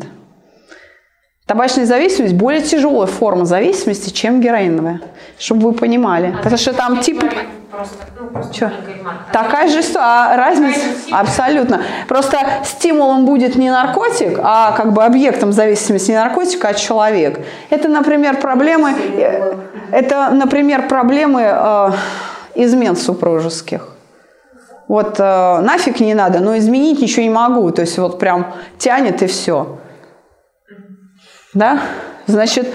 Табачная 1.46 1.86
зависимость 1.86 2.34
более 2.34 2.62
тяжелая 2.62 3.06
форма 3.06 3.46
зависимости, 3.46 4.10
чем 4.10 4.40
героиновая. 4.40 5.00
Чтобы 5.38 5.70
вы 5.70 5.72
понимали. 5.72 6.36
Потому 6.36 6.58
что 6.58 6.72
там 6.72 7.00
тип... 7.00 7.24
Что? 8.52 8.72
Такая 9.32 9.68
же 9.68 9.80
а 9.96 10.36
разница 10.36 10.80
абсолютно. 11.10 11.82
Просто 12.08 12.38
стимулом 12.64 13.26
будет 13.26 13.56
не 13.56 13.70
наркотик, 13.70 14.38
а 14.42 14.72
как 14.72 14.92
бы 14.92 15.04
объектом 15.04 15.52
зависимости 15.52 16.10
не 16.10 16.16
наркотик, 16.16 16.64
а 16.64 16.74
человек. 16.74 17.40
Это, 17.70 17.88
например, 17.88 18.40
проблемы. 18.40 18.92
э, 18.92 19.54
Это, 19.92 20.30
например, 20.30 20.88
проблемы 20.88 21.42
э, 21.42 21.90
измен 22.54 22.96
супружеских. 22.96 23.88
Вот 24.88 25.20
э, 25.20 25.60
нафиг 25.60 26.00
не 26.00 26.14
надо, 26.14 26.40
но 26.40 26.56
изменить 26.58 27.00
ничего 27.00 27.22
не 27.22 27.30
могу. 27.30 27.70
То 27.70 27.82
есть 27.82 27.96
вот 27.98 28.18
прям 28.18 28.54
тянет 28.78 29.22
и 29.22 29.26
все. 29.26 29.78
Да? 31.54 31.80
Значит, 32.26 32.72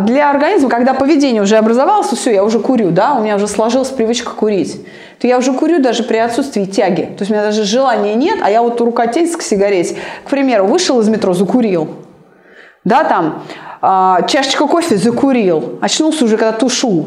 для 0.00 0.30
организма, 0.30 0.68
когда 0.68 0.94
поведение 0.94 1.42
уже 1.42 1.56
образовалось, 1.56 2.08
все, 2.08 2.32
я 2.32 2.44
уже 2.44 2.60
курю, 2.60 2.90
да, 2.90 3.14
у 3.14 3.22
меня 3.22 3.36
уже 3.36 3.48
сложилась 3.48 3.88
привычка 3.88 4.30
курить, 4.32 4.84
то 5.18 5.26
я 5.26 5.38
уже 5.38 5.52
курю 5.52 5.80
даже 5.80 6.02
при 6.02 6.18
отсутствии 6.18 6.64
тяги. 6.64 7.02
То 7.02 7.22
есть 7.22 7.30
у 7.30 7.34
меня 7.34 7.44
даже 7.44 7.64
желания 7.64 8.14
нет, 8.14 8.38
а 8.42 8.50
я 8.50 8.62
вот 8.62 8.78
тянется 8.78 9.38
к 9.38 9.42
сигарете. 9.42 9.96
К 10.24 10.30
примеру, 10.30 10.66
вышел 10.66 11.00
из 11.00 11.08
метро, 11.08 11.34
закурил. 11.34 11.88
Да, 12.84 13.04
там, 13.04 13.42
а, 13.82 14.22
чашечка 14.22 14.66
кофе 14.66 14.96
закурил. 14.96 15.78
Очнулся 15.80 16.24
уже, 16.24 16.36
когда 16.36 16.52
тушу. 16.52 17.06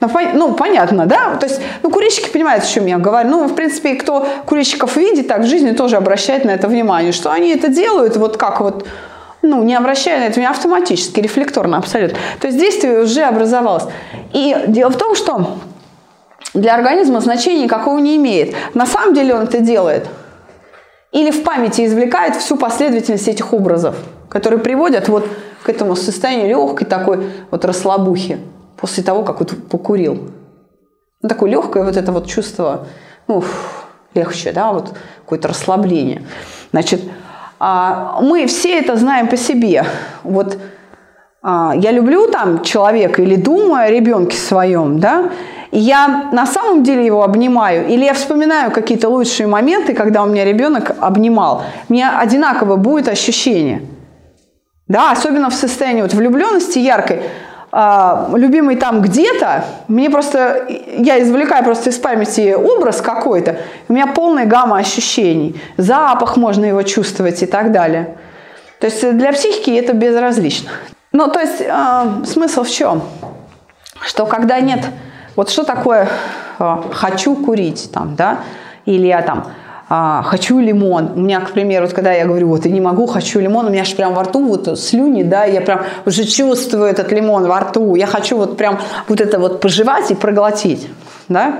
Ну, 0.00 0.08
ну, 0.32 0.54
понятно, 0.54 1.06
да? 1.06 1.36
То 1.36 1.46
есть, 1.46 1.60
ну, 1.82 1.90
курильщики 1.90 2.30
понимают, 2.30 2.64
о 2.64 2.66
чем 2.66 2.86
я 2.86 2.98
говорю. 2.98 3.28
Ну, 3.28 3.48
в 3.48 3.54
принципе, 3.54 3.94
кто 3.94 4.26
курильщиков 4.46 4.96
видит, 4.96 5.28
так 5.28 5.40
в 5.40 5.46
жизни 5.46 5.72
тоже 5.72 5.96
обращает 5.96 6.44
на 6.44 6.50
это 6.50 6.68
внимание, 6.68 7.12
что 7.12 7.30
они 7.30 7.50
это 7.50 7.68
делают 7.68 8.16
вот 8.16 8.38
как 8.38 8.60
вот 8.60 8.86
ну, 9.42 9.62
не 9.62 9.74
обращая 9.74 10.18
на 10.18 10.24
это 10.24 10.34
внимания, 10.34 10.56
автоматически, 10.56 11.20
рефлекторно 11.20 11.78
абсолютно. 11.78 12.18
То 12.40 12.46
есть 12.46 12.58
действие 12.58 13.02
уже 13.02 13.22
образовалось. 13.22 13.84
И 14.32 14.56
дело 14.66 14.90
в 14.90 14.96
том, 14.96 15.14
что 15.14 15.58
для 16.54 16.74
организма 16.74 17.20
значения 17.20 17.64
никакого 17.64 17.98
не 17.98 18.16
имеет. 18.16 18.54
На 18.74 18.86
самом 18.86 19.14
деле 19.14 19.34
он 19.34 19.42
это 19.42 19.60
делает. 19.60 20.06
Или 21.12 21.30
в 21.30 21.42
памяти 21.42 21.86
извлекает 21.86 22.36
всю 22.36 22.56
последовательность 22.56 23.28
этих 23.28 23.52
образов, 23.52 23.96
которые 24.28 24.60
приводят 24.60 25.08
вот 25.08 25.26
к 25.62 25.68
этому 25.68 25.96
состоянию 25.96 26.48
легкой 26.48 26.86
такой 26.86 27.26
вот 27.50 27.64
расслабухи 27.64 28.38
после 28.76 29.02
того, 29.02 29.22
как 29.24 29.40
вот 29.40 29.54
покурил. 29.68 30.30
Ну, 31.22 31.28
такое 31.28 31.50
легкое 31.50 31.84
вот 31.84 31.96
это 31.96 32.12
вот 32.12 32.26
чувство, 32.26 32.86
ну, 33.26 33.42
легче, 34.14 34.52
да, 34.52 34.72
вот 34.72 34.94
какое-то 35.22 35.48
расслабление. 35.48 36.22
Значит, 36.70 37.02
мы 37.60 38.46
все 38.46 38.78
это 38.78 38.96
знаем 38.96 39.28
по 39.28 39.36
себе. 39.36 39.84
Вот 40.22 40.56
а, 41.42 41.74
я 41.76 41.92
люблю 41.92 42.26
там 42.26 42.62
человека 42.62 43.22
или 43.22 43.36
думаю 43.36 43.84
о 43.84 43.90
ребенке 43.90 44.36
своем, 44.36 44.98
да, 44.98 45.30
и 45.70 45.78
я 45.78 46.30
на 46.32 46.46
самом 46.46 46.82
деле 46.82 47.06
его 47.06 47.22
обнимаю, 47.22 47.86
или 47.86 48.04
я 48.04 48.12
вспоминаю 48.12 48.70
какие-то 48.70 49.08
лучшие 49.08 49.46
моменты, 49.46 49.94
когда 49.94 50.22
у 50.22 50.26
меня 50.26 50.44
ребенок 50.44 50.96
обнимал, 51.00 51.62
у 51.88 51.92
меня 51.92 52.18
одинаково 52.18 52.76
будет 52.76 53.08
ощущение. 53.08 53.82
Да, 54.88 55.12
особенно 55.12 55.50
в 55.50 55.54
состоянии 55.54 56.02
вот 56.02 56.12
влюбленности 56.12 56.78
яркой. 56.80 57.22
А, 57.72 58.28
любимый 58.34 58.74
там 58.74 59.00
где-то, 59.00 59.64
мне 59.86 60.10
просто, 60.10 60.66
я 60.68 61.22
извлекаю 61.22 61.64
просто 61.64 61.90
из 61.90 61.98
памяти 61.98 62.52
образ 62.54 63.00
какой-то, 63.00 63.58
у 63.88 63.92
меня 63.92 64.08
полная 64.08 64.44
гамма 64.44 64.78
ощущений, 64.78 65.60
запах 65.76 66.36
можно 66.36 66.64
его 66.64 66.82
чувствовать 66.82 67.42
и 67.42 67.46
так 67.46 67.70
далее. 67.70 68.16
То 68.80 68.86
есть 68.86 69.08
для 69.16 69.32
психики 69.32 69.70
это 69.70 69.92
безразлично. 69.92 70.70
Ну, 71.12 71.28
то 71.28 71.40
есть 71.40 71.60
э, 71.60 72.24
смысл 72.24 72.64
в 72.64 72.70
чем? 72.70 73.02
Что 74.00 74.26
когда 74.26 74.58
нет, 74.58 74.84
вот 75.36 75.50
что 75.50 75.62
такое 75.62 76.08
э, 76.58 76.76
хочу 76.92 77.36
курить 77.36 77.90
там, 77.92 78.16
да, 78.16 78.38
или 78.84 79.06
я 79.06 79.22
там 79.22 79.46
а, 79.92 80.22
хочу 80.22 80.60
лимон. 80.60 81.10
У 81.16 81.20
меня, 81.20 81.40
к 81.40 81.50
примеру, 81.50 81.86
вот 81.86 81.94
когда 81.94 82.12
я 82.12 82.24
говорю, 82.24 82.46
вот 82.46 82.64
я 82.64 82.70
не 82.70 82.80
могу, 82.80 83.06
хочу 83.06 83.40
лимон, 83.40 83.66
у 83.66 83.70
меня 83.70 83.82
же 83.82 83.96
прям 83.96 84.14
во 84.14 84.22
рту 84.22 84.46
вот 84.46 84.78
слюни, 84.78 85.24
да, 85.24 85.44
я 85.44 85.60
прям 85.60 85.80
уже 86.06 86.24
чувствую 86.24 86.84
этот 86.84 87.10
лимон 87.10 87.48
во 87.48 87.58
рту, 87.58 87.96
я 87.96 88.06
хочу 88.06 88.36
вот 88.36 88.56
прям 88.56 88.78
вот 89.08 89.20
это 89.20 89.40
вот 89.40 89.60
пожевать 89.60 90.12
и 90.12 90.14
проглотить, 90.14 90.88
да. 91.28 91.58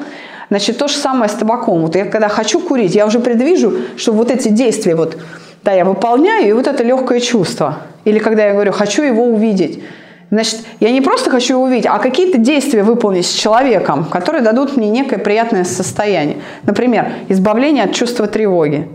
Значит, 0.49 0.79
то 0.79 0.87
же 0.87 0.95
самое 0.95 1.29
с 1.29 1.35
табаком. 1.35 1.83
Вот 1.83 1.97
я 1.97 2.05
когда 2.05 2.29
хочу 2.29 2.61
курить, 2.61 2.95
я 2.95 3.07
уже 3.07 3.19
предвижу, 3.19 3.73
что 3.97 4.13
вот 4.13 4.31
эти 4.31 4.49
действия 4.49 4.95
вот, 4.95 5.17
да, 5.65 5.73
я 5.73 5.85
выполняю, 5.85 6.49
и 6.49 6.53
вот 6.53 6.69
это 6.69 6.85
легкое 6.85 7.19
чувство. 7.19 7.79
Или 8.05 8.21
когда 8.21 8.47
я 8.47 8.53
говорю, 8.53 8.71
хочу 8.71 9.03
его 9.03 9.25
увидеть. 9.25 9.83
Значит, 10.31 10.61
я 10.79 10.93
не 10.93 11.01
просто 11.01 11.29
хочу 11.29 11.55
его 11.55 11.65
увидеть, 11.65 11.87
а 11.87 11.99
какие-то 11.99 12.39
действия 12.39 12.85
выполнить 12.85 13.27
с 13.27 13.33
человеком, 13.33 14.05
которые 14.05 14.43
дадут 14.43 14.77
мне 14.77 14.89
некое 14.89 15.19
приятное 15.19 15.65
состояние. 15.65 16.39
Например, 16.63 17.13
избавление 17.29 17.85
от 17.85 17.95
чувства 17.95 18.29
тревоги. 18.29 18.89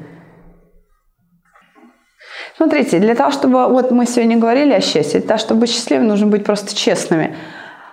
Смотрите, 2.56 2.99
для 2.99 3.16
того, 3.16 3.32
чтобы, 3.32 3.68
вот 3.68 3.91
мы 3.91 4.06
сегодня 4.06 4.38
говорили 4.38 4.72
о 4.72 4.80
счастье, 4.80 5.20
для 5.20 5.28
того, 5.28 5.40
чтобы 5.40 5.62
быть 5.62 5.72
счастливым, 5.72 6.07
нужно 6.07 6.28
быть 6.28 6.45
просто 6.45 6.74
честными 6.74 7.36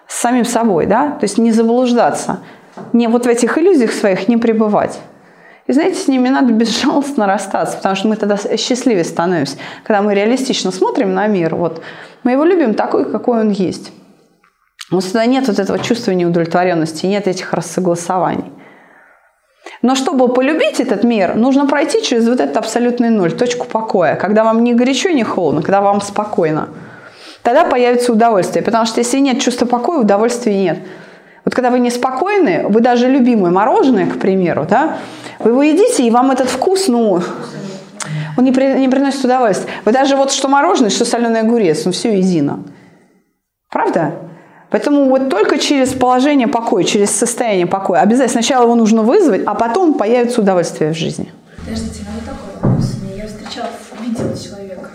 с 0.06 0.20
самим 0.20 0.44
собой, 0.44 0.86
да, 0.86 1.10
то 1.10 1.24
есть 1.24 1.36
не 1.38 1.50
заблуждаться, 1.50 2.40
не 2.92 3.08
вот 3.08 3.26
в 3.26 3.28
этих 3.28 3.58
иллюзиях 3.58 3.90
своих 3.90 4.28
не 4.28 4.36
пребывать. 4.36 5.00
И 5.66 5.72
знаете, 5.72 5.96
с 5.96 6.06
ними 6.06 6.28
надо 6.28 6.52
безжалостно 6.52 7.26
расстаться, 7.26 7.76
потому 7.76 7.96
что 7.96 8.06
мы 8.08 8.16
тогда 8.16 8.36
счастливее 8.36 9.04
становимся, 9.04 9.56
когда 9.82 10.02
мы 10.02 10.14
реалистично 10.14 10.70
смотрим 10.70 11.12
на 11.12 11.26
мир. 11.26 11.56
Вот 11.56 11.82
мы 12.24 12.32
его 12.32 12.44
любим 12.44 12.74
такой, 12.74 13.10
какой 13.10 13.40
он 13.40 13.50
есть. 13.50 13.92
Вот 14.90 15.04
тогда 15.04 15.26
нет 15.26 15.48
вот 15.48 15.58
этого 15.58 15.78
чувства 15.78 16.12
неудовлетворенности, 16.12 17.06
нет 17.06 17.26
этих 17.26 17.52
рассогласований. 17.52 18.52
Но 19.80 19.94
чтобы 19.94 20.28
полюбить 20.28 20.80
этот 20.80 21.02
мир, 21.02 21.34
нужно 21.34 21.66
пройти 21.66 22.02
через 22.02 22.28
вот 22.28 22.40
этот 22.40 22.56
абсолютный 22.56 23.10
ноль, 23.10 23.32
точку 23.32 23.66
покоя, 23.66 24.16
когда 24.16 24.44
вам 24.44 24.62
не 24.62 24.74
горячо, 24.74 25.10
не 25.10 25.24
холодно, 25.24 25.62
когда 25.62 25.80
вам 25.80 26.00
спокойно. 26.00 26.68
Тогда 27.42 27.64
появится 27.64 28.12
удовольствие, 28.12 28.62
потому 28.62 28.86
что 28.86 29.00
если 29.00 29.18
нет 29.18 29.40
чувства 29.40 29.66
покоя, 29.66 29.98
удовольствия 29.98 30.54
нет. 30.54 30.78
Вот 31.44 31.54
когда 31.54 31.70
вы 31.70 31.80
неспокойны, 31.80 32.66
вы 32.68 32.80
даже 32.80 33.08
любимое 33.08 33.50
мороженое, 33.50 34.06
к 34.06 34.20
примеру, 34.20 34.64
да, 34.68 34.98
вы 35.40 35.50
его 35.50 35.62
едите, 35.62 36.04
и 36.04 36.10
вам 36.10 36.30
этот 36.30 36.48
вкус, 36.48 36.86
ну, 36.86 37.20
он 38.36 38.44
не, 38.44 38.52
при, 38.52 38.78
не 38.78 38.88
приносит 38.88 39.24
удовольствия. 39.24 39.70
Вы 39.84 39.92
даже 39.92 40.16
вот 40.16 40.32
что 40.32 40.48
мороженое, 40.48 40.90
что 40.90 41.04
соленый 41.04 41.40
огурец, 41.40 41.84
ну 41.84 41.92
все 41.92 42.16
едино. 42.18 42.64
Правда? 43.70 44.14
Поэтому 44.70 45.08
вот 45.08 45.28
только 45.28 45.58
через 45.58 45.92
положение 45.92 46.48
покоя, 46.48 46.84
через 46.84 47.10
состояние 47.10 47.66
покоя, 47.66 48.00
обязательно 48.00 48.42
сначала 48.42 48.64
его 48.64 48.74
нужно 48.74 49.02
вызвать, 49.02 49.42
а 49.46 49.54
потом 49.54 49.94
появится 49.94 50.40
удовольствие 50.40 50.92
в 50.92 50.96
жизни. 50.96 51.30
Подождите, 51.58 52.04
вот 52.14 52.24
такой 52.24 52.70
вопрос. 52.70 52.96
Я 53.14 53.26
встречалась, 53.26 53.72
видела 54.00 54.36
человека, 54.36 54.88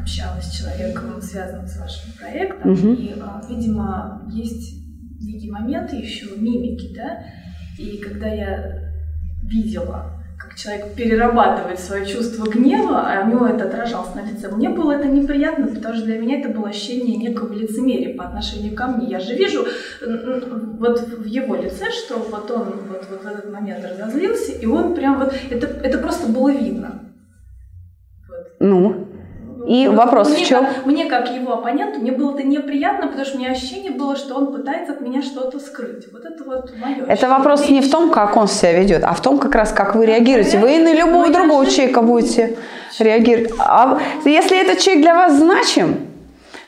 общалась 0.00 0.46
с 0.46 0.56
человеком, 0.56 1.20
связанным 1.20 1.66
с 1.66 1.78
вашим 1.78 2.12
проектом, 2.18 2.72
Мгм. 2.72 2.94
и, 2.94 3.14
а, 3.20 3.42
видимо, 3.48 4.22
есть 4.32 4.78
некие 5.20 5.52
моменты 5.52 5.96
еще 5.96 6.26
мимики, 6.36 6.94
да, 6.96 7.18
и 7.78 7.98
когда 7.98 8.28
я 8.28 8.80
видела, 9.42 10.17
человек 10.58 10.94
перерабатывает 10.94 11.78
свое 11.78 12.04
чувство 12.04 12.44
гнева, 12.44 13.00
а 13.06 13.24
у 13.24 13.30
него 13.30 13.46
это 13.46 13.64
отражалось 13.66 14.14
на 14.14 14.28
лице, 14.28 14.48
мне 14.48 14.68
было 14.68 14.92
это 14.92 15.06
неприятно, 15.06 15.68
потому 15.68 15.94
что 15.94 16.04
для 16.04 16.18
меня 16.18 16.40
это 16.40 16.48
было 16.48 16.68
ощущение 16.68 17.16
некого 17.16 17.52
лицемерия 17.52 18.16
по 18.16 18.24
отношению 18.24 18.74
ко 18.74 18.88
мне. 18.88 19.08
Я 19.08 19.20
же 19.20 19.34
вижу 19.34 19.64
вот 20.00 21.00
в 21.00 21.24
его 21.24 21.54
лице, 21.54 21.90
что 21.92 22.18
вот 22.18 22.50
он 22.50 22.72
вот, 22.88 23.06
вот 23.08 23.22
в 23.22 23.26
этот 23.26 23.52
момент 23.52 23.84
разозлился, 23.84 24.52
и 24.52 24.66
он 24.66 24.94
прям 24.94 25.20
вот, 25.20 25.32
это, 25.48 25.66
это 25.66 25.98
просто 25.98 26.26
было 26.26 26.50
видно. 26.50 27.04
Ну, 28.58 29.07
и 29.68 29.86
Вот 29.86 29.96
вопрос 29.96 30.30
мне 30.30 30.44
в 30.44 30.48
чем? 30.48 30.64
Как, 30.64 30.86
мне, 30.86 31.04
как 31.04 31.30
его 31.30 31.52
оппоненту, 31.52 32.00
мне 32.00 32.10
было 32.10 32.34
это 32.34 32.42
неприятно, 32.42 33.08
потому 33.08 33.26
что 33.26 33.36
у 33.36 33.40
меня 33.40 33.50
ощущение 33.50 33.90
было, 33.90 34.16
что 34.16 34.34
он 34.34 34.50
пытается 34.50 34.94
от 34.94 35.02
меня 35.02 35.20
что-то 35.20 35.60
скрыть. 35.60 36.10
Вот 36.10 36.24
это 36.24 36.42
вот 36.42 36.72
мое 36.78 37.04
Это 37.06 37.28
вопрос 37.28 37.68
не 37.68 37.82
в 37.82 37.90
том, 37.90 38.10
как 38.10 38.34
он 38.38 38.48
себя 38.48 38.72
ведет, 38.72 39.04
а 39.04 39.12
в 39.12 39.20
том, 39.20 39.38
как 39.38 39.54
раз, 39.54 39.72
как 39.72 39.94
вы 39.94 40.06
реагируете. 40.06 40.58
Вы 40.58 40.78
на 40.78 40.94
любого 40.94 41.28
другого 41.28 41.66
человека 41.66 42.00
будете 42.00 42.56
реагировать. 42.98 43.52
А 43.58 43.98
если 44.24 44.58
этот 44.58 44.78
человек 44.78 45.02
для 45.02 45.14
вас 45.14 45.34
значим, 45.36 46.07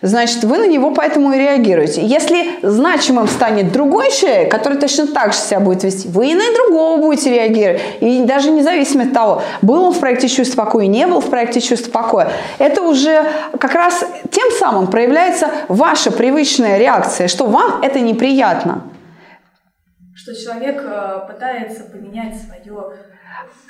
значит, 0.02 0.44
вы 0.44 0.58
на 0.58 0.66
него 0.66 0.92
поэтому 0.92 1.32
и 1.32 1.38
реагируете. 1.38 2.02
Если 2.04 2.58
значимым 2.62 3.28
станет 3.28 3.72
другой 3.72 4.10
человек, 4.10 4.50
который 4.50 4.78
точно 4.78 5.06
так 5.06 5.32
же 5.32 5.38
себя 5.38 5.60
будет 5.60 5.84
вести, 5.84 6.08
вы 6.08 6.30
и 6.30 6.34
на 6.34 6.44
другого 6.54 7.00
будете 7.00 7.30
реагировать. 7.30 7.82
И 8.00 8.24
даже 8.24 8.50
независимо 8.50 9.04
от 9.04 9.12
того, 9.12 9.42
был 9.62 9.84
он 9.84 9.92
в 9.92 10.00
проекте 10.00 10.28
«Чувство 10.28 10.64
покоя», 10.64 10.86
не 10.86 11.06
был 11.06 11.20
в 11.20 11.30
проекте 11.30 11.60
«Чувство 11.60 11.90
покоя», 11.90 12.32
это 12.58 12.82
уже 12.82 13.24
как 13.58 13.74
раз 13.74 14.04
тем 14.30 14.50
самым 14.58 14.86
проявляется 14.86 15.50
ваша 15.68 16.10
привычная 16.10 16.78
реакция, 16.78 17.28
что 17.28 17.46
вам 17.46 17.82
это 17.82 18.00
неприятно. 18.00 18.84
Что 20.14 20.34
человек 20.34 20.82
э, 20.84 21.26
пытается 21.26 21.84
поменять 21.84 22.34
свое 22.36 22.92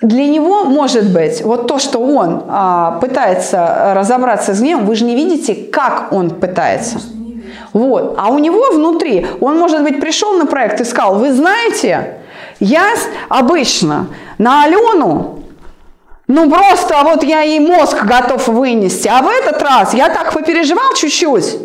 Для 0.02 0.26
него, 0.26 0.64
может 0.64 1.12
быть, 1.12 1.42
вот 1.42 1.66
то, 1.66 1.78
что 1.78 1.98
он 1.98 2.44
а, 2.48 2.98
пытается 3.00 3.92
разобраться 3.94 4.54
с 4.54 4.60
гневом, 4.60 4.86
вы 4.86 4.94
же 4.94 5.04
не 5.04 5.14
видите, 5.14 5.54
как 5.54 6.10
он 6.10 6.30
пытается. 6.30 7.00
Вот. 7.74 8.14
А 8.18 8.28
у 8.30 8.38
него 8.38 8.70
внутри, 8.72 9.26
он, 9.40 9.58
может 9.58 9.82
быть, 9.82 10.00
пришел 10.00 10.32
на 10.38 10.46
проект 10.46 10.80
и 10.80 10.84
сказал, 10.84 11.16
вы 11.16 11.32
знаете, 11.32 12.18
я 12.60 12.94
обычно 13.28 14.06
на 14.38 14.64
Алену, 14.64 15.40
ну 16.26 16.50
просто 16.50 16.96
вот 17.02 17.22
я 17.22 17.42
ей 17.42 17.60
мозг 17.60 18.04
готов 18.04 18.48
вынести, 18.48 19.08
а 19.08 19.20
в 19.20 19.28
этот 19.28 19.60
раз 19.62 19.94
я 19.94 20.08
так 20.08 20.32
попереживал 20.32 20.94
чуть-чуть, 20.94 21.58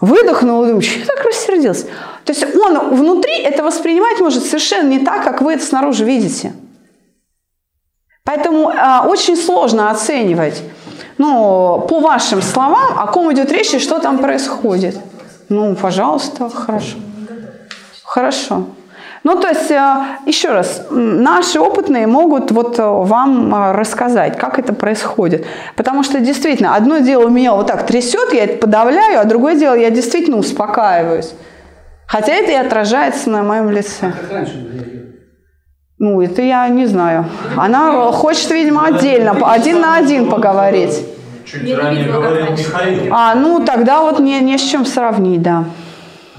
выдохнул 0.00 0.64
и 0.64 0.66
думаю, 0.68 0.82
что 0.82 1.00
я 1.00 1.04
так 1.04 1.24
рассердился. 1.24 1.86
То 2.24 2.32
есть 2.32 2.44
он 2.56 2.94
внутри 2.94 3.34
это 3.42 3.62
воспринимать 3.62 4.20
может 4.20 4.44
совершенно 4.44 4.88
не 4.88 5.00
так, 5.00 5.24
как 5.24 5.42
вы 5.42 5.54
это 5.54 5.64
снаружи 5.64 6.04
видите. 6.04 6.52
Поэтому 8.24 8.70
а, 8.70 9.06
очень 9.08 9.36
сложно 9.36 9.90
оценивать, 9.90 10.62
ну, 11.18 11.84
по 11.88 12.00
вашим 12.00 12.40
словам, 12.40 12.98
о 12.98 13.06
ком 13.08 13.32
идет 13.32 13.50
речь 13.50 13.74
и 13.74 13.80
что 13.80 13.98
там 13.98 14.18
происходит. 14.18 14.96
Ну, 15.48 15.74
пожалуйста, 15.74 16.48
хорошо. 16.48 16.96
Хорошо. 18.04 18.66
Ну, 19.24 19.40
то 19.40 19.48
есть, 19.48 19.70
а, 19.72 20.18
еще 20.26 20.50
раз, 20.50 20.86
наши 20.90 21.58
опытные 21.58 22.06
могут 22.06 22.52
вот 22.52 22.78
а, 22.78 22.90
вам 22.90 23.54
а, 23.54 23.72
рассказать, 23.72 24.38
как 24.38 24.58
это 24.58 24.72
происходит. 24.72 25.44
Потому 25.74 26.04
что 26.04 26.20
действительно, 26.20 26.76
одно 26.76 26.98
дело 26.98 27.26
у 27.26 27.30
меня 27.30 27.54
вот 27.54 27.66
так 27.66 27.86
трясет, 27.86 28.32
я 28.32 28.44
это 28.44 28.58
подавляю, 28.58 29.20
а 29.20 29.24
другое 29.24 29.56
дело, 29.56 29.74
я 29.74 29.90
действительно 29.90 30.38
успокаиваюсь. 30.38 31.32
Хотя 32.06 32.34
это 32.34 32.52
и 32.52 32.54
отражается 32.54 33.30
на 33.30 33.42
моем 33.42 33.70
лице. 33.70 34.12
Как 34.12 34.30
раньше? 34.30 34.91
Ну, 36.02 36.20
это 36.20 36.42
я 36.42 36.68
не 36.68 36.86
знаю. 36.86 37.26
Она 37.56 38.10
хочет, 38.10 38.50
видимо, 38.50 38.86
отдельно, 38.86 39.38
один 39.40 39.80
на 39.80 39.94
один 39.98 40.28
поговорить. 40.28 41.06
Чуть 41.44 41.72
ранее 41.76 42.10
говорил 42.10 42.46
Михаил. 42.50 43.14
А, 43.14 43.36
ну, 43.36 43.64
тогда 43.64 44.02
вот 44.02 44.18
не, 44.18 44.40
не 44.40 44.58
с 44.58 44.62
чем 44.62 44.84
сравнить, 44.84 45.42
да. 45.42 45.64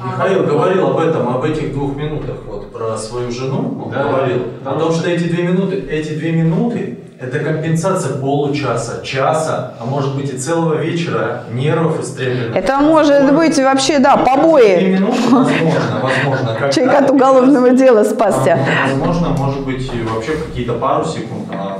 Михаил 0.03 0.43
говорил 0.43 0.87
об 0.87 0.99
этом, 0.99 1.29
об 1.29 1.45
этих 1.45 1.71
двух 1.71 1.95
минутах, 1.95 2.35
вот 2.45 2.73
про 2.73 2.97
свою 2.97 3.31
жену 3.31 3.85
он 3.85 3.89
говорил, 3.89 4.41
о 4.65 4.77
том, 4.77 4.91
что 4.91 5.09
эти 5.09 5.29
две 5.29 5.43
минуты, 5.43 5.81
эти 5.89 6.09
две 6.09 6.33
минуты 6.33 6.97
это 7.23 7.39
компенсация 7.39 8.15
получаса, 8.17 9.01
часа, 9.03 9.73
а 9.79 9.85
может 9.85 10.15
быть 10.15 10.33
и 10.33 10.37
целого 10.37 10.75
вечера 10.75 11.43
нервов 11.51 11.99
истребленных. 12.01 12.55
Это 12.55 12.77
может 12.79 13.33
быть 13.33 13.57
вообще, 13.57 13.99
да, 13.99 14.17
побои. 14.17 14.85
минуты, 14.93 15.17
возможно, 15.29 15.99
возможно. 16.01 16.53
когда- 16.53 16.69
Человек 16.71 17.01
от 17.01 17.11
уголовного 17.11 17.69
дела 17.71 18.03
спасся. 18.03 18.57
Возможно, 18.89 19.29
может 19.29 19.61
быть, 19.65 19.83
и 19.93 20.01
вообще 20.03 20.33
какие-то 20.35 20.73
пару 20.73 21.05
секунд. 21.05 21.47
а, 21.51 21.79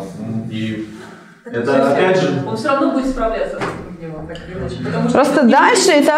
И 0.49 0.89
это 1.45 1.91
опять 1.91 2.19
же 2.21 2.43
Он 2.47 2.55
все 2.55 2.69
равно 2.69 2.91
будет 2.91 3.07
справляться. 3.09 3.57
Потому 4.83 5.09
Просто 5.09 5.43
дальше 5.43 5.91
это... 5.91 6.13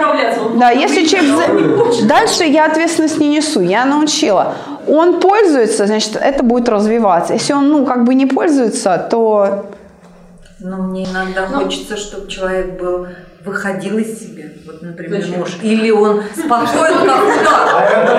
Да, 0.58 0.72
если 0.72 1.06
человек... 1.06 1.94
за- 2.00 2.08
Дальше 2.08 2.44
я 2.44 2.66
ответственность 2.66 3.20
не 3.20 3.30
несу, 3.30 3.62
я 3.62 3.86
научила. 3.86 4.56
Он 4.88 5.20
пользуется, 5.20 5.88
значит, 5.88 6.16
это 6.16 6.44
будет 6.44 6.70
развиваться. 6.70 7.34
Если 7.34 7.54
он, 7.54 7.70
ну, 7.70 7.86
как 7.86 8.04
бы 8.04 8.14
не 8.14 8.26
пользуется, 8.26 9.08
то... 9.10 9.66
Но 10.60 10.78
мне 10.78 11.04
иногда 11.06 11.48
хочется, 11.48 11.98
чтобы 11.98 12.28
человек 12.30 12.80
был 12.80 13.08
выходил 13.46 13.98
из 13.98 14.20
себя. 14.20 14.46
Вот, 14.66 14.82
например, 14.82 15.22
Зачем? 15.22 15.40
муж. 15.40 15.58
Или 15.62 15.92
он 15.92 16.24
спокоен, 16.34 17.08
как 17.08 17.24
удар. 17.24 17.68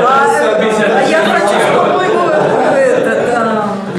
А 0.07 1.03
я 1.09 1.25
хочу, 1.25 1.57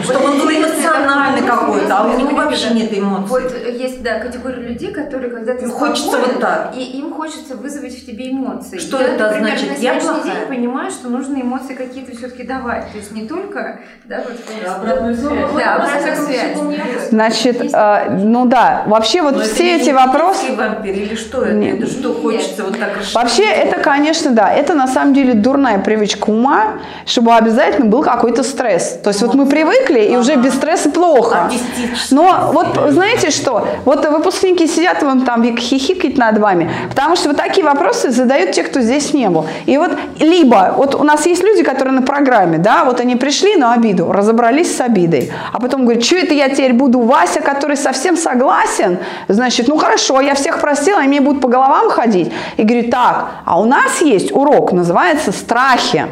чтобы 0.03 0.25
он 0.25 0.39
был 0.39 0.49
эмоциональный 0.49 1.41
какой-то, 1.41 1.97
а 1.97 2.03
у 2.05 2.17
него 2.17 2.36
вообще 2.49 2.69
нет 2.73 2.97
эмоций. 2.97 3.27
Вот 3.27 3.51
есть, 3.67 4.01
да, 4.03 4.19
категория 4.19 4.61
людей, 4.61 4.91
которые, 4.91 5.31
когда 5.31 5.53
ты 5.53 5.67
хочется 5.67 6.17
вот 6.17 6.39
так. 6.39 6.73
и 6.75 6.81
им 6.99 7.13
хочется 7.13 7.55
вызвать 7.55 7.93
в 7.93 8.05
тебе 8.05 8.31
эмоции. 8.31 8.77
Что 8.77 8.99
я, 8.99 9.09
это 9.09 9.25
например, 9.25 9.57
значит? 9.57 9.77
на 9.77 9.81
Я 9.81 9.93
плохая? 9.95 10.23
день 10.23 10.47
понимаю, 10.47 10.91
что 10.91 11.09
нужно 11.09 11.41
эмоции 11.41 11.73
какие-то 11.73 12.15
все-таки 12.15 12.43
давать. 12.43 12.91
То 12.91 12.97
есть 12.97 13.11
не 13.11 13.27
только, 13.27 13.79
да, 14.05 14.23
вот 14.23 14.37
Да, 14.63 14.75
обратную 14.75 15.15
связь. 15.15 15.51
Да, 15.55 15.75
обратную 15.75 16.27
всяком 16.27 16.73
связь. 16.73 17.09
Значит, 17.09 17.73
э, 17.73 18.09
ну 18.11 18.45
да, 18.45 18.83
вообще 18.87 19.21
вот 19.21 19.35
Но 19.35 19.41
это 19.41 19.53
все 19.53 19.63
не 19.63 19.81
эти 19.81 19.89
вопросы... 19.89 20.53
вампир 20.55 20.93
или 20.93 21.15
что 21.15 21.43
это? 21.43 21.53
Нет. 21.53 21.79
Это 21.79 21.91
что 21.91 22.13
хочется 22.13 22.63
вот 22.63 22.79
так 22.79 22.89
Вообще, 23.13 23.45
это, 23.45 23.79
конечно, 23.79 24.31
да, 24.31 24.51
это 24.51 24.73
на 24.73 24.87
самом 24.87 25.13
деле 25.13 25.33
дурная 25.33 25.79
привычка 25.79 26.29
ума, 26.29 26.79
чтобы 27.05 27.35
обязательно 27.35 27.85
был 27.85 28.03
какой-то 28.03 28.43
стресс. 28.43 28.99
То 29.03 29.09
есть 29.09 29.21
вот 29.21 29.33
мы 29.33 29.45
привыкли, 29.45 29.99
и 29.99 30.15
уже 30.15 30.35
без 30.35 30.53
стресса 30.53 30.89
плохо. 30.89 31.45
Артистически. 31.45 32.13
Вот 32.51 32.91
знаете 32.91 33.29
что, 33.29 33.67
вот 33.85 34.07
выпускники 34.07 34.67
сидят 34.67 35.03
вон 35.03 35.21
там 35.21 35.43
и 35.43 35.55
хихикают 35.55 36.17
над 36.17 36.37
вами, 36.37 36.71
потому 36.89 37.15
что 37.15 37.29
вот 37.29 37.37
такие 37.37 37.65
вопросы 37.65 38.11
задают 38.11 38.51
те, 38.51 38.63
кто 38.63 38.81
здесь 38.81 39.13
не 39.13 39.29
был. 39.29 39.45
И 39.65 39.77
вот 39.77 39.91
либо, 40.19 40.73
вот 40.77 40.95
у 40.95 41.03
нас 41.03 41.25
есть 41.25 41.43
люди, 41.43 41.63
которые 41.63 41.93
на 41.93 42.01
программе, 42.01 42.57
да, 42.57 42.85
вот 42.85 42.99
они 42.99 43.15
пришли 43.15 43.55
на 43.57 43.73
обиду, 43.73 44.11
разобрались 44.11 44.75
с 44.75 44.81
обидой, 44.81 45.31
а 45.51 45.59
потом 45.59 45.83
говорят, 45.83 46.03
что 46.03 46.15
это 46.15 46.33
я 46.33 46.49
теперь 46.49 46.73
буду 46.73 47.01
Вася, 47.01 47.41
который 47.41 47.77
совсем 47.77 48.15
согласен, 48.17 48.99
значит, 49.27 49.67
ну 49.67 49.77
хорошо, 49.77 50.21
я 50.21 50.33
всех 50.33 50.59
простила, 50.61 50.99
они 50.99 51.17
мне 51.17 51.21
будут 51.21 51.41
по 51.41 51.47
головам 51.47 51.89
ходить. 51.89 52.31
И 52.57 52.63
говорю, 52.63 52.89
так, 52.89 53.27
а 53.45 53.59
у 53.59 53.65
нас 53.65 54.01
есть 54.01 54.31
урок, 54.31 54.71
называется 54.71 55.31
страхи. 55.31 56.05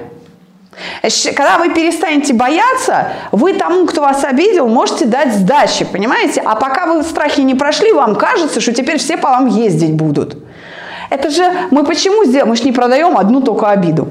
Когда 1.35 1.57
вы 1.57 1.69
перестанете 1.69 2.33
бояться, 2.33 3.09
вы 3.31 3.53
тому, 3.53 3.85
кто 3.85 4.01
вас 4.01 4.23
обидел, 4.23 4.67
можете 4.67 5.05
дать 5.05 5.33
сдачи, 5.33 5.85
понимаете? 5.85 6.41
А 6.43 6.55
пока 6.55 6.85
вы 6.85 7.03
страхи 7.03 7.41
не 7.41 7.55
прошли, 7.55 7.91
вам 7.93 8.15
кажется, 8.15 8.59
что 8.59 8.73
теперь 8.73 8.97
все 8.97 9.17
по 9.17 9.29
вам 9.29 9.47
ездить 9.47 9.93
будут. 9.93 10.37
Это 11.09 11.29
же 11.29 11.43
мы 11.71 11.83
почему 11.83 12.25
сделали? 12.25 12.49
Мы 12.49 12.55
же 12.55 12.63
не 12.63 12.71
продаем 12.71 13.17
одну 13.17 13.41
только 13.41 13.69
обиду. 13.69 14.09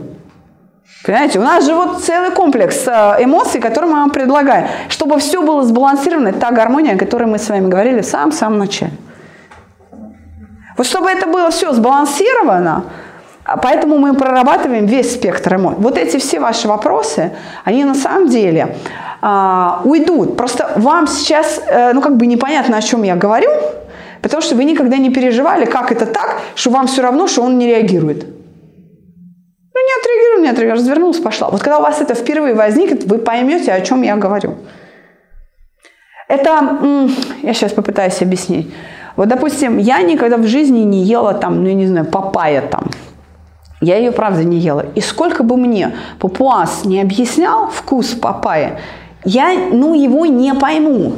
Понимаете, 1.05 1.39
у 1.39 1.43
нас 1.43 1.67
же 1.67 1.75
вот 1.75 2.03
целый 2.03 2.31
комплекс 2.31 2.85
э, 2.87 3.17
эмоций, 3.21 3.61
которые 3.61 3.93
мы 3.93 3.99
вам 3.99 4.11
предлагаем, 4.11 4.69
чтобы 4.89 5.19
все 5.19 5.43
было 5.43 5.63
сбалансировано, 5.63 6.33
та 6.33 6.51
гармония, 6.51 6.95
о 6.95 6.99
которой 6.99 7.25
мы 7.25 7.39
с 7.39 7.49
вами 7.51 7.69
говорили 7.69 8.01
в 8.01 8.07
самом-самом 8.07 8.59
начале. 8.59 8.93
Вот 10.79 10.87
чтобы 10.87 11.11
это 11.11 11.27
было 11.27 11.51
все 11.51 11.73
сбалансировано, 11.73 12.85
поэтому 13.45 13.99
мы 13.99 14.15
прорабатываем 14.15 14.87
весь 14.87 15.15
спектр 15.15 15.57
эмоций. 15.57 15.83
Вот 15.83 15.99
эти 15.99 16.19
все 16.19 16.41
ваши 16.41 16.69
вопросы, 16.69 17.31
они 17.65 17.85
на 17.85 17.95
самом 17.95 18.29
деле 18.29 18.77
а, 19.21 19.81
уйдут. 19.85 20.37
Просто 20.37 20.73
вам 20.77 21.07
сейчас, 21.07 21.61
э, 21.67 21.93
ну 21.93 22.01
как 22.01 22.17
бы 22.17 22.27
непонятно, 22.27 22.77
о 22.77 22.83
чем 22.83 23.03
я 23.03 23.17
говорю, 23.17 23.51
потому 24.23 24.43
что 24.43 24.55
вы 24.55 24.65
никогда 24.65 24.97
не 24.97 25.11
переживали, 25.11 25.67
как 25.67 25.93
это 25.93 26.07
так, 26.07 26.41
что 26.55 26.71
вам 26.71 26.87
все 26.87 27.03
равно, 27.03 27.27
что 27.27 27.43
он 27.43 27.59
не 27.59 27.67
реагирует. 27.67 28.27
Ну 29.75 29.81
не 29.81 30.01
отреагировал, 30.01 30.43
не 30.43 30.49
отреагировал, 30.49 30.81
развернулась, 30.81 31.19
пошла. 31.19 31.49
Вот 31.51 31.61
когда 31.61 31.79
у 31.79 31.83
вас 31.83 32.01
это 32.01 32.15
впервые 32.15 32.55
возникнет, 32.55 33.05
вы 33.05 33.19
поймете, 33.19 33.73
о 33.73 33.81
чем 33.81 34.03
я 34.03 34.17
говорю. 34.17 34.57
Это, 36.29 36.79
я 37.43 37.53
сейчас 37.53 37.73
попытаюсь 37.73 38.23
объяснить. 38.23 38.73
Вот, 39.17 39.29
допустим, 39.29 39.79
я 39.79 40.03
никогда 40.03 40.37
в 40.37 40.47
жизни 40.47 40.81
не 40.81 41.03
ела 41.03 41.35
там, 41.35 41.63
ну, 41.63 41.69
я 41.69 41.75
не 41.75 41.87
знаю, 41.87 42.07
папайя 42.07 42.63
там. 42.63 42.91
Я 43.85 43.99
ее, 43.99 44.13
правда, 44.13 44.43
не 44.45 44.59
ела. 44.59 44.87
И 44.95 45.01
сколько 45.01 45.43
бы 45.43 45.57
мне 45.57 45.95
папуас 46.19 46.85
не 46.87 47.03
объяснял 47.03 47.69
вкус 47.69 48.09
папайи, 48.15 48.79
я, 49.25 49.53
ну, 49.73 49.95
его 49.95 50.25
не 50.25 50.55
пойму. 50.55 51.13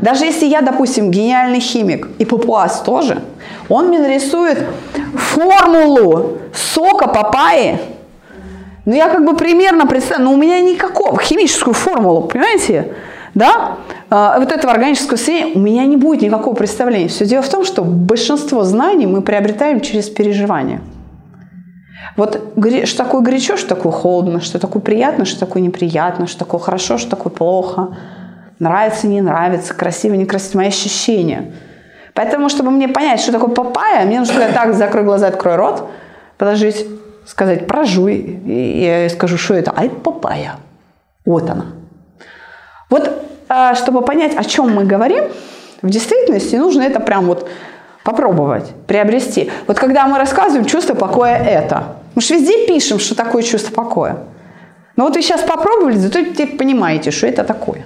Даже 0.00 0.24
если 0.24 0.46
я, 0.46 0.60
допустим, 0.60 1.12
гениальный 1.12 1.60
химик, 1.60 2.08
и 2.18 2.24
папуас 2.24 2.80
тоже, 2.80 3.22
он 3.68 3.88
мне 3.88 4.00
нарисует 4.00 4.58
формулу 5.14 6.38
сока 6.52 7.06
папайи, 7.06 7.78
ну, 8.84 8.94
я 8.94 9.08
как 9.08 9.24
бы 9.24 9.36
примерно 9.36 9.86
представляю, 9.86 10.30
но 10.30 10.34
у 10.34 10.36
меня 10.36 10.58
никакого, 10.60 11.20
химическую 11.20 11.74
формулу, 11.74 12.22
понимаете? 12.22 12.92
Да? 13.34 13.76
А, 14.10 14.38
вот 14.40 14.50
этого 14.50 14.72
органического 14.72 15.16
состояния 15.16 15.52
у 15.54 15.60
меня 15.60 15.86
не 15.86 15.96
будет 15.96 16.22
никакого 16.22 16.54
представления. 16.54 17.08
Все 17.08 17.24
дело 17.24 17.42
в 17.42 17.48
том, 17.48 17.64
что 17.64 17.82
большинство 17.82 18.64
знаний 18.64 19.06
мы 19.06 19.22
приобретаем 19.22 19.80
через 19.80 20.10
переживания. 20.10 20.80
Вот 22.16 22.40
что 22.84 22.96
такое 22.96 23.20
горячо, 23.22 23.56
что 23.56 23.74
такое 23.74 23.92
холодно, 23.92 24.40
что 24.40 24.58
такое 24.58 24.80
приятно, 24.82 25.24
что 25.24 25.40
такое 25.40 25.62
неприятно, 25.62 26.26
что 26.26 26.40
такое 26.40 26.60
хорошо, 26.60 26.98
что 26.98 27.10
такое 27.10 27.32
плохо, 27.32 27.96
нравится, 28.58 29.06
не 29.06 29.20
нравится, 29.20 29.74
красиво, 29.74 30.14
некрасиво, 30.14 30.58
мои 30.58 30.68
ощущения. 30.68 31.52
Поэтому, 32.14 32.48
чтобы 32.48 32.70
мне 32.70 32.88
понять, 32.88 33.20
что 33.20 33.32
такое 33.32 33.50
папайя, 33.50 34.06
мне 34.06 34.20
нужно 34.20 34.34
сказать 34.34 34.54
так, 34.54 34.74
закрой 34.74 35.04
глаза, 35.04 35.26
открой 35.26 35.56
рот, 35.56 35.88
положить, 36.38 36.86
сказать, 37.26 37.66
прожуй, 37.66 38.14
и 38.14 38.84
я 38.84 39.08
скажу, 39.10 39.36
что 39.36 39.54
это, 39.54 39.72
а 39.74 39.84
это 39.84 39.96
папайя. 39.96 40.56
Вот 41.24 41.50
она. 41.50 41.66
Вот, 42.90 43.10
а, 43.48 43.74
чтобы 43.74 44.02
понять, 44.02 44.36
о 44.36 44.44
чем 44.44 44.72
мы 44.72 44.84
говорим, 44.84 45.24
в 45.82 45.90
действительности 45.90 46.56
нужно 46.56 46.82
это 46.82 47.00
прям 47.00 47.26
вот 47.26 47.48
попробовать, 48.04 48.70
приобрести. 48.86 49.50
Вот 49.66 49.78
когда 49.78 50.06
мы 50.06 50.18
рассказываем 50.18 50.66
чувство 50.66 50.94
покоя 50.94 51.36
это, 51.36 51.96
мы 52.14 52.22
же 52.22 52.34
везде 52.34 52.66
пишем, 52.66 53.00
что 53.00 53.16
такое 53.16 53.42
чувство 53.42 53.72
покоя. 53.72 54.18
Но 54.96 55.04
вот 55.04 55.16
вы 55.16 55.22
сейчас 55.22 55.40
попробовали, 55.40 55.96
зато 55.96 56.22
теперь 56.22 56.56
понимаете, 56.56 57.10
что 57.10 57.26
это 57.26 57.42
такое. 57.42 57.84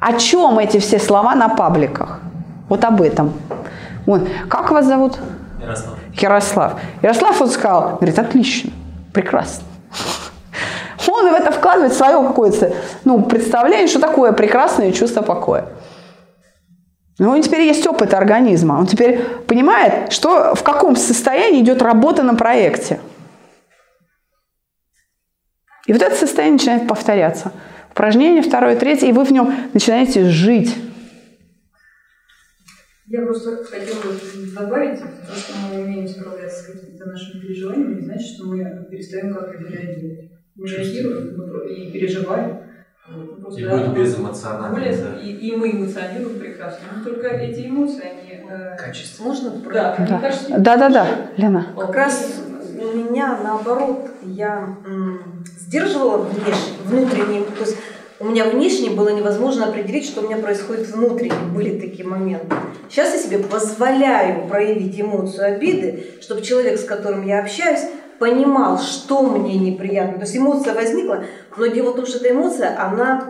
О 0.00 0.12
чем 0.14 0.58
эти 0.58 0.78
все 0.78 0.98
слова 0.98 1.34
на 1.34 1.48
пабликах? 1.48 2.20
Вот 2.68 2.84
об 2.84 3.00
этом. 3.00 3.32
Вот. 4.06 4.28
Как 4.48 4.70
вас 4.70 4.86
зовут? 4.86 5.18
Ярослав. 5.60 5.98
Ярослав. 6.14 6.72
Ярослав 7.02 7.40
вот 7.40 7.52
сказал, 7.52 7.96
говорит, 7.96 8.18
отлично, 8.18 8.70
прекрасно. 9.12 9.64
Он 11.08 11.30
в 11.30 11.34
это 11.34 11.50
вкладывает 11.50 11.92
свое 11.92 12.22
какое-то 12.26 12.72
ну, 13.04 13.22
представление, 13.22 13.88
что 13.88 14.00
такое 14.00 14.32
прекрасное 14.32 14.92
чувство 14.92 15.22
покоя. 15.22 15.66
Но 17.20 17.32
у 17.32 17.34
него 17.34 17.44
теперь 17.44 17.60
есть 17.60 17.86
опыт 17.86 18.14
организма. 18.14 18.78
Он 18.78 18.86
теперь 18.86 19.22
понимает, 19.46 20.10
что, 20.10 20.54
в 20.54 20.62
каком 20.62 20.96
состоянии 20.96 21.60
идет 21.60 21.82
работа 21.82 22.22
на 22.22 22.34
проекте. 22.34 22.98
И 25.86 25.92
вот 25.92 26.00
это 26.00 26.16
состояние 26.16 26.54
начинает 26.54 26.88
повторяться. 26.88 27.52
Упражнение 27.90 28.40
второе, 28.40 28.74
третье, 28.74 29.06
и 29.06 29.12
вы 29.12 29.24
в 29.24 29.32
нем 29.32 29.54
начинаете 29.74 30.30
жить. 30.30 30.74
Я 33.06 33.20
просто 33.26 33.64
хотела 33.64 34.00
добавить, 34.58 35.00
то, 35.00 35.34
что 35.36 35.52
мы 35.58 35.82
умеем 35.82 36.08
справляться 36.08 36.62
с 36.62 36.66
какими-то 36.68 37.04
нашими 37.04 37.42
переживаниями, 37.42 37.96
не 37.96 38.06
значит, 38.06 38.28
что 38.34 38.46
мы 38.46 38.86
перестаем 38.90 39.34
как-то 39.34 39.58
реагировать. 39.58 40.30
Мы 40.54 40.66
реагируем 40.66 41.68
и 41.68 41.92
переживаем. 41.92 42.69
И 43.56 43.64
да, 43.64 43.76
быть 43.76 43.88
безэмоциональным. 43.88 44.72
Более, 44.72 44.96
да. 44.96 45.20
и, 45.20 45.30
и 45.30 45.56
мы 45.56 45.72
эмоционируем 45.72 46.38
прекрасно. 46.38 46.80
Но 46.96 47.04
только 47.04 47.28
эти 47.28 47.66
эмоции, 47.66 48.02
они... 48.02 48.44
Э, 48.48 48.76
Качество. 48.76 49.24
Можно? 49.24 49.50
Да, 49.72 49.96
да. 50.08 50.18
Кажется, 50.20 50.46
да, 50.58 50.76
да, 50.76 50.88
да, 50.88 51.06
Лена. 51.36 51.66
Как 51.76 51.94
раз 51.94 52.40
у 52.78 52.96
меня 52.96 53.38
наоборот, 53.42 54.10
я 54.22 54.76
м, 54.86 55.44
сдерживала 55.58 56.18
внешне, 56.18 56.74
внутренние, 56.84 57.42
то 57.42 57.64
есть 57.64 57.76
у 58.20 58.26
меня 58.26 58.44
внешне 58.44 58.90
было 58.90 59.08
невозможно 59.08 59.66
определить, 59.66 60.04
что 60.04 60.20
у 60.20 60.24
меня 60.24 60.36
происходит 60.36 60.88
внутренне. 60.88 61.32
Были 61.54 61.80
такие 61.80 62.06
моменты. 62.06 62.54
Сейчас 62.88 63.14
я 63.14 63.18
себе 63.18 63.38
позволяю 63.38 64.46
проявить 64.46 65.00
эмоцию 65.00 65.54
обиды, 65.54 66.04
чтобы 66.20 66.42
человек, 66.42 66.78
с 66.78 66.84
которым 66.84 67.26
я 67.26 67.40
общаюсь, 67.40 67.80
понимал, 68.20 68.78
что 68.78 69.22
мне 69.22 69.54
неприятно. 69.54 70.18
То 70.18 70.24
есть 70.26 70.36
эмоция 70.36 70.74
возникла, 70.74 71.24
но 71.56 71.66
дело 71.66 71.92
в 71.92 71.96
том, 71.96 72.06
что 72.06 72.18
эта 72.18 72.30
эмоция, 72.30 72.78
она 72.78 73.24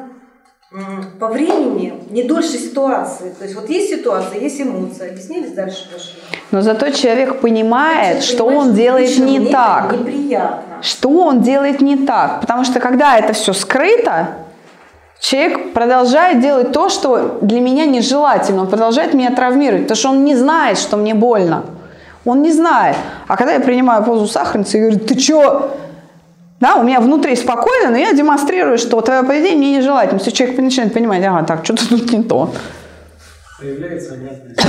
по 1.19 1.29
времени 1.29 1.95
не 2.11 2.25
дольше 2.25 2.59
ситуации. 2.59 3.33
То 3.39 3.45
есть 3.45 3.57
вот 3.57 3.71
есть 3.71 3.91
ситуация, 3.91 4.41
есть 4.41 4.61
эмоция. 4.61 5.11
Объяснились 5.11 5.53
дальше 5.53 5.89
пошли. 5.93 6.15
Но 6.51 6.61
зато 6.61 6.91
человек 6.91 7.41
понимает, 7.41 8.17
Значит, 8.19 8.35
что 8.35 8.45
он 8.45 8.75
делает 8.75 9.19
не 9.19 9.47
так. 9.47 9.93
Неприятно. 9.93 10.83
Что 10.83 11.09
он 11.09 11.41
делает 11.41 11.81
не 11.81 11.97
так. 11.97 12.41
Потому 12.41 12.65
что 12.65 12.81
когда 12.81 13.17
это 13.17 13.33
все 13.33 13.53
скрыто, 13.53 14.29
человек 15.21 15.73
продолжает 15.73 16.41
делать 16.41 16.73
то, 16.73 16.89
что 16.89 17.39
для 17.43 17.61
меня 17.61 17.87
нежелательно. 17.87 18.63
Он 18.63 18.69
продолжает 18.69 19.15
меня 19.15 19.31
травмировать, 19.31 19.83
потому 19.83 19.97
что 19.97 20.09
он 20.11 20.25
не 20.25 20.35
знает, 20.35 20.79
что 20.79 20.97
мне 20.97 21.15
больно. 21.15 21.65
Он 22.25 22.43
не 22.43 22.53
знает. 22.53 22.97
А 23.27 23.37
когда 23.37 23.55
я 23.55 23.61
принимаю 23.61 24.05
позу 24.05 24.27
сахарницы 24.27 24.79
и 24.79 24.81
говорю, 24.81 24.99
ты 24.99 25.19
что? 25.19 25.77
Да, 26.61 26.77
у 26.77 26.83
меня 26.83 27.01
внутри 27.01 27.35
спокойно, 27.37 27.91
но 27.91 27.97
я 27.97 28.13
демонстрирую, 28.13 28.77
что 28.77 29.01
твое 29.01 29.23
поведение 29.23 29.57
мне 29.57 29.77
нежелательно. 29.79 30.19
Если 30.19 30.31
человек 30.31 30.59
начинает 30.59 30.93
понимать, 30.93 31.25
ага, 31.25 31.43
так, 31.45 31.65
что-то 31.65 31.89
тут 31.89 32.13
не 32.13 32.23
то. 32.23 32.53
Появляется 33.59 34.15
внятность. 34.15 34.61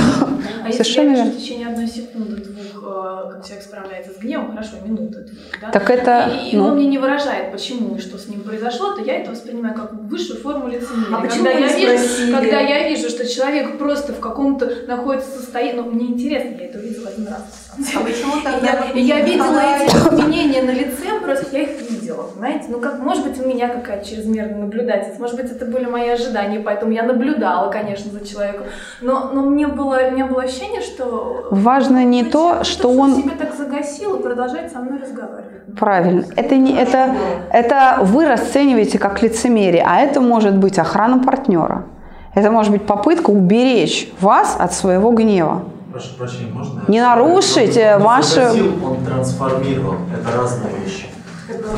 А 0.64 0.68
если 0.68 1.00
я 1.00 1.24
в 1.24 1.36
течение 1.36 1.68
одной 1.68 1.88
секунды, 1.88 2.36
двух, 2.36 2.61
как 2.82 3.44
человек 3.44 3.64
справляется 3.64 4.12
с 4.12 4.18
гневом, 4.18 4.50
хорошо, 4.50 4.76
минуты, 4.84 5.26
да? 5.60 5.70
Так 5.70 5.90
это... 5.90 6.30
И, 6.50 6.56
ну... 6.56 6.66
он 6.66 6.76
мне 6.76 6.86
не 6.86 6.98
выражает, 6.98 7.52
почему 7.52 7.96
и 7.96 8.00
что 8.00 8.18
с 8.18 8.28
ним 8.28 8.42
произошло, 8.42 8.94
то 8.94 9.02
я 9.02 9.20
это 9.20 9.30
воспринимаю 9.30 9.74
как 9.74 9.92
высшую 9.92 10.40
форму 10.40 10.68
лицемерия. 10.68 11.16
А 11.16 11.26
когда, 11.26 11.50
я 11.50 11.76
вижу, 11.76 12.32
когда 12.32 12.60
я 12.60 12.88
вижу, 12.88 13.08
что 13.08 13.26
человек 13.26 13.78
просто 13.78 14.12
в 14.12 14.20
каком-то 14.20 14.70
находится 14.86 15.30
состоянии, 15.30 15.80
ну, 15.80 15.90
мне 15.90 16.06
интересно, 16.06 16.56
я 16.58 16.66
это 16.66 16.78
увидела 16.78 17.08
один 17.08 17.28
раз. 17.28 17.61
А 17.78 18.00
почему 18.00 18.42
тогда... 18.42 18.84
Я, 18.94 19.18
я 19.18 19.20
видела 19.24 19.60
эти 19.60 19.94
изменения 19.94 20.62
на 20.62 20.72
лице, 20.72 21.20
просто 21.22 21.56
я 21.56 21.62
их 21.62 21.90
видела, 21.90 22.24
понимаете? 22.24 22.66
Ну, 22.68 22.80
как, 22.80 22.98
может 22.98 23.26
быть, 23.26 23.42
у 23.42 23.48
меня 23.48 23.68
какая-то 23.68 24.06
чрезмерная 24.06 24.58
наблюдательность, 24.58 25.18
может 25.18 25.36
быть, 25.36 25.50
это 25.50 25.64
были 25.64 25.86
мои 25.86 26.08
ожидания, 26.10 26.60
поэтому 26.60 26.92
я 26.92 27.02
наблюдала, 27.02 27.70
конечно, 27.70 28.10
за 28.10 28.26
человеком. 28.26 28.64
Но, 29.00 29.30
но 29.32 29.42
мне, 29.42 29.66
было, 29.66 29.98
у 30.08 30.10
меня 30.10 30.26
было 30.26 30.42
ощущение, 30.42 30.82
что... 30.82 31.48
Важно 31.50 32.04
не 32.04 32.24
то, 32.24 32.62
что 32.64 32.88
он... 32.88 33.16
себя 33.16 33.32
так 33.38 33.54
загасил 33.54 34.16
и 34.16 34.22
продолжает 34.22 34.70
со 34.70 34.78
мной 34.78 35.00
разговаривать. 35.00 35.74
Правильно. 35.78 36.24
Это, 36.36 36.56
не, 36.56 36.76
это, 36.76 37.14
это 37.50 37.98
вы 38.02 38.26
расцениваете 38.26 38.98
как 38.98 39.22
лицемерие, 39.22 39.84
а 39.86 40.00
это 40.00 40.20
может 40.20 40.56
быть 40.56 40.78
охрана 40.78 41.22
партнера. 41.22 41.86
Это 42.34 42.50
может 42.50 42.72
быть 42.72 42.86
попытка 42.86 43.30
уберечь 43.30 44.10
вас 44.20 44.56
от 44.58 44.72
своего 44.72 45.10
гнева. 45.10 45.64
Прошу 45.92 46.14
прощения, 46.16 46.50
можно? 46.50 46.82
Не 46.88 47.02
нарушить 47.02 47.76
он, 47.76 47.96
он 47.96 48.02
ваши... 48.02 48.40
он 48.82 49.04
трансформировал. 49.04 49.96
Это 50.10 50.36
разные 50.38 50.70
вещи. 50.82 51.06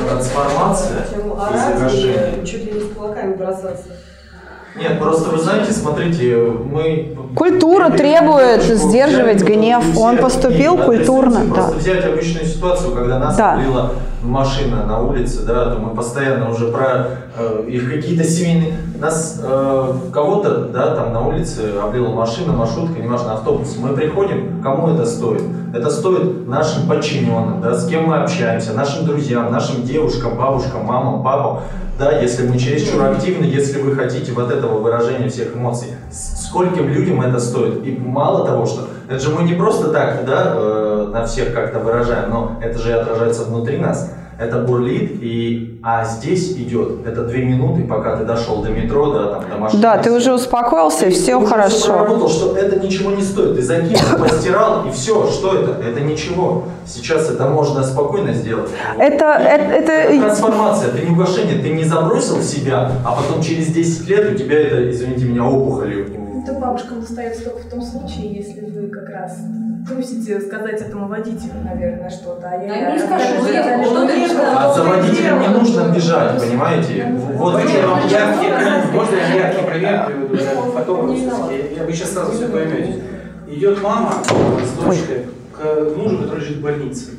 Трансформация 0.08 1.04
и 1.10 1.78
завершение. 1.78 2.46
Чуть 2.46 2.66
ли 2.66 2.72
не 2.72 2.80
с 2.80 2.94
кулаками 2.94 3.34
бросаться. 3.34 3.88
Нет, 4.76 5.00
просто 5.00 5.30
вы 5.30 5.38
знаете, 5.38 5.72
смотрите, 5.72 6.36
мы... 6.36 7.16
Культура 7.34 7.90
требует 7.90 8.62
сдерживать 8.62 9.42
гнев. 9.42 9.84
Он 9.96 10.18
поступил 10.18 10.76
культурно. 10.76 11.44
Да. 11.46 11.54
Просто 11.54 11.76
взять 11.78 12.04
обычную 12.04 12.46
ситуацию, 12.46 12.92
когда 12.94 13.18
нас 13.18 13.36
да. 13.36 13.60
Машина 14.24 14.84
на 14.86 15.00
улице, 15.00 15.44
да, 15.44 15.70
то 15.70 15.78
мы 15.78 15.94
постоянно 15.94 16.50
уже 16.50 16.68
про 16.68 17.06
э, 17.36 17.64
их 17.68 17.90
какие-то 17.90 18.24
семейные... 18.24 18.74
Нас, 18.98 19.40
э, 19.42 19.94
кого-то, 20.12 20.66
да, 20.66 20.94
там 20.94 21.12
на 21.12 21.26
улице 21.26 21.74
облила 21.82 22.08
машина, 22.08 22.52
маршрутка, 22.52 23.00
неважно, 23.00 23.34
автобус. 23.34 23.76
Мы 23.78 23.90
приходим, 23.90 24.62
кому 24.62 24.88
это 24.88 25.04
стоит? 25.04 25.42
Это 25.74 25.90
стоит 25.90 26.48
нашим 26.48 26.88
подчиненным, 26.88 27.60
да, 27.60 27.74
с 27.74 27.86
кем 27.86 28.06
мы 28.06 28.16
общаемся, 28.16 28.72
нашим 28.72 29.06
друзьям, 29.06 29.52
нашим 29.52 29.82
девушкам, 29.82 30.36
бабушкам, 30.38 30.84
мамам, 30.84 31.22
папам 31.22 31.60
да, 31.98 32.12
если 32.20 32.46
мы 32.46 32.58
чересчур 32.58 33.02
активны, 33.04 33.44
если 33.44 33.80
вы 33.80 33.94
хотите 33.94 34.32
вот 34.32 34.50
этого 34.50 34.78
выражения 34.78 35.28
всех 35.28 35.54
эмоций, 35.54 35.88
скольким 36.10 36.88
людям 36.88 37.20
это 37.20 37.38
стоит? 37.38 37.86
И 37.86 37.96
мало 37.96 38.46
того, 38.46 38.66
что 38.66 38.88
это 39.08 39.20
же 39.20 39.30
мы 39.30 39.44
не 39.44 39.54
просто 39.54 39.92
так, 39.92 40.24
да, 40.24 40.54
э, 40.56 41.10
на 41.12 41.24
всех 41.26 41.54
как-то 41.54 41.78
выражаем, 41.78 42.30
но 42.30 42.58
это 42.62 42.78
же 42.78 42.90
и 42.90 42.92
отражается 42.92 43.44
внутри 43.44 43.78
нас. 43.78 44.10
Это 44.38 44.58
бурлит, 44.60 45.18
и, 45.22 45.78
а 45.82 46.04
здесь 46.04 46.52
идет, 46.52 47.06
это 47.06 47.24
две 47.24 47.44
минуты, 47.44 47.84
пока 47.84 48.16
ты 48.16 48.24
дошел 48.24 48.62
до 48.62 48.70
метро, 48.70 49.12
да, 49.12 49.26
там, 49.34 49.50
до 49.50 49.56
машины. 49.56 49.82
Да, 49.82 49.98
ты 49.98 50.12
уже 50.12 50.34
успокоился, 50.34 51.06
и 51.06 51.10
все 51.10 51.38
ты 51.40 51.46
хорошо. 51.46 51.92
Проработал, 51.92 52.28
что 52.28 52.56
это 52.56 52.80
ничего 52.80 53.12
не 53.12 53.22
стоит. 53.22 53.56
Ты 53.56 53.62
закинул, 53.62 54.18
постирал, 54.18 54.86
и 54.86 54.90
все. 54.90 55.26
Что 55.26 55.54
это? 55.54 55.82
Это 55.82 56.00
ничего. 56.00 56.64
Сейчас 56.86 57.30
это 57.30 57.48
можно 57.48 57.82
спокойно 57.82 58.32
сделать. 58.32 58.70
Это, 58.98 59.24
это, 59.24 59.64
это... 59.64 59.92
это 59.92 60.20
трансформация, 60.20 60.88
это 60.88 60.98
не 61.04 61.12
угошение. 61.12 61.62
Ты 61.62 61.70
не 61.70 61.84
забросил 61.84 62.42
себя, 62.42 62.92
а 63.04 63.12
потом 63.12 63.42
через 63.42 63.68
10 63.68 64.08
лет 64.08 64.32
у 64.32 64.34
тебя 64.36 64.58
это, 64.58 64.90
извините 64.90 65.24
меня, 65.24 65.44
опухоли. 65.44 66.24
Это 66.42 66.58
бабушка 66.58 66.94
достается 66.96 67.44
только 67.44 67.60
в 67.60 67.70
том 67.70 67.80
случае, 67.80 68.34
если 68.34 68.60
вы 68.60 68.88
как 68.88 69.08
раз 69.08 69.38
трусите 69.86 70.40
сказать 70.40 70.80
этому 70.80 71.08
водителю, 71.08 71.60
наверное, 71.64 72.10
что-то. 72.10 72.48
А 72.48 72.56
я, 72.62 72.68
Да 72.68 72.92
не 72.92 72.98
скажу, 72.98 73.42
даже- 73.42 73.52
я- 73.52 73.84
что 73.84 74.06
ты 74.06 74.12
А 74.54 74.72
за 74.72 74.82
водителем 74.82 75.40
не 75.40 75.48
нужно 75.48 75.92
бежать, 75.94 76.40
понимаете? 76.40 77.06
Вот 77.34 77.60
я 77.62 77.86
вам 77.86 78.06
яркий, 78.08 78.92
можно 78.92 79.16
я 79.16 79.34
яркий 79.34 79.66
пример 79.66 80.06
приведу? 80.06 80.34
Я, 81.50 81.76
я 81.76 81.84
вы 81.84 81.92
сейчас 81.92 82.12
сразу 82.12 82.32
все 82.32 82.48
поймете. 82.48 83.02
Идет 83.48 83.82
мама 83.82 84.22
с 84.24 84.82
дочкой 84.82 85.26
к 85.52 85.96
мужу, 85.96 86.18
который 86.18 86.40
лежит 86.40 86.56
в 86.58 86.62
больнице. 86.62 87.10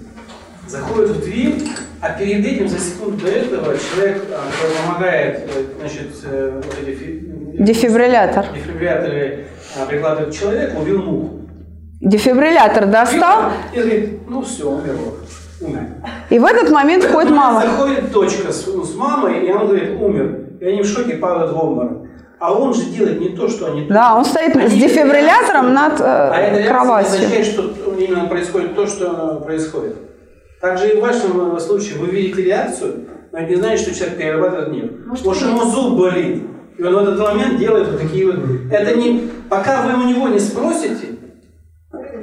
Заходит 0.67 1.11
в 1.11 1.21
дверь, 1.23 1.61
а 2.01 2.09
перед 2.09 2.43
этим, 2.43 2.67
за 2.67 2.79
секунду 2.79 3.23
до 3.23 3.29
этого, 3.31 3.75
человек, 3.77 4.23
а, 4.31 4.41
который 4.51 4.75
помогает, 4.83 5.49
э, 5.55 5.63
значит, 5.79 6.09
э, 6.23 6.61
Дефибриллятор. 7.59 8.47
дефибрилляторы 8.51 9.45
а, 9.79 9.85
прикладывает 9.85 10.33
к 10.33 10.37
человеку, 10.37 10.81
убил 10.81 11.03
муху. 11.03 11.44
Дефибриллятор 12.01 12.87
достал, 12.87 13.51
И 13.73 13.77
говорит, 13.79 14.19
ну 14.27 14.41
все, 14.41 14.69
умерло. 14.69 15.13
Умер. 15.61 15.81
и 16.29 16.37
в 16.37 16.45
этот 16.45 16.69
момент 16.69 17.03
входит 17.05 17.31
мама. 17.31 17.61
Заходит 17.61 18.11
дочка 18.11 18.51
с, 18.51 18.65
с 18.65 18.95
мамой, 18.95 19.45
и 19.45 19.49
она 19.49 19.63
говорит, 19.63 19.99
умер. 19.99 20.39
И 20.59 20.65
они 20.65 20.81
в 20.81 20.85
шоке 20.85 21.15
падают 21.15 21.53
в 21.53 21.57
обморок. 21.57 22.05
А 22.39 22.53
он 22.53 22.73
же 22.73 22.83
делает 22.85 23.21
не 23.21 23.29
то, 23.29 23.47
что 23.47 23.67
они... 23.71 23.85
Да, 23.87 24.15
он 24.15 24.25
стоит 24.25 24.55
Они 24.55 24.67
с 24.67 24.73
дефибриллятором 24.73 25.73
над 25.73 26.01
А 26.01 26.35
эта 26.35 26.55
э, 26.55 26.63
реакция 26.63 26.69
кроватью. 26.69 27.11
не 27.11 27.25
означает, 27.25 27.45
что 27.47 27.73
именно 27.97 28.25
происходит 28.27 28.75
то, 28.75 28.85
что 28.85 29.41
происходит. 29.45 29.95
Также 30.59 30.89
и 30.89 30.97
в 30.97 31.01
вашем 31.01 31.55
э, 31.55 31.59
случае 31.61 31.97
вы 31.99 32.07
видите 32.07 32.41
реакцию, 32.43 33.05
но 33.31 33.39
это 33.39 33.49
не 33.49 33.55
значит, 33.55 33.79
что 33.87 33.95
человек 33.95 34.17
перерабатывает 34.17 34.69
гнев. 34.69 34.91
Может, 35.05 35.25
Может, 35.25 35.43
ему 35.43 35.63
зуб 35.63 35.97
болит, 35.97 36.43
и 36.77 36.83
он 36.83 36.93
в 36.93 36.97
этот 36.97 37.19
момент 37.19 37.57
делает 37.57 37.87
вот 37.89 38.01
такие 38.01 38.25
вот... 38.25 38.35
Это 38.69 38.95
не... 38.95 39.29
Пока 39.49 39.83
вы 39.83 39.93
у 40.03 40.07
него 40.07 40.27
не 40.27 40.39
спросите, 40.39 41.14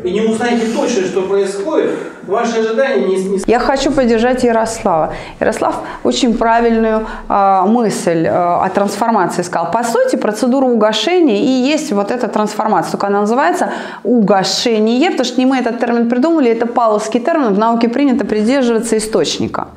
и 0.05 0.11
не 0.11 0.21
узнаете 0.23 0.67
точно, 0.67 1.07
что 1.07 1.23
происходит, 1.23 1.91
ваши 2.27 2.59
ожидания 2.61 3.07
не, 3.07 3.17
не 3.25 3.41
Я 3.47 3.59
хочу 3.59 3.93
поддержать 3.93 4.43
Ярослава. 4.43 5.15
Ярослав 5.41 5.77
очень 6.05 6.37
правильную 6.37 7.07
э, 7.29 7.63
мысль 7.67 8.27
э, 8.27 8.31
о 8.31 8.69
трансформации 8.69 9.43
сказал. 9.43 9.71
По 9.71 9.85
сути, 9.85 10.17
процедура 10.17 10.67
угошения 10.67 11.43
и 11.43 11.71
есть 11.71 11.93
вот 11.93 12.11
эта 12.11 12.29
трансформация. 12.29 12.93
Только 12.93 13.07
она 13.07 13.21
называется 13.21 13.71
угошение, 14.03 15.11
потому 15.11 15.25
что 15.25 15.39
не 15.39 15.47
мы 15.47 15.59
этот 15.59 15.79
термин 15.79 16.09
придумали, 16.09 16.51
это 16.51 16.67
павловский 16.67 17.21
термин, 17.21 17.55
в 17.55 17.59
науке 17.59 17.89
принято 17.89 18.25
придерживаться 18.25 18.97
источника. 18.97 19.69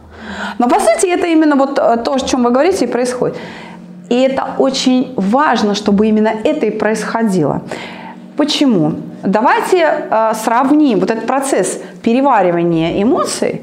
Но 0.58 0.68
по 0.68 0.80
сути 0.80 1.08
это 1.08 1.28
именно 1.28 1.56
вот 1.56 1.78
э, 1.78 1.98
то, 2.04 2.14
о 2.14 2.20
чем 2.20 2.44
вы 2.44 2.52
говорите, 2.52 2.86
и 2.86 2.88
происходит. 2.88 3.38
И 4.10 4.22
это 4.22 4.50
очень 4.58 5.14
важно, 5.16 5.74
чтобы 5.74 6.08
именно 6.08 6.32
это 6.44 6.68
и 6.68 6.70
происходило. 6.70 7.62
Почему? 8.38 8.94
Давайте 9.26 10.08
э, 10.10 10.34
сравним 10.44 11.00
вот 11.00 11.10
этот 11.12 11.26
процесс 11.26 11.80
переваривания 12.04 13.02
эмоций 13.02 13.62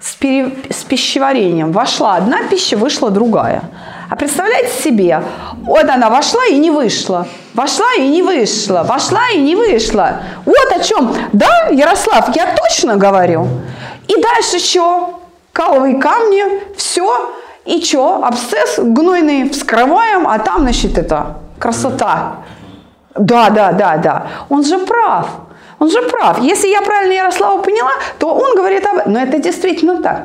с, 0.00 0.14
пере- 0.14 0.52
с 0.70 0.82
пищеварением. 0.84 1.72
Вошла 1.72 2.16
одна 2.16 2.42
пища, 2.50 2.76
вышла 2.76 3.10
другая. 3.10 3.62
А 4.10 4.16
представляете 4.16 4.72
себе, 4.82 5.22
вот 5.62 5.84
она 5.84 6.08
вошла 6.10 6.44
и 6.46 6.56
не 6.56 6.70
вышла, 6.70 7.28
вошла 7.54 7.86
и 7.98 8.08
не 8.08 8.22
вышла, 8.22 8.82
вошла 8.82 9.28
и 9.34 9.38
не 9.38 9.54
вышла. 9.54 10.22
Вот 10.44 10.72
о 10.74 10.80
чем. 10.80 11.14
Да, 11.32 11.68
Ярослав, 11.70 12.34
я 12.34 12.54
точно 12.56 12.96
говорю. 12.96 13.46
И 14.08 14.14
дальше 14.20 14.58
что? 14.58 15.20
Каловые 15.52 15.96
камни, 15.98 16.42
все. 16.76 17.30
И 17.66 17.84
что? 17.84 18.24
Абсцесс 18.24 18.78
гнойный 18.78 19.50
вскрываем, 19.50 20.26
а 20.26 20.38
там, 20.38 20.62
значит, 20.62 20.96
это 20.96 21.36
красота. 21.58 22.36
Да, 23.18 23.50
да, 23.50 23.72
да, 23.72 23.96
да. 23.96 24.26
Он 24.48 24.64
же 24.64 24.78
прав. 24.78 25.26
Он 25.78 25.90
же 25.90 26.02
прав. 26.02 26.40
Если 26.40 26.68
я 26.68 26.82
правильно 26.82 27.12
Ярослава 27.12 27.62
поняла, 27.62 27.92
то 28.18 28.34
он 28.34 28.56
говорит 28.56 28.86
об 28.86 28.98
этом. 28.98 29.12
Но 29.12 29.20
это 29.20 29.38
действительно 29.38 30.02
так. 30.02 30.22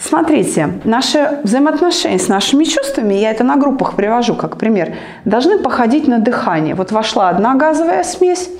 Смотрите, 0.00 0.80
наши 0.84 1.38
взаимоотношения 1.44 2.18
с 2.18 2.28
нашими 2.28 2.64
чувствами, 2.64 3.14
я 3.14 3.30
это 3.30 3.44
на 3.44 3.56
группах 3.56 3.94
привожу 3.94 4.34
как 4.34 4.56
пример, 4.56 4.94
должны 5.24 5.58
походить 5.58 6.08
на 6.08 6.18
дыхание. 6.18 6.74
Вот 6.74 6.90
вошла 6.90 7.28
одна 7.28 7.54
газовая 7.54 8.02
смесь, 8.02 8.50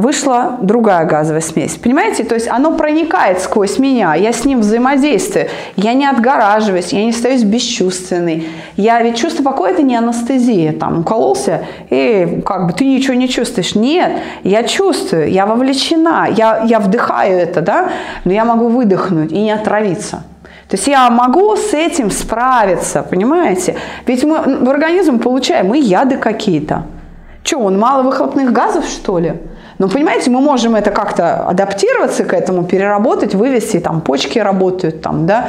вышла 0.00 0.58
другая 0.60 1.04
газовая 1.04 1.40
смесь. 1.40 1.76
Понимаете? 1.76 2.24
То 2.24 2.34
есть 2.34 2.48
оно 2.48 2.76
проникает 2.76 3.40
сквозь 3.40 3.78
меня, 3.78 4.14
я 4.14 4.32
с 4.32 4.44
ним 4.44 4.60
взаимодействую, 4.60 5.48
я 5.76 5.92
не 5.92 6.06
отгораживаюсь, 6.06 6.92
я 6.92 7.04
не 7.04 7.10
остаюсь 7.10 7.44
бесчувственной. 7.44 8.48
Я 8.76 9.02
ведь 9.02 9.16
чувство 9.16 9.42
покоя– 9.42 9.72
это 9.72 9.82
не 9.82 9.96
анестезия, 9.96 10.72
там, 10.72 11.00
укололся, 11.00 11.64
и 11.90 12.42
как 12.44 12.66
бы 12.66 12.72
ты 12.72 12.84
ничего 12.84 13.14
не 13.14 13.28
чувствуешь. 13.28 13.74
Нет, 13.74 14.12
я 14.42 14.62
чувствую, 14.64 15.30
я 15.30 15.46
вовлечена, 15.46 16.28
я, 16.30 16.62
я 16.64 16.80
вдыхаю 16.80 17.38
это, 17.38 17.60
да, 17.60 17.90
но 18.24 18.32
я 18.32 18.44
могу 18.44 18.68
выдохнуть 18.68 19.32
и 19.32 19.40
не 19.40 19.52
отравиться. 19.52 20.24
То 20.68 20.76
есть 20.76 20.86
я 20.86 21.10
могу 21.10 21.56
с 21.56 21.74
этим 21.74 22.10
справиться, 22.10 23.02
понимаете? 23.02 23.74
Ведь 24.06 24.22
мы 24.22 24.38
в 24.64 24.70
организм 24.70 25.18
получаем 25.18 25.74
и 25.74 25.80
яды 25.80 26.16
какие-то. 26.16 26.84
Что, 27.42 27.58
он 27.58 27.78
мало 27.78 28.02
выхлопных 28.02 28.52
газов, 28.52 28.84
что 28.84 29.18
ли? 29.18 29.34
Но 29.80 29.88
понимаете, 29.88 30.30
мы 30.30 30.40
можем 30.40 30.74
это 30.74 30.90
как-то 30.90 31.36
адаптироваться 31.48 32.24
к 32.24 32.34
этому, 32.34 32.64
переработать, 32.64 33.34
вывести, 33.34 33.80
там 33.80 34.02
почки 34.02 34.38
работают, 34.38 35.00
там, 35.00 35.26
да, 35.26 35.48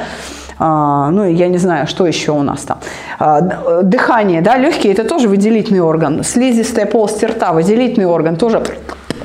а, 0.58 1.10
ну, 1.12 1.26
я 1.26 1.50
не 1.50 1.58
знаю, 1.58 1.86
что 1.86 2.08
еще 2.08 2.32
у 2.32 2.42
нас 2.42 2.62
там. 2.62 2.78
А, 3.20 3.42
дыхание, 3.84 4.42
да, 4.42 4.58
легкие, 4.58 4.94
это 4.94 5.04
тоже 5.04 5.28
выделительный 5.28 5.82
орган. 5.82 6.24
Слизистая 6.24 6.86
полость 6.86 7.22
рта, 7.22 7.52
выделительный 7.52 8.06
орган, 8.06 8.38
тоже 8.38 8.64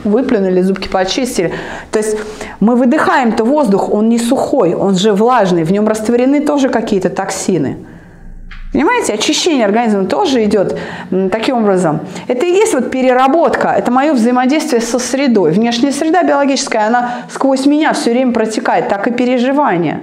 выплюнули, 0.02 0.60
зубки 0.62 0.88
почистили. 0.88 1.52
То 1.92 2.00
есть 2.00 2.18
мы 2.58 2.74
выдыхаем-то 2.74 3.44
воздух, 3.44 3.92
он 3.92 4.08
не 4.08 4.18
сухой, 4.18 4.74
он 4.74 4.96
же 4.96 5.12
влажный, 5.12 5.62
в 5.62 5.70
нем 5.70 5.86
растворены 5.86 6.40
тоже 6.40 6.68
какие-то 6.68 7.10
токсины. 7.10 7.76
Понимаете, 8.76 9.14
очищение 9.14 9.64
организма 9.64 10.04
тоже 10.04 10.44
идет 10.44 10.78
таким 11.32 11.56
образом. 11.56 12.00
Это 12.28 12.44
и 12.44 12.50
есть 12.50 12.74
вот 12.74 12.90
переработка, 12.90 13.68
это 13.68 13.90
мое 13.90 14.12
взаимодействие 14.12 14.82
со 14.82 14.98
средой. 14.98 15.52
Внешняя 15.52 15.92
среда 15.92 16.22
биологическая, 16.22 16.88
она 16.88 17.22
сквозь 17.30 17.64
меня 17.64 17.94
все 17.94 18.10
время 18.10 18.32
протекает, 18.32 18.90
так 18.90 19.06
и 19.06 19.12
переживание. 19.12 20.02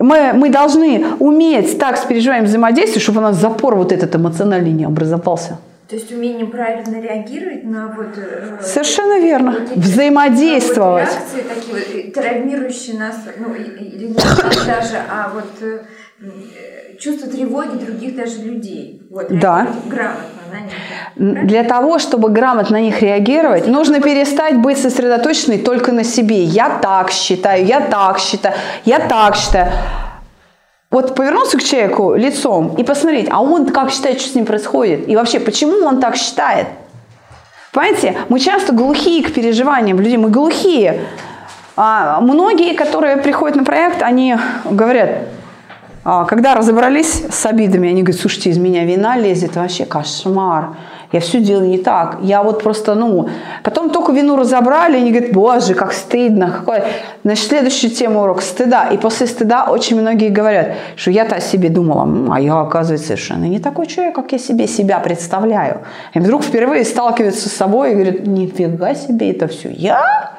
Мы, 0.00 0.32
мы 0.32 0.48
должны 0.48 1.04
уметь 1.20 1.78
так 1.78 1.96
с 1.98 2.00
переживанием 2.06 2.46
взаимодействовать, 2.46 3.04
чтобы 3.04 3.20
у 3.20 3.22
нас 3.22 3.36
запор 3.36 3.76
вот 3.76 3.92
этот 3.92 4.16
эмоциональный 4.16 4.72
не 4.72 4.84
образовался. 4.84 5.58
То 5.88 5.94
есть 5.94 6.10
умение 6.10 6.44
правильно 6.44 7.00
реагировать 7.00 7.62
на 7.62 7.86
вот... 7.86 8.18
э, 8.18 8.58
Совершенно 8.62 9.20
верно. 9.20 9.54
Взаимодействовать. 9.76 11.08
вот 11.08 11.40
реакции 11.40 11.48
такие 11.48 12.04
вот, 12.04 12.14
травмирующие 12.14 12.98
нас, 12.98 13.14
ну, 13.38 13.54
или 13.54 14.08
не 14.08 14.14
даже, 14.66 14.98
а 15.08 15.30
вот 15.32 15.62
э, 15.62 15.78
чувство 17.00 17.28
тревоги 17.28 17.76
других 17.84 18.16
даже 18.16 18.42
людей. 18.42 19.02
Вот, 19.10 19.26
Да. 19.30 19.66
грамотно 19.86 20.42
на 20.52 20.60
них. 20.60 21.46
Для 21.46 21.64
того, 21.64 21.98
чтобы 21.98 22.28
грамотно 22.30 22.78
на 22.78 22.82
них 22.82 23.02
реагировать, 23.02 23.66
нужно 23.66 24.00
перестать 24.00 24.56
быть 24.56 24.78
сосредоточенной 24.78 25.58
только 25.58 25.92
на 25.92 26.04
себе. 26.04 26.42
Я 26.42 26.78
так 26.82 27.10
считаю, 27.10 27.64
я 27.64 27.80
так 27.80 28.18
считаю, 28.18 28.54
я 28.84 28.98
так 28.98 29.36
считаю. 29.36 29.72
Вот 30.90 31.14
повернуться 31.14 31.58
к 31.58 31.62
человеку 31.62 32.14
лицом 32.14 32.74
и 32.78 32.82
посмотреть, 32.82 33.28
а 33.30 33.42
он 33.42 33.66
как 33.66 33.90
считает, 33.90 34.20
что 34.20 34.30
с 34.30 34.34
ним 34.34 34.46
происходит? 34.46 35.08
И 35.08 35.16
вообще, 35.16 35.38
почему 35.38 35.86
он 35.86 36.00
так 36.00 36.16
считает? 36.16 36.66
Понимаете, 37.72 38.16
мы 38.30 38.40
часто 38.40 38.72
глухие 38.72 39.22
к 39.22 39.34
переживаниям 39.34 40.00
людей, 40.00 40.16
мы 40.16 40.30
глухие. 40.30 41.00
А 41.76 42.20
многие, 42.20 42.74
которые 42.74 43.18
приходят 43.18 43.56
на 43.56 43.64
проект, 43.64 44.02
они 44.02 44.36
говорят, 44.64 45.10
когда 46.24 46.54
разобрались 46.54 47.22
с 47.30 47.44
обидами, 47.44 47.90
они 47.90 48.02
говорят, 48.02 48.18
слушайте, 48.18 48.48
из 48.48 48.56
меня 48.56 48.86
вина 48.86 49.18
лезет, 49.18 49.56
вообще 49.56 49.84
кошмар. 49.84 50.70
Я 51.12 51.20
все 51.20 51.40
делаю 51.40 51.68
не 51.68 51.76
так. 51.76 52.16
Я 52.22 52.42
вот 52.42 52.62
просто, 52.62 52.94
ну... 52.94 53.28
Потом 53.62 53.90
только 53.90 54.12
вину 54.12 54.36
разобрали, 54.36 54.96
они 54.96 55.10
говорят, 55.10 55.32
боже, 55.32 55.74
как 55.74 55.92
стыдно. 55.92 56.50
Какой... 56.50 56.82
Значит, 57.24 57.48
следующая 57.48 57.90
тема 57.90 58.22
урок 58.22 58.40
стыда. 58.40 58.88
И 58.88 58.96
после 58.96 59.26
стыда 59.26 59.66
очень 59.68 60.00
многие 60.00 60.30
говорят, 60.30 60.76
что 60.96 61.10
я-то 61.10 61.36
о 61.36 61.40
себе 61.40 61.68
думала, 61.68 62.04
«М, 62.04 62.32
а 62.32 62.40
я, 62.40 62.58
оказывается, 62.58 63.08
совершенно 63.08 63.44
не 63.44 63.58
такой 63.58 63.86
человек, 63.86 64.14
как 64.14 64.32
я 64.32 64.38
себе 64.38 64.66
себя 64.66 65.00
представляю. 65.00 65.82
И 66.14 66.20
вдруг 66.20 66.42
впервые 66.42 66.86
сталкиваются 66.86 67.50
с 67.50 67.52
собой 67.52 67.92
и 67.92 67.94
говорят, 67.94 68.26
нифига 68.26 68.94
себе, 68.94 69.30
это 69.30 69.46
все 69.46 69.70
я? 69.70 70.37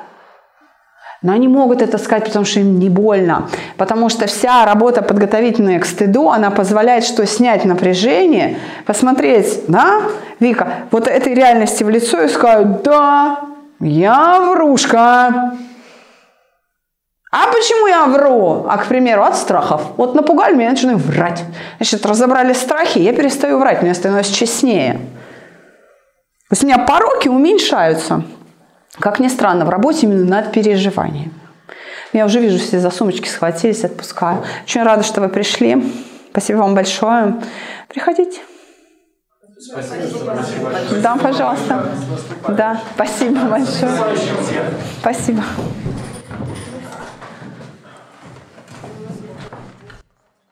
Но 1.21 1.33
они 1.33 1.49
могут 1.49 1.81
это 1.81 1.97
сказать, 1.97 2.25
потому 2.25 2.45
что 2.45 2.61
им 2.61 2.79
не 2.79 2.89
больно. 2.89 3.49
Потому 3.75 4.07
что 4.07 4.25
вся 4.25 4.65
работа 4.65 5.01
подготовительная 5.01 5.79
к 5.79 5.85
стыду, 5.85 6.29
она 6.29 6.49
позволяет 6.49 7.03
что 7.03 7.25
снять 7.25 7.65
напряжение, 7.65 8.57
посмотреть, 8.85 9.63
да, 9.67 10.01
Вика, 10.39 10.85
вот 10.91 11.07
этой 11.07 11.33
реальности 11.33 11.83
в 11.83 11.89
лицо 11.89 12.21
и 12.21 12.29
сказать, 12.29 12.83
да, 12.83 13.41
я 13.81 14.39
врушка. 14.39 15.57
А 17.31 17.47
почему 17.47 17.87
я 17.87 18.05
вру? 18.05 18.65
А, 18.67 18.77
к 18.77 18.87
примеру, 18.87 19.23
от 19.23 19.35
страхов. 19.35 19.83
Вот 19.97 20.15
напугали 20.15 20.55
меня, 20.55 20.65
я 20.65 20.71
начинаю 20.71 20.97
врать. 20.97 21.43
Значит, 21.77 22.05
разобрали 22.05 22.53
страхи, 22.53 22.99
я 22.99 23.13
перестаю 23.13 23.59
врать, 23.59 23.81
мне 23.83 23.93
становится 23.93 24.33
честнее. 24.33 24.93
То 24.93 26.53
есть 26.53 26.63
у 26.63 26.67
меня 26.67 26.79
пороки 26.79 27.27
уменьшаются. 27.27 28.23
Как 28.97 29.19
ни 29.19 29.27
странно, 29.27 29.65
в 29.65 29.69
работе 29.69 30.07
именно 30.07 30.25
над 30.25 30.51
переживанием. 30.51 31.33
Я 32.11 32.25
уже 32.25 32.39
вижу, 32.39 32.57
все 32.57 32.79
за 32.79 32.89
сумочки 32.89 33.27
схватились, 33.27 33.83
отпускаю. 33.83 34.43
Очень 34.63 34.83
рада, 34.83 35.03
что 35.03 35.21
вы 35.21 35.29
пришли. 35.29 35.93
Спасибо 36.31 36.57
вам 36.59 36.75
большое. 36.75 37.35
Приходите. 37.87 38.39
Спасибо. 39.59 40.35
Да, 41.01 41.15
пожалуйста. 41.17 41.85
Да, 42.47 42.81
спасибо 42.95 43.41
большое. 43.45 43.91
Спасибо. 45.01 45.43